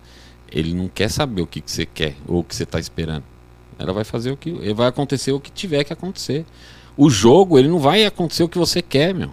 ele 0.51 0.73
não 0.73 0.87
quer 0.87 1.11
saber 1.11 1.43
o 1.43 1.47
que, 1.47 1.61
que 1.61 1.71
você 1.73 1.85
quer 1.85 2.15
ou 2.27 2.39
o 2.39 2.45
que 2.45 2.55
você 2.55 2.63
está 2.63 2.79
esperando. 2.79 3.25
Ela 3.79 3.93
vai 3.93 4.05
fazer 4.05 4.31
o 4.31 4.37
que. 4.37 4.53
Vai 4.73 4.87
acontecer 4.87 5.33
o 5.33 5.41
que 5.41 5.51
tiver 5.51 5.83
que 5.83 5.93
acontecer. 5.93 6.47
O 6.97 7.11
jogo, 7.11 7.59
ele 7.59 7.69
não 7.69 7.79
vai 7.79 8.05
acontecer 8.05 8.43
o 8.43 8.49
que 8.49 8.57
você 8.59 8.81
quer, 8.81 9.15
meu. 9.15 9.31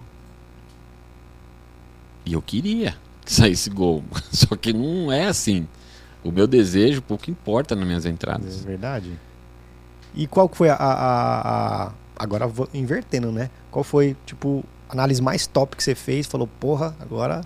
E 2.26 2.32
eu 2.32 2.42
queria 2.42 2.94
que 3.24 3.32
saísse 3.32 3.70
gol. 3.70 4.02
Só 4.32 4.54
que 4.56 4.72
não 4.72 5.10
é 5.12 5.26
assim. 5.26 5.66
O 6.22 6.30
meu 6.30 6.46
desejo 6.46 7.02
pouco 7.02 7.30
importa 7.30 7.74
nas 7.74 7.86
minhas 7.86 8.06
É 8.06 8.08
entradas. 8.10 8.64
verdade. 8.64 9.12
E 10.14 10.26
qual 10.26 10.48
foi 10.52 10.68
a, 10.68 10.74
a- 10.74 11.86
a- 11.86 11.92
Agora 12.16 12.46
vou 12.46 12.68
invertendo, 12.72 13.32
né? 13.32 13.50
Qual 13.72 13.82
foi, 13.82 14.16
tipo, 14.24 14.64
a 14.88 14.92
análise 14.92 15.20
mais 15.20 15.46
top 15.48 15.76
que 15.76 15.82
você 15.82 15.94
fez? 15.96 16.26
Falou, 16.26 16.46
porra, 16.60 16.94
agora. 17.00 17.40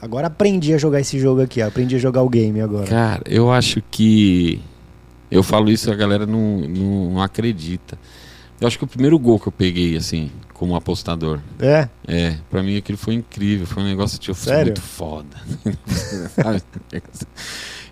Agora 0.00 0.26
aprendi 0.28 0.72
a 0.74 0.78
jogar 0.78 0.98
esse 1.00 1.16
jogo 1.20 1.42
aqui, 1.42 1.62
ó, 1.62 1.68
aprendi 1.68 1.94
a 1.94 1.98
jogar 1.98 2.22
o 2.22 2.28
game 2.28 2.60
agora. 2.60 2.86
Cara, 2.86 3.22
eu 3.26 3.52
acho 3.52 3.80
que. 3.90 4.60
Eu 5.30 5.42
falo 5.42 5.70
isso 5.70 5.88
e 5.88 5.92
a 5.92 5.94
galera 5.94 6.26
não, 6.26 6.58
não, 6.62 7.10
não 7.12 7.22
acredita. 7.22 7.96
Eu 8.62 8.68
acho 8.68 8.78
que 8.78 8.84
o 8.84 8.86
primeiro 8.86 9.18
gol 9.18 9.40
que 9.40 9.48
eu 9.48 9.52
peguei, 9.52 9.96
assim, 9.96 10.30
como 10.54 10.76
apostador, 10.76 11.40
É? 11.58 11.88
é, 12.06 12.38
pra 12.48 12.62
mim 12.62 12.76
aquilo 12.76 12.96
foi 12.96 13.14
incrível. 13.14 13.66
Foi 13.66 13.82
um 13.82 13.86
negócio 13.86 14.20
tipo, 14.20 14.36
Sério? 14.36 14.66
muito 14.66 14.80
foda. 14.80 15.36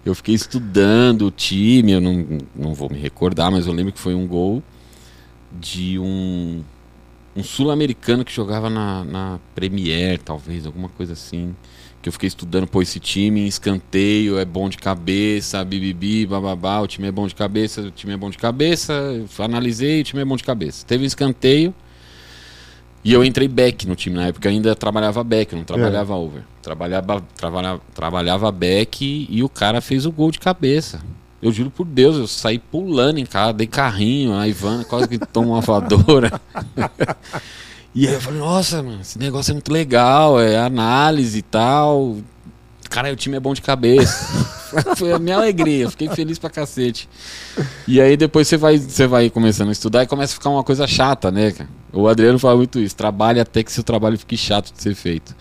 Eu 0.07 0.15
fiquei 0.15 0.35
estudando 0.35 1.27
o 1.27 1.31
time, 1.31 1.93
eu 1.93 2.01
não, 2.01 2.39
não 2.57 2.73
vou 2.73 2.89
me 2.89 2.99
recordar, 2.99 3.51
mas 3.51 3.67
eu 3.67 3.73
lembro 3.73 3.93
que 3.93 3.99
foi 3.99 4.15
um 4.15 4.27
gol 4.27 4.63
de 5.53 5.99
um, 5.99 6.63
um 7.37 7.43
sul-americano 7.43 8.25
que 8.25 8.33
jogava 8.33 8.71
na, 8.71 9.05
na 9.05 9.39
Premier, 9.55 10.19
talvez, 10.19 10.65
alguma 10.65 10.89
coisa 10.89 11.13
assim. 11.13 11.55
Que 12.03 12.09
eu 12.09 12.13
fiquei 12.13 12.29
estudando, 12.29 12.67
pô, 12.67 12.81
esse 12.81 12.99
time 12.99 13.43
em 13.43 13.47
escanteio 13.47 14.39
é 14.39 14.45
bom 14.45 14.69
de 14.69 14.79
cabeça, 14.79 15.63
bibibi, 15.63 16.25
bababá, 16.25 16.81
o 16.81 16.87
time 16.87 17.09
é 17.09 17.13
bom 17.13 17.27
de 17.27 17.35
cabeça, 17.35 17.83
o 17.83 17.91
time 17.91 18.15
é 18.15 18.17
bom 18.17 18.31
de 18.31 18.39
cabeça, 18.39 18.95
analisei, 19.39 20.01
o 20.01 20.05
time 20.05 20.23
é 20.23 20.25
bom 20.25 20.37
de 20.37 20.45
cabeça. 20.45 20.87
Teve 20.87 21.05
um 21.05 21.07
escanteio 21.07 21.75
e 23.03 23.13
eu 23.13 23.25
entrei 23.25 23.49
back 23.49 23.87
no 23.87 23.97
time 23.97 24.17
na 24.17 24.27
época, 24.27 24.49
eu 24.49 24.53
ainda 24.53 24.75
trabalhava 24.75 25.25
back, 25.25 25.55
não 25.55 25.65
trabalhava 25.65 26.15
over. 26.15 26.43
Trabalhava, 26.63 27.23
trabalhava, 27.37 27.81
trabalhava 27.95 28.53
back 28.53 29.27
e 29.29 29.43
o 29.43 29.49
cara 29.49 29.81
fez 29.81 30.05
o 30.05 30.13
gol 30.13 30.31
de 30.31 30.39
cabeça. 30.39 31.01
Eu 31.43 31.51
juro 31.51 31.71
por 31.71 31.87
Deus, 31.87 32.17
eu 32.17 32.27
saí 32.27 32.59
pulando 32.59 33.19
em 33.19 33.25
casa, 33.25 33.55
dei 33.55 33.67
carrinho, 33.67 34.35
a 34.35 34.47
Ivana 34.47 34.85
quase 34.85 35.09
que 35.09 35.19
tomou 35.19 35.55
uma 35.55 35.63
voadora. 35.63 36.39
e 37.95 38.07
aí 38.07 38.15
eu 38.15 38.21
falei, 38.21 38.39
nossa, 38.39 38.83
mano, 38.83 39.01
esse 39.01 39.19
negócio 39.19 39.51
é 39.51 39.55
muito 39.55 39.73
legal, 39.73 40.41
é 40.41 40.59
análise 40.59 41.39
e 41.39 41.43
tal. 41.43 42.19
Cara, 42.89 43.13
o 43.13 43.17
time 43.17 43.37
é 43.37 43.41
bom 43.41 43.55
de 43.55 43.63
cabeça. 43.63 44.27
Foi 44.97 45.13
a 45.13 45.19
minha 45.19 45.37
alegria, 45.37 45.91
fiquei 45.91 46.09
feliz 46.09 46.39
pra 46.39 46.51
cacete. 46.51 47.09
E 47.87 48.01
aí 48.01 48.17
depois 48.17 48.49
você 48.49 48.57
vai, 48.57 48.79
você 48.79 49.07
vai 49.07 49.31
começando 49.31 49.69
a 49.69 49.73
estudar 49.73 50.03
e 50.03 50.07
começa 50.07 50.33
a 50.33 50.35
ficar 50.35 50.51
uma 50.51 50.65
coisa 50.65 50.87
chata, 50.87 51.31
né, 51.31 51.53
cara? 51.53 51.69
O 51.93 52.07
Adriano 52.07 52.39
fala 52.39 52.57
muito 52.57 52.79
isso, 52.79 52.95
trabalhe 52.95 53.41
até 53.41 53.63
que 53.63 53.73
seu 53.73 53.83
trabalho 53.83 54.19
fique 54.19 54.37
chato 54.37 54.73
de 54.73 54.81
ser 54.81 54.95
feito. 54.95 55.35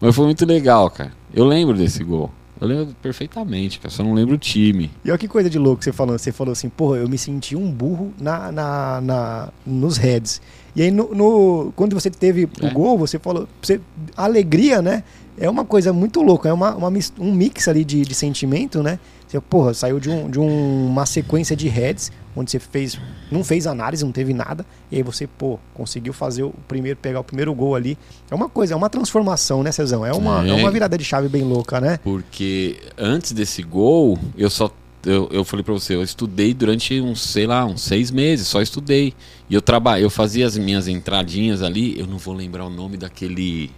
Mas 0.00 0.14
foi 0.14 0.24
muito 0.24 0.44
legal, 0.46 0.90
cara. 0.90 1.12
Eu 1.32 1.44
lembro 1.44 1.76
desse 1.76 2.02
gol. 2.02 2.30
Eu 2.62 2.68
lembro 2.68 2.94
perfeitamente, 3.02 3.80
cara. 3.80 3.90
Só 3.90 4.02
não 4.04 4.14
lembro 4.14 4.36
o 4.36 4.38
time. 4.38 4.90
E 5.04 5.10
olha 5.10 5.18
que 5.18 5.26
coisa 5.26 5.50
de 5.50 5.58
louco 5.58 5.82
você 5.82 5.92
falou. 5.92 6.16
Você 6.18 6.30
falou 6.30 6.52
assim, 6.52 6.68
porra, 6.68 6.98
eu 6.98 7.08
me 7.08 7.18
senti 7.18 7.56
um 7.56 7.70
burro 7.70 8.12
na, 8.20 8.52
na, 8.52 9.00
na- 9.00 9.48
nos 9.66 9.96
heads. 9.96 10.40
E 10.76 10.82
aí, 10.82 10.90
no, 10.90 11.14
no- 11.14 11.72
quando 11.74 11.94
você 11.94 12.08
teve 12.08 12.48
É. 12.60 12.66
o 12.68 12.70
gol, 12.72 12.96
você 12.96 13.18
falou. 13.18 13.48
Você, 13.60 13.80
alegria, 14.16 14.80
né? 14.80 15.02
É 15.38 15.48
uma 15.50 15.64
coisa 15.64 15.92
muito 15.92 16.22
louca. 16.22 16.48
É 16.48 16.52
uma, 16.52 16.74
uma 16.76 16.92
um 17.18 17.32
mix 17.34 17.66
ali 17.66 17.84
de, 17.84 18.02
de 18.02 18.14
sentimento, 18.14 18.82
né? 18.82 18.98
Você, 19.26 19.40
porra, 19.40 19.74
saiu 19.74 19.98
de, 19.98 20.08
um, 20.10 20.30
de 20.30 20.38
um- 20.38 20.86
uma 20.86 21.04
sequência 21.06 21.56
de 21.56 21.68
heads, 21.68 22.12
onde 22.34 22.50
você 22.50 22.58
fez. 22.58 22.98
Não 23.30 23.42
fez 23.44 23.66
análise, 23.66 24.04
não 24.04 24.12
teve 24.12 24.32
nada. 24.32 24.64
E 24.90 24.96
aí 24.96 25.02
você, 25.02 25.26
pô, 25.26 25.58
conseguiu 25.74 26.12
fazer 26.12 26.42
o 26.42 26.50
primeiro, 26.68 26.98
pegar 26.98 27.20
o 27.20 27.24
primeiro 27.24 27.54
gol 27.54 27.74
ali. 27.74 27.96
É 28.30 28.34
uma 28.34 28.48
coisa, 28.48 28.74
é 28.74 28.76
uma 28.76 28.88
transformação, 28.90 29.62
né, 29.62 29.70
Cezão? 29.72 30.04
É 30.04 30.12
uma, 30.12 30.44
É. 30.46 30.50
é 30.50 30.54
uma 30.54 30.70
virada 30.70 30.96
de 30.96 31.04
chave 31.04 31.28
bem 31.28 31.42
louca, 31.42 31.80
né? 31.80 31.98
Porque 32.02 32.78
antes 32.96 33.32
desse 33.32 33.62
gol, 33.62 34.18
eu 34.36 34.48
só. 34.50 34.70
Eu, 35.04 35.28
eu 35.32 35.44
falei 35.44 35.64
pra 35.64 35.74
você, 35.74 35.96
eu 35.96 36.02
estudei 36.02 36.54
durante 36.54 37.00
uns, 37.00 37.20
sei 37.22 37.44
lá, 37.44 37.64
uns 37.66 37.82
seis 37.82 38.10
meses, 38.12 38.46
só 38.46 38.62
estudei. 38.62 39.12
E 39.50 39.54
eu 39.54 39.60
trabalhei, 39.60 40.04
eu 40.04 40.10
fazia 40.10 40.46
as 40.46 40.56
minhas 40.56 40.86
entradinhas 40.86 41.60
ali, 41.60 41.98
eu 41.98 42.06
não 42.06 42.18
vou 42.18 42.32
lembrar 42.32 42.64
o 42.64 42.70
nome 42.70 42.96
daquele. 42.96 43.70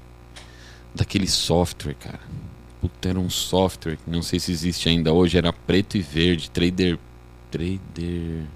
Daquele 0.95 1.27
software, 1.27 1.95
cara. 1.95 2.21
Puta, 2.81 3.09
era 3.09 3.19
um 3.19 3.31
software, 3.31 3.97
que 3.97 4.11
não 4.11 4.21
sei 4.23 4.39
se 4.39 4.53
existe 4.53 4.89
ainda 4.89 5.13
hoje, 5.13 5.39
era 5.39 5.53
preto 5.53 5.97
e 5.97 6.03
verde, 6.03 6.51
trader. 6.51 6.99
Trader. 7.59 8.47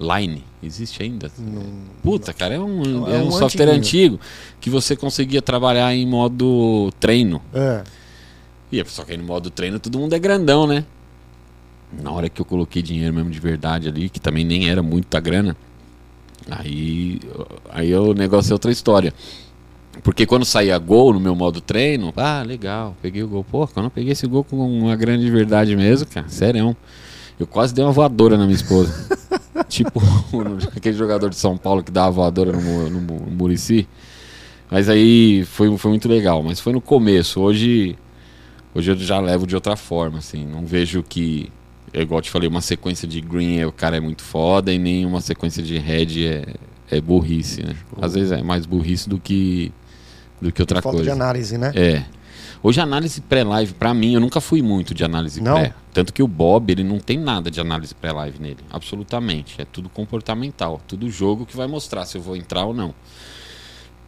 Line. 0.00 0.42
Existe 0.62 1.02
ainda? 1.02 1.30
Não- 1.38 1.62
Puta, 2.02 2.32
cara, 2.32 2.54
é 2.54 2.58
um, 2.58 3.06
É 3.06 3.16
é 3.16 3.22
um, 3.22 3.28
um 3.28 3.32
software 3.32 3.68
antigo 3.70 4.18
que 4.60 4.68
você 4.68 4.96
conseguia 4.96 5.40
trabalhar 5.40 5.94
em 5.94 6.04
modo 6.06 6.92
treino. 6.98 7.40
É. 7.54 7.84
E 8.72 8.82
só 8.86 9.04
que 9.04 9.12
aí 9.12 9.18
no 9.18 9.24
modo 9.24 9.48
treino 9.50 9.78
todo 9.78 9.98
mundo 9.98 10.14
é 10.14 10.18
grandão, 10.18 10.66
né? 10.66 10.84
Na 12.02 12.10
hora 12.10 12.28
que 12.28 12.40
eu 12.40 12.44
coloquei 12.44 12.82
dinheiro 12.82 13.14
mesmo 13.14 13.30
de 13.30 13.38
verdade 13.38 13.86
ali, 13.86 14.08
que 14.08 14.18
também 14.18 14.44
nem 14.44 14.68
era 14.68 14.82
muita 14.82 15.20
grana, 15.20 15.54
aí, 16.50 17.20
aí 17.70 17.94
o 17.94 18.14
negócio 18.14 18.50
é 18.50 18.54
outra 18.54 18.72
história. 18.72 19.12
Porque 20.02 20.24
quando 20.24 20.44
saía 20.46 20.76
gol 20.78 21.12
no 21.12 21.20
meu 21.20 21.36
modo 21.36 21.60
treino, 21.60 22.12
ah, 22.16 22.42
legal, 22.42 22.96
peguei 23.02 23.22
o 23.22 23.28
gol. 23.28 23.44
Pô, 23.44 23.68
eu 23.76 23.90
peguei 23.90 24.12
esse 24.12 24.26
gol 24.26 24.42
com 24.42 24.56
uma 24.56 24.96
grande 24.96 25.30
verdade 25.30 25.76
mesmo, 25.76 26.08
cara, 26.08 26.28
sério. 26.30 26.74
Eu 27.42 27.46
quase 27.48 27.74
dei 27.74 27.84
uma 27.84 27.90
voadora 27.90 28.36
na 28.36 28.44
minha 28.44 28.54
esposa. 28.54 28.94
tipo 29.68 30.00
aquele 30.76 30.96
jogador 30.96 31.28
de 31.28 31.34
São 31.34 31.56
Paulo 31.56 31.82
que 31.82 31.90
dá 31.90 32.04
uma 32.04 32.12
voadora 32.12 32.52
no, 32.52 32.88
no, 32.88 33.00
no 33.00 33.30
Murici. 33.32 33.88
Mas 34.70 34.88
aí 34.88 35.44
foi, 35.44 35.76
foi 35.76 35.90
muito 35.90 36.08
legal. 36.08 36.40
Mas 36.40 36.60
foi 36.60 36.72
no 36.72 36.80
começo. 36.80 37.40
Hoje, 37.40 37.98
hoje 38.72 38.92
eu 38.92 38.96
já 38.96 39.18
levo 39.18 39.44
de 39.44 39.56
outra 39.56 39.74
forma, 39.74 40.18
assim. 40.18 40.46
Não 40.46 40.64
vejo 40.64 41.02
que, 41.02 41.50
é 41.92 42.02
igual 42.02 42.18
eu 42.18 42.22
te 42.22 42.30
falei, 42.30 42.48
uma 42.48 42.60
sequência 42.60 43.08
de 43.08 43.20
green 43.20 43.58
é, 43.58 43.66
o 43.66 43.72
cara 43.72 43.96
é 43.96 44.00
muito 44.00 44.22
foda 44.22 44.72
e 44.72 44.78
nem 44.78 45.04
uma 45.04 45.20
sequência 45.20 45.64
de 45.64 45.78
red 45.78 46.24
é, 46.24 46.54
é 46.92 47.00
burrice, 47.00 47.60
né? 47.64 47.74
Às 48.00 48.14
vezes 48.14 48.30
é 48.30 48.40
mais 48.40 48.66
burrice 48.66 49.08
do 49.08 49.18
que, 49.18 49.72
do 50.40 50.52
que 50.52 50.62
outra 50.62 50.80
Falta 50.80 50.98
de 50.98 51.08
coisa. 51.08 51.12
análise, 51.12 51.58
né? 51.58 51.72
É. 51.74 52.04
Hoje 52.62 52.80
a 52.80 52.84
análise 52.84 53.20
pré-live, 53.20 53.74
pra 53.74 53.92
mim, 53.92 54.14
eu 54.14 54.20
nunca 54.20 54.40
fui 54.40 54.62
muito 54.62 54.94
de 54.94 55.04
análise 55.04 55.40
Não? 55.42 55.54
pré. 55.54 55.74
Tanto 55.92 56.12
que 56.12 56.22
o 56.22 56.28
Bob, 56.28 56.70
ele 56.70 56.84
não 56.84 56.98
tem 57.00 57.18
nada 57.18 57.50
de 57.50 57.60
análise 57.60 57.92
pré-live 57.94 58.38
nele. 58.40 58.58
Absolutamente. 58.70 59.60
É 59.60 59.64
tudo 59.64 59.88
comportamental. 59.88 60.80
Tudo 60.86 61.10
jogo 61.10 61.44
que 61.44 61.56
vai 61.56 61.66
mostrar 61.66 62.04
se 62.04 62.16
eu 62.16 62.22
vou 62.22 62.36
entrar 62.36 62.64
ou 62.64 62.72
não. 62.72 62.94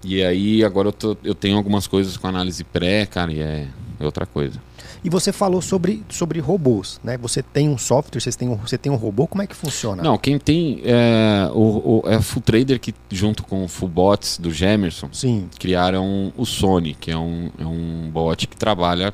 E 0.04 0.22
aí, 0.22 0.62
agora 0.62 0.88
eu, 0.88 0.92
tô- 0.92 1.16
eu 1.24 1.34
tenho 1.34 1.56
algumas 1.56 1.86
coisas 1.86 2.16
com 2.16 2.28
análise 2.28 2.62
pré, 2.62 3.06
cara, 3.06 3.32
e 3.32 3.40
é, 3.40 3.66
é 3.98 4.04
outra 4.04 4.24
coisa. 4.24 4.60
E 5.04 5.10
você 5.10 5.32
falou 5.32 5.60
sobre, 5.60 6.02
sobre 6.08 6.40
robôs, 6.40 6.98
né? 7.04 7.18
Você 7.18 7.42
tem 7.42 7.68
um 7.68 7.76
software, 7.76 8.20
vocês 8.20 8.34
têm 8.34 8.48
um, 8.48 8.56
você 8.56 8.78
tem 8.78 8.90
um 8.90 8.96
robô, 8.96 9.26
como 9.26 9.42
é 9.42 9.46
que 9.46 9.54
funciona? 9.54 10.02
Não, 10.02 10.16
quem 10.16 10.38
tem 10.38 10.80
é, 10.82 11.48
o, 11.52 12.02
o, 12.02 12.08
é 12.08 12.14
a 12.14 12.22
Full 12.22 12.42
Trader 12.42 12.80
que, 12.80 12.94
junto 13.10 13.44
com 13.44 13.64
o 13.64 13.68
Full 13.68 13.88
Bots 13.88 14.38
do 14.38 14.50
Gemerson, 14.50 15.10
Sim, 15.12 15.48
criaram 15.58 16.32
o 16.36 16.46
Sony, 16.46 16.94
que 16.94 17.10
é 17.10 17.18
um, 17.18 17.50
é 17.58 17.66
um 17.66 18.10
bot 18.10 18.46
que 18.46 18.56
trabalha 18.56 19.12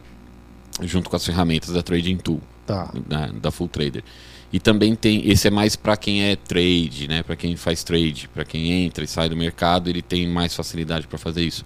junto 0.82 1.10
com 1.10 1.16
as 1.16 1.26
ferramentas 1.26 1.70
da 1.70 1.82
Trading 1.82 2.18
Tool. 2.18 2.40
tá. 2.70 2.92
da, 3.06 3.26
da 3.26 3.50
Full 3.50 3.68
Trader. 3.68 4.04
E 4.52 4.58
também 4.58 4.94
tem, 4.94 5.28
esse 5.28 5.46
é 5.46 5.50
mais 5.50 5.76
para 5.76 5.96
quem 5.96 6.24
é 6.24 6.36
trade, 6.36 7.06
né? 7.08 7.22
Para 7.22 7.36
quem 7.36 7.56
faz 7.56 7.84
trade, 7.84 8.28
para 8.32 8.44
quem 8.44 8.84
entra 8.84 9.04
e 9.04 9.06
sai 9.06 9.28
do 9.28 9.36
mercado, 9.36 9.88
ele 9.88 10.02
tem 10.02 10.26
mais 10.26 10.54
facilidade 10.54 11.06
para 11.06 11.18
fazer 11.18 11.42
isso. 11.42 11.64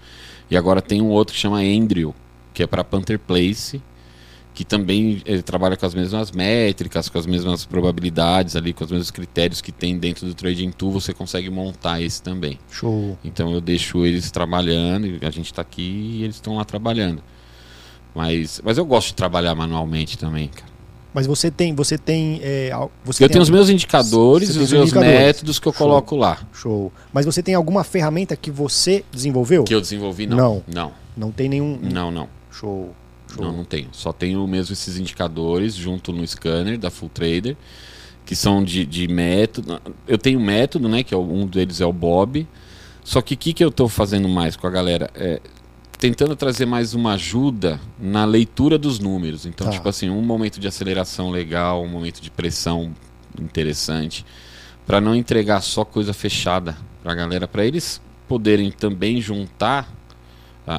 E 0.50 0.56
agora 0.56 0.82
tem 0.82 1.00
um 1.00 1.08
outro 1.08 1.34
que 1.34 1.40
chama 1.40 1.58
Andrew, 1.58 2.14
que 2.52 2.62
é 2.62 2.66
para 2.66 2.84
Panther 2.84 3.18
Place, 3.18 3.82
que 4.54 4.64
também 4.64 5.20
ele 5.26 5.42
trabalha 5.42 5.76
com 5.76 5.84
as 5.84 5.94
mesmas 5.94 6.30
métricas, 6.30 7.08
com 7.08 7.18
as 7.18 7.26
mesmas 7.26 7.66
probabilidades 7.66 8.54
ali, 8.54 8.72
com 8.72 8.84
os 8.84 8.90
mesmos 8.90 9.10
critérios 9.10 9.60
que 9.60 9.72
tem 9.72 9.98
dentro 9.98 10.24
do 10.26 10.32
Trading 10.32 10.70
Tool, 10.70 10.92
você 10.92 11.12
consegue 11.12 11.50
montar 11.50 12.00
esse 12.00 12.22
também. 12.22 12.58
Show. 12.70 13.18
Então 13.24 13.52
eu 13.52 13.60
deixo 13.60 14.06
eles 14.06 14.30
trabalhando, 14.30 15.18
a 15.26 15.30
gente 15.30 15.46
está 15.46 15.60
aqui 15.60 15.82
e 15.82 16.22
eles 16.22 16.36
estão 16.36 16.54
lá 16.56 16.64
trabalhando. 16.64 17.20
Mas, 18.14 18.60
mas 18.64 18.78
eu 18.78 18.86
gosto 18.86 19.08
de 19.08 19.14
trabalhar 19.14 19.56
manualmente 19.56 20.16
também, 20.16 20.46
cara. 20.46 20.72
Mas 21.12 21.26
você 21.26 21.50
tem, 21.50 21.74
você 21.74 21.98
tem, 21.98 22.40
é, 22.42 22.70
você 23.04 23.24
eu 23.24 23.28
tem 23.28 23.34
tenho 23.34 23.42
os 23.42 23.50
meus 23.50 23.68
indicadores 23.68 24.54
e 24.54 24.58
os 24.58 24.72
meus 24.72 24.92
métodos 24.92 25.58
que 25.58 25.66
eu 25.66 25.72
Show. 25.72 25.86
coloco 25.86 26.16
lá. 26.16 26.38
Show. 26.52 26.92
Mas 27.12 27.26
você 27.26 27.42
tem 27.42 27.54
alguma 27.54 27.82
ferramenta 27.82 28.36
que 28.36 28.50
você 28.52 29.04
desenvolveu? 29.12 29.64
Que 29.64 29.74
eu 29.74 29.80
desenvolvi, 29.80 30.26
não. 30.26 30.36
Não. 30.36 30.62
Não, 30.66 30.92
Não 31.16 31.30
tem 31.32 31.48
nenhum. 31.48 31.78
não, 31.82 32.10
não. 32.10 32.28
Show. 32.50 32.94
Não, 33.42 33.52
não 33.52 33.64
tenho. 33.64 33.88
Só 33.92 34.12
tenho 34.12 34.46
mesmo 34.46 34.72
esses 34.72 34.98
indicadores 34.98 35.74
junto 35.74 36.12
no 36.12 36.26
scanner 36.26 36.78
da 36.78 36.90
Full 36.90 37.08
Trader, 37.10 37.56
que 38.24 38.34
são 38.36 38.62
de, 38.64 38.84
de 38.86 39.06
método. 39.08 39.80
Eu 40.06 40.18
tenho 40.18 40.40
método, 40.40 40.88
né? 40.88 41.02
Que 41.02 41.14
é 41.14 41.16
um 41.16 41.46
deles 41.46 41.80
é 41.80 41.86
o 41.86 41.92
Bob. 41.92 42.46
Só 43.02 43.20
que 43.20 43.34
o 43.34 43.36
que, 43.36 43.52
que 43.52 43.62
eu 43.64 43.68
estou 43.68 43.88
fazendo 43.88 44.28
mais 44.28 44.56
com 44.56 44.66
a 44.66 44.70
galera? 44.70 45.10
É 45.14 45.40
tentando 45.98 46.36
trazer 46.36 46.66
mais 46.66 46.92
uma 46.92 47.14
ajuda 47.14 47.80
na 47.98 48.26
leitura 48.26 48.76
dos 48.76 48.98
números. 48.98 49.46
Então, 49.46 49.68
Tá. 49.68 49.72
tipo 49.72 49.88
assim, 49.88 50.10
um 50.10 50.20
momento 50.20 50.60
de 50.60 50.68
aceleração 50.68 51.30
legal, 51.30 51.82
um 51.82 51.88
momento 51.88 52.20
de 52.20 52.30
pressão 52.30 52.92
interessante, 53.40 54.24
para 54.86 55.00
não 55.00 55.14
entregar 55.14 55.62
só 55.62 55.82
coisa 55.82 56.12
fechada 56.12 56.76
para 57.02 57.12
a 57.12 57.14
galera, 57.14 57.48
para 57.48 57.64
eles 57.64 58.02
poderem 58.28 58.70
também 58.70 59.18
juntar 59.20 59.90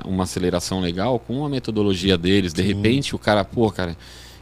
uma 0.05 0.23
aceleração 0.23 0.79
legal 0.79 1.19
com 1.19 1.37
uma 1.39 1.49
metodologia 1.49 2.17
deles. 2.17 2.53
De 2.53 2.61
Sim. 2.61 2.67
repente, 2.69 3.15
o 3.15 3.19
cara, 3.19 3.43
pô, 3.45 3.71
cara, 3.71 3.95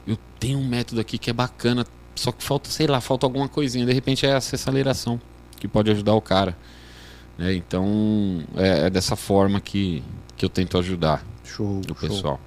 eu 0.07 0.17
tenho 0.39 0.59
um 0.59 0.67
método 0.67 1.01
aqui 1.01 1.17
que 1.17 1.29
é 1.29 1.33
bacana, 1.33 1.85
só 2.15 2.31
que 2.31 2.43
falta, 2.43 2.69
sei 2.69 2.87
lá, 2.87 3.01
falta 3.01 3.25
alguma 3.25 3.47
coisinha. 3.49 3.85
De 3.85 3.93
repente 3.93 4.25
é 4.25 4.29
essa 4.29 4.55
aceleração 4.55 5.19
que 5.59 5.67
pode 5.67 5.89
ajudar 5.91 6.13
o 6.13 6.21
cara. 6.21 6.55
né? 7.37 7.53
Então, 7.53 8.43
é, 8.55 8.87
é 8.87 8.89
dessa 8.89 9.15
forma 9.15 9.59
que, 9.59 10.03
que 10.37 10.45
eu 10.45 10.49
tento 10.49 10.77
ajudar 10.77 11.25
Show. 11.43 11.79
o 11.79 11.83
show. 11.99 12.09
pessoal. 12.09 12.39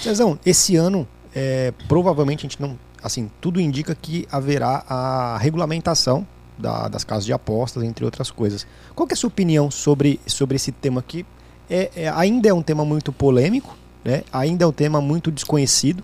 Cezão, 0.00 0.38
esse 0.44 0.76
ano, 0.76 1.06
é, 1.34 1.72
provavelmente 1.88 2.40
a 2.40 2.42
gente 2.48 2.60
não. 2.60 2.78
Assim, 3.02 3.30
tudo 3.40 3.60
indica 3.60 3.94
que 3.94 4.26
haverá 4.32 4.84
a 4.88 5.38
regulamentação 5.38 6.26
da- 6.58 6.88
das 6.88 7.04
casas 7.04 7.24
de 7.26 7.32
apostas, 7.32 7.82
entre 7.82 8.04
outras 8.04 8.30
coisas. 8.30 8.66
Qual 8.94 9.06
que 9.06 9.12
é 9.12 9.16
a 9.16 9.16
sua 9.16 9.28
opinião 9.28 9.70
sobre, 9.70 10.18
sobre 10.26 10.56
esse 10.56 10.72
tema 10.72 11.00
aqui? 11.00 11.24
É, 11.68 11.90
é- 11.96 12.08
ainda 12.08 12.48
é 12.48 12.52
um 12.54 12.62
tema 12.62 12.84
muito 12.84 13.12
polêmico, 13.12 13.76
né? 14.04 14.22
ainda 14.32 14.64
é 14.64 14.66
um 14.66 14.72
tema 14.72 15.00
muito 15.00 15.30
desconhecido. 15.30 16.02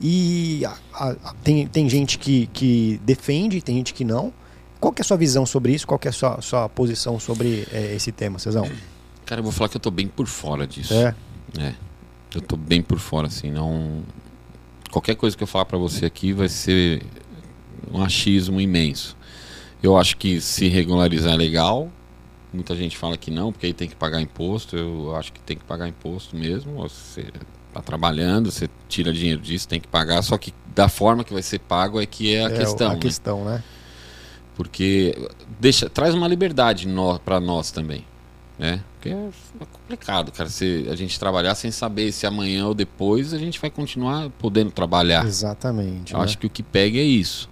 E 0.00 0.64
a- 0.64 0.76
a- 1.24 1.34
tem, 1.42 1.66
tem 1.66 1.88
gente 1.88 2.18
que, 2.18 2.46
que 2.52 3.00
defende, 3.04 3.60
tem 3.62 3.76
gente 3.76 3.94
que 3.94 4.04
não. 4.04 4.32
Qual 4.80 4.92
que 4.92 5.00
é 5.00 5.04
a 5.04 5.06
sua 5.06 5.16
visão 5.16 5.46
sobre 5.46 5.72
isso? 5.72 5.86
Qual 5.86 5.98
que 5.98 6.08
é 6.08 6.10
a 6.10 6.12
sua, 6.12 6.40
sua 6.42 6.68
posição 6.68 7.18
sobre 7.18 7.66
é, 7.72 7.94
esse 7.94 8.12
tema, 8.12 8.38
Cezão? 8.38 8.68
Cara, 9.24 9.38
eu 9.40 9.42
vou 9.44 9.52
falar 9.52 9.68
que 9.70 9.76
eu 9.76 9.80
tô 9.80 9.90
bem 9.90 10.06
por 10.06 10.26
fora 10.26 10.66
disso. 10.66 10.92
É, 10.92 11.14
É. 11.58 11.74
Eu 12.34 12.40
tô 12.40 12.56
bem 12.56 12.82
por 12.82 12.98
fora, 12.98 13.28
assim, 13.28 13.50
não. 13.50 14.02
Qualquer 14.90 15.14
coisa 15.14 15.36
que 15.36 15.42
eu 15.42 15.46
falar 15.46 15.64
pra 15.64 15.78
você 15.78 16.04
aqui 16.04 16.32
vai 16.32 16.48
ser 16.48 17.00
um 17.92 18.02
achismo 18.02 18.60
imenso. 18.60 19.16
Eu 19.80 19.96
acho 19.96 20.16
que 20.16 20.40
se 20.40 20.66
regularizar 20.68 21.32
é 21.32 21.36
legal. 21.36 21.88
Muita 22.54 22.76
gente 22.76 22.96
fala 22.96 23.16
que 23.16 23.30
não, 23.30 23.52
porque 23.52 23.66
aí 23.66 23.74
tem 23.74 23.88
que 23.88 23.96
pagar 23.96 24.20
imposto. 24.20 24.76
Eu 24.76 25.16
acho 25.16 25.32
que 25.32 25.40
tem 25.40 25.56
que 25.56 25.64
pagar 25.64 25.88
imposto 25.88 26.36
mesmo. 26.36 26.74
Você 26.74 27.26
tá 27.72 27.82
trabalhando, 27.82 28.50
você 28.52 28.70
tira 28.88 29.12
dinheiro 29.12 29.40
disso, 29.40 29.66
tem 29.66 29.80
que 29.80 29.88
pagar. 29.88 30.22
Só 30.22 30.38
que 30.38 30.54
da 30.74 30.88
forma 30.88 31.24
que 31.24 31.32
vai 31.32 31.42
ser 31.42 31.58
pago 31.58 32.00
é 32.00 32.06
que 32.06 32.32
é 32.32 32.46
a 32.46 32.48
é 32.50 32.58
questão. 32.58 32.90
A 32.92 32.94
né? 32.94 33.00
questão, 33.00 33.44
né? 33.44 33.62
Porque 34.54 35.16
deixa, 35.58 35.90
traz 35.90 36.14
uma 36.14 36.28
liberdade 36.28 36.86
no, 36.86 37.18
para 37.18 37.40
nós 37.40 37.72
também. 37.72 38.04
Né? 38.56 38.80
Porque 38.94 39.08
é 39.08 39.66
complicado, 39.72 40.30
cara, 40.30 40.48
se 40.48 40.86
a 40.88 40.94
gente 40.94 41.18
trabalhar 41.18 41.56
sem 41.56 41.72
saber 41.72 42.12
se 42.12 42.24
amanhã 42.24 42.68
ou 42.68 42.74
depois 42.74 43.34
a 43.34 43.38
gente 43.38 43.60
vai 43.60 43.68
continuar 43.68 44.30
podendo 44.38 44.70
trabalhar. 44.70 45.26
Exatamente. 45.26 46.12
Eu 46.12 46.20
né? 46.20 46.24
acho 46.24 46.38
que 46.38 46.46
o 46.46 46.50
que 46.50 46.62
pega 46.62 46.98
é 46.98 47.02
isso. 47.02 47.50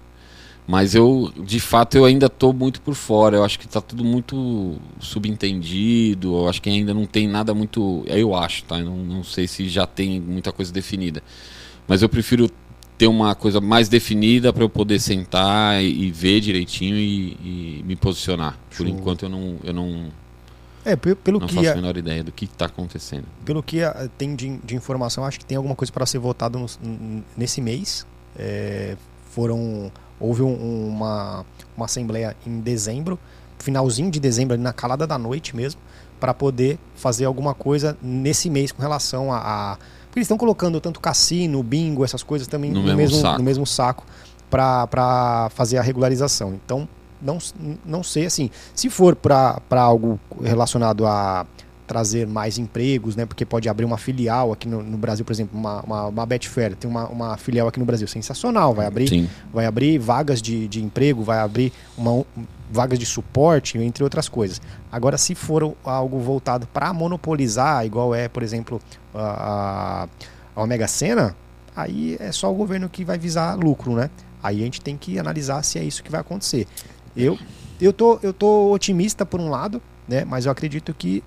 Mas 0.72 0.94
eu, 0.94 1.30
de 1.44 1.60
fato, 1.60 1.98
eu 1.98 2.06
ainda 2.06 2.26
estou 2.26 2.50
muito 2.54 2.80
por 2.80 2.94
fora. 2.94 3.36
Eu 3.36 3.44
acho 3.44 3.58
que 3.58 3.66
está 3.66 3.78
tudo 3.78 4.02
muito 4.02 4.78
subentendido. 4.98 6.34
Eu 6.34 6.48
acho 6.48 6.62
que 6.62 6.70
ainda 6.70 6.94
não 6.94 7.04
tem 7.04 7.28
nada 7.28 7.52
muito. 7.52 8.02
Eu 8.06 8.34
acho, 8.34 8.64
tá? 8.64 8.78
Eu 8.78 8.86
não, 8.86 8.96
não 8.96 9.22
sei 9.24 9.46
se 9.46 9.68
já 9.68 9.86
tem 9.86 10.18
muita 10.18 10.50
coisa 10.50 10.72
definida. 10.72 11.22
Mas 11.86 12.00
eu 12.00 12.08
prefiro 12.08 12.50
ter 12.96 13.06
uma 13.06 13.34
coisa 13.34 13.60
mais 13.60 13.86
definida 13.88 14.50
para 14.50 14.62
eu 14.64 14.68
poder 14.68 14.98
sentar 14.98 15.82
e, 15.82 16.04
e 16.06 16.10
ver 16.10 16.40
direitinho 16.40 16.96
e, 16.96 17.32
e 17.80 17.82
me 17.84 17.94
posicionar. 17.94 18.58
Show. 18.70 18.86
Por 18.86 18.88
enquanto 18.92 19.22
eu 19.24 19.28
não, 19.28 19.56
eu 19.62 19.74
não, 19.74 20.06
É, 20.86 20.96
pe- 20.96 21.14
pelo 21.16 21.38
não 21.40 21.48
que 21.48 21.54
faço 21.54 21.68
a- 21.70 21.74
menor 21.74 21.98
ideia 21.98 22.24
do 22.24 22.32
que 22.32 22.46
está 22.46 22.64
acontecendo. 22.66 23.24
pelo 23.44 23.62
que 23.62 23.80
tem 24.16 24.34
de, 24.34 24.56
de 24.58 24.74
informação, 24.74 25.22
acho 25.24 25.38
que 25.38 25.44
tem 25.44 25.56
alguma 25.56 25.74
coisa 25.74 25.92
para 25.92 26.06
ser 26.06 26.18
n- 26.82 27.22
nesse 27.36 27.60
mês. 27.60 28.06
É, 28.38 28.96
foram 29.32 29.90
houve 30.22 30.42
um- 30.42 30.88
uma, 30.88 31.44
uma 31.76 31.86
assembleia 31.86 32.36
em 32.46 32.60
dezembro, 32.60 33.18
finalzinho 33.58 34.10
de 34.10 34.18
dezembro, 34.20 34.56
na 34.56 34.72
calada 34.72 35.06
da 35.06 35.18
noite 35.18 35.54
mesmo, 35.56 35.80
para 36.20 36.32
poder 36.32 36.78
fazer 36.94 37.24
alguma 37.24 37.52
coisa 37.54 37.96
nesse 38.02 38.48
mês 38.48 38.70
com 38.72 38.80
relação 38.80 39.32
a, 39.32 39.38
a- 39.72 39.76
porque 40.06 40.18
eles 40.20 40.26
estão 40.26 40.38
colocando 40.38 40.80
tanto 40.80 41.00
cassino, 41.00 41.62
bingo, 41.62 42.04
essas 42.04 42.22
coisas 42.22 42.46
também 42.46 42.70
No 42.70 42.80
no, 42.80 42.84
mesmo 42.86 42.96
mesmo, 42.98 43.20
saco. 43.20 43.38
no 43.38 43.44
mesmo 43.44 43.66
saco 43.66 44.04
para 44.50 45.48
fazer 45.54 45.78
a 45.78 45.82
regularização. 45.82 46.54
Então 46.64 46.86
não, 47.20 47.38
não 47.84 48.02
sei 48.02 48.26
assim, 48.26 48.50
se 48.74 48.90
for 48.90 49.14
para 49.16 49.60
algo 49.72 50.18
relacionado 50.42 51.06
a 51.06 51.46
trazer 51.92 52.26
mais 52.26 52.56
empregos, 52.56 53.14
né? 53.14 53.26
Porque 53.26 53.44
pode 53.44 53.68
abrir 53.68 53.84
uma 53.84 53.98
filial 53.98 54.50
aqui 54.50 54.66
no, 54.66 54.82
no 54.82 54.96
Brasil, 54.96 55.26
por 55.26 55.32
exemplo, 55.32 55.58
uma, 55.58 55.82
uma, 55.82 56.06
uma 56.06 56.24
Betfair, 56.24 56.74
tem 56.74 56.90
uma, 56.90 57.06
uma 57.06 57.36
filial 57.36 57.68
aqui 57.68 57.78
no 57.78 57.84
Brasil, 57.84 58.08
sensacional, 58.08 58.72
vai 58.72 58.86
abrir, 58.86 59.08
Sim. 59.08 59.28
vai 59.52 59.66
abrir 59.66 59.98
vagas 59.98 60.40
de, 60.40 60.66
de 60.68 60.82
emprego, 60.82 61.22
vai 61.22 61.38
abrir 61.38 61.70
uma, 61.98 62.24
vagas 62.70 62.98
de 62.98 63.04
suporte, 63.04 63.76
entre 63.76 64.02
outras 64.02 64.26
coisas. 64.26 64.58
Agora, 64.90 65.18
se 65.18 65.34
for 65.34 65.76
algo 65.84 66.18
voltado 66.18 66.66
para 66.66 66.94
monopolizar, 66.94 67.84
igual 67.84 68.14
é, 68.14 68.26
por 68.26 68.42
exemplo, 68.42 68.80
a, 69.14 70.08
a, 70.56 70.62
Omega 70.62 70.88
Sena, 70.88 71.36
aí 71.76 72.16
é 72.18 72.32
só 72.32 72.50
o 72.50 72.54
governo 72.54 72.88
que 72.88 73.04
vai 73.04 73.18
visar 73.18 73.54
lucro, 73.54 73.92
né? 73.92 74.08
Aí 74.42 74.62
a 74.62 74.64
gente 74.64 74.80
tem 74.80 74.96
que 74.96 75.18
analisar 75.18 75.62
se 75.62 75.78
é 75.78 75.84
isso 75.84 76.02
que 76.02 76.10
vai 76.10 76.22
acontecer. 76.22 76.66
Eu, 77.14 77.38
eu, 77.78 77.92
tô, 77.92 78.18
eu 78.22 78.32
tô 78.32 78.72
otimista 78.72 79.26
por 79.26 79.38
um 79.38 79.50
lado, 79.50 79.82
né? 80.08 80.24
Mas 80.24 80.46
eu 80.46 80.52
acredito 80.52 80.94
que 80.94 81.22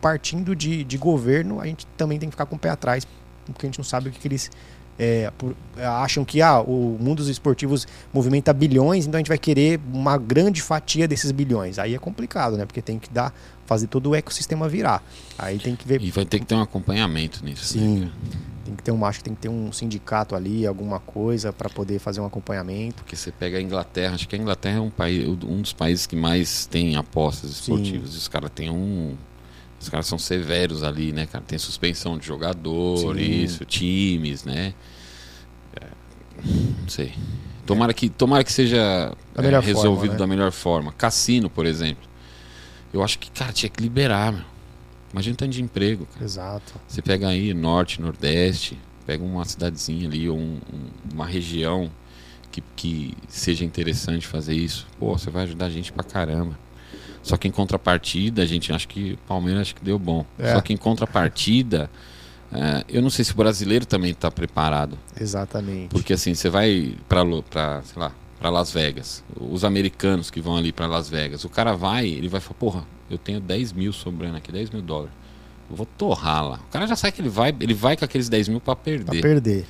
partindo 0.00 0.54
de, 0.56 0.84
de 0.84 0.96
governo, 0.98 1.60
a 1.60 1.66
gente 1.66 1.86
também 1.96 2.18
tem 2.18 2.28
que 2.28 2.32
ficar 2.34 2.46
com 2.46 2.56
o 2.56 2.58
pé 2.58 2.70
atrás, 2.70 3.06
porque 3.46 3.66
a 3.66 3.68
gente 3.68 3.78
não 3.78 3.84
sabe 3.84 4.08
o 4.08 4.12
que, 4.12 4.18
que 4.18 4.28
eles 4.28 4.50
é, 4.98 5.30
por- 5.38 5.54
acham 5.76 6.24
que 6.24 6.42
ah, 6.42 6.60
o 6.60 6.96
mundo 7.00 7.16
dos 7.18 7.28
esportivos 7.28 7.86
movimenta 8.12 8.52
bilhões, 8.52 9.06
então 9.06 9.16
a 9.18 9.20
gente 9.20 9.28
vai 9.28 9.38
querer 9.38 9.80
uma 9.92 10.16
grande 10.18 10.60
fatia 10.62 11.08
desses 11.08 11.32
bilhões. 11.32 11.78
Aí 11.78 11.94
é 11.94 11.98
complicado, 11.98 12.56
né? 12.56 12.66
Porque 12.66 12.82
tem 12.82 12.98
que 12.98 13.08
dar, 13.10 13.32
fazer 13.66 13.86
todo 13.86 14.10
o 14.10 14.14
ecossistema 14.14 14.68
virar. 14.68 15.02
Aí 15.38 15.58
tem 15.58 15.74
que 15.74 15.86
ver. 15.88 16.02
E 16.02 16.10
vai 16.10 16.24
ter 16.26 16.38
que 16.38 16.44
ter 16.46 16.54
um 16.54 16.60
acompanhamento 16.60 17.42
nisso. 17.44 17.78
né, 17.78 17.82
Sim. 17.84 18.00
cara? 18.00 18.12
Tem 18.62 18.76
que 18.76 18.82
ter 18.82 18.92
um, 18.92 19.04
acho 19.04 19.18
que 19.18 19.24
tem 19.24 19.34
que 19.34 19.40
ter 19.40 19.48
um 19.48 19.72
sindicato 19.72 20.36
ali, 20.36 20.66
alguma 20.66 21.00
coisa 21.00 21.50
para 21.52 21.68
poder 21.70 21.98
fazer 21.98 22.20
um 22.20 22.26
acompanhamento. 22.26 22.96
Porque 22.96 23.16
você 23.16 23.32
pega 23.32 23.56
a 23.56 23.60
Inglaterra, 23.60 24.14
acho 24.14 24.28
que 24.28 24.36
a 24.36 24.38
Inglaterra 24.38 24.76
é 24.76 24.80
um, 24.80 24.90
país, 24.90 25.26
um 25.26 25.62
dos 25.62 25.72
países 25.72 26.06
que 26.06 26.14
mais 26.14 26.66
tem 26.66 26.94
apostas 26.94 27.50
esportivas. 27.52 28.14
Os 28.14 28.28
caras 28.28 28.50
têm 28.54 28.68
um. 28.70 29.16
Os 29.80 29.88
caras 29.88 30.06
são 30.06 30.18
severos 30.18 30.82
ali, 30.82 31.10
né, 31.12 31.26
cara? 31.26 31.42
Tem 31.46 31.58
suspensão 31.58 32.18
de 32.18 32.26
jogador, 32.26 33.16
Sim. 33.16 33.42
isso, 33.42 33.64
times, 33.64 34.44
né? 34.44 34.74
É, 35.80 35.86
não 36.82 36.88
sei. 36.88 37.14
Tomara 37.64 37.94
que, 37.94 38.08
tomara 38.10 38.44
que 38.44 38.52
seja 38.52 39.16
é, 39.36 39.58
resolvido 39.60 39.72
forma, 40.00 40.12
né? 40.12 40.18
da 40.18 40.26
melhor 40.26 40.52
forma. 40.52 40.92
Cassino, 40.92 41.48
por 41.48 41.64
exemplo. 41.64 42.08
Eu 42.92 43.02
acho 43.02 43.18
que, 43.18 43.30
cara, 43.30 43.52
tinha 43.52 43.70
que 43.70 43.82
liberar, 43.82 44.32
meu. 44.32 44.42
Imagina 45.12 45.36
tanto 45.36 45.52
de 45.52 45.62
emprego, 45.62 46.06
cara. 46.06 46.24
Exato. 46.24 46.74
Você 46.86 47.00
pega 47.00 47.28
aí 47.28 47.54
norte, 47.54 48.00
nordeste, 48.02 48.78
pega 49.06 49.24
uma 49.24 49.44
cidadezinha 49.44 50.06
ali, 50.06 50.28
ou 50.28 50.36
um- 50.38 50.60
um- 50.72 51.14
uma 51.14 51.26
região 51.26 51.90
que, 52.52 52.62
que 52.76 53.14
seja 53.28 53.64
interessante 53.64 54.26
fazer 54.26 54.54
isso. 54.54 54.86
Pô, 54.98 55.16
você 55.16 55.30
vai 55.30 55.44
ajudar 55.44 55.66
a 55.66 55.70
gente 55.70 55.92
pra 55.92 56.04
caramba. 56.04 56.58
Só 57.22 57.36
que 57.36 57.46
em 57.46 57.50
contrapartida, 57.50 58.42
a 58.42 58.46
gente 58.46 58.72
acha 58.72 58.86
que 58.86 59.12
o 59.12 59.18
Palmeiras 59.28 59.62
acho 59.62 59.74
que 59.74 59.84
deu 59.84 59.98
bom. 59.98 60.24
É. 60.38 60.54
Só 60.54 60.60
que 60.60 60.72
em 60.72 60.76
contrapartida, 60.76 61.90
é, 62.52 62.84
eu 62.88 63.02
não 63.02 63.10
sei 63.10 63.24
se 63.24 63.32
o 63.32 63.36
brasileiro 63.36 63.84
também 63.84 64.10
está 64.10 64.30
preparado. 64.30 64.98
Exatamente. 65.20 65.88
Porque 65.88 66.14
assim, 66.14 66.34
você 66.34 66.48
vai 66.48 66.96
pra 67.08 67.22
sei 67.82 68.00
lá, 68.00 68.12
para 68.40 68.48
Las 68.48 68.72
Vegas. 68.72 69.22
Os 69.38 69.64
americanos 69.64 70.30
que 70.30 70.40
vão 70.40 70.56
ali 70.56 70.72
para 70.72 70.86
Las 70.86 71.08
Vegas. 71.10 71.44
O 71.44 71.48
cara 71.48 71.74
vai, 71.74 72.06
ele 72.06 72.28
vai 72.28 72.40
falar, 72.40 72.54
porra, 72.58 72.84
eu 73.10 73.18
tenho 73.18 73.38
10 73.38 73.72
mil 73.74 73.92
sobrando 73.92 74.36
aqui, 74.36 74.50
10 74.50 74.70
mil 74.70 74.82
dólares. 74.82 75.12
Eu 75.68 75.76
vou 75.76 75.86
torrar 75.86 76.48
lá. 76.48 76.56
O 76.56 76.72
cara 76.72 76.86
já 76.86 76.96
sabe 76.96 77.12
que 77.12 77.20
ele 77.20 77.28
vai, 77.28 77.54
ele 77.60 77.74
vai 77.74 77.96
com 77.96 78.04
aqueles 78.04 78.28
10 78.28 78.48
mil 78.48 78.60
para 78.60 78.74
perder. 78.74 79.20
Pra 79.20 79.20
perder. 79.20 79.66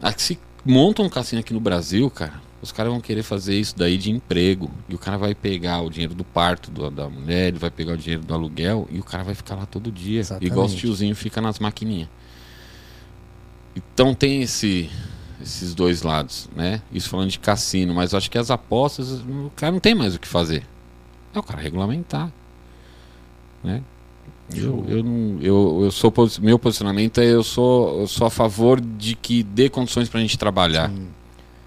Aqui, 0.00 0.22
se 0.22 0.38
monta 0.64 1.02
um 1.02 1.08
cassino 1.08 1.40
aqui 1.40 1.52
no 1.52 1.60
Brasil, 1.60 2.08
cara, 2.10 2.40
os 2.62 2.72
caras 2.72 2.92
vão 2.92 3.00
querer 3.00 3.22
fazer 3.22 3.58
isso 3.58 3.74
daí 3.76 3.96
de 3.96 4.10
emprego. 4.10 4.70
E 4.88 4.94
o 4.94 4.98
cara 4.98 5.16
vai 5.16 5.34
pegar 5.34 5.80
o 5.80 5.88
dinheiro 5.88 6.14
do 6.14 6.24
parto 6.24 6.70
do, 6.70 6.90
da 6.90 7.08
mulher, 7.08 7.48
ele 7.48 7.58
vai 7.58 7.70
pegar 7.70 7.94
o 7.94 7.96
dinheiro 7.96 8.22
do 8.22 8.34
aluguel 8.34 8.86
e 8.90 8.98
o 8.98 9.04
cara 9.04 9.24
vai 9.24 9.34
ficar 9.34 9.54
lá 9.54 9.66
todo 9.66 9.90
dia. 9.90 10.20
Exatamente. 10.20 10.50
Igual 10.50 10.66
os 10.66 10.74
tiozinhos 10.74 11.18
fica 11.18 11.40
nas 11.40 11.58
maquininhas. 11.58 12.08
Então 13.74 14.14
tem 14.14 14.42
esse, 14.42 14.90
esses 15.40 15.74
dois 15.74 16.02
lados, 16.02 16.50
né? 16.54 16.82
Isso 16.92 17.08
falando 17.08 17.30
de 17.30 17.38
cassino, 17.38 17.94
mas 17.94 18.12
eu 18.12 18.18
acho 18.18 18.30
que 18.30 18.36
as 18.36 18.50
apostas, 18.50 19.10
o 19.10 19.50
cara 19.56 19.72
não 19.72 19.80
tem 19.80 19.94
mais 19.94 20.14
o 20.14 20.20
que 20.20 20.28
fazer. 20.28 20.66
É 21.34 21.38
o 21.38 21.42
cara 21.42 21.62
regulamentar. 21.62 22.30
Né? 23.62 23.82
Eu, 24.54 24.84
eu, 24.88 25.02
não, 25.02 25.38
eu, 25.40 25.80
eu 25.84 25.90
sou 25.90 26.12
meu 26.40 26.58
posicionamento 26.58 27.20
é 27.20 27.24
eu 27.24 27.42
sou, 27.42 28.00
eu 28.00 28.06
sou 28.08 28.26
a 28.26 28.30
favor 28.30 28.80
de 28.80 29.14
que 29.14 29.44
dê 29.44 29.68
condições 29.68 30.08
para 30.08 30.18
a 30.18 30.22
gente 30.22 30.36
trabalhar. 30.36 30.90
Sim. 30.90 31.08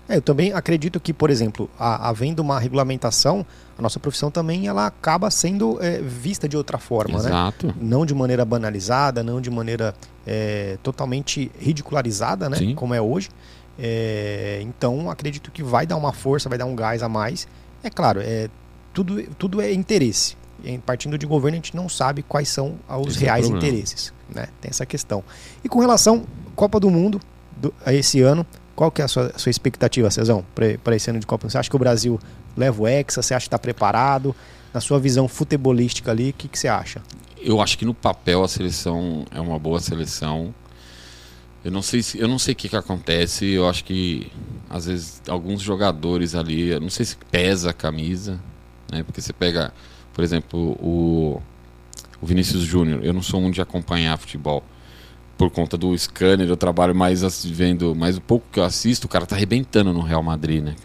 É, 0.08 0.18
eu 0.18 0.22
também 0.22 0.52
acredito 0.52 1.00
que, 1.00 1.14
por 1.14 1.30
exemplo, 1.30 1.70
a, 1.80 2.10
havendo 2.10 2.42
uma 2.42 2.60
regulamentação, 2.60 3.46
a 3.78 3.82
nossa 3.82 4.00
profissão 4.00 4.30
também 4.30 4.68
ela 4.68 4.86
acaba 4.86 5.32
sendo 5.32 5.82
é, 5.82 6.00
vista 6.02 6.48
de 6.48 6.58
outra 6.58 6.78
forma, 6.78 7.18
Exato. 7.18 7.68
né? 7.68 7.74
Não 7.80 8.06
de 8.06 8.14
maneira 8.14 8.44
banalizada, 8.44 9.24
não 9.24 9.40
de 9.40 9.50
maneira 9.50 9.94
é, 10.28 10.78
totalmente 10.84 11.52
ridicularizada, 11.58 12.50
né? 12.50 12.58
Sim. 12.58 12.76
Como 12.76 12.94
é 12.94 13.02
hoje. 13.02 13.30
É, 13.80 14.60
então, 14.62 15.10
acredito 15.10 15.52
que 15.52 15.64
vai 15.64 15.88
dar 15.88 15.96
uma 15.96 16.14
força, 16.14 16.50
vai 16.50 16.58
dar 16.58 16.66
um 16.66 16.76
gás 16.76 17.02
a 17.02 17.10
mais. 17.10 17.48
É 17.84 17.90
claro, 17.90 18.22
é, 18.22 18.50
tudo, 18.94 19.24
tudo 19.38 19.62
é 19.62 19.74
interesse. 19.74 20.38
Partindo 20.86 21.18
de 21.18 21.26
governo, 21.26 21.56
a 21.56 21.58
gente 21.58 21.76
não 21.76 21.90
sabe 21.90 22.24
quais 22.24 22.48
são 22.48 22.76
os 23.02 23.16
Esse 23.16 23.24
é 23.24 23.28
reais 23.28 23.48
interesses. 23.48 24.14
Né? 24.30 24.48
Tem 24.62 24.70
essa 24.70 24.86
questão. 24.86 25.22
E 25.62 25.68
com 25.68 25.80
relação 25.80 26.24
à 26.48 26.56
Copa 26.56 26.80
do 26.80 26.90
Mundo, 26.90 27.20
do, 27.58 27.74
a 27.86 27.94
esse 27.94 28.22
ano, 28.22 28.46
qual 28.76 28.92
que 28.92 29.02
é 29.02 29.06
a 29.06 29.08
sua, 29.08 29.32
a 29.36 29.40
sua 29.40 29.50
expectativa, 29.50 30.10
Cezão, 30.10 30.44
para 30.54 30.96
esse 30.96 31.10
ano 31.10 31.20
de 31.20 31.28
Copa? 31.28 31.50
Você 31.50 31.58
acha 31.58 31.70
que 31.70 31.76
o 31.76 31.80
Brasil 31.80 32.20
leva 32.58 32.82
o 32.82 32.88
Hexa? 32.88 33.22
Você 33.22 33.34
acha 33.34 33.44
que 33.44 33.48
está 33.48 33.60
preparado? 33.60 34.36
Na 34.74 34.82
sua 34.82 35.00
visão 35.00 35.28
futebolística 35.28 36.10
ali, 36.10 36.32
o 36.32 36.34
que, 36.34 36.48
que 36.48 36.58
você 36.58 36.68
acha? 36.68 37.02
Eu 37.40 37.62
acho 37.62 37.78
que 37.78 37.86
no 37.86 37.94
papel 37.94 38.44
a 38.44 38.48
seleção 38.48 39.26
é 39.32 39.40
uma 39.40 39.60
boa 39.60 39.80
seleção. 39.80 40.54
Eu 41.64 41.72
não 41.72 41.82
sei 41.82 42.02
se, 42.02 42.18
eu 42.18 42.28
não 42.28 42.40
sei 42.40 42.54
o 42.54 42.56
que, 42.56 42.68
que 42.68 42.76
acontece. 42.76 43.46
Eu 43.46 43.70
acho 43.70 43.84
que 43.84 44.32
às 44.70 44.88
vezes 44.88 45.22
alguns 45.28 45.62
jogadores 45.62 46.34
ali, 46.34 46.70
eu 46.70 46.82
não 46.82 46.90
sei 46.90 47.06
se 47.06 47.16
pesa 47.30 47.70
a 47.70 47.74
camisa, 47.74 48.40
né? 48.92 49.04
Porque 49.04 49.22
você 49.22 49.32
pega, 49.32 49.72
por 50.12 50.24
exemplo, 50.24 50.60
o, 50.82 51.42
o 52.20 52.26
Vinícius 52.26 52.64
Júnior. 52.64 53.02
Eu 53.04 53.14
não 53.14 53.22
sou 53.22 53.40
um 53.40 53.52
de 53.52 53.62
acompanhar 53.62 54.18
futebol 54.18 54.64
por 55.44 55.52
conta 55.52 55.78
do 55.78 55.98
scanner. 55.98 56.48
Eu 56.48 56.56
trabalho 56.56 56.96
mais 56.96 57.46
vendo, 57.46 57.94
mais 57.94 58.18
o 58.18 58.22
pouco 58.22 58.46
que 58.52 58.60
eu 58.60 58.64
assisto, 58.64 59.08
o 59.08 59.10
cara 59.10 59.26
tá 59.26 59.36
arrebentando 59.36 59.92
no 59.92 60.02
Real 60.02 60.24
Madrid, 60.24 60.64
né? 60.64 60.76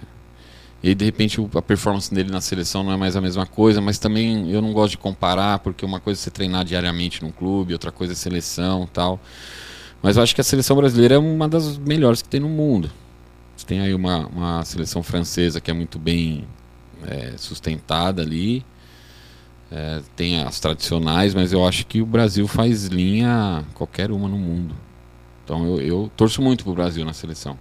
E 0.82 0.88
aí, 0.88 0.94
de 0.94 1.04
repente, 1.04 1.40
a 1.54 1.62
performance 1.62 2.12
dele 2.12 2.30
na 2.30 2.40
seleção 2.40 2.82
não 2.82 2.92
é 2.92 2.96
mais 2.96 3.16
a 3.16 3.20
mesma 3.20 3.46
coisa, 3.46 3.80
mas 3.80 3.98
também 3.98 4.50
eu 4.50 4.62
não 4.62 4.72
gosto 4.72 4.92
de 4.92 4.98
comparar, 4.98 5.58
porque 5.60 5.84
uma 5.84 5.98
coisa 6.00 6.20
é 6.20 6.22
você 6.22 6.30
treinar 6.30 6.64
diariamente 6.64 7.22
num 7.22 7.30
clube, 7.30 7.72
outra 7.72 7.90
coisa 7.90 8.12
é 8.12 8.16
seleção 8.16 8.88
tal. 8.92 9.20
Mas 10.02 10.16
eu 10.16 10.22
acho 10.22 10.34
que 10.34 10.40
a 10.40 10.44
seleção 10.44 10.76
brasileira 10.76 11.16
é 11.16 11.18
uma 11.18 11.48
das 11.48 11.76
melhores 11.78 12.22
que 12.22 12.28
tem 12.28 12.40
no 12.40 12.48
mundo. 12.48 12.90
Você 13.56 13.66
tem 13.66 13.80
aí 13.80 13.94
uma, 13.94 14.26
uma 14.28 14.64
seleção 14.64 15.02
francesa 15.02 15.60
que 15.60 15.70
é 15.70 15.74
muito 15.74 15.98
bem 15.98 16.44
é, 17.06 17.34
sustentada 17.36 18.22
ali. 18.22 18.64
É, 19.70 20.00
tem 20.16 20.40
as 20.42 20.58
tradicionais, 20.60 21.34
mas 21.34 21.52
eu 21.52 21.66
acho 21.66 21.86
que 21.86 22.00
o 22.00 22.06
Brasil 22.06 22.48
faz 22.48 22.86
linha 22.86 23.64
qualquer 23.74 24.10
uma 24.10 24.26
no 24.28 24.38
mundo. 24.38 24.74
Então 25.44 25.64
eu, 25.66 25.80
eu 25.80 26.10
torço 26.16 26.40
muito 26.40 26.64
pro 26.64 26.72
Brasil 26.74 27.04
na 27.04 27.12
seleção. 27.12 27.58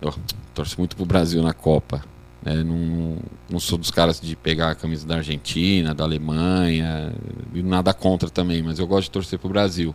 Eu 0.00 0.12
torço 0.54 0.76
muito 0.78 0.96
pro 0.96 1.06
Brasil 1.06 1.42
na 1.42 1.52
Copa. 1.52 2.02
né? 2.44 2.54
não, 2.62 3.16
não 3.48 3.58
sou 3.60 3.78
dos 3.78 3.90
caras 3.90 4.20
de 4.20 4.34
pegar 4.36 4.70
a 4.70 4.74
camisa 4.74 5.06
da 5.06 5.16
Argentina, 5.16 5.94
da 5.94 6.04
Alemanha, 6.04 7.12
e 7.54 7.62
nada 7.62 7.94
contra 7.94 8.28
também, 8.28 8.62
mas 8.62 8.78
eu 8.78 8.86
gosto 8.86 9.04
de 9.04 9.10
torcer 9.12 9.38
pro 9.38 9.48
Brasil. 9.48 9.94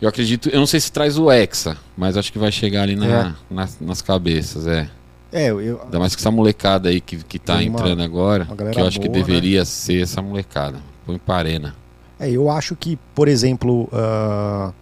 Eu 0.00 0.08
acredito, 0.08 0.48
eu 0.48 0.60
não 0.60 0.66
sei 0.66 0.78
se 0.78 0.92
traz 0.92 1.18
o 1.18 1.30
Hexa, 1.30 1.76
mas 1.96 2.16
acho 2.16 2.32
que 2.32 2.38
vai 2.38 2.52
chegar 2.52 2.82
ali 2.82 2.94
na- 2.96 3.06
É. 3.06 3.34
nas, 3.54 3.80
nas 3.80 4.00
cabeças, 4.02 4.66
é. 4.66 4.88
É, 5.32 5.48
eu, 5.50 5.82
Ainda 5.82 5.98
mais 5.98 6.14
que 6.14 6.20
essa 6.22 6.30
molecada 6.30 6.88
aí 6.88 7.00
que, 7.00 7.16
que 7.24 7.38
tá 7.38 7.54
uma- 7.54 7.62
entrando 7.62 8.02
agora, 8.02 8.44
uma 8.48 8.56
que 8.56 8.80
eu 8.80 8.86
acho 8.86 9.00
que 9.00 9.08
boa, 9.08 9.18
né? 9.18 9.24
deveria 9.24 9.64
ser 9.64 10.02
essa 10.02 10.22
molecada. 10.22 10.80
Põe 11.04 11.18
pra 11.18 11.36
arena. 11.36 11.74
é, 12.18 12.30
eu 12.30 12.50
acho 12.50 12.74
que, 12.76 12.96
por 13.14 13.28
exemplo, 13.28 13.88
ah, 13.92 14.72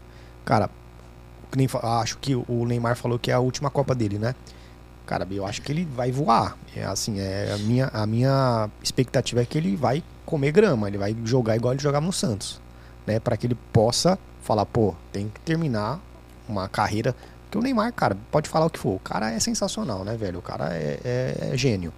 cara, 0.45 0.69
que 1.51 1.57
nem 1.59 1.69
acho 2.01 2.19
que 2.19 2.35
o 2.35 2.65
Neymar 2.67 2.97
falou 2.97 3.19
que 3.19 3.31
é 3.31 3.35
a 3.35 3.41
última 3.41 3.71
Copa 3.71 3.95
dele, 3.95 4.19
né? 4.19 4.35
Cara, 5.07 5.27
eu 5.31 5.47
acho 5.47 5.61
que 5.63 5.71
ele 5.71 5.85
vai 5.85 6.11
voar. 6.11 6.57
É 6.75 6.85
assim, 6.85 7.21
é 7.21 7.53
a 7.55 7.59
minha, 7.59 7.87
a 7.93 8.07
minha 8.07 8.71
expectativa 8.83 9.43
é 9.43 9.45
que 9.45 9.59
ele 9.59 9.77
vai 9.77 10.03
comer 10.25 10.51
grama, 10.53 10.89
ele 10.89 10.97
vai 10.99 11.15
jogar 11.25 11.57
igual 11.57 11.75
ele 11.75 11.83
jogava 11.83 12.05
no 12.05 12.13
Santos, 12.13 12.61
né? 13.07 13.19
Para 13.21 13.37
que 13.37 13.47
ele 13.47 13.57
possa 13.73 14.19
falar, 14.43 14.65
pô, 14.67 14.95
tem 15.13 15.29
que 15.29 15.41
terminar 15.41 16.01
uma 16.49 16.69
carreira. 16.69 17.15
Porque 17.55 17.59
o 17.59 17.63
Neymar, 17.63 17.93
cara, 17.93 18.17
pode 18.33 18.49
falar 18.49 18.67
o 18.67 18.71
que 18.71 18.81
for, 18.81 18.97
o 18.97 18.99
cara 18.99 19.31
é 19.31 19.39
sensacional, 19.39 20.05
né, 20.05 20.17
velho? 20.17 20.41
O 20.41 20.43
cara 20.43 20.75
é, 20.75 20.99
é- 21.05 21.51
é 21.53 21.57
gênio. 21.57 21.93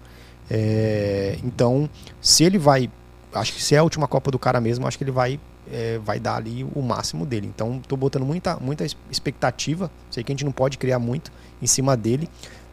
É, 0.51 1.39
então, 1.43 1.89
se 2.21 2.43
ele 2.43 2.59
vai, 2.59 2.91
acho 3.33 3.53
que 3.53 3.63
se 3.63 3.73
é 3.73 3.79
a 3.79 3.83
última 3.83 4.07
Copa 4.07 4.29
do 4.29 4.37
cara 4.37 4.61
mesmo, 4.61 4.87
acho 4.87 4.99
que 4.99 5.03
ele 5.03 5.09
vai 5.11 5.39
é, 5.69 5.97
vai 5.97 6.19
dar 6.19 6.35
ali 6.35 6.63
o 6.75 6.81
máximo 6.81 7.25
dele. 7.25 7.47
Então, 7.47 7.81
tô 7.87 7.97
botando 7.97 8.23
muita, 8.23 8.57
muita 8.57 8.85
expectativa. 9.09 9.91
Sei 10.11 10.23
que 10.23 10.31
a 10.31 10.33
gente 10.33 10.45
não 10.45 10.51
pode 10.51 10.77
criar 10.77 10.99
muito 10.99 11.31
em 11.61 11.67
cima 11.67 11.97
dele, 11.97 12.29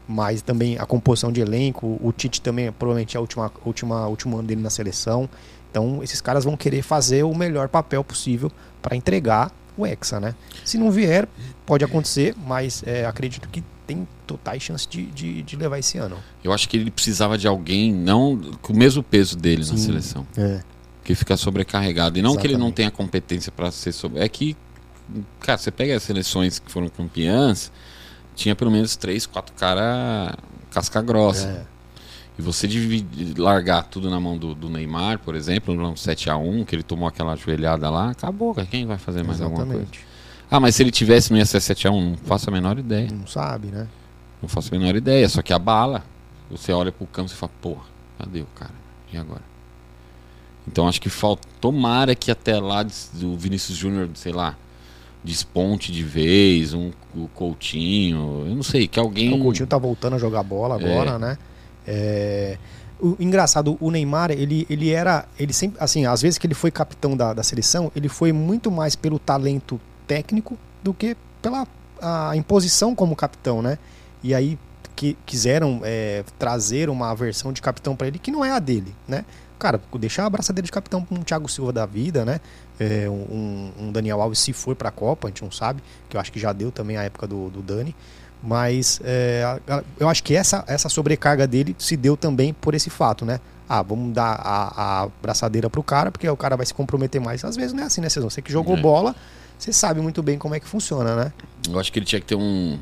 mas 0.07 0.43
também 0.43 0.79
a 0.79 0.85
composição 0.85 1.33
de 1.33 1.41
elenco, 1.41 1.99
o 2.01 2.13
Tite 2.13 2.41
também 2.41 2.71
provavelmente 2.71 3.17
é 3.17 3.19
a 3.19 3.21
última, 3.21 3.51
última, 3.65 4.07
último 4.07 4.39
ano 4.39 4.47
dele 4.47 4.61
na 4.61 4.71
seleção. 4.71 5.29
Então, 5.71 6.03
esses 6.05 6.21
caras 6.21 6.45
vão 6.45 6.57
querer 6.57 6.83
fazer 6.83 7.25
o 7.25 7.35
melhor 7.35 7.69
papel 7.69 8.05
possível 8.05 8.53
para 8.81 8.95
entregar 8.95 9.51
o 9.77 9.87
Hexa, 9.87 10.21
né? 10.21 10.35
Se 10.65 10.79
não 10.79 10.91
vier, 10.91 11.29
pode 11.67 11.85
acontecer, 11.85 12.35
mas 12.47 12.83
é, 12.87 13.05
acredito 13.07 13.49
que 13.49 13.63
tem 13.87 14.07
totais 14.27 14.63
chances 14.63 14.87
de, 14.87 15.05
de, 15.07 15.43
de 15.43 15.57
levar 15.57 15.79
esse 15.79 15.99
ano. 15.99 16.17
Eu 16.43 16.53
acho 16.53 16.69
que 16.69 16.77
ele 16.77 16.91
precisava 16.91 17.37
de 17.37 17.47
alguém 17.47 17.93
não 17.93 18.37
com 18.63 18.73
o 18.73 18.77
mesmo 18.77 19.03
peso 19.03 19.37
dele 19.37 19.61
na 19.63 19.77
Sim. 19.77 19.79
seleção, 19.79 20.27
É. 20.39 20.61
que 21.05 21.15
fica 21.15 21.37
sobrecarregado. 21.37 22.19
E 22.19 22.23
não 22.23 22.33
que 22.37 22.47
ele 22.47 22.55
não 22.55 22.69
Exatamente. 22.69 22.75
tenha 22.77 22.91
competência 22.91 23.53
para 23.53 23.71
ser 23.71 23.93
sobre. 23.93 24.21
É 24.21 24.29
que, 24.29 24.57
cara, 25.41 25.59
você 25.59 25.71
pega 25.71 25.95
as 25.97 26.03
seleções 26.03 26.59
que 26.59 26.71
foram 26.73 26.89
campeãs, 26.89 27.71
tinha 28.35 28.57
pelo 28.57 28.71
menos 28.71 28.97
três, 28.97 29.27
quatro 29.27 29.55
caras 29.55 30.35
casca 30.71 31.03
grossa. 31.03 31.47
É. 31.47 31.74
E 32.39 32.43
você 32.43 32.67
dividir, 32.67 33.39
largar 33.39 33.85
tudo 33.85 34.11
na 34.11 34.19
mão 34.19 34.37
do, 34.37 34.55
do 34.55 34.69
Neymar, 34.69 35.21
por 35.21 35.35
exemplo, 35.35 35.75
no 35.75 35.93
7x1, 35.93 36.65
que 36.65 36.75
ele 36.75 36.83
tomou 36.83 37.07
aquela 37.07 37.37
joelhada 37.37 37.89
lá, 37.89 38.11
acabou. 38.11 38.55
Quem 38.71 38.87
vai 38.87 38.99
fazer 38.99 39.23
mais 39.23 39.41
alguma 39.41 39.65
coisa? 39.65 39.83
Exatamente. 39.83 40.07
Ah, 40.51 40.59
mas 40.59 40.75
se 40.75 40.83
ele 40.83 40.91
tivesse, 40.91 41.31
não 41.31 41.39
ia 41.39 41.47
ser 41.47 41.59
7x1, 41.59 42.11
não 42.11 42.17
faço 42.17 42.51
a 42.51 42.53
menor 42.53 42.79
ideia. 42.79 43.09
Não 43.13 43.27
sabe, 43.27 43.69
né? 43.69 43.87
Não 44.43 44.49
faço 44.49 44.75
a 44.75 44.79
menor 44.79 44.97
ideia, 44.97 45.29
só 45.29 45.43
que 45.43 45.53
a 45.53 45.59
bala, 45.59 46.05
você 46.51 46.73
olha 46.73 46.91
pro 46.91 47.07
campo 47.07 47.31
e 47.31 47.35
fala, 47.35 47.53
porra, 47.63 47.85
cadê 48.19 48.41
o 48.41 48.47
cara? 48.55 48.75
E 49.13 49.17
agora? 49.17 49.43
Então 50.67 50.89
acho 50.89 51.01
que 51.01 51.09
falta. 51.09 51.47
Tomara 51.61 52.15
que 52.15 52.31
até 52.31 52.59
lá 52.59 52.83
do 52.83 53.37
Vinícius 53.37 53.77
Júnior, 53.77 54.09
sei 54.15 54.33
lá, 54.33 54.57
desponte 55.23 55.93
de 55.93 56.03
vez, 56.03 56.75
um 56.75 56.91
o 57.15 57.29
Coutinho, 57.29 58.45
eu 58.47 58.55
não 58.55 58.63
sei, 58.63 58.89
que 58.89 58.99
alguém. 58.99 59.33
O 59.35 59.43
Coutinho 59.43 59.67
tá 59.67 59.79
voltando 59.79 60.17
a 60.17 60.19
jogar 60.19 60.43
bola 60.43 60.75
agora, 60.75 61.19
né? 61.19 61.39
É, 61.87 62.59
O 63.01 63.17
engraçado, 63.21 63.77
o 63.81 63.91
Neymar, 63.91 64.31
ele, 64.31 64.67
ele 64.71 64.91
era. 64.91 65.27
Ele 65.39 65.53
sempre. 65.53 65.77
Assim, 65.81 66.07
às 66.07 66.23
vezes 66.23 66.39
que 66.39 66.47
ele 66.47 66.55
foi 66.55 66.71
capitão 66.71 67.17
da, 67.17 67.35
da 67.35 67.43
seleção, 67.43 67.91
ele 67.95 68.09
foi 68.09 68.33
muito 68.33 68.71
mais 68.71 68.97
pelo 68.97 69.19
talento 69.19 69.81
técnico 70.07 70.57
do 70.83 70.95
que 70.95 71.17
pela 71.43 71.67
a 72.01 72.37
imposição 72.37 72.95
como 72.95 73.15
capitão, 73.17 73.63
né? 73.63 73.79
E 74.23 74.35
aí 74.35 74.59
que 74.97 75.17
quiseram 75.27 75.81
é, 75.83 76.25
trazer 76.39 76.89
uma 76.89 77.15
versão 77.15 77.53
de 77.53 77.61
capitão 77.61 77.97
para 77.97 78.07
ele 78.07 78.19
que 78.19 78.31
não 78.31 78.45
é 78.45 78.53
a 78.53 78.59
dele, 78.59 78.95
né? 79.09 79.25
Cara, 79.59 79.81
deixar 79.99 80.25
a 80.25 80.27
abraçadeira 80.27 80.65
de 80.65 80.73
capitão 80.73 81.03
para 81.03 81.19
um 81.19 81.23
Thiago 81.23 81.49
Silva 81.49 81.73
da 81.73 81.87
vida, 81.87 82.25
né? 82.25 82.41
É, 82.79 83.09
um, 83.09 83.73
um 83.79 83.93
Daniel 83.93 84.21
Alves 84.21 84.39
se 84.39 84.53
for 84.53 84.75
para 84.77 84.89
a 84.89 84.93
Copa, 84.93 85.27
a 85.27 85.31
gente 85.31 85.43
não 85.43 85.51
sabe, 85.51 85.83
que 86.09 86.17
eu 86.17 86.21
acho 86.21 86.31
que 86.31 86.39
já 86.39 86.53
deu 86.53 86.71
também 86.71 86.97
a 86.97 87.03
época 87.03 87.27
do, 87.27 87.51
do 87.51 87.63
Dani. 87.63 87.95
Mas 88.47 89.01
é, 89.03 89.59
eu 89.99 90.09
acho 90.09 90.23
que 90.23 90.35
essa, 90.37 90.63
essa 90.67 90.89
sobrecarga 90.91 91.47
dele 91.47 91.75
se 91.79 91.97
deu 91.97 92.15
também 92.17 92.53
por 92.53 92.75
esse 92.75 92.91
fato, 92.91 93.25
né? 93.25 93.41
Ah, 93.67 93.81
vamos 93.81 94.13
dar 94.13 94.35
a, 94.35 95.05
a 95.05 95.09
braçadeira 95.23 95.71
pro 95.71 95.83
cara, 95.83 96.11
porque 96.13 96.29
o 96.29 96.37
cara 96.37 96.55
vai 96.57 96.67
se 96.67 96.75
comprometer 96.75 97.21
mais. 97.21 97.43
Às 97.45 97.57
vezes 97.57 97.73
não 97.73 97.83
é 97.83 97.87
assim, 97.87 98.03
né, 98.03 98.09
Cezão? 98.11 98.29
Você 98.29 98.43
que 98.43 98.53
jogou 98.53 98.77
É. 98.77 98.81
bola, 98.81 99.17
você 99.59 99.73
sabe 99.73 100.03
muito 100.03 100.23
bem 100.23 100.37
como 100.39 100.55
é 100.55 100.61
que 100.61 100.69
funciona, 100.69 101.17
né? 101.17 101.33
Eu 101.71 101.81
acho 101.81 101.91
que 101.91 101.99
ele 101.99 102.05
tinha 102.05 102.21
que 102.21 102.27
ter 102.27 102.35
um, 102.35 102.79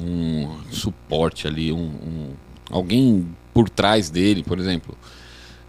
um 0.00 0.58
suporte 0.70 1.46
ali, 1.46 1.70
um, 1.70 1.76
um, 1.78 2.30
alguém 2.70 3.28
por 3.52 3.68
trás 3.68 4.08
dele, 4.08 4.42
por 4.42 4.58
exemplo. 4.58 4.96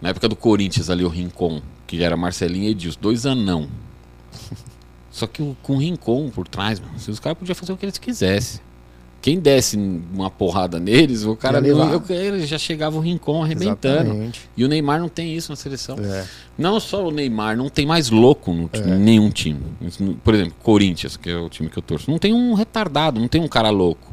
Na 0.02 0.10
época 0.10 0.30
do 0.30 0.36
Corinthians 0.38 0.90
ali, 0.90 1.04
o 1.04 1.10
Rincon, 1.10 1.62
que 1.86 2.02
era 2.02 2.16
Marcelinho 2.16 2.64
e 2.64 2.72
Edilson, 2.72 3.00
dois 3.02 3.26
anão. 3.26 3.68
Só 5.12 5.28
que 5.28 5.42
o- 5.42 5.56
com 5.62 5.74
o 5.76 5.80
Rincon 5.80 6.30
por 6.30 6.48
trás, 6.48 6.80
mano, 6.80 6.94
os 6.96 7.20
caras 7.20 7.38
podiam 7.38 7.54
fazer 7.56 7.74
o 7.74 7.78
que 7.78 7.86
eles 7.86 7.98
quisessem. 7.98 8.62
Quem 9.24 9.40
desse 9.40 9.78
uma 10.14 10.30
porrada 10.30 10.82
neles, 10.82 11.24
o 11.24 11.34
cara 11.34 11.62
não, 11.62 12.02
ele 12.10 12.46
já 12.46 12.58
chegava 12.58 12.98
o 12.98 13.00
Rincon 13.00 13.42
arrebentando. 13.42 14.02
Exatamente. 14.10 14.42
E 14.58 14.66
o 14.66 14.68
Neymar 14.68 15.00
não 15.00 15.08
tem 15.08 15.34
isso 15.34 15.50
na 15.50 15.56
seleção. 15.56 15.96
É. 15.98 16.26
Não 16.58 16.78
só 16.78 17.08
o 17.08 17.10
Neymar, 17.10 17.56
não 17.56 17.70
tem 17.70 17.86
mais 17.86 18.10
louco 18.10 18.54
no 18.54 18.70
É. 18.74 18.80
em 18.80 19.00
nenhum 19.00 19.30
time. 19.30 19.62
Por 20.22 20.34
exemplo, 20.36 20.54
Corinthians, 20.62 21.16
que 21.16 21.30
é 21.30 21.38
o 21.38 21.48
time 21.48 21.70
que 21.70 21.78
eu 21.80 21.82
torço. 21.82 22.12
Não 22.12 22.20
tem 22.20 22.34
um 22.34 22.54
retardado, 22.54 23.18
não 23.18 23.30
tem 23.30 23.40
um 23.40 23.48
cara 23.48 23.70
louco. 23.70 24.12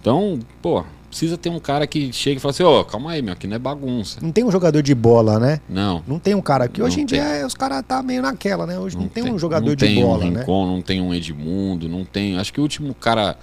Então, 0.00 0.38
pô, 0.62 0.84
precisa 1.08 1.36
ter 1.36 1.48
um 1.50 1.58
cara 1.58 1.84
que 1.88 2.12
chega 2.12 2.36
e 2.36 2.40
fala 2.40 2.50
assim, 2.52 2.62
ó, 2.62 2.84
calma 2.84 3.10
aí, 3.10 3.20
meu, 3.22 3.32
aqui 3.32 3.48
não 3.48 3.56
é 3.56 3.58
bagunça. 3.58 4.20
Não 4.22 4.30
tem 4.30 4.44
um 4.44 4.50
jogador 4.52 4.80
de 4.80 4.94
bola, 4.94 5.40
né? 5.40 5.60
Não. 5.68 6.04
Não 6.06 6.20
tem 6.20 6.36
um 6.36 6.40
cara 6.40 6.68
que 6.68 6.80
hoje 6.80 6.98
Não 6.98 7.02
em 7.02 7.06
tem. 7.06 7.20
dia 7.20 7.44
os 7.44 7.54
caras 7.54 7.82
tá 7.84 8.00
meio 8.00 8.22
naquela, 8.22 8.64
né? 8.64 8.78
Hoje 8.78 8.96
não, 8.96 9.08
tem, 9.08 9.24
um 9.24 9.36
jogador 9.36 9.66
não 9.70 9.74
de 9.74 9.84
tem 9.86 10.00
bola, 10.04 10.24
um 10.24 10.30
né? 10.30 10.40
Rincon, 10.40 10.66
não 10.68 10.80
tem 10.80 11.00
um 11.00 11.12
Edmundo, 11.12 11.88
não 11.88 12.04
tem. 12.04 12.38
Acho 12.38 12.52
que 12.52 12.60
o 12.60 12.62
último 12.62 12.94
cara, 12.94 13.36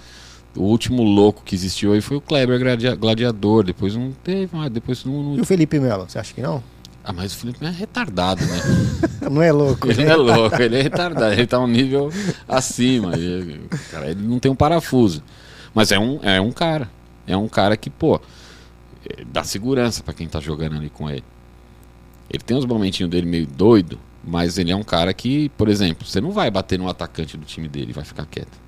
o 0.56 0.62
último 0.62 1.02
louco 1.02 1.42
que 1.44 1.54
existiu 1.54 1.92
aí 1.92 2.00
foi 2.00 2.16
o 2.16 2.20
Kleber 2.20 2.58
Gladia- 2.58 2.94
Gladiador. 2.94 3.64
Depois 3.64 3.94
não 3.94 4.12
teve, 4.24 4.48
mas 4.56 4.70
depois 4.70 5.04
não. 5.04 5.22
não- 5.22 5.36
E 5.36 5.40
o 5.40 5.44
Felipe 5.44 5.78
Melo, 5.78 6.06
você 6.08 6.18
acha 6.18 6.32
que 6.34 6.40
não? 6.42 6.62
Ah, 7.04 7.12
mas 7.12 7.32
o 7.32 7.36
Felipe 7.36 7.64
é 7.64 7.70
retardado, 7.70 8.44
né? 8.44 8.60
Não 9.30 9.40
é 9.42 9.50
louco, 9.52 9.88
Ele 9.90 10.04
né? 10.04 10.14
não 10.16 10.28
é 10.30 10.36
louco, 10.36 10.62
ele 10.62 10.76
é 10.76 10.82
retardado, 10.82 11.32
ele 11.34 11.46
tá 11.46 11.58
um 11.58 11.66
nível 11.66 12.10
acima. 12.46 13.14
Ele, 13.16 13.60
cara, 13.90 14.10
ele 14.10 14.22
não 14.22 14.38
tem 14.38 14.50
um 14.50 14.54
parafuso. 14.54 15.22
Mas 15.74 15.90
é 15.92 15.98
um, 15.98 16.18
é 16.22 16.40
um 16.40 16.50
cara. 16.52 16.88
É 17.26 17.36
um 17.36 17.48
cara 17.48 17.76
que, 17.76 17.88
pô, 17.90 18.20
é, 19.06 19.24
dá 19.24 19.42
segurança 19.44 20.02
pra 20.02 20.12
quem 20.14 20.26
tá 20.28 20.38
jogando 20.40 20.76
ali 20.76 20.88
com 20.90 21.08
ele. 21.10 21.24
Ele 22.30 22.42
tem 22.42 22.56
uns 22.56 22.64
momentinhos 22.66 23.10
dele 23.10 23.26
meio 23.26 23.46
doido, 23.46 23.98
mas 24.24 24.56
ele 24.58 24.70
é 24.70 24.76
um 24.76 24.82
cara 24.84 25.12
que, 25.14 25.48
por 25.50 25.68
exemplo, 25.68 26.06
você 26.06 26.20
não 26.20 26.30
vai 26.30 26.50
bater 26.50 26.78
no 26.78 26.88
atacante 26.88 27.36
do 27.36 27.44
time 27.44 27.68
dele, 27.68 27.92
vai 27.92 28.04
ficar 28.04 28.24
quieto. 28.26 28.58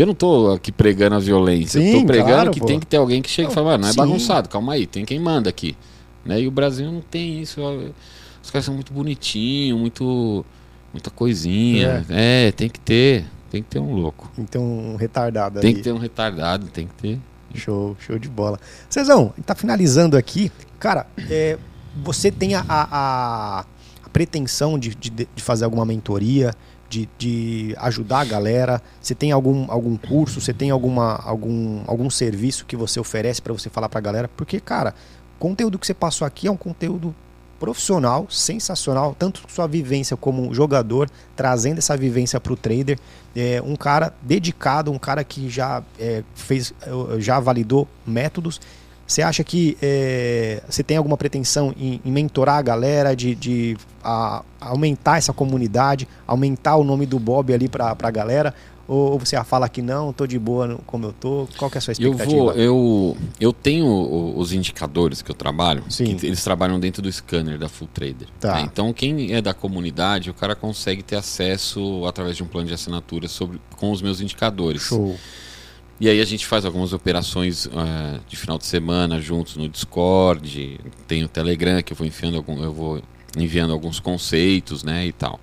Eu 0.00 0.06
não 0.06 0.14
tô 0.14 0.52
aqui 0.52 0.70
pregando 0.72 1.16
a 1.16 1.18
violência, 1.18 1.78
eu 1.78 1.82
Sim, 1.92 2.00
tô 2.00 2.06
pregando 2.06 2.30
claro, 2.32 2.50
que 2.50 2.60
pô. 2.60 2.66
tem 2.66 2.78
que 2.80 2.86
ter 2.86 2.96
alguém 2.98 3.20
que 3.22 3.28
chega 3.30 3.50
e 3.50 3.54
fala, 3.54 3.70
"Mano, 3.72 3.82
não 3.82 3.88
é 3.88 3.92
sim. 3.92 3.96
bagunçado, 3.98 4.48
calma 4.48 4.74
aí, 4.74 4.86
tem 4.86 5.04
quem 5.04 5.18
manda 5.18 5.48
aqui. 5.50 5.76
Né? 6.24 6.40
E 6.42 6.46
o 6.48 6.50
Brasil 6.50 6.90
não 6.90 7.00
tem 7.00 7.40
isso. 7.40 7.60
Os 8.42 8.50
caras 8.50 8.64
são 8.64 8.74
muito 8.74 8.92
bonitinhos, 8.92 9.78
muito. 9.78 10.44
muita 10.92 11.10
coisinha. 11.10 12.04
É. 12.08 12.52
tem 12.52 12.68
que 12.68 12.78
ter. 12.80 13.24
Tem 13.50 13.62
que 13.62 13.68
ter 13.70 13.78
um 13.78 13.94
louco. 13.94 14.30
Então, 14.36 14.62
um 14.62 14.96
retardado 14.96 15.58
Tem 15.60 15.70
ali. 15.70 15.78
que 15.78 15.82
ter 15.82 15.92
um 15.92 15.98
retardado, 15.98 16.66
tem 16.66 16.86
que 16.86 16.94
ter. 16.94 17.18
Show, 17.54 17.96
show 17.98 18.18
de 18.18 18.28
bola. 18.28 18.58
Cezão, 18.90 19.32
tá 19.46 19.54
finalizando 19.54 20.18
aqui. 20.18 20.52
Cara, 20.78 21.06
é, 21.30 21.56
você 22.04 22.30
tem 22.30 22.54
a, 22.54 22.62
a- 22.68 23.64
a 24.04 24.08
pretensão 24.12 24.78
de, 24.78 24.94
de- 24.94 25.10
de 25.34 25.42
fazer 25.42 25.64
alguma 25.64 25.86
mentoria, 25.86 26.52
de, 26.88 27.08
de 27.18 27.74
ajudar 27.78 28.20
a 28.20 28.24
galera? 28.24 28.82
Você 29.00 29.14
tem 29.14 29.32
algum, 29.32 29.70
algum 29.70 29.96
curso? 29.96 30.40
Você 30.40 30.52
tem 30.52 30.70
alguma, 30.70 31.16
algum, 31.16 31.82
algum 31.86 32.08
serviço 32.10 32.64
que 32.66 32.76
você 32.76 32.98
oferece 32.98 33.42
para 33.42 33.52
você 33.52 33.68
falar 33.68 33.88
pra 33.88 34.00
galera? 34.00 34.28
Porque, 34.36 34.60
cara, 34.60 34.94
o 35.36 35.38
conteúdo 35.38 35.78
que 35.78 35.86
você 35.86 35.94
passou 35.94 36.26
aqui 36.26 36.46
é 36.46 36.50
um 36.50 36.56
conteúdo 36.56 37.14
profissional, 37.58 38.26
sensacional, 38.30 39.16
tanto 39.18 39.42
sua 39.48 39.66
vivência 39.66 40.16
como 40.16 40.54
jogador, 40.54 41.10
trazendo 41.36 41.78
essa 41.78 41.96
vivência 41.96 42.38
para 42.38 42.52
o 42.52 42.56
trader, 42.56 42.98
é 43.34 43.60
um 43.64 43.74
cara 43.74 44.14
dedicado, 44.22 44.92
um 44.92 44.98
cara 44.98 45.24
que 45.24 45.48
já 45.48 45.82
é, 45.98 46.22
fez, 46.34 46.72
eh, 46.82 47.20
já 47.20 47.40
validou 47.40 47.86
métodos. 48.06 48.60
Você 49.08 49.22
acha 49.22 49.42
que 49.42 49.76
é, 49.80 50.62
você 50.68 50.82
tem 50.82 50.98
alguma 50.98 51.16
pretensão 51.16 51.74
em, 51.78 51.98
em 52.04 52.12
mentorar 52.12 52.58
a 52.58 52.62
galera, 52.62 53.16
de, 53.16 53.34
de 53.34 53.74
a- 54.04 54.42
aumentar 54.60 55.16
essa 55.16 55.32
comunidade, 55.32 56.06
aumentar 56.26 56.76
o 56.76 56.84
nome 56.84 57.06
do 57.06 57.18
Bob 57.18 57.52
ali 57.54 57.68
para 57.70 57.96
a 57.98 58.10
galera? 58.10 58.54
Ou, 58.86 59.18
você 59.18 59.42
fala 59.44 59.68
que 59.68 59.80
não, 59.82 60.12
tô 60.14 60.26
de 60.26 60.38
boa 60.38 60.78
como 60.86 61.06
eu 61.06 61.12
tô? 61.12 61.46
Qual 61.58 61.70
que 61.70 61.76
é 61.76 61.78
a 61.78 61.80
sua 61.80 61.92
Eu 61.98 62.10
expectativa? 62.12 62.42
vou, 62.42 62.52
eu, 62.52 63.16
eu 63.40 63.52
tenho 63.52 64.34
os 64.36 64.52
indicadores 64.52 65.20
que 65.22 65.30
eu 65.30 65.34
trabalho, 65.34 65.84
Sim. 65.90 66.16
que 66.16 66.26
eles 66.26 66.42
trabalham 66.44 66.78
dentro 66.80 67.00
do 67.02 67.10
scanner 67.12 67.58
da 67.58 67.68
Full 67.68 67.88
Trader. 67.92 68.28
Tá. 68.40 68.54
né? 68.54 68.60
Então 68.62 68.92
quem 68.94 69.34
é 69.34 69.40
da 69.42 69.52
comunidade, 69.54 70.30
o 70.30 70.34
cara 70.34 70.54
consegue 70.54 71.02
ter 71.02 71.16
acesso 71.16 72.04
através 72.06 72.36
de 72.36 72.42
um 72.42 72.46
plano 72.46 72.66
de 72.68 72.74
assinatura 72.74 73.26
sobre, 73.28 73.58
com 73.76 73.90
os 73.90 74.00
meus 74.02 74.20
indicadores. 74.22 74.82
Show. 74.82 75.16
E 76.00 76.08
aí 76.08 76.20
a 76.20 76.24
gente 76.24 76.46
faz 76.46 76.64
algumas 76.64 76.92
operações 76.92 77.66
eh, 77.66 78.20
de 78.28 78.36
final 78.36 78.56
de 78.56 78.66
semana 78.66 79.20
juntos 79.20 79.56
no 79.56 79.68
Discord, 79.68 80.78
tem 81.08 81.24
o 81.24 81.28
Telegram 81.28 81.82
que 81.82 81.92
eu 81.92 81.96
vou 81.96 82.06
enfiando 82.06 82.36
algum, 82.36 82.62
eu 82.62 82.72
vou 82.72 83.02
enviando 83.36 83.72
alguns 83.72 83.98
conceitos, 83.98 84.84
né, 84.84 85.06
e 85.06 85.12
tal. 85.12 85.40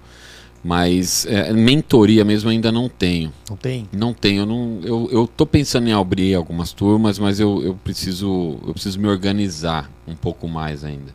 Mas 0.63 1.25
eh, 1.25 1.51
mentoria 1.51 2.23
mesmo 2.23 2.49
ainda 2.49 2.71
não 2.71 2.87
tenho. 2.87 3.33
Não 3.49 3.57
tem? 3.57 3.87
Não 3.91 4.13
tenho, 4.13 4.41
eu 4.41 4.45
não, 4.45 4.79
eu, 4.83 5.09
eu 5.11 5.27
tô 5.27 5.45
pensando 5.45 5.87
em 5.89 5.93
abrir 5.93 6.33
algumas 6.33 6.71
turmas, 6.71 7.19
mas 7.19 7.39
eu, 7.39 7.61
eu 7.61 7.75
preciso 7.75 8.57
eu 8.65 8.73
preciso 8.73 8.99
me 8.99 9.07
organizar 9.07 9.91
um 10.07 10.15
pouco 10.15 10.47
mais 10.47 10.83
ainda. 10.83 11.13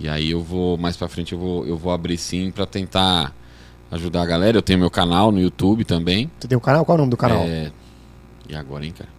E 0.00 0.08
aí 0.08 0.30
eu 0.30 0.40
vou 0.40 0.78
mais 0.78 0.96
pra 0.96 1.06
frente 1.06 1.34
eu 1.34 1.38
vou 1.38 1.66
eu 1.66 1.76
vou 1.76 1.92
abrir 1.92 2.16
sim 2.16 2.50
pra 2.50 2.64
tentar 2.64 3.32
ajudar 3.90 4.22
a 4.22 4.26
galera. 4.26 4.56
Eu 4.58 4.62
tenho 4.62 4.78
meu 4.78 4.90
canal 4.90 5.30
no 5.30 5.40
YouTube 5.40 5.84
também. 5.84 6.30
Você 6.40 6.48
tem 6.48 6.56
um 6.56 6.60
canal? 6.60 6.84
Qual 6.84 6.96
é 6.96 6.98
o 6.98 7.02
nome 7.02 7.10
do 7.10 7.16
canal? 7.16 7.42
É, 7.42 7.70
E 8.48 8.54
agora, 8.54 8.84
hein, 8.84 8.92
cara? 8.96 9.10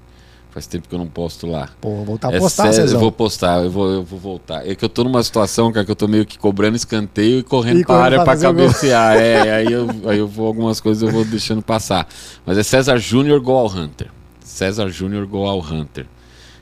Faz 0.52 0.66
tempo 0.66 0.90
que 0.90 0.96
eu 0.96 1.00
não 1.00 1.06
posto 1.08 1.46
lá. 1.46 1.70
Pô, 1.80 1.90
vou 1.98 2.06
voltar 2.06 2.30
a 2.30 2.36
É 2.36 2.40
postar, 2.40 2.64
sério, 2.64 2.82
Cezão. 2.82 2.96
eu 2.96 3.00
vou 3.00 3.12
postar, 3.12 3.64
eu 3.64 3.70
vou, 3.70 3.88
eu 3.92 4.04
vou 4.04 4.20
voltar. 4.20 4.68
É 4.68 4.74
que 4.74 4.84
eu 4.84 4.90
tô 4.90 5.04
numa 5.04 5.22
situação, 5.22 5.72
cara, 5.72 5.86
que 5.86 5.92
eu 5.92 5.96
tô 5.96 6.08
meio 6.08 6.26
que 6.26 6.40
cobrando 6.40 6.76
escanteio 6.76 7.40
e 7.40 7.44
correndo 7.44 7.82
E 7.82 7.86
pra 7.86 7.98
área 7.98 8.24
pra 8.24 8.36
cabecear. 8.36 9.16
É, 9.22 9.52
aí 9.54 9.72
eu, 9.72 9.88
aí 10.08 10.18
eu 10.18 10.28
vou, 10.28 10.48
algumas 10.48 10.82
coisas 10.82 11.04
eu 11.04 11.12
vou 11.12 11.24
deixando 11.24 11.62
passar. 11.62 12.08
Mas 12.46 12.58
é 12.58 12.64
César 12.64 12.98
Júnior 12.98 13.40
Go 13.40 13.52
ao 13.52 13.68
Hunter. 13.68 14.08
César 14.44 14.90
Júnior 14.90 15.28
Go 15.28 15.46
ao 15.46 15.60
Hunter. 15.60 16.08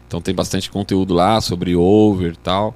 Então 0.06 0.20
tem 0.20 0.36
bastante 0.36 0.70
conteúdo 0.70 1.14
lá 1.14 1.40
sobre 1.40 1.74
over 1.74 2.34
e 2.34 2.38
tal. 2.38 2.76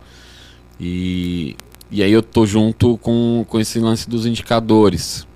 E, 0.80 1.55
e 1.91 2.01
aí 2.01 2.11
eu 2.11 2.23
tô 2.23 2.45
junto 2.45 2.97
com, 2.99 3.45
com 3.49 3.59
esse 3.59 3.80
lance 3.80 4.09
dos 4.09 4.26
indicadores. 4.26 5.27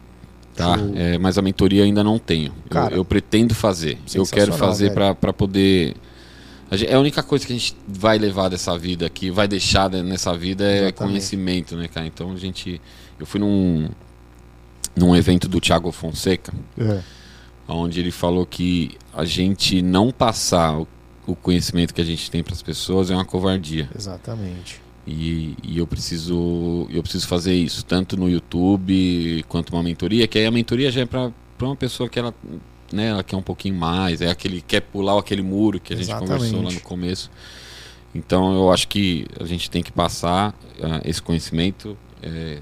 Tá? 0.56 0.78
É, 0.96 1.18
mas 1.18 1.38
a 1.38 1.42
mentoria 1.42 1.84
ainda 1.84 2.04
não 2.04 2.18
tenho. 2.18 2.48
Eu- 2.66 2.70
Cara, 2.70 2.96
eu, 2.96 3.04
pretendo 3.06 3.54
fazer. 3.54 3.98
Eu 4.14 4.26
quero 4.26 4.54
fazer 4.54 4.92
para 4.94 5.34
poder. 5.34 5.96
a 6.72 6.76
É 6.76 6.94
a 6.94 7.00
única 7.00 7.22
coisa 7.22 7.46
que 7.46 7.52
a 7.54 7.56
gente 7.58 7.76
vai 7.88 8.18
levar 8.18 8.48
dessa 8.50 8.78
vida 8.78 9.06
aqui, 9.06 9.30
vai 9.30 9.48
deixar 9.48 9.90
de- 9.90 10.02
nessa 10.02 10.36
vida 10.38 10.64
é 10.64 10.68
Exatamente. 10.84 10.94
conhecimento, 10.96 11.76
né, 11.76 11.88
cara? 11.88 12.08
Então 12.08 12.32
a 12.32 12.38
gente. 12.38 12.80
Eu 13.20 13.26
fui 13.26 13.40
num, 13.40 13.90
num 14.96 15.16
evento 15.16 15.48
do 15.48 15.60
Thiago 15.60 15.92
Fonseca, 15.92 16.54
É. 16.78 17.00
onde 17.68 18.00
ele 18.00 18.12
falou 18.12 18.46
que 18.46 18.98
a 19.14 19.26
gente 19.26 19.82
não 19.82 20.12
passar 20.12 20.80
o, 20.80 20.88
o 21.28 21.36
conhecimento 21.36 21.94
que 21.94 22.02
a 22.02 22.06
gente 22.06 22.30
tem 22.32 22.42
para 22.44 22.54
as 22.54 22.62
pessoas 22.62 23.10
é 23.12 23.14
uma 23.14 23.26
covardia. 23.26 23.90
Exatamente. 23.98 24.82
E, 25.08 25.56
e 25.64 25.78
eu 25.78 25.86
preciso 25.86 26.88
eu 26.90 27.04
preciso 27.04 27.28
fazer 27.28 27.54
isso, 27.54 27.86
tanto 27.86 28.18
no 28.18 28.28
YouTube 28.28 29.46
quanto 29.48 29.72
uma 29.72 29.84
mentoria, 29.84 30.28
que 30.28 30.40
aí 30.40 30.46
a 30.46 30.52
mentoria 30.52 30.92
já 30.92 31.02
é 31.02 31.06
para 31.06 31.32
uma 31.62 31.76
pessoa 31.76 32.10
que 32.10 32.18
ela, 32.18 32.34
né, 32.92 33.10
ela 33.10 33.24
quer 33.24 33.36
um 33.36 33.42
pouquinho 33.42 33.76
mais, 33.76 34.22
é 34.22 34.30
aquele 34.32 34.62
quer 34.62 34.82
pular 34.82 35.20
aquele 35.20 35.44
muro 35.44 35.80
que 35.80 35.94
a 35.94 35.96
gente 35.96 36.10
conversou 36.10 36.38
lá 36.38 36.46
Exatamente. 36.46 36.76
no 36.76 36.82
começo. 36.82 37.30
Então 38.16 38.56
eu 38.56 38.72
acho 38.72 38.88
que 38.88 39.28
a 39.40 39.44
gente 39.46 39.70
tem 39.70 39.84
que 39.84 39.92
passar 39.92 40.56
ah, 40.82 41.02
esse 41.06 41.22
conhecimento. 41.22 41.96
é, 42.24 42.60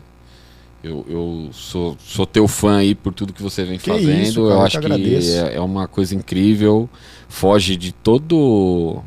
eu, 0.84 1.06
eu 1.08 1.50
sou, 1.54 1.96
sou 1.98 2.26
teu 2.26 2.46
fã 2.46 2.80
aí 2.80 2.94
por 2.94 3.14
tudo 3.14 3.32
que 3.32 3.42
você 3.42 3.64
vem 3.64 3.78
Que 3.80 3.90
fazendo. 3.90 4.22
isso, 4.22 4.42
cara, 4.44 4.54
eu 4.54 4.62
acho 4.64 4.80
que 4.82 5.16
é, 5.16 5.56
é 5.56 5.62
uma 5.62 5.88
coisa 5.88 6.14
incrível. 6.14 6.90
Foge 7.30 7.78
de 7.78 7.94
todo 7.94 9.02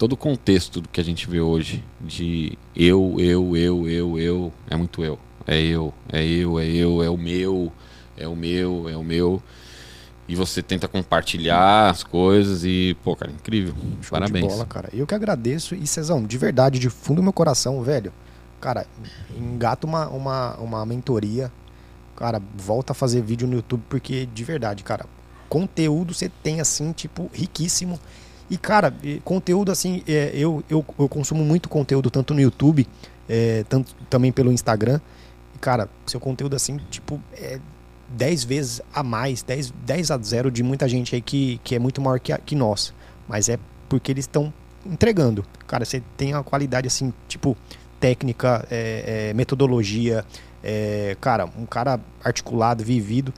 todo 0.00 0.14
o 0.14 0.16
contexto 0.16 0.80
do 0.80 0.88
que 0.88 0.98
a 0.98 1.04
gente 1.04 1.28
vê 1.28 1.42
hoje 1.42 1.84
de 2.00 2.58
eu, 2.74 3.16
eu, 3.18 3.54
eu, 3.54 3.86
eu, 3.86 4.18
eu, 4.18 4.52
é 4.70 4.74
muito 4.74 5.04
eu. 5.04 5.18
É 5.46 5.60
eu, 5.60 5.92
é 6.10 6.24
eu, 6.24 6.58
é 6.58 6.64
eu, 6.64 7.02
é 7.02 7.10
o 7.10 7.18
meu, 7.18 7.70
é 8.16 8.26
o 8.26 8.34
meu, 8.34 8.88
é 8.88 8.96
o 8.96 9.04
meu. 9.04 9.42
E 10.26 10.34
você 10.34 10.62
tenta 10.62 10.88
compartilhar 10.88 11.90
as 11.90 12.02
coisas 12.02 12.64
e, 12.64 12.96
pô, 13.04 13.14
cara, 13.14 13.30
incrível. 13.30 13.74
Show 14.00 14.12
Parabéns. 14.12 14.46
De 14.46 14.50
bola, 14.50 14.64
cara. 14.64 14.88
Eu 14.90 15.06
que 15.06 15.14
agradeço. 15.14 15.74
E 15.74 15.86
Cezão, 15.86 16.24
de 16.24 16.38
verdade, 16.38 16.78
de 16.78 16.88
fundo 16.88 17.16
do 17.16 17.22
meu 17.22 17.32
coração, 17.32 17.82
velho. 17.82 18.10
Cara, 18.58 18.86
engata 19.36 19.86
uma, 19.86 20.08
uma, 20.08 20.56
uma 20.56 20.86
mentoria. 20.86 21.52
Cara, 22.16 22.40
volta 22.56 22.92
a 22.92 22.94
fazer 22.94 23.20
vídeo 23.20 23.46
no 23.46 23.56
YouTube, 23.56 23.82
porque 23.86 24.24
de 24.24 24.44
verdade, 24.44 24.82
cara, 24.82 25.04
conteúdo 25.46 26.14
você 26.14 26.30
tem 26.42 26.58
assim, 26.58 26.90
tipo, 26.92 27.30
riquíssimo. 27.34 28.00
E, 28.50 28.58
cara, 28.58 28.92
conteúdo 29.24 29.70
assim, 29.70 30.02
é, 30.08 30.32
eu, 30.34 30.62
eu, 30.68 30.84
eu 30.98 31.08
consumo 31.08 31.44
muito 31.44 31.68
conteúdo, 31.68 32.10
tanto 32.10 32.34
no 32.34 32.40
YouTube, 32.40 32.86
é, 33.28 33.64
tanto 33.68 33.94
também 34.10 34.32
pelo 34.32 34.50
Instagram. 34.52 35.00
E, 35.54 35.58
cara, 35.58 35.88
seu 36.04 36.18
conteúdo 36.18 36.56
assim, 36.56 36.78
tipo, 36.90 37.20
é 37.32 37.60
10 38.08 38.42
vezes 38.42 38.82
a 38.92 39.04
mais, 39.04 39.42
10, 39.42 39.72
10 39.86 40.10
a 40.10 40.18
0 40.18 40.50
de 40.50 40.64
muita 40.64 40.88
gente 40.88 41.14
aí 41.14 41.22
que, 41.22 41.60
que 41.62 41.76
é 41.76 41.78
muito 41.78 42.00
maior 42.00 42.18
que, 42.18 42.32
a- 42.32 42.38
que 42.38 42.56
nós. 42.56 42.92
Mas 43.28 43.48
é 43.48 43.56
porque 43.88 44.10
eles 44.10 44.24
estão 44.24 44.52
entregando. 44.84 45.44
Cara, 45.68 45.84
você 45.84 46.02
tem 46.16 46.34
uma 46.34 46.42
qualidade 46.42 46.88
assim, 46.88 47.12
tipo, 47.28 47.56
técnica, 48.00 48.66
é, 48.68 49.28
é, 49.30 49.34
metodologia, 49.34 50.24
é, 50.64 51.16
cara, 51.20 51.48
um 51.56 51.66
cara 51.66 52.00
articulado, 52.24 52.82
vivido. 52.82 53.32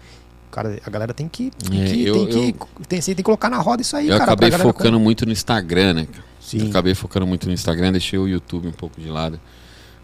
Cara, 0.53 0.79
a 0.87 0.91
galera 0.91 1.13
tem 1.13 1.27
que. 1.29 1.51
Tem 1.51 1.83
É, 1.83 1.87
que, 1.87 2.05
eu- 2.05 2.15
tem, 2.15 2.27
que 2.27 2.35
eu- 2.63 2.69
tem, 2.87 3.01
tem 3.01 3.15
que 3.17 3.23
colocar 3.25 3.51
na 3.51 3.59
roda 3.59 3.83
isso 3.83 3.97
aí, 3.97 4.07
Eu 4.09 4.19
cara. 4.19 4.33
acabei 4.33 4.51
focando 4.53 5.01
muito 5.01 5.27
no 5.27 5.33
Instagram, 5.33 5.95
né? 5.95 6.07
Sim. 6.41 6.61
Eu 6.61 6.67
acabei 6.69 6.95
focando 6.95 7.27
muito 7.27 7.47
no 7.49 7.53
Instagram, 7.53 7.91
deixei 7.93 8.19
o 8.19 8.29
YouTube 8.29 8.69
um 8.69 8.73
pouco 8.73 9.01
de 9.01 9.09
lado. 9.09 9.41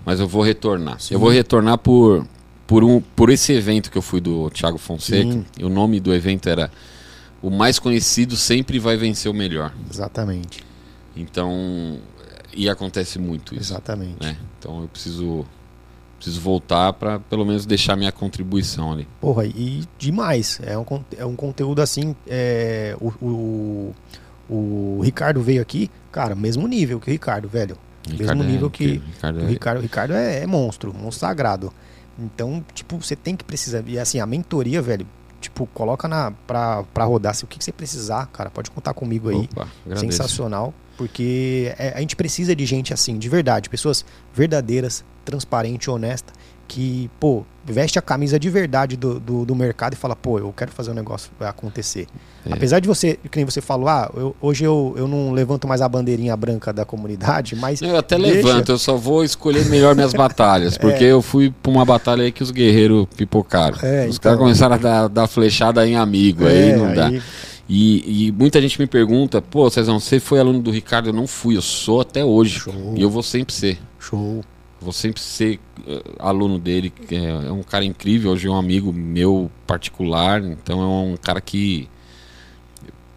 Mas 0.04 0.18
eu 0.20 0.26
vou 0.26 0.42
retornar. 0.42 0.98
Sim. 1.00 1.14
Eu 1.14 1.20
vou 1.20 1.28
retornar 1.30 1.76
por, 1.78 2.26
por, 2.66 2.82
um, 2.82 3.00
por 3.14 3.28
esse 3.30 3.52
evento 3.52 3.90
que 3.90 3.98
eu 3.98 4.02
fui 4.02 4.20
do 4.20 4.48
Thiago 4.50 4.78
Fonseca. 4.78 5.30
Sim. 5.30 5.44
E 5.58 5.64
o 5.64 5.68
nome 5.68 6.00
do 6.00 6.14
evento 6.14 6.48
era 6.48 6.70
O 7.42 7.50
Mais 7.50 7.78
Conhecido 7.78 8.34
Sempre 8.36 8.78
Vai 8.78 8.96
Vencer 8.96 9.30
o 9.30 9.34
Melhor. 9.34 9.72
Exatamente. 9.92 10.64
Então, 11.14 11.98
e 12.54 12.68
acontece 12.70 13.18
muito 13.18 13.54
isso. 13.54 13.72
Exatamente. 13.72 14.16
Né? 14.22 14.36
Então 14.58 14.80
eu 14.82 14.88
preciso, 14.88 15.44
preciso 16.18 16.40
voltar 16.40 16.92
para 16.92 17.18
pelo 17.20 17.44
menos 17.46 17.64
deixar 17.64 17.96
minha 17.96 18.12
contribuição 18.12 18.92
ali. 18.92 19.08
Porra, 19.20 19.46
e 19.46 19.84
demais. 19.98 20.60
É 20.62 20.76
um, 20.76 20.84
é 21.16 21.24
um 21.24 21.34
conteúdo 21.36 21.80
assim. 21.80 22.14
é, 22.26 22.94
o, 23.00 23.12
o, 23.24 23.94
o 24.48 25.00
Ricardo 25.02 25.40
veio 25.40 25.62
aqui, 25.62 25.90
cara, 26.10 26.34
mesmo 26.34 26.66
nível 26.66 26.98
que 27.00 27.08
o 27.08 27.12
Ricardo, 27.12 27.48
velho. 27.48 27.76
Ricardo 28.08 28.42
é 28.42 28.46
nível 28.46 28.70
que-. 28.70 29.02
Ricardo 29.06 29.38
O 29.38 29.42
é- 29.44 29.46
Ricardo, 29.48 29.78
o 29.78 29.82
Ricardo 29.82 30.14
é, 30.14 30.42
é 30.42 30.46
monstro, 30.46 30.92
monstro 30.94 31.20
sagrado. 31.26 31.72
Então, 32.18 32.64
tipo, 32.74 32.96
você 32.96 33.14
tem 33.14 33.36
que 33.36 33.44
precisar. 33.44 33.82
E 33.86 33.98
assim, 33.98 34.18
a 34.18 34.26
mentoria, 34.26 34.82
velho, 34.82 35.06
tipo, 35.40 35.66
coloca 35.68 36.08
na, 36.08 36.32
pra, 36.46 36.82
pra 36.94 37.04
rodar. 37.04 37.34
Se 37.34 37.44
o 37.44 37.46
que, 37.46 37.58
que 37.58 37.64
você 37.64 37.70
precisar, 37.70 38.26
cara, 38.26 38.50
pode 38.50 38.70
contar 38.70 38.92
comigo 38.94 39.28
aí. 39.28 39.48
Opa. 39.52 39.68
Sensacional. 39.96 40.74
Porque 40.98 41.72
é- 41.78 41.92
a 41.96 42.00
gente 42.00 42.16
precisa 42.16 42.54
de 42.54 42.66
gente 42.66 42.92
assim, 42.92 43.16
de 43.16 43.28
verdade. 43.28 43.70
Pessoas 43.70 44.04
verdadeiras, 44.34 45.04
transparentes, 45.24 45.86
honestas. 45.88 46.34
Que, 46.66 47.10
pô, 47.18 47.44
veste 47.64 47.98
a 47.98 48.02
camisa 48.02 48.38
de 48.38 48.50
verdade 48.50 48.94
do, 48.94 49.18
do, 49.18 49.46
do 49.46 49.56
mercado 49.56 49.94
e 49.94 49.96
fala, 49.96 50.14
pô, 50.14 50.38
eu 50.38 50.52
quero 50.54 50.70
fazer 50.70 50.90
um 50.90 50.94
negócio 50.94 51.30
acontecer. 51.40 52.06
É. 52.44 52.52
Apesar 52.52 52.78
de 52.78 52.86
você, 52.86 53.18
que 53.30 53.36
nem 53.38 53.44
você 53.46 53.62
falou, 53.62 53.88
ah, 53.88 54.10
eu- 54.14 54.36
hoje 54.38 54.64
eu, 54.64 54.92
eu 54.98 55.08
não 55.08 55.32
levanto 55.32 55.66
mais 55.66 55.80
a 55.80 55.88
bandeirinha 55.88 56.36
branca 56.36 56.70
da 56.70 56.84
comunidade, 56.84 57.56
mas. 57.56 57.80
Eu 57.80 57.96
até 57.96 58.18
Deixa. 58.18 58.34
levanto, 58.34 58.72
eu 58.72 58.76
só 58.78 58.96
vou 58.98 59.24
escolher 59.24 59.64
melhor 59.70 59.94
minhas 59.94 60.12
batalhas. 60.12 60.76
Porque 60.76 61.04
eu 61.04 61.22
fui 61.22 61.50
pra 61.62 61.72
uma 61.72 61.86
batalha 61.86 62.22
aí 62.24 62.30
que 62.30 62.42
os 62.42 62.50
guerreiros 62.50 63.06
pipocaram. 63.16 63.78
É, 63.82 64.02
os 64.06 64.16
então. 64.16 64.18
caras 64.24 64.38
começaram 64.38 64.74
a 64.74 64.78
dar, 64.78 65.08
dar 65.08 65.26
flechada 65.26 65.86
em 65.88 65.96
amigo, 65.96 66.44
aí 66.46 66.72
É, 66.72 66.76
não 66.76 66.92
dá. 66.92 67.06
aí- 67.06 67.22
E, 67.68 68.28
e 68.28 68.32
muita 68.32 68.60
gente 68.62 68.80
me 68.80 68.86
pergunta, 68.86 69.42
pô, 69.42 69.68
Cezão, 69.68 70.00
você 70.00 70.18
foi 70.18 70.40
aluno 70.40 70.60
do 70.62 70.70
Ricardo? 70.70 71.10
Eu 71.10 71.12
não 71.12 71.26
fui, 71.26 71.56
eu 71.56 71.62
sou 71.62 72.00
até 72.00 72.24
hoje. 72.24 72.60
Show. 72.60 72.94
E 72.96 73.02
eu 73.02 73.10
vou 73.10 73.22
sempre 73.22 73.54
ser. 73.54 73.78
Show. 73.98 74.42
Vou 74.80 74.92
sempre 74.92 75.20
ser 75.20 75.60
eh, 75.86 76.02
aluno 76.18 76.58
dele. 76.58 76.88
que 76.88 77.14
É, 77.14 77.24
é 77.28 77.52
um 77.52 77.62
cara 77.62 77.84
incrível, 77.84 78.30
hoje 78.30 78.46
é 78.46 78.50
um 78.50 78.56
amigo 78.56 78.90
meu 78.92 79.50
particular. 79.66 80.42
Então 80.42 80.80
é 80.80 80.86
um 81.12 81.16
cara 81.16 81.40
que. 81.40 81.88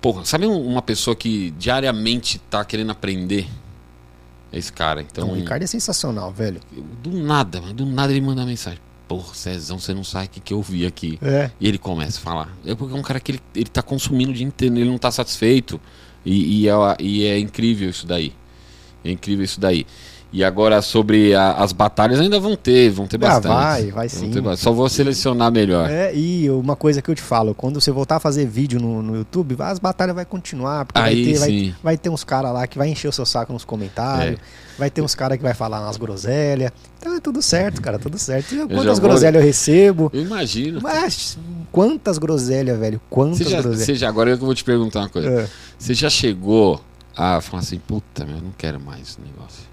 Porra, 0.02 0.26
sabe 0.26 0.48
um- 0.48 0.66
uma 0.68 0.82
pessoa 0.82 1.16
que 1.16 1.52
diariamente 1.52 2.40
tá 2.50 2.66
querendo 2.66 2.92
aprender? 2.92 3.48
É 4.52 4.58
esse 4.58 4.74
cara. 4.74 5.02
Então, 5.02 5.30
o 5.30 5.36
Ricardo 5.36 5.64
é 5.64 5.68
sensacional, 5.68 6.32
velho. 6.34 6.60
do 7.02 7.12
nada, 7.12 7.62
do 7.74 7.86
nada 7.86 8.12
ele 8.12 8.20
manda 8.20 8.46
mensagem. 8.46 8.80
Porra, 9.12 9.34
Cezão, 9.34 9.78
você 9.78 9.94
não 9.94 10.06
sabe 10.06 10.28
o 10.28 10.30
que, 10.30 10.40
que 10.40 10.54
eu 10.54 10.62
vi 10.62 10.86
aqui. 10.86 11.20
É. 11.22 11.52
E 11.60 11.68
ele 11.68 11.78
começa 11.78 12.18
a 12.18 12.22
falar. 12.22 12.58
É 12.66 12.74
porque 12.74 12.96
é 12.96 12.98
um 12.98 13.02
cara 13.02 13.20
que 13.20 13.34
ele, 13.34 13.42
ele 13.54 13.66
tá 13.66 13.82
consumindo 13.82 14.32
o 14.32 14.34
dia 14.34 14.46
inteiro, 14.46 14.78
ele 14.78 14.90
não 14.90 14.98
tá 14.98 15.12
satisfeito. 15.12 15.82
E, 16.26 16.62
e 16.62 16.70
é, 16.70 16.74
e 16.98 17.26
é 17.26 17.38
incrível 17.38 17.90
isso 17.90 18.08
daí. 18.08 18.32
É 19.04 19.12
incrível 19.12 19.44
isso 19.44 19.60
daí. 19.60 19.86
E 20.34 20.46
agora 20.46 20.82
sobre 20.82 21.36
a- 21.36 21.56
as 21.56 21.74
batalhas 21.74 22.18
ainda 22.20 22.40
vão 22.40 22.56
ter, 22.56 22.90
vão 22.90 23.06
ter 23.06 23.18
Ah, 23.18 23.20
bastante. 23.20 23.48
vai, 23.48 23.92
vai 23.92 24.10
sim. 24.10 24.32
ter 24.32 24.58
Só 24.58 24.72
vou 24.72 24.88
selecionar 24.88 25.52
melhor. 25.52 25.90
É, 25.90 26.16
e 26.16 26.50
uma 26.50 26.74
coisa 26.76 27.02
que 27.02 27.12
eu 27.12 27.16
te 27.16 27.22
falo, 27.22 27.54
quando 27.54 27.82
você 27.82 27.92
voltar 27.92 28.16
a 28.16 28.20
fazer 28.20 28.46
vídeo 28.46 28.80
no, 28.80 29.02
no 29.02 29.16
YouTube, 29.18 29.58
as 29.60 29.78
batalhas 29.78 30.16
vai 30.16 30.24
continuar, 30.24 30.86
porque 30.86 31.02
vai 31.02 31.10
Aí 31.12 31.34
ter, 31.34 31.38
vai, 31.40 31.76
vai 31.84 31.98
ter 31.98 32.10
uns 32.10 32.24
caras 32.24 32.54
lá 32.54 32.66
que 32.66 32.78
vai 32.78 32.88
encher 32.88 33.10
o 33.10 33.12
seu 33.12 33.26
saco 33.26 33.52
nos 33.52 33.66
comentários, 33.66 34.38
É. 34.38 34.42
vai 34.80 34.90
ter 34.90 35.02
uns 35.02 35.14
caras 35.14 35.38
que 35.38 35.44
vai 35.44 35.54
falar 35.54 35.82
umas 35.82 35.98
groselhas. 35.98 36.72
Então 36.98 37.14
é 37.14 37.20
tudo 37.20 37.42
certo, 37.42 37.82
cara, 37.82 38.00
tudo 38.00 38.18
certo. 38.18 38.56
E 38.56 38.60
Quantas 38.68 39.00
vou- 39.00 39.10
groselhas 39.10 39.36
eu 39.42 39.46
recebo? 39.46 40.10
Eu 40.14 40.22
imagino. 40.22 40.80
Mas 40.82 41.38
quantas 41.74 42.18
groselhas, 42.18 42.80
velho? 42.80 43.02
Quantas 43.10 43.40
Você 43.40 43.44
já, 43.50 43.62
groselhas? 43.62 44.00
já- 44.00 44.08
agora 44.08 44.30
eu 44.30 44.38
vou 44.38 44.56
te 44.56 44.64
perguntar 44.64 45.00
uma 45.02 45.10
coisa. 45.10 45.30
É. 45.30 45.48
Você 45.78 45.94
já 45.94 46.10
chegou 46.10 46.80
a 47.18 47.42
falar 47.42 47.64
assim, 47.64 47.78
puta, 47.80 48.24
meu, 48.24 48.38
eu 48.38 48.42
não 48.44 48.54
quero 48.58 48.80
mais 48.80 49.02
esse 49.02 49.18
negócio. 49.20 49.64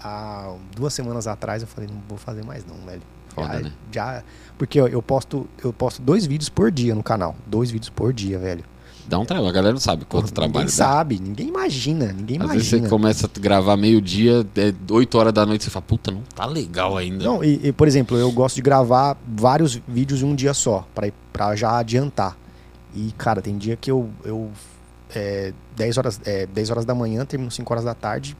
Há 0.00 0.54
duas 0.76 0.92
semanas 0.92 1.26
atrás 1.26 1.62
eu 1.62 1.68
falei, 1.68 1.88
não 1.90 2.00
vou 2.08 2.18
fazer 2.18 2.44
mais 2.44 2.64
não, 2.66 2.76
velho. 2.86 3.00
Foda, 3.28 3.54
já, 3.54 3.60
né? 3.60 3.72
já- 3.90 4.22
porque 4.58 4.78
eu 4.78 5.02
posto, 5.02 5.48
eu 5.62 5.72
posto 5.72 6.02
dois 6.02 6.26
vídeos 6.26 6.48
por 6.48 6.70
dia 6.70 6.94
no 6.94 7.02
canal. 7.02 7.34
Dois 7.46 7.70
vídeos 7.70 7.88
por 7.90 8.12
dia, 8.12 8.38
velho. 8.38 8.64
Dá 9.06 9.18
um 9.18 9.24
trabalho, 9.24 9.48
a 9.48 9.52
galera 9.52 9.72
não 9.74 9.80
sabe 9.80 10.04
quanto 10.06 10.24
Ninguém 10.28 10.34
trabalho 10.34 10.66
dá. 10.66 10.72
sabe, 10.72 11.18
ninguém 11.18 11.48
imagina, 11.48 12.06
ninguém 12.12 12.40
Às 12.40 12.48
vezes 12.52 12.68
você 12.68 12.76
imagina. 12.76 12.88
começa 12.88 13.26
a 13.34 13.38
gravar 13.40 13.76
meio-dia, 13.76 14.46
é 14.56 14.72
8 14.92 15.18
horas 15.18 15.32
da 15.32 15.44
noite, 15.44 15.64
você 15.64 15.70
fala, 15.70 15.84
puta, 15.86 16.10
não 16.10 16.22
tá 16.34 16.46
legal 16.46 16.96
ainda. 16.96 17.22
Não, 17.22 17.44
e, 17.44 17.68
e, 17.68 17.72
por 17.72 17.86
exemplo, 17.86 18.16
eu 18.16 18.30
gosto 18.32 18.56
de 18.56 18.62
gravar 18.62 19.16
vários 19.28 19.74
vídeos 19.86 20.22
em 20.22 20.24
um 20.24 20.34
dia 20.34 20.54
só, 20.54 20.86
pra, 20.94 21.10
pra 21.32 21.54
já 21.54 21.76
adiantar. 21.78 22.34
E, 22.94 23.12
cara, 23.18 23.42
tem 23.42 23.58
dia 23.58 23.76
que 23.76 23.90
eu, 23.90 24.08
eu 24.24 24.50
é, 25.14 25.52
10, 25.76 25.98
horas, 25.98 26.18
é, 26.24 26.46
10 26.46 26.70
horas 26.70 26.84
da 26.86 26.94
manhã, 26.94 27.26
termino 27.26 27.50
5 27.50 27.70
horas 27.74 27.84
da 27.84 27.92
tarde, 27.94 28.34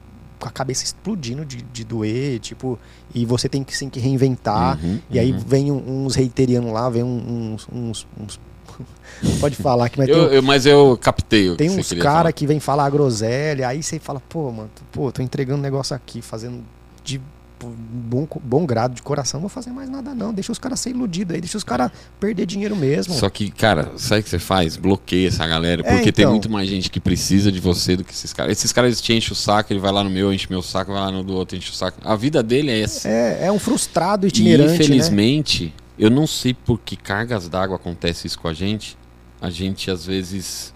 com 0.44 0.48
a 0.48 0.52
cabeça 0.52 0.84
explodindo 0.84 1.44
de, 1.44 1.62
de 1.62 1.84
doer, 1.84 2.38
tipo, 2.38 2.78
e 3.14 3.24
você 3.24 3.48
tem 3.48 3.64
que, 3.64 3.76
tem 3.78 3.88
que 3.88 3.98
reinventar. 3.98 4.78
Uhum, 4.84 5.00
E 5.10 5.18
aí 5.18 5.32
uhum. 5.32 5.38
vem 5.38 5.72
um- 5.72 6.04
uns 6.04 6.14
reiterianos 6.14 6.70
lá, 6.72 6.88
vem 6.90 7.02
um- 7.02 7.54
uns. 7.54 7.66
uns, 7.72 8.06
uns- 8.20 8.40
pode 9.40 9.56
falar 9.56 9.88
que 9.88 9.98
mas 9.98 10.06
tem, 10.08 10.16
Eu- 10.16 10.32
eu- 10.32 10.42
mas 10.42 10.66
eu 10.66 10.98
captei 11.00 11.54
tem 11.56 11.70
uns 11.70 11.92
cara 11.94 12.14
falar. 12.18 12.32
que 12.32 12.46
vem 12.46 12.60
falar 12.60 12.90
groselha, 12.90 13.68
aí 13.68 13.82
você 13.82 13.98
fala, 13.98 14.20
pô, 14.28 14.50
mano, 14.50 14.70
pô, 14.92 15.10
tô 15.12 15.22
entregando 15.22 15.58
um 15.60 15.62
negócio 15.62 15.94
aqui, 15.96 16.20
fazendo 16.20 16.62
de 17.02 17.20
bom, 17.62 18.26
bom 18.43 18.66
grado, 18.66 18.94
de 18.94 19.02
coração, 19.02 19.39
não 19.39 19.48
vou 19.48 19.48
fazer 19.48 19.70
mais 19.70 19.89
nada 19.89 20.14
não, 20.14 20.32
deixa 20.32 20.52
os 20.52 20.59
caras 20.59 20.81
ser 20.81 20.90
iludidos 20.90 21.35
aí, 21.35 21.40
deixa 21.40 21.56
os 21.56 21.64
caras 21.64 21.90
perder 22.20 22.47
dinheiro 22.47 22.76
mesmo. 22.76 23.14
Só 23.14 23.28
que, 23.31 23.51
cara, 23.51 23.93
sabe 23.97 24.20
o 24.20 24.24
que 24.24 24.31
você 24.31 24.39
faz? 24.39 24.76
Bloqueia 24.76 25.28
essa 25.28 25.47
galera. 25.47 25.82
É, 25.85 25.94
Porque 25.94 26.12
tem 26.12 26.24
então. 26.24 26.32
muito 26.32 26.51
mais 26.51 26.68
gente 26.68 26.90
que 26.90 27.01
precisa 27.01 27.51
de 27.51 27.60
você 27.60 27.97
do 27.97 28.05
que 28.05 28.12
esses 28.12 28.32
caras. 28.32 28.52
Esses 28.52 28.72
caras 28.72 29.01
te 29.01 29.12
enchem 29.12 29.32
o 29.32 29.35
saco, 29.35 29.72
ele 29.72 29.81
vai 29.81 29.93
lá 29.93 30.05
no 30.05 30.10
meu, 30.10 30.32
enche 30.32 30.47
meu 30.51 30.62
saco, 30.62 30.93
vai 30.93 31.01
lá 31.01 31.10
no 31.10 31.22
do 31.22 31.35
outro, 31.35 31.56
enche 31.56 31.70
o 31.70 31.74
saco. 31.74 31.98
A 32.05 32.16
vida 32.16 32.43
dele 32.43 32.70
é 32.70 32.81
essa. 32.81 33.09
É, 33.09 33.47
é 33.47 33.52
um 33.52 33.59
frustrado 33.59 34.26
E 34.26 34.28
itinerante, 34.28 34.68
né? 34.70 34.74
infelizmente, 34.74 35.74
eu 35.98 36.10
não 36.10 36.26
sei 36.26 36.52
por 36.52 36.78
que 36.81 36.97
cargas 36.97 37.48
d'água 37.48 37.76
acontece 37.76 38.26
isso 38.26 38.39
com 38.39 38.48
a 38.48 38.55
gente. 38.55 38.98
A 39.40 39.51
gente, 39.51 39.90
às 39.90 40.06
vezes. 40.06 40.73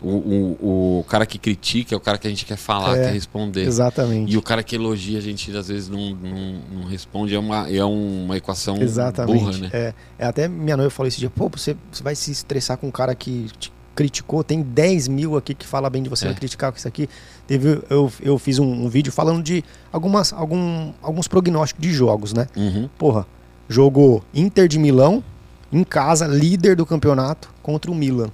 O, 0.00 0.08
o, 0.10 0.98
o 1.00 1.04
cara 1.08 1.26
que 1.26 1.38
critica 1.38 1.94
é 1.94 1.98
o 1.98 2.00
cara 2.00 2.18
que 2.18 2.26
a 2.26 2.30
gente 2.30 2.44
quer 2.46 2.56
falar, 2.56 2.96
É, 2.96 3.04
quer 3.06 3.12
responder. 3.12 3.62
Exatamente. 3.66 4.32
E 4.32 4.36
o 4.36 4.42
cara 4.42 4.62
que 4.62 4.76
elogia, 4.76 5.18
a 5.18 5.20
gente 5.20 5.54
às 5.56 5.68
vezes 5.68 5.88
não, 5.88 6.10
não, 6.14 6.54
não 6.72 6.84
responde. 6.84 7.34
É 7.34 7.38
uma, 7.38 7.68
é 7.68 7.84
uma 7.84 8.36
equação 8.36 8.80
Exatamente. 8.80 9.38
burra, 9.44 9.58
né? 9.58 9.70
É, 9.72 9.94
é, 10.18 10.26
até 10.26 10.46
minha 10.46 10.76
noiva 10.76 10.90
falou 10.90 11.08
esse 11.08 11.18
dia, 11.18 11.28
pô, 11.30 11.48
você, 11.48 11.76
você 11.90 12.02
vai 12.02 12.14
se 12.14 12.30
estressar 12.30 12.76
com 12.78 12.86
um 12.86 12.92
cara 12.92 13.14
que 13.14 13.48
te 13.58 13.72
criticou, 13.96 14.44
tem 14.44 14.62
10 14.62 15.08
mil 15.08 15.36
aqui 15.36 15.52
que 15.52 15.66
fala 15.66 15.90
bem 15.90 16.00
de 16.04 16.08
você, 16.08 16.26
É. 16.26 16.28
vai 16.28 16.36
criticar 16.36 16.70
com 16.70 16.78
isso 16.78 16.86
aqui. 16.86 17.08
Teve, 17.48 17.82
eu, 17.90 18.12
eu 18.20 18.38
fiz 18.38 18.60
um, 18.60 18.64
um 18.84 18.88
vídeo 18.88 19.10
falando 19.10 19.42
de 19.42 19.64
algumas, 19.92 20.32
algum, 20.32 20.92
alguns 21.02 21.26
prognósticos 21.26 21.82
de 21.82 21.92
jogos, 21.92 22.32
né? 22.32 22.46
Uhum. 22.56 22.88
Porra, 22.96 23.26
jogou 23.68 24.22
Inter 24.32 24.68
de 24.68 24.78
Milão, 24.78 25.24
em 25.72 25.82
casa, 25.82 26.28
líder 26.28 26.76
do 26.76 26.86
campeonato, 26.86 27.50
contra 27.60 27.90
o 27.90 27.94
Milan, 27.96 28.30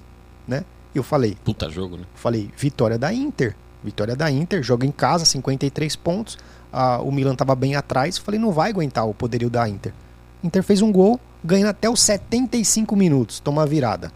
né? 0.46 0.64
Eu 0.94 1.02
falei, 1.02 1.36
Puta 1.44 1.68
jogo, 1.68 1.96
né? 1.96 2.04
falei, 2.14 2.50
vitória 2.56 2.98
da 2.98 3.12
Inter. 3.12 3.56
Vitória 3.82 4.16
da 4.16 4.30
Inter, 4.30 4.62
joga 4.62 4.86
em 4.86 4.90
casa, 4.90 5.24
53 5.24 5.94
pontos. 5.96 6.38
Ah, 6.72 7.00
o 7.00 7.12
Milan 7.12 7.34
tava 7.34 7.54
bem 7.54 7.76
atrás. 7.76 8.16
Falei, 8.16 8.40
não 8.40 8.50
vai 8.52 8.70
aguentar 8.70 9.06
o 9.06 9.12
poderio 9.12 9.50
da 9.50 9.68
Inter. 9.68 9.92
Inter 10.42 10.62
fez 10.62 10.80
um 10.80 10.90
gol, 10.90 11.20
ganhando 11.44 11.68
até 11.68 11.88
os 11.88 12.00
75 12.00 12.96
minutos. 12.96 13.40
Toma 13.40 13.66
virada. 13.66 14.10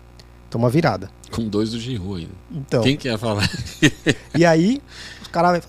Toma 0.49 0.71
virada. 0.71 1.11
Com 1.31 1.47
dois 1.49 1.73
do 1.73 1.79
Giroud 1.81 2.23
ainda. 2.23 2.33
Então, 2.51 2.83
Quem 2.83 2.97
que 2.97 3.09
ia 3.09 3.19
falar? 3.19 3.49
e 4.35 4.47
aí, 4.47 4.81
os 5.21 5.29
caras 5.29 5.63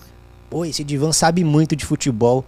pô, 0.50 0.64
esse 0.64 0.82
Divan 0.82 1.12
sabe 1.12 1.44
muito 1.44 1.76
de 1.76 1.86
futebol. 1.86 2.44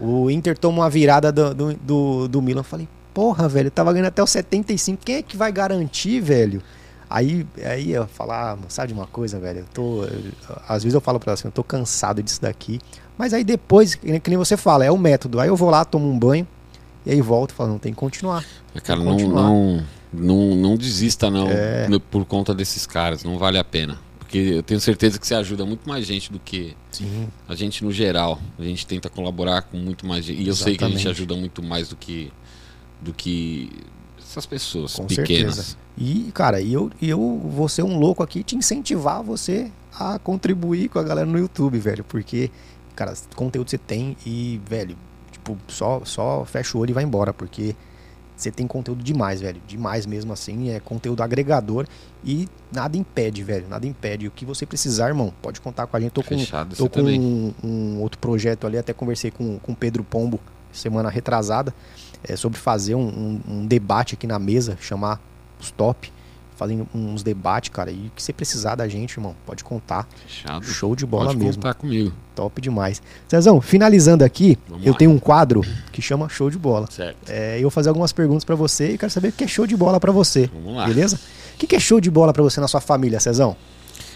O 0.00 0.28
Inter 0.28 0.58
toma 0.58 0.82
uma 0.82 0.90
virada 0.90 1.30
do, 1.30 1.54
do, 1.54 1.74
do, 1.74 2.28
do 2.28 2.42
Milan. 2.42 2.64
Falei, 2.64 2.88
porra, 3.14 3.48
velho, 3.48 3.70
tava 3.70 3.92
ganhando 3.92 4.08
até 4.08 4.22
os 4.22 4.30
75. 4.30 5.02
Quem 5.04 5.16
é 5.16 5.22
que 5.22 5.36
vai 5.36 5.52
garantir, 5.52 6.20
velho? 6.20 6.60
Aí, 7.16 7.46
aí 7.64 7.92
eu 7.92 8.08
falar, 8.08 8.54
ah, 8.54 8.58
sabe 8.68 8.88
de 8.88 8.94
uma 8.94 9.06
coisa, 9.06 9.38
velho? 9.38 9.60
Eu 9.60 9.66
tô. 9.72 10.02
eu- 10.04 10.32
às 10.68 10.82
vezes 10.82 10.94
eu 10.94 11.00
falo 11.00 11.20
pra 11.20 11.30
ela 11.30 11.34
assim, 11.34 11.46
eu 11.46 11.52
tô 11.52 11.62
cansado 11.62 12.20
disso 12.20 12.42
daqui. 12.42 12.80
Mas 13.16 13.32
aí 13.32 13.44
depois, 13.44 13.94
que 13.94 14.10
nem- 14.10 14.20
que 14.20 14.36
você 14.36 14.56
fala, 14.56 14.84
é 14.84 14.90
o 14.90 14.98
método. 14.98 15.38
Aí 15.38 15.46
eu 15.48 15.54
vou 15.54 15.70
lá, 15.70 15.84
tomo 15.84 16.10
um 16.10 16.18
banho, 16.18 16.44
e 17.06 17.12
aí 17.12 17.20
volto 17.20 17.50
e 17.50 17.54
falo, 17.54 17.70
não, 17.70 17.78
tem 17.78 17.92
que 17.92 17.98
continuar. 17.98 18.44
Cara, 18.82 18.98
Vamos 18.98 19.22
não, 19.22 19.28
continuar. 19.28 19.42
não, 19.44 19.84
não, 20.12 20.56
não 20.56 20.76
desista, 20.76 21.30
não, 21.30 21.46
É. 21.48 21.86
por 22.10 22.24
conta 22.24 22.52
desses 22.52 22.84
caras. 22.84 23.22
Não 23.22 23.38
vale 23.38 23.58
a 23.58 23.64
pena. 23.64 23.96
Porque 24.18 24.38
eu 24.38 24.62
tenho 24.64 24.80
certeza 24.80 25.16
que 25.16 25.24
você 25.24 25.36
ajuda 25.36 25.64
muito 25.64 25.88
mais 25.88 26.04
gente 26.04 26.32
do 26.32 26.40
que 26.40 26.76
Sim. 26.90 27.28
a 27.48 27.54
gente 27.54 27.84
no 27.84 27.92
geral. 27.92 28.40
A 28.58 28.64
gente 28.64 28.84
tenta 28.84 29.08
colaborar 29.08 29.62
com 29.62 29.76
muito 29.76 30.04
mais 30.04 30.24
gente. 30.24 30.42
E 30.42 30.48
eu 30.48 30.56
sei 30.56 30.76
que 30.76 30.82
a 30.82 30.88
gente 30.88 30.96
Exatamente. 30.96 31.16
ajuda 31.22 31.36
muito 31.36 31.62
mais 31.62 31.88
do 31.90 31.94
que 31.94 32.32
do 33.00 33.12
que 33.12 33.70
essas 34.18 34.46
pessoas 34.46 34.94
Com 34.94 35.06
pequenas. 35.06 35.54
certeza. 35.54 35.76
E, 35.96 36.30
cara, 36.34 36.60
eu, 36.60 36.90
eu 37.00 37.18
vou 37.44 37.68
ser 37.68 37.82
um 37.82 37.98
louco 37.98 38.22
aqui 38.22 38.42
te 38.42 38.56
incentivar 38.56 39.22
você 39.22 39.70
a 39.98 40.18
contribuir 40.18 40.88
com 40.88 40.98
a 40.98 41.02
galera 41.04 41.26
no 41.26 41.38
YouTube, 41.38 41.78
velho. 41.78 42.02
Porque, 42.04 42.50
cara, 42.96 43.14
conteúdo 43.36 43.70
você 43.70 43.78
tem 43.78 44.16
e, 44.26 44.60
velho, 44.68 44.96
tipo, 45.30 45.56
só, 45.68 46.02
só 46.04 46.44
fecha 46.44 46.76
o 46.76 46.80
olho 46.80 46.90
e 46.90 46.92
vai 46.94 47.04
embora. 47.04 47.32
Porque 47.32 47.76
você 48.36 48.50
tem 48.50 48.66
conteúdo 48.66 49.04
demais, 49.04 49.40
velho. 49.40 49.60
Demais 49.68 50.04
mesmo 50.04 50.32
assim. 50.32 50.70
É 50.70 50.80
conteúdo 50.80 51.22
agregador 51.22 51.86
e 52.24 52.48
nada 52.72 52.96
impede, 52.96 53.44
velho. 53.44 53.68
Nada 53.68 53.86
impede. 53.86 54.26
O 54.26 54.32
que 54.32 54.44
você 54.44 54.66
precisar, 54.66 55.06
irmão, 55.06 55.32
pode 55.40 55.60
contar 55.60 55.86
com 55.86 55.96
a 55.96 56.00
gente. 56.00 56.10
Tô 56.10 56.24
com, 56.24 56.36
Fechado, 56.36 56.74
Tô 56.74 56.88
com 56.88 57.02
um, 57.20 57.54
um 57.62 58.00
outro 58.00 58.18
projeto 58.18 58.66
ali, 58.66 58.76
até 58.76 58.92
conversei 58.92 59.30
com 59.30 59.60
com 59.60 59.70
o 59.70 59.76
Pedro 59.76 60.02
Pombo 60.02 60.40
semana 60.72 61.08
retrasada, 61.08 61.72
é, 62.24 62.34
sobre 62.34 62.58
fazer 62.58 62.96
um, 62.96 63.06
um- 63.06 63.40
um 63.58 63.66
debate 63.66 64.14
aqui 64.14 64.26
na 64.26 64.40
mesa, 64.40 64.76
chamar 64.80 65.20
top, 65.70 66.12
fazendo 66.56 66.86
uns 66.94 67.22
debates, 67.22 67.70
cara. 67.70 67.90
E 67.90 68.06
o 68.06 68.10
que 68.14 68.22
você 68.22 68.32
precisar 68.32 68.74
da 68.76 68.86
gente, 68.88 69.12
irmão, 69.16 69.34
pode 69.44 69.64
contar. 69.64 70.06
Fechado. 70.26 70.64
Show 70.64 70.94
de 70.94 71.04
bola 71.04 71.26
Pode 71.26 71.38
mesmo. 71.38 71.54
contar 71.62 71.74
comigo. 71.74 72.12
Top 72.34 72.60
demais. 72.60 73.02
Cezão, 73.28 73.60
finalizando 73.60 74.24
aqui, 74.24 74.58
Vamos 74.68 74.84
eu 74.86 74.92
lá. 74.92 74.98
tenho 74.98 75.10
um 75.10 75.18
quadro 75.18 75.62
que 75.92 76.00
chama 76.02 76.28
Show 76.28 76.50
de 76.50 76.58
Bola. 76.58 76.88
Certo. 76.90 77.16
É, 77.28 77.58
eu 77.58 77.62
vou 77.62 77.70
fazer 77.70 77.88
algumas 77.88 78.12
perguntas 78.12 78.44
pra 78.44 78.54
você 78.54 78.92
e 78.92 78.98
quero 78.98 79.10
saber 79.10 79.28
o 79.28 79.32
que 79.32 79.44
é 79.44 79.48
show 79.48 79.66
de 79.66 79.76
bola 79.76 79.98
pra 80.00 80.10
você. 80.12 80.48
Vamos 80.52 80.76
lá. 80.76 80.86
Beleza? 80.86 81.18
O 81.54 81.58
que 81.66 81.74
é 81.76 81.80
show 81.80 82.00
de 82.00 82.10
bola 82.10 82.32
pra 82.32 82.42
você 82.42 82.60
na 82.60 82.66
sua 82.68 82.80
família, 82.80 83.18
Cezão? 83.20 83.56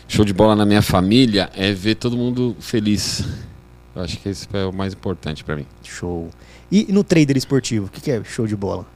Show 0.09 0.25
de 0.25 0.33
bola 0.33 0.57
na 0.57 0.65
minha 0.65 0.81
família 0.83 1.51
é 1.55 1.73
ver 1.73 1.95
todo 1.97 2.17
mundo 2.17 2.57
feliz. 2.61 3.25
Eu 3.95 4.03
acho 4.03 4.17
que 4.19 4.29
esse 4.29 4.47
é 4.53 4.65
o 4.65 4.73
mais 4.73 4.93
importante 4.95 5.45
pra 5.45 5.55
mim. 5.57 5.67
Show. 5.85 6.29
E 6.73 6.87
no 6.91 7.03
trader 7.05 7.37
esportivo, 7.37 7.87
o 7.87 7.89
que 7.91 8.11
é 8.11 8.23
show 8.25 8.47
de 8.47 8.57
bola? 8.57 8.87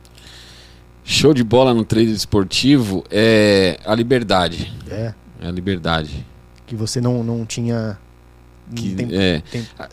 Show 1.05 1.35
de 1.35 1.43
bola 1.43 1.74
no 1.74 1.85
trade 1.85 2.12
esportivo 2.12 3.05
é 3.11 3.79
a 3.85 3.95
liberdade. 3.95 4.73
É, 4.89 5.12
É 5.41 5.47
a 5.49 5.51
liberdade. 5.51 6.24
que 6.66 6.77
você 6.77 7.01
não, 7.01 7.23
não 7.24 7.45
tinha. 7.45 7.99
Que, 8.74 8.95
tem- 8.95 9.09
é, 9.12 9.43
tem- 9.51 9.66
a, 9.79 9.89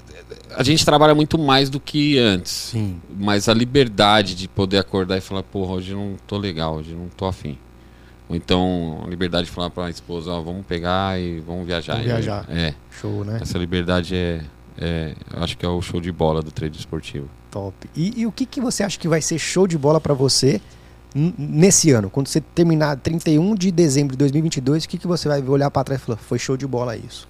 a 0.57 0.63
gente 0.63 0.85
trabalha 0.85 1.13
muito 1.15 1.37
mais 1.37 1.69
do 1.69 1.79
que 1.79 2.17
antes. 2.19 2.51
Sim. 2.51 3.01
Mas 3.17 3.49
a 3.49 3.53
liberdade 3.53 4.35
de 4.35 4.47
poder 4.47 4.77
acordar 4.77 5.17
e 5.17 5.21
falar, 5.21 5.43
porra, 5.43 5.73
hoje 5.73 5.93
não 5.93 6.15
tô 6.27 6.37
legal, 6.37 6.75
hoje 6.75 6.93
não 6.93 7.07
tô 7.09 7.25
afim. 7.25 7.57
Ou 8.29 8.35
então, 8.35 9.01
a 9.05 9.09
liberdade 9.09 9.45
de 9.45 9.51
falar 9.51 9.71
pra 9.71 9.89
esposa, 9.89 10.31
ó, 10.31 10.39
vamos 10.41 10.63
pegar 10.65 11.19
e 11.19 11.39
vamos 11.39 11.65
viajar. 11.65 11.93
Vamos 11.93 12.05
viajar. 12.07 12.45
É, 12.47 12.75
Show, 13.01 13.25
né? 13.25 13.39
essa 13.41 13.57
liberdade 13.57 14.15
é, 14.15 14.41
é, 14.79 15.13
eu 15.35 15.43
acho 15.43 15.57
que 15.57 15.65
é 15.65 15.69
o 15.69 15.81
show 15.81 15.99
de 15.99 16.11
bola 16.11 16.41
do 16.41 16.51
trade 16.51 16.77
esportivo. 16.77 17.27
Top. 17.49 17.75
E, 17.95 18.21
e 18.21 18.27
o 18.27 18.31
que, 18.31 18.45
que 18.45 18.61
você 18.61 18.83
acha 18.83 18.99
que 18.99 19.07
vai 19.07 19.21
ser 19.21 19.39
show 19.39 19.65
de 19.67 19.77
bola 19.77 19.99
pra 19.99 20.13
você 20.13 20.61
nesse 21.15 21.91
ano? 21.91 22.09
Quando 22.09 22.27
você 22.27 22.39
terminar 22.41 22.95
31 22.97 23.55
de 23.55 23.71
dezembro 23.71 24.13
de 24.13 24.17
2022, 24.19 24.83
o 24.83 24.89
que, 24.89 24.97
que 24.97 25.07
você 25.07 25.27
vai 25.27 25.41
olhar 25.41 25.69
pra 25.71 25.83
trás 25.83 26.01
e 26.01 26.05
falar, 26.05 26.17
foi 26.17 26.37
show 26.39 26.55
de 26.55 26.67
bola 26.67 26.95
isso? 26.95 27.27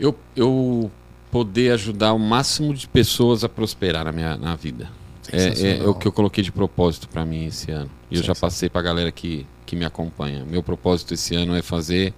Eu, 0.00 0.16
eu 0.34 0.90
poder 1.30 1.72
ajudar 1.72 2.12
o 2.12 2.18
máximo 2.18 2.74
de 2.74 2.88
pessoas 2.88 3.44
a 3.44 3.48
prosperar 3.48 4.04
na 4.04 4.12
minha 4.12 4.36
na 4.36 4.56
vida. 4.56 4.88
É, 5.30 5.46
é- 5.48 5.78
é 5.78 5.88
o 5.88 5.94
que 5.94 6.06
eu 6.08 6.12
coloquei 6.12 6.42
de 6.42 6.50
propósito 6.50 7.08
pra 7.08 7.24
mim 7.24 7.46
esse 7.46 7.70
ano. 7.70 7.90
E 8.10 8.16
eu 8.16 8.22
já 8.22 8.34
passei 8.34 8.68
pra 8.68 8.82
galera 8.82 9.12
que, 9.12 9.46
que 9.64 9.76
me 9.76 9.84
acompanha. 9.84 10.44
Meu 10.44 10.62
propósito 10.62 11.14
esse 11.14 11.34
ano 11.36 11.54
é 11.54 11.62
fazer 11.62 12.12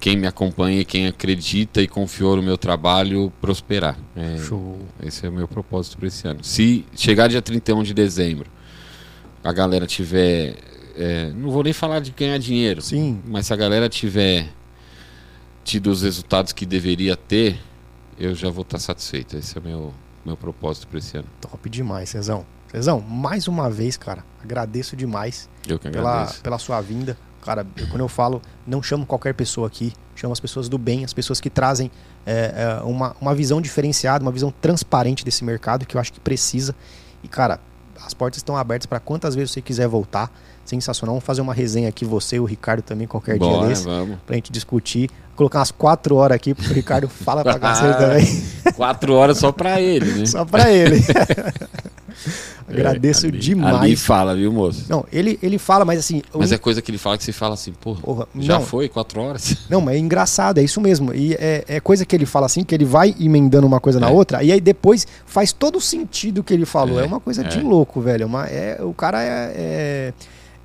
quem 0.00 0.16
me 0.16 0.26
acompanha, 0.26 0.82
quem 0.84 1.06
acredita 1.06 1.80
e 1.80 1.86
confiou 1.86 2.36
no 2.36 2.42
meu 2.42 2.56
trabalho 2.58 3.30
prosperar. 3.40 3.96
É, 4.16 4.38
Show. 4.38 4.78
esse 5.02 5.24
é 5.26 5.28
o 5.28 5.32
meu 5.32 5.46
propósito 5.46 5.98
para 5.98 6.08
esse 6.08 6.26
ano. 6.26 6.42
Se 6.42 6.84
chegar 6.96 7.28
dia 7.28 7.40
31 7.42 7.82
de 7.82 7.94
dezembro, 7.94 8.50
a 9.42 9.52
galera 9.52 9.86
tiver. 9.86 10.54
é, 10.96 11.30
não 11.34 11.50
vou 11.50 11.62
nem 11.62 11.72
falar 11.72 12.00
de 12.00 12.10
ganhar 12.10 12.38
dinheiro, 12.38 12.80
Sim. 12.82 13.20
mas 13.26 13.46
se 13.46 13.52
a 13.52 13.56
galera 13.56 13.88
tiver 13.88 14.48
tido 15.64 15.90
os 15.90 16.02
resultados 16.02 16.52
que 16.52 16.64
deveria 16.66 17.16
ter, 17.16 17.58
eu 18.18 18.34
já 18.34 18.50
vou 18.50 18.62
estar 18.62 18.78
satisfeito. 18.78 19.36
Esse 19.36 19.56
é 19.56 19.60
o 19.60 19.64
meu, 19.64 19.94
meu 20.24 20.36
propósito 20.36 20.86
para 20.88 20.98
esse 20.98 21.16
ano. 21.16 21.26
Top 21.40 21.68
demais, 21.68 22.08
Cezão. 22.10 22.44
Cezão, 22.70 23.00
mais 23.00 23.48
uma 23.48 23.68
vez, 23.70 23.96
cara, 23.96 24.24
agradeço 24.42 24.94
demais 24.96 25.48
pela, 25.90 26.26
pela 26.42 26.58
sua 26.58 26.80
vinda. 26.80 27.16
Cara, 27.42 27.66
eu- 27.76 27.86
quando 27.88 28.00
eu 28.00 28.08
falo, 28.08 28.40
não 28.66 28.82
chamo 28.82 29.04
qualquer 29.06 29.34
pessoa 29.34 29.66
aqui, 29.66 29.92
chamo 30.14 30.32
as 30.32 30.40
pessoas 30.40 30.68
do 30.68 30.76
bem, 30.78 31.04
as 31.04 31.12
pessoas 31.12 31.40
que 31.40 31.48
trazem 31.50 31.90
é, 32.26 32.78
é, 32.80 32.82
uma, 32.84 33.16
uma 33.20 33.34
visão 33.34 33.60
diferenciada, 33.60 34.22
uma 34.22 34.30
visão 34.30 34.52
transparente 34.60 35.24
desse 35.24 35.42
mercado 35.42 35.86
que 35.86 35.96
eu 35.96 36.00
acho 36.00 36.12
que 36.12 36.20
precisa. 36.20 36.74
E, 37.24 37.28
cara, 37.28 37.58
as 38.04 38.14
portas 38.14 38.38
estão 38.38 38.56
abertas 38.56 38.86
para 38.86 39.00
quantas 39.00 39.34
vezes 39.34 39.52
você 39.52 39.62
quiser 39.62 39.88
voltar. 39.88 40.30
Sensacional. 40.70 41.14
Vamos 41.14 41.24
fazer 41.24 41.40
uma 41.40 41.52
resenha 41.52 41.88
aqui, 41.88 42.04
você 42.04 42.36
e 42.36 42.40
o 42.40 42.44
Ricardo 42.44 42.82
também, 42.82 43.06
qualquer 43.06 43.38
dia 43.38 43.48
Bora, 43.48 43.68
desse, 43.68 43.84
vamos. 43.84 44.16
pra 44.26 44.36
gente 44.36 44.52
discutir. 44.52 45.10
Colocar 45.34 45.58
umas 45.60 45.70
quatro 45.70 46.16
horas 46.16 46.36
aqui 46.36 46.54
pro 46.54 46.72
Ricardo 46.72 47.08
fala 47.10 47.42
pra 47.42 47.58
cacete 47.58 47.98
também. 47.98 48.72
Quatro 48.74 49.14
horas 49.14 49.38
só 49.38 49.50
para 49.50 49.80
ele, 49.80 50.12
né? 50.12 50.26
Só 50.26 50.44
pra 50.44 50.70
ele. 50.70 51.00
Agradeço 52.68 53.26
É, 53.26 53.28
ali- 53.30 53.38
demais. 53.38 53.74
Ali 53.76 53.96
fala, 53.96 54.34
viu, 54.36 54.52
moço? 54.52 54.84
Não, 54.88 55.04
ele, 55.12 55.38
ele 55.42 55.58
fala, 55.58 55.84
mas 55.84 55.98
assim. 55.98 56.22
Mas 56.34 56.50
o- 56.50 56.54
é 56.54 56.58
coisa 56.58 56.80
que 56.82 56.90
ele 56.90 56.98
fala 56.98 57.16
que 57.18 57.24
você 57.24 57.32
fala 57.32 57.54
assim, 57.54 57.72
porra, 57.72 58.00
Porra, 58.00 58.28
já 58.38 58.58
não. 58.58 58.64
foi 58.66 58.88
quatro 58.88 59.20
horas? 59.20 59.56
Não, 59.68 59.80
mas 59.80 59.96
é 59.96 59.98
engraçado, 59.98 60.58
é 60.58 60.62
isso 60.62 60.80
mesmo. 60.80 61.12
E 61.14 61.34
é, 61.34 61.64
é 61.66 61.80
coisa 61.80 62.04
que 62.04 62.14
ele 62.14 62.26
fala 62.26 62.46
assim, 62.46 62.62
que 62.62 62.74
ele 62.74 62.84
vai 62.84 63.14
emendando 63.18 63.66
uma 63.66 63.80
coisa 63.80 63.98
na 63.98 64.08
É. 64.08 64.12
outra, 64.12 64.42
e 64.44 64.52
aí 64.52 64.60
depois 64.60 65.06
faz 65.26 65.52
todo 65.52 65.76
o 65.76 65.80
sentido 65.80 66.42
que 66.44 66.52
ele 66.52 66.66
falou. 66.66 67.00
É, 67.00 67.04
É, 67.04 67.06
uma 67.06 67.18
coisa 67.20 67.42
de 67.42 67.58
é. 67.58 67.62
louco, 67.62 68.00
velho. 68.00 68.22
É 68.24 68.26
Uma, 68.26 68.46
é, 68.46 68.78
o 68.82 68.92
cara 68.92 69.22
é, 69.22 70.12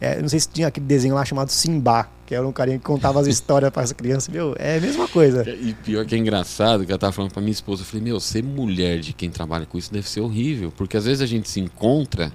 é- 0.01 0.13
é- 0.17 0.22
Não 0.22 0.30
sei 0.30 0.39
se 0.39 0.49
tinha 0.49 0.67
aquele 0.67 0.85
desenho 0.85 1.15
lá 1.15 1.23
chamado 1.26 1.49
Simba, 1.49 2.07
que 2.26 2.34
era 2.35 2.45
um 2.47 2.51
carinha 2.51 2.77
que 2.77 2.84
contava 2.84 3.19
as 3.19 3.27
histórias 3.27 3.72
para 3.72 3.84
as 3.84 3.91
crianças. 3.91 4.27
Meu, 4.34 4.55
é 4.57 4.77
a 4.77 4.81
mesma 4.81 5.07
coisa. 5.07 5.47
E 5.49 5.73
pior 5.73 6.05
que 6.05 6.15
é 6.15 6.17
engraçado, 6.17 6.85
que 6.85 6.91
eu 6.91 6.97
tava 6.97 7.11
falando 7.13 7.31
pra 7.31 7.41
minha 7.41 7.51
esposa, 7.51 7.81
eu 7.81 7.85
falei, 7.85 8.03
meu, 8.03 8.19
ser 8.19 8.43
mulher 8.43 8.99
de 8.99 9.13
quem 9.13 9.30
trabalha 9.30 9.65
com 9.65 9.77
isso 9.77 9.91
deve 9.93 10.09
ser 10.09 10.22
horrível, 10.22 10.72
porque 10.76 10.97
às 10.97 11.05
vezes 11.05 11.22
a 11.22 11.26
gente 11.26 11.49
se 11.49 11.59
encontra 11.59 12.31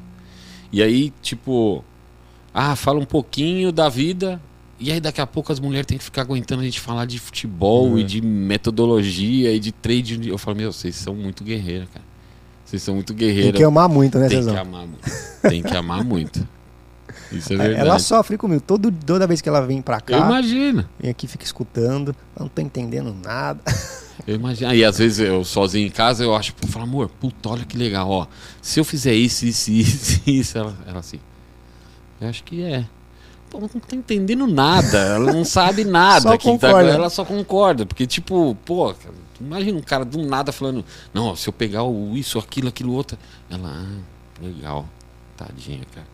e 0.72 0.82
aí, 0.82 1.12
tipo, 1.20 1.84
ah, 2.54 2.76
fala 2.76 3.00
um 3.00 3.04
pouquinho 3.04 3.72
da 3.72 3.88
vida, 3.88 4.40
e 4.78 4.90
aí 4.92 5.00
daqui 5.00 5.20
a 5.20 5.26
pouco 5.26 5.52
as 5.52 5.58
mulheres 5.60 5.86
têm 5.86 5.98
que 5.98 6.04
ficar 6.04 6.22
aguentando 6.22 6.62
a 6.62 6.64
gente 6.64 6.80
falar 6.80 7.04
de 7.04 7.18
futebol 7.18 7.88
Uhum. 7.90 7.98
e 7.98 8.04
de 8.04 8.20
metodologia 8.22 9.52
e 9.52 9.58
de 9.58 9.72
trade. 9.72 10.28
Eu 10.28 10.38
falo, 10.38 10.56
meu, 10.56 10.72
vocês 10.72 10.94
são 10.96 11.14
muito 11.14 11.42
guerreiras, 11.44 11.88
cara. 11.92 12.04
Vocês 12.64 12.80
são 12.82 12.94
muito 12.94 13.12
Tem 13.12 13.26
guerreiras. 13.26 13.56
que 13.56 13.64
amar 13.64 13.88
muito, 13.88 14.16
né, 14.18 14.28
Tem 14.28 14.38
que 14.38 14.44
Cezão? 14.44 14.60
amar 14.60 14.86
muito. 14.86 15.10
Tem 15.42 15.62
que 15.62 15.76
amar 15.76 16.04
muito. 16.04 16.48
Isso 17.32 17.52
é 17.52 17.56
verdade. 17.56 17.80
Ela 17.80 17.98
sofre 17.98 18.36
comigo. 18.36 18.60
Todo, 18.60 18.90
toda 18.90 19.26
vez 19.26 19.40
que 19.40 19.48
ela 19.48 19.60
vem 19.60 19.80
pra 19.80 19.96
Eu 19.96 20.02
cá, 20.02 20.18
imagino. 20.18 20.88
vem 20.98 21.10
aqui, 21.10 21.26
fica 21.26 21.44
escutando. 21.44 22.14
Eu 22.36 22.42
não 22.42 22.48
tô 22.48 22.60
entendendo 22.60 23.14
nada. 23.14 23.60
Eu 24.26 24.34
imagino. 24.34 24.70
Aí 24.70 24.84
às 24.84 24.98
vezes 24.98 25.18
eu 25.18 25.42
sozinho 25.44 25.86
em 25.86 25.90
casa 25.90 26.22
eu 26.22 26.34
acho, 26.34 26.54
eu 26.62 26.68
falo, 26.68 26.84
amor, 26.84 27.08
puta, 27.08 27.48
olha 27.48 27.64
que 27.64 27.74
legal, 27.76 28.08
ó. 28.10 28.26
Se 28.60 28.78
eu 28.78 28.84
fizer 28.84 29.14
isso, 29.14 29.46
isso, 29.46 29.70
isso, 29.72 30.20
isso, 30.26 30.58
ela, 30.58 30.76
ela 30.86 30.98
assim. 30.98 31.18
Eu 32.20 32.28
acho 32.28 32.44
que 32.44 32.62
é. 32.62 32.84
Pô, 33.48 33.60
não 33.60 33.68
tá 33.68 33.96
entendendo 33.96 34.46
nada, 34.46 34.98
ela 34.98 35.32
não 35.32 35.42
sabe 35.42 35.84
nada. 35.88 36.20
Só 36.20 36.36
que 36.36 36.58
tá- 36.58 36.82
ela 36.82 37.08
só 37.08 37.24
concorda. 37.24 37.86
Porque, 37.86 38.06
tipo, 38.06 38.54
pô, 38.64 38.94
imagina 39.40 39.78
um 39.78 39.82
cara 39.82 40.04
do 40.04 40.22
nada 40.22 40.52
falando, 40.52 40.84
não, 41.14 41.28
ó, 41.28 41.34
se 41.34 41.48
eu 41.48 41.52
pegar 41.52 41.82
o 41.84 42.14
isso, 42.14 42.38
aquilo, 42.38 42.68
aquilo, 42.68 42.92
outro. 42.92 43.16
Ela, 43.48 43.86
ah, 43.86 44.42
legal. 44.42 44.86
Tadinha, 45.34 45.80
cara. 45.94 46.06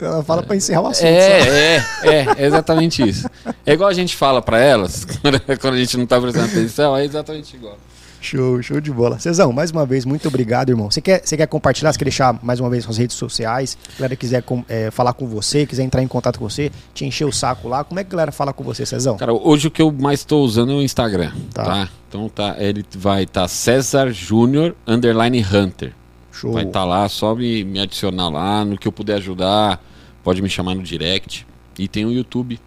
Ela 0.00 0.22
fala 0.22 0.42
pra 0.42 0.54
encerrar 0.56 0.82
o 0.82 0.86
assunto. 0.86 1.06
É, 1.06 1.76
é, 1.76 1.84
é, 2.04 2.26
é 2.38 2.46
exatamente 2.46 3.06
isso. 3.08 3.28
É 3.66 3.72
igual 3.72 3.88
a 3.88 3.92
gente 3.94 4.16
fala 4.16 4.40
pra 4.40 4.58
elas, 4.60 5.04
quando 5.60 5.74
a 5.74 5.78
gente 5.78 5.96
não 5.96 6.06
tá 6.06 6.20
prestando 6.20 6.46
atenção, 6.46 6.96
é 6.96 7.04
exatamente 7.04 7.56
igual. 7.56 7.76
Show, 8.20 8.60
show 8.62 8.80
de 8.80 8.90
bola. 8.90 9.16
Cezão, 9.20 9.52
mais 9.52 9.70
uma 9.70 9.86
vez, 9.86 10.04
muito 10.04 10.26
obrigado, 10.26 10.70
irmão. 10.70 10.90
Você 10.90 11.00
quer, 11.00 11.22
você 11.24 11.36
quer 11.36 11.46
compartilhar? 11.46 11.92
Você 11.92 11.98
quer 12.00 12.04
deixar 12.06 12.36
mais 12.42 12.58
uma 12.58 12.68
vez 12.68 12.82
suas 12.82 12.96
redes 12.98 13.14
sociais? 13.16 13.78
A 13.94 13.98
galera 14.00 14.16
quiser 14.16 14.42
com- 14.42 14.64
é, 14.68 14.90
falar 14.90 15.12
com 15.12 15.24
você, 15.28 15.64
quiser 15.64 15.84
entrar 15.84 16.02
em 16.02 16.08
contato 16.08 16.36
com 16.40 16.48
você, 16.48 16.72
te 16.92 17.04
encher 17.04 17.24
o 17.26 17.32
saco 17.32 17.68
lá, 17.68 17.84
como 17.84 18.00
é 18.00 18.02
que 18.04 18.08
a 18.08 18.12
galera 18.12 18.32
fala 18.32 18.52
com 18.52 18.64
você, 18.64 18.84
Cezão? 18.84 19.16
Cara, 19.16 19.32
hoje 19.32 19.68
o 19.68 19.70
que 19.70 19.80
eu 19.80 19.92
mais 19.92 20.18
estou 20.20 20.44
usando 20.44 20.72
é 20.72 20.74
o 20.74 20.82
Instagram, 20.82 21.30
Tá. 21.54 21.62
tá? 21.64 21.88
Então 22.08 22.28
tá, 22.28 22.56
ele 22.58 22.84
vai 22.96 23.22
estar 23.22 23.46
César 23.46 24.10
Júnior 24.10 24.74
underline 24.84 25.40
Hunter. 25.52 25.92
Show. 26.32 26.52
Vai 26.52 26.64
estar 26.64 26.84
lá, 26.84 27.08
só 27.08 27.34
me, 27.36 27.62
me 27.64 27.78
adicionar 27.80 28.28
lá, 28.30 28.64
no 28.64 28.76
que 28.76 28.86
eu 28.88 28.92
puder 28.92 29.14
ajudar, 29.16 29.80
pode 30.22 30.40
me 30.42 30.48
chamar 30.48 30.74
no 30.74 30.82
direct. 30.82 31.46
E 31.78 31.86
tem 31.86 32.04
o 32.04 32.12
YouTube, 32.12 32.58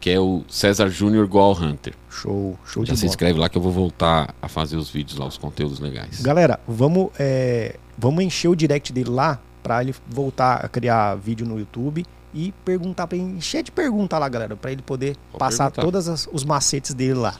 que 0.00 0.10
é 0.10 0.18
o 0.18 0.42
César 0.48 0.88
Júnior 0.88 1.26
Goal 1.28 1.56
Hunter. 1.56 1.94
Show, 2.10 2.58
show 2.66 2.84
Já 2.84 2.92
de 2.94 2.98
se 2.98 3.04
bola. 3.06 3.10
inscreve 3.12 3.38
lá 3.38 3.48
que 3.48 3.56
eu 3.56 3.62
vou 3.62 3.70
voltar 3.72 4.34
a 4.42 4.48
fazer 4.48 4.76
os 4.76 4.90
vídeos 4.90 5.18
lá, 5.18 5.26
os 5.26 5.38
conteúdos 5.38 5.78
legais. 5.78 6.20
Galera, 6.22 6.58
vamos, 6.66 7.10
é, 7.18 7.76
vamos 7.96 8.24
encher 8.24 8.48
o 8.48 8.56
direct 8.56 8.92
dele 8.92 9.10
lá 9.10 9.40
pra 9.62 9.80
ele 9.82 9.94
voltar 10.08 10.56
a 10.64 10.68
criar 10.68 11.14
vídeo 11.14 11.46
no 11.46 11.56
YouTube 11.58 12.04
e 12.34 12.50
perguntar 12.64 13.06
para 13.06 13.16
ele, 13.16 13.26
encher 13.36 13.62
de 13.62 13.70
pergunta 13.70 14.18
lá, 14.18 14.28
galera, 14.28 14.56
para 14.56 14.72
ele 14.72 14.82
poder 14.82 15.16
Pode 15.30 15.38
passar 15.38 15.70
perguntar. 15.70 16.02
todos 16.08 16.28
os 16.32 16.44
macetes 16.44 16.94
dele 16.94 17.14
lá. 17.14 17.36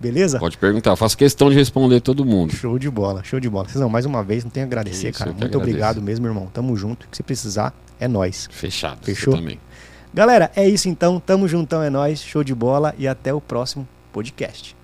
Beleza? 0.00 0.38
Pode 0.38 0.58
perguntar, 0.58 0.90
eu 0.90 0.96
faço 0.96 1.16
questão 1.16 1.48
de 1.48 1.56
responder 1.56 2.00
todo 2.00 2.24
mundo. 2.24 2.54
Show 2.54 2.78
de 2.78 2.90
bola, 2.90 3.22
show 3.24 3.40
de 3.40 3.48
bola. 3.48 3.68
Cezão, 3.68 3.88
mais 3.88 4.04
uma 4.04 4.22
vez, 4.22 4.44
não 4.44 4.50
tenho 4.50 4.66
a 4.66 4.68
agradecer, 4.68 5.10
Isso, 5.10 5.18
cara. 5.18 5.30
Muito 5.30 5.44
agradeço. 5.44 5.62
obrigado 5.68 6.02
mesmo, 6.02 6.26
irmão. 6.26 6.48
Tamo 6.52 6.76
junto. 6.76 7.04
O 7.06 7.08
que 7.08 7.16
você 7.16 7.22
precisar, 7.22 7.72
é 7.98 8.06
nós. 8.08 8.48
Fechado. 8.50 8.98
Fechou? 9.02 9.34
Também. 9.34 9.58
Galera, 10.12 10.50
é 10.54 10.68
isso 10.68 10.88
então. 10.88 11.18
Tamo 11.18 11.48
juntão, 11.48 11.82
é 11.82 11.90
nós. 11.90 12.20
Show 12.22 12.44
de 12.44 12.54
bola 12.54 12.94
e 12.98 13.08
até 13.08 13.32
o 13.32 13.40
próximo 13.40 13.86
podcast. 14.12 14.76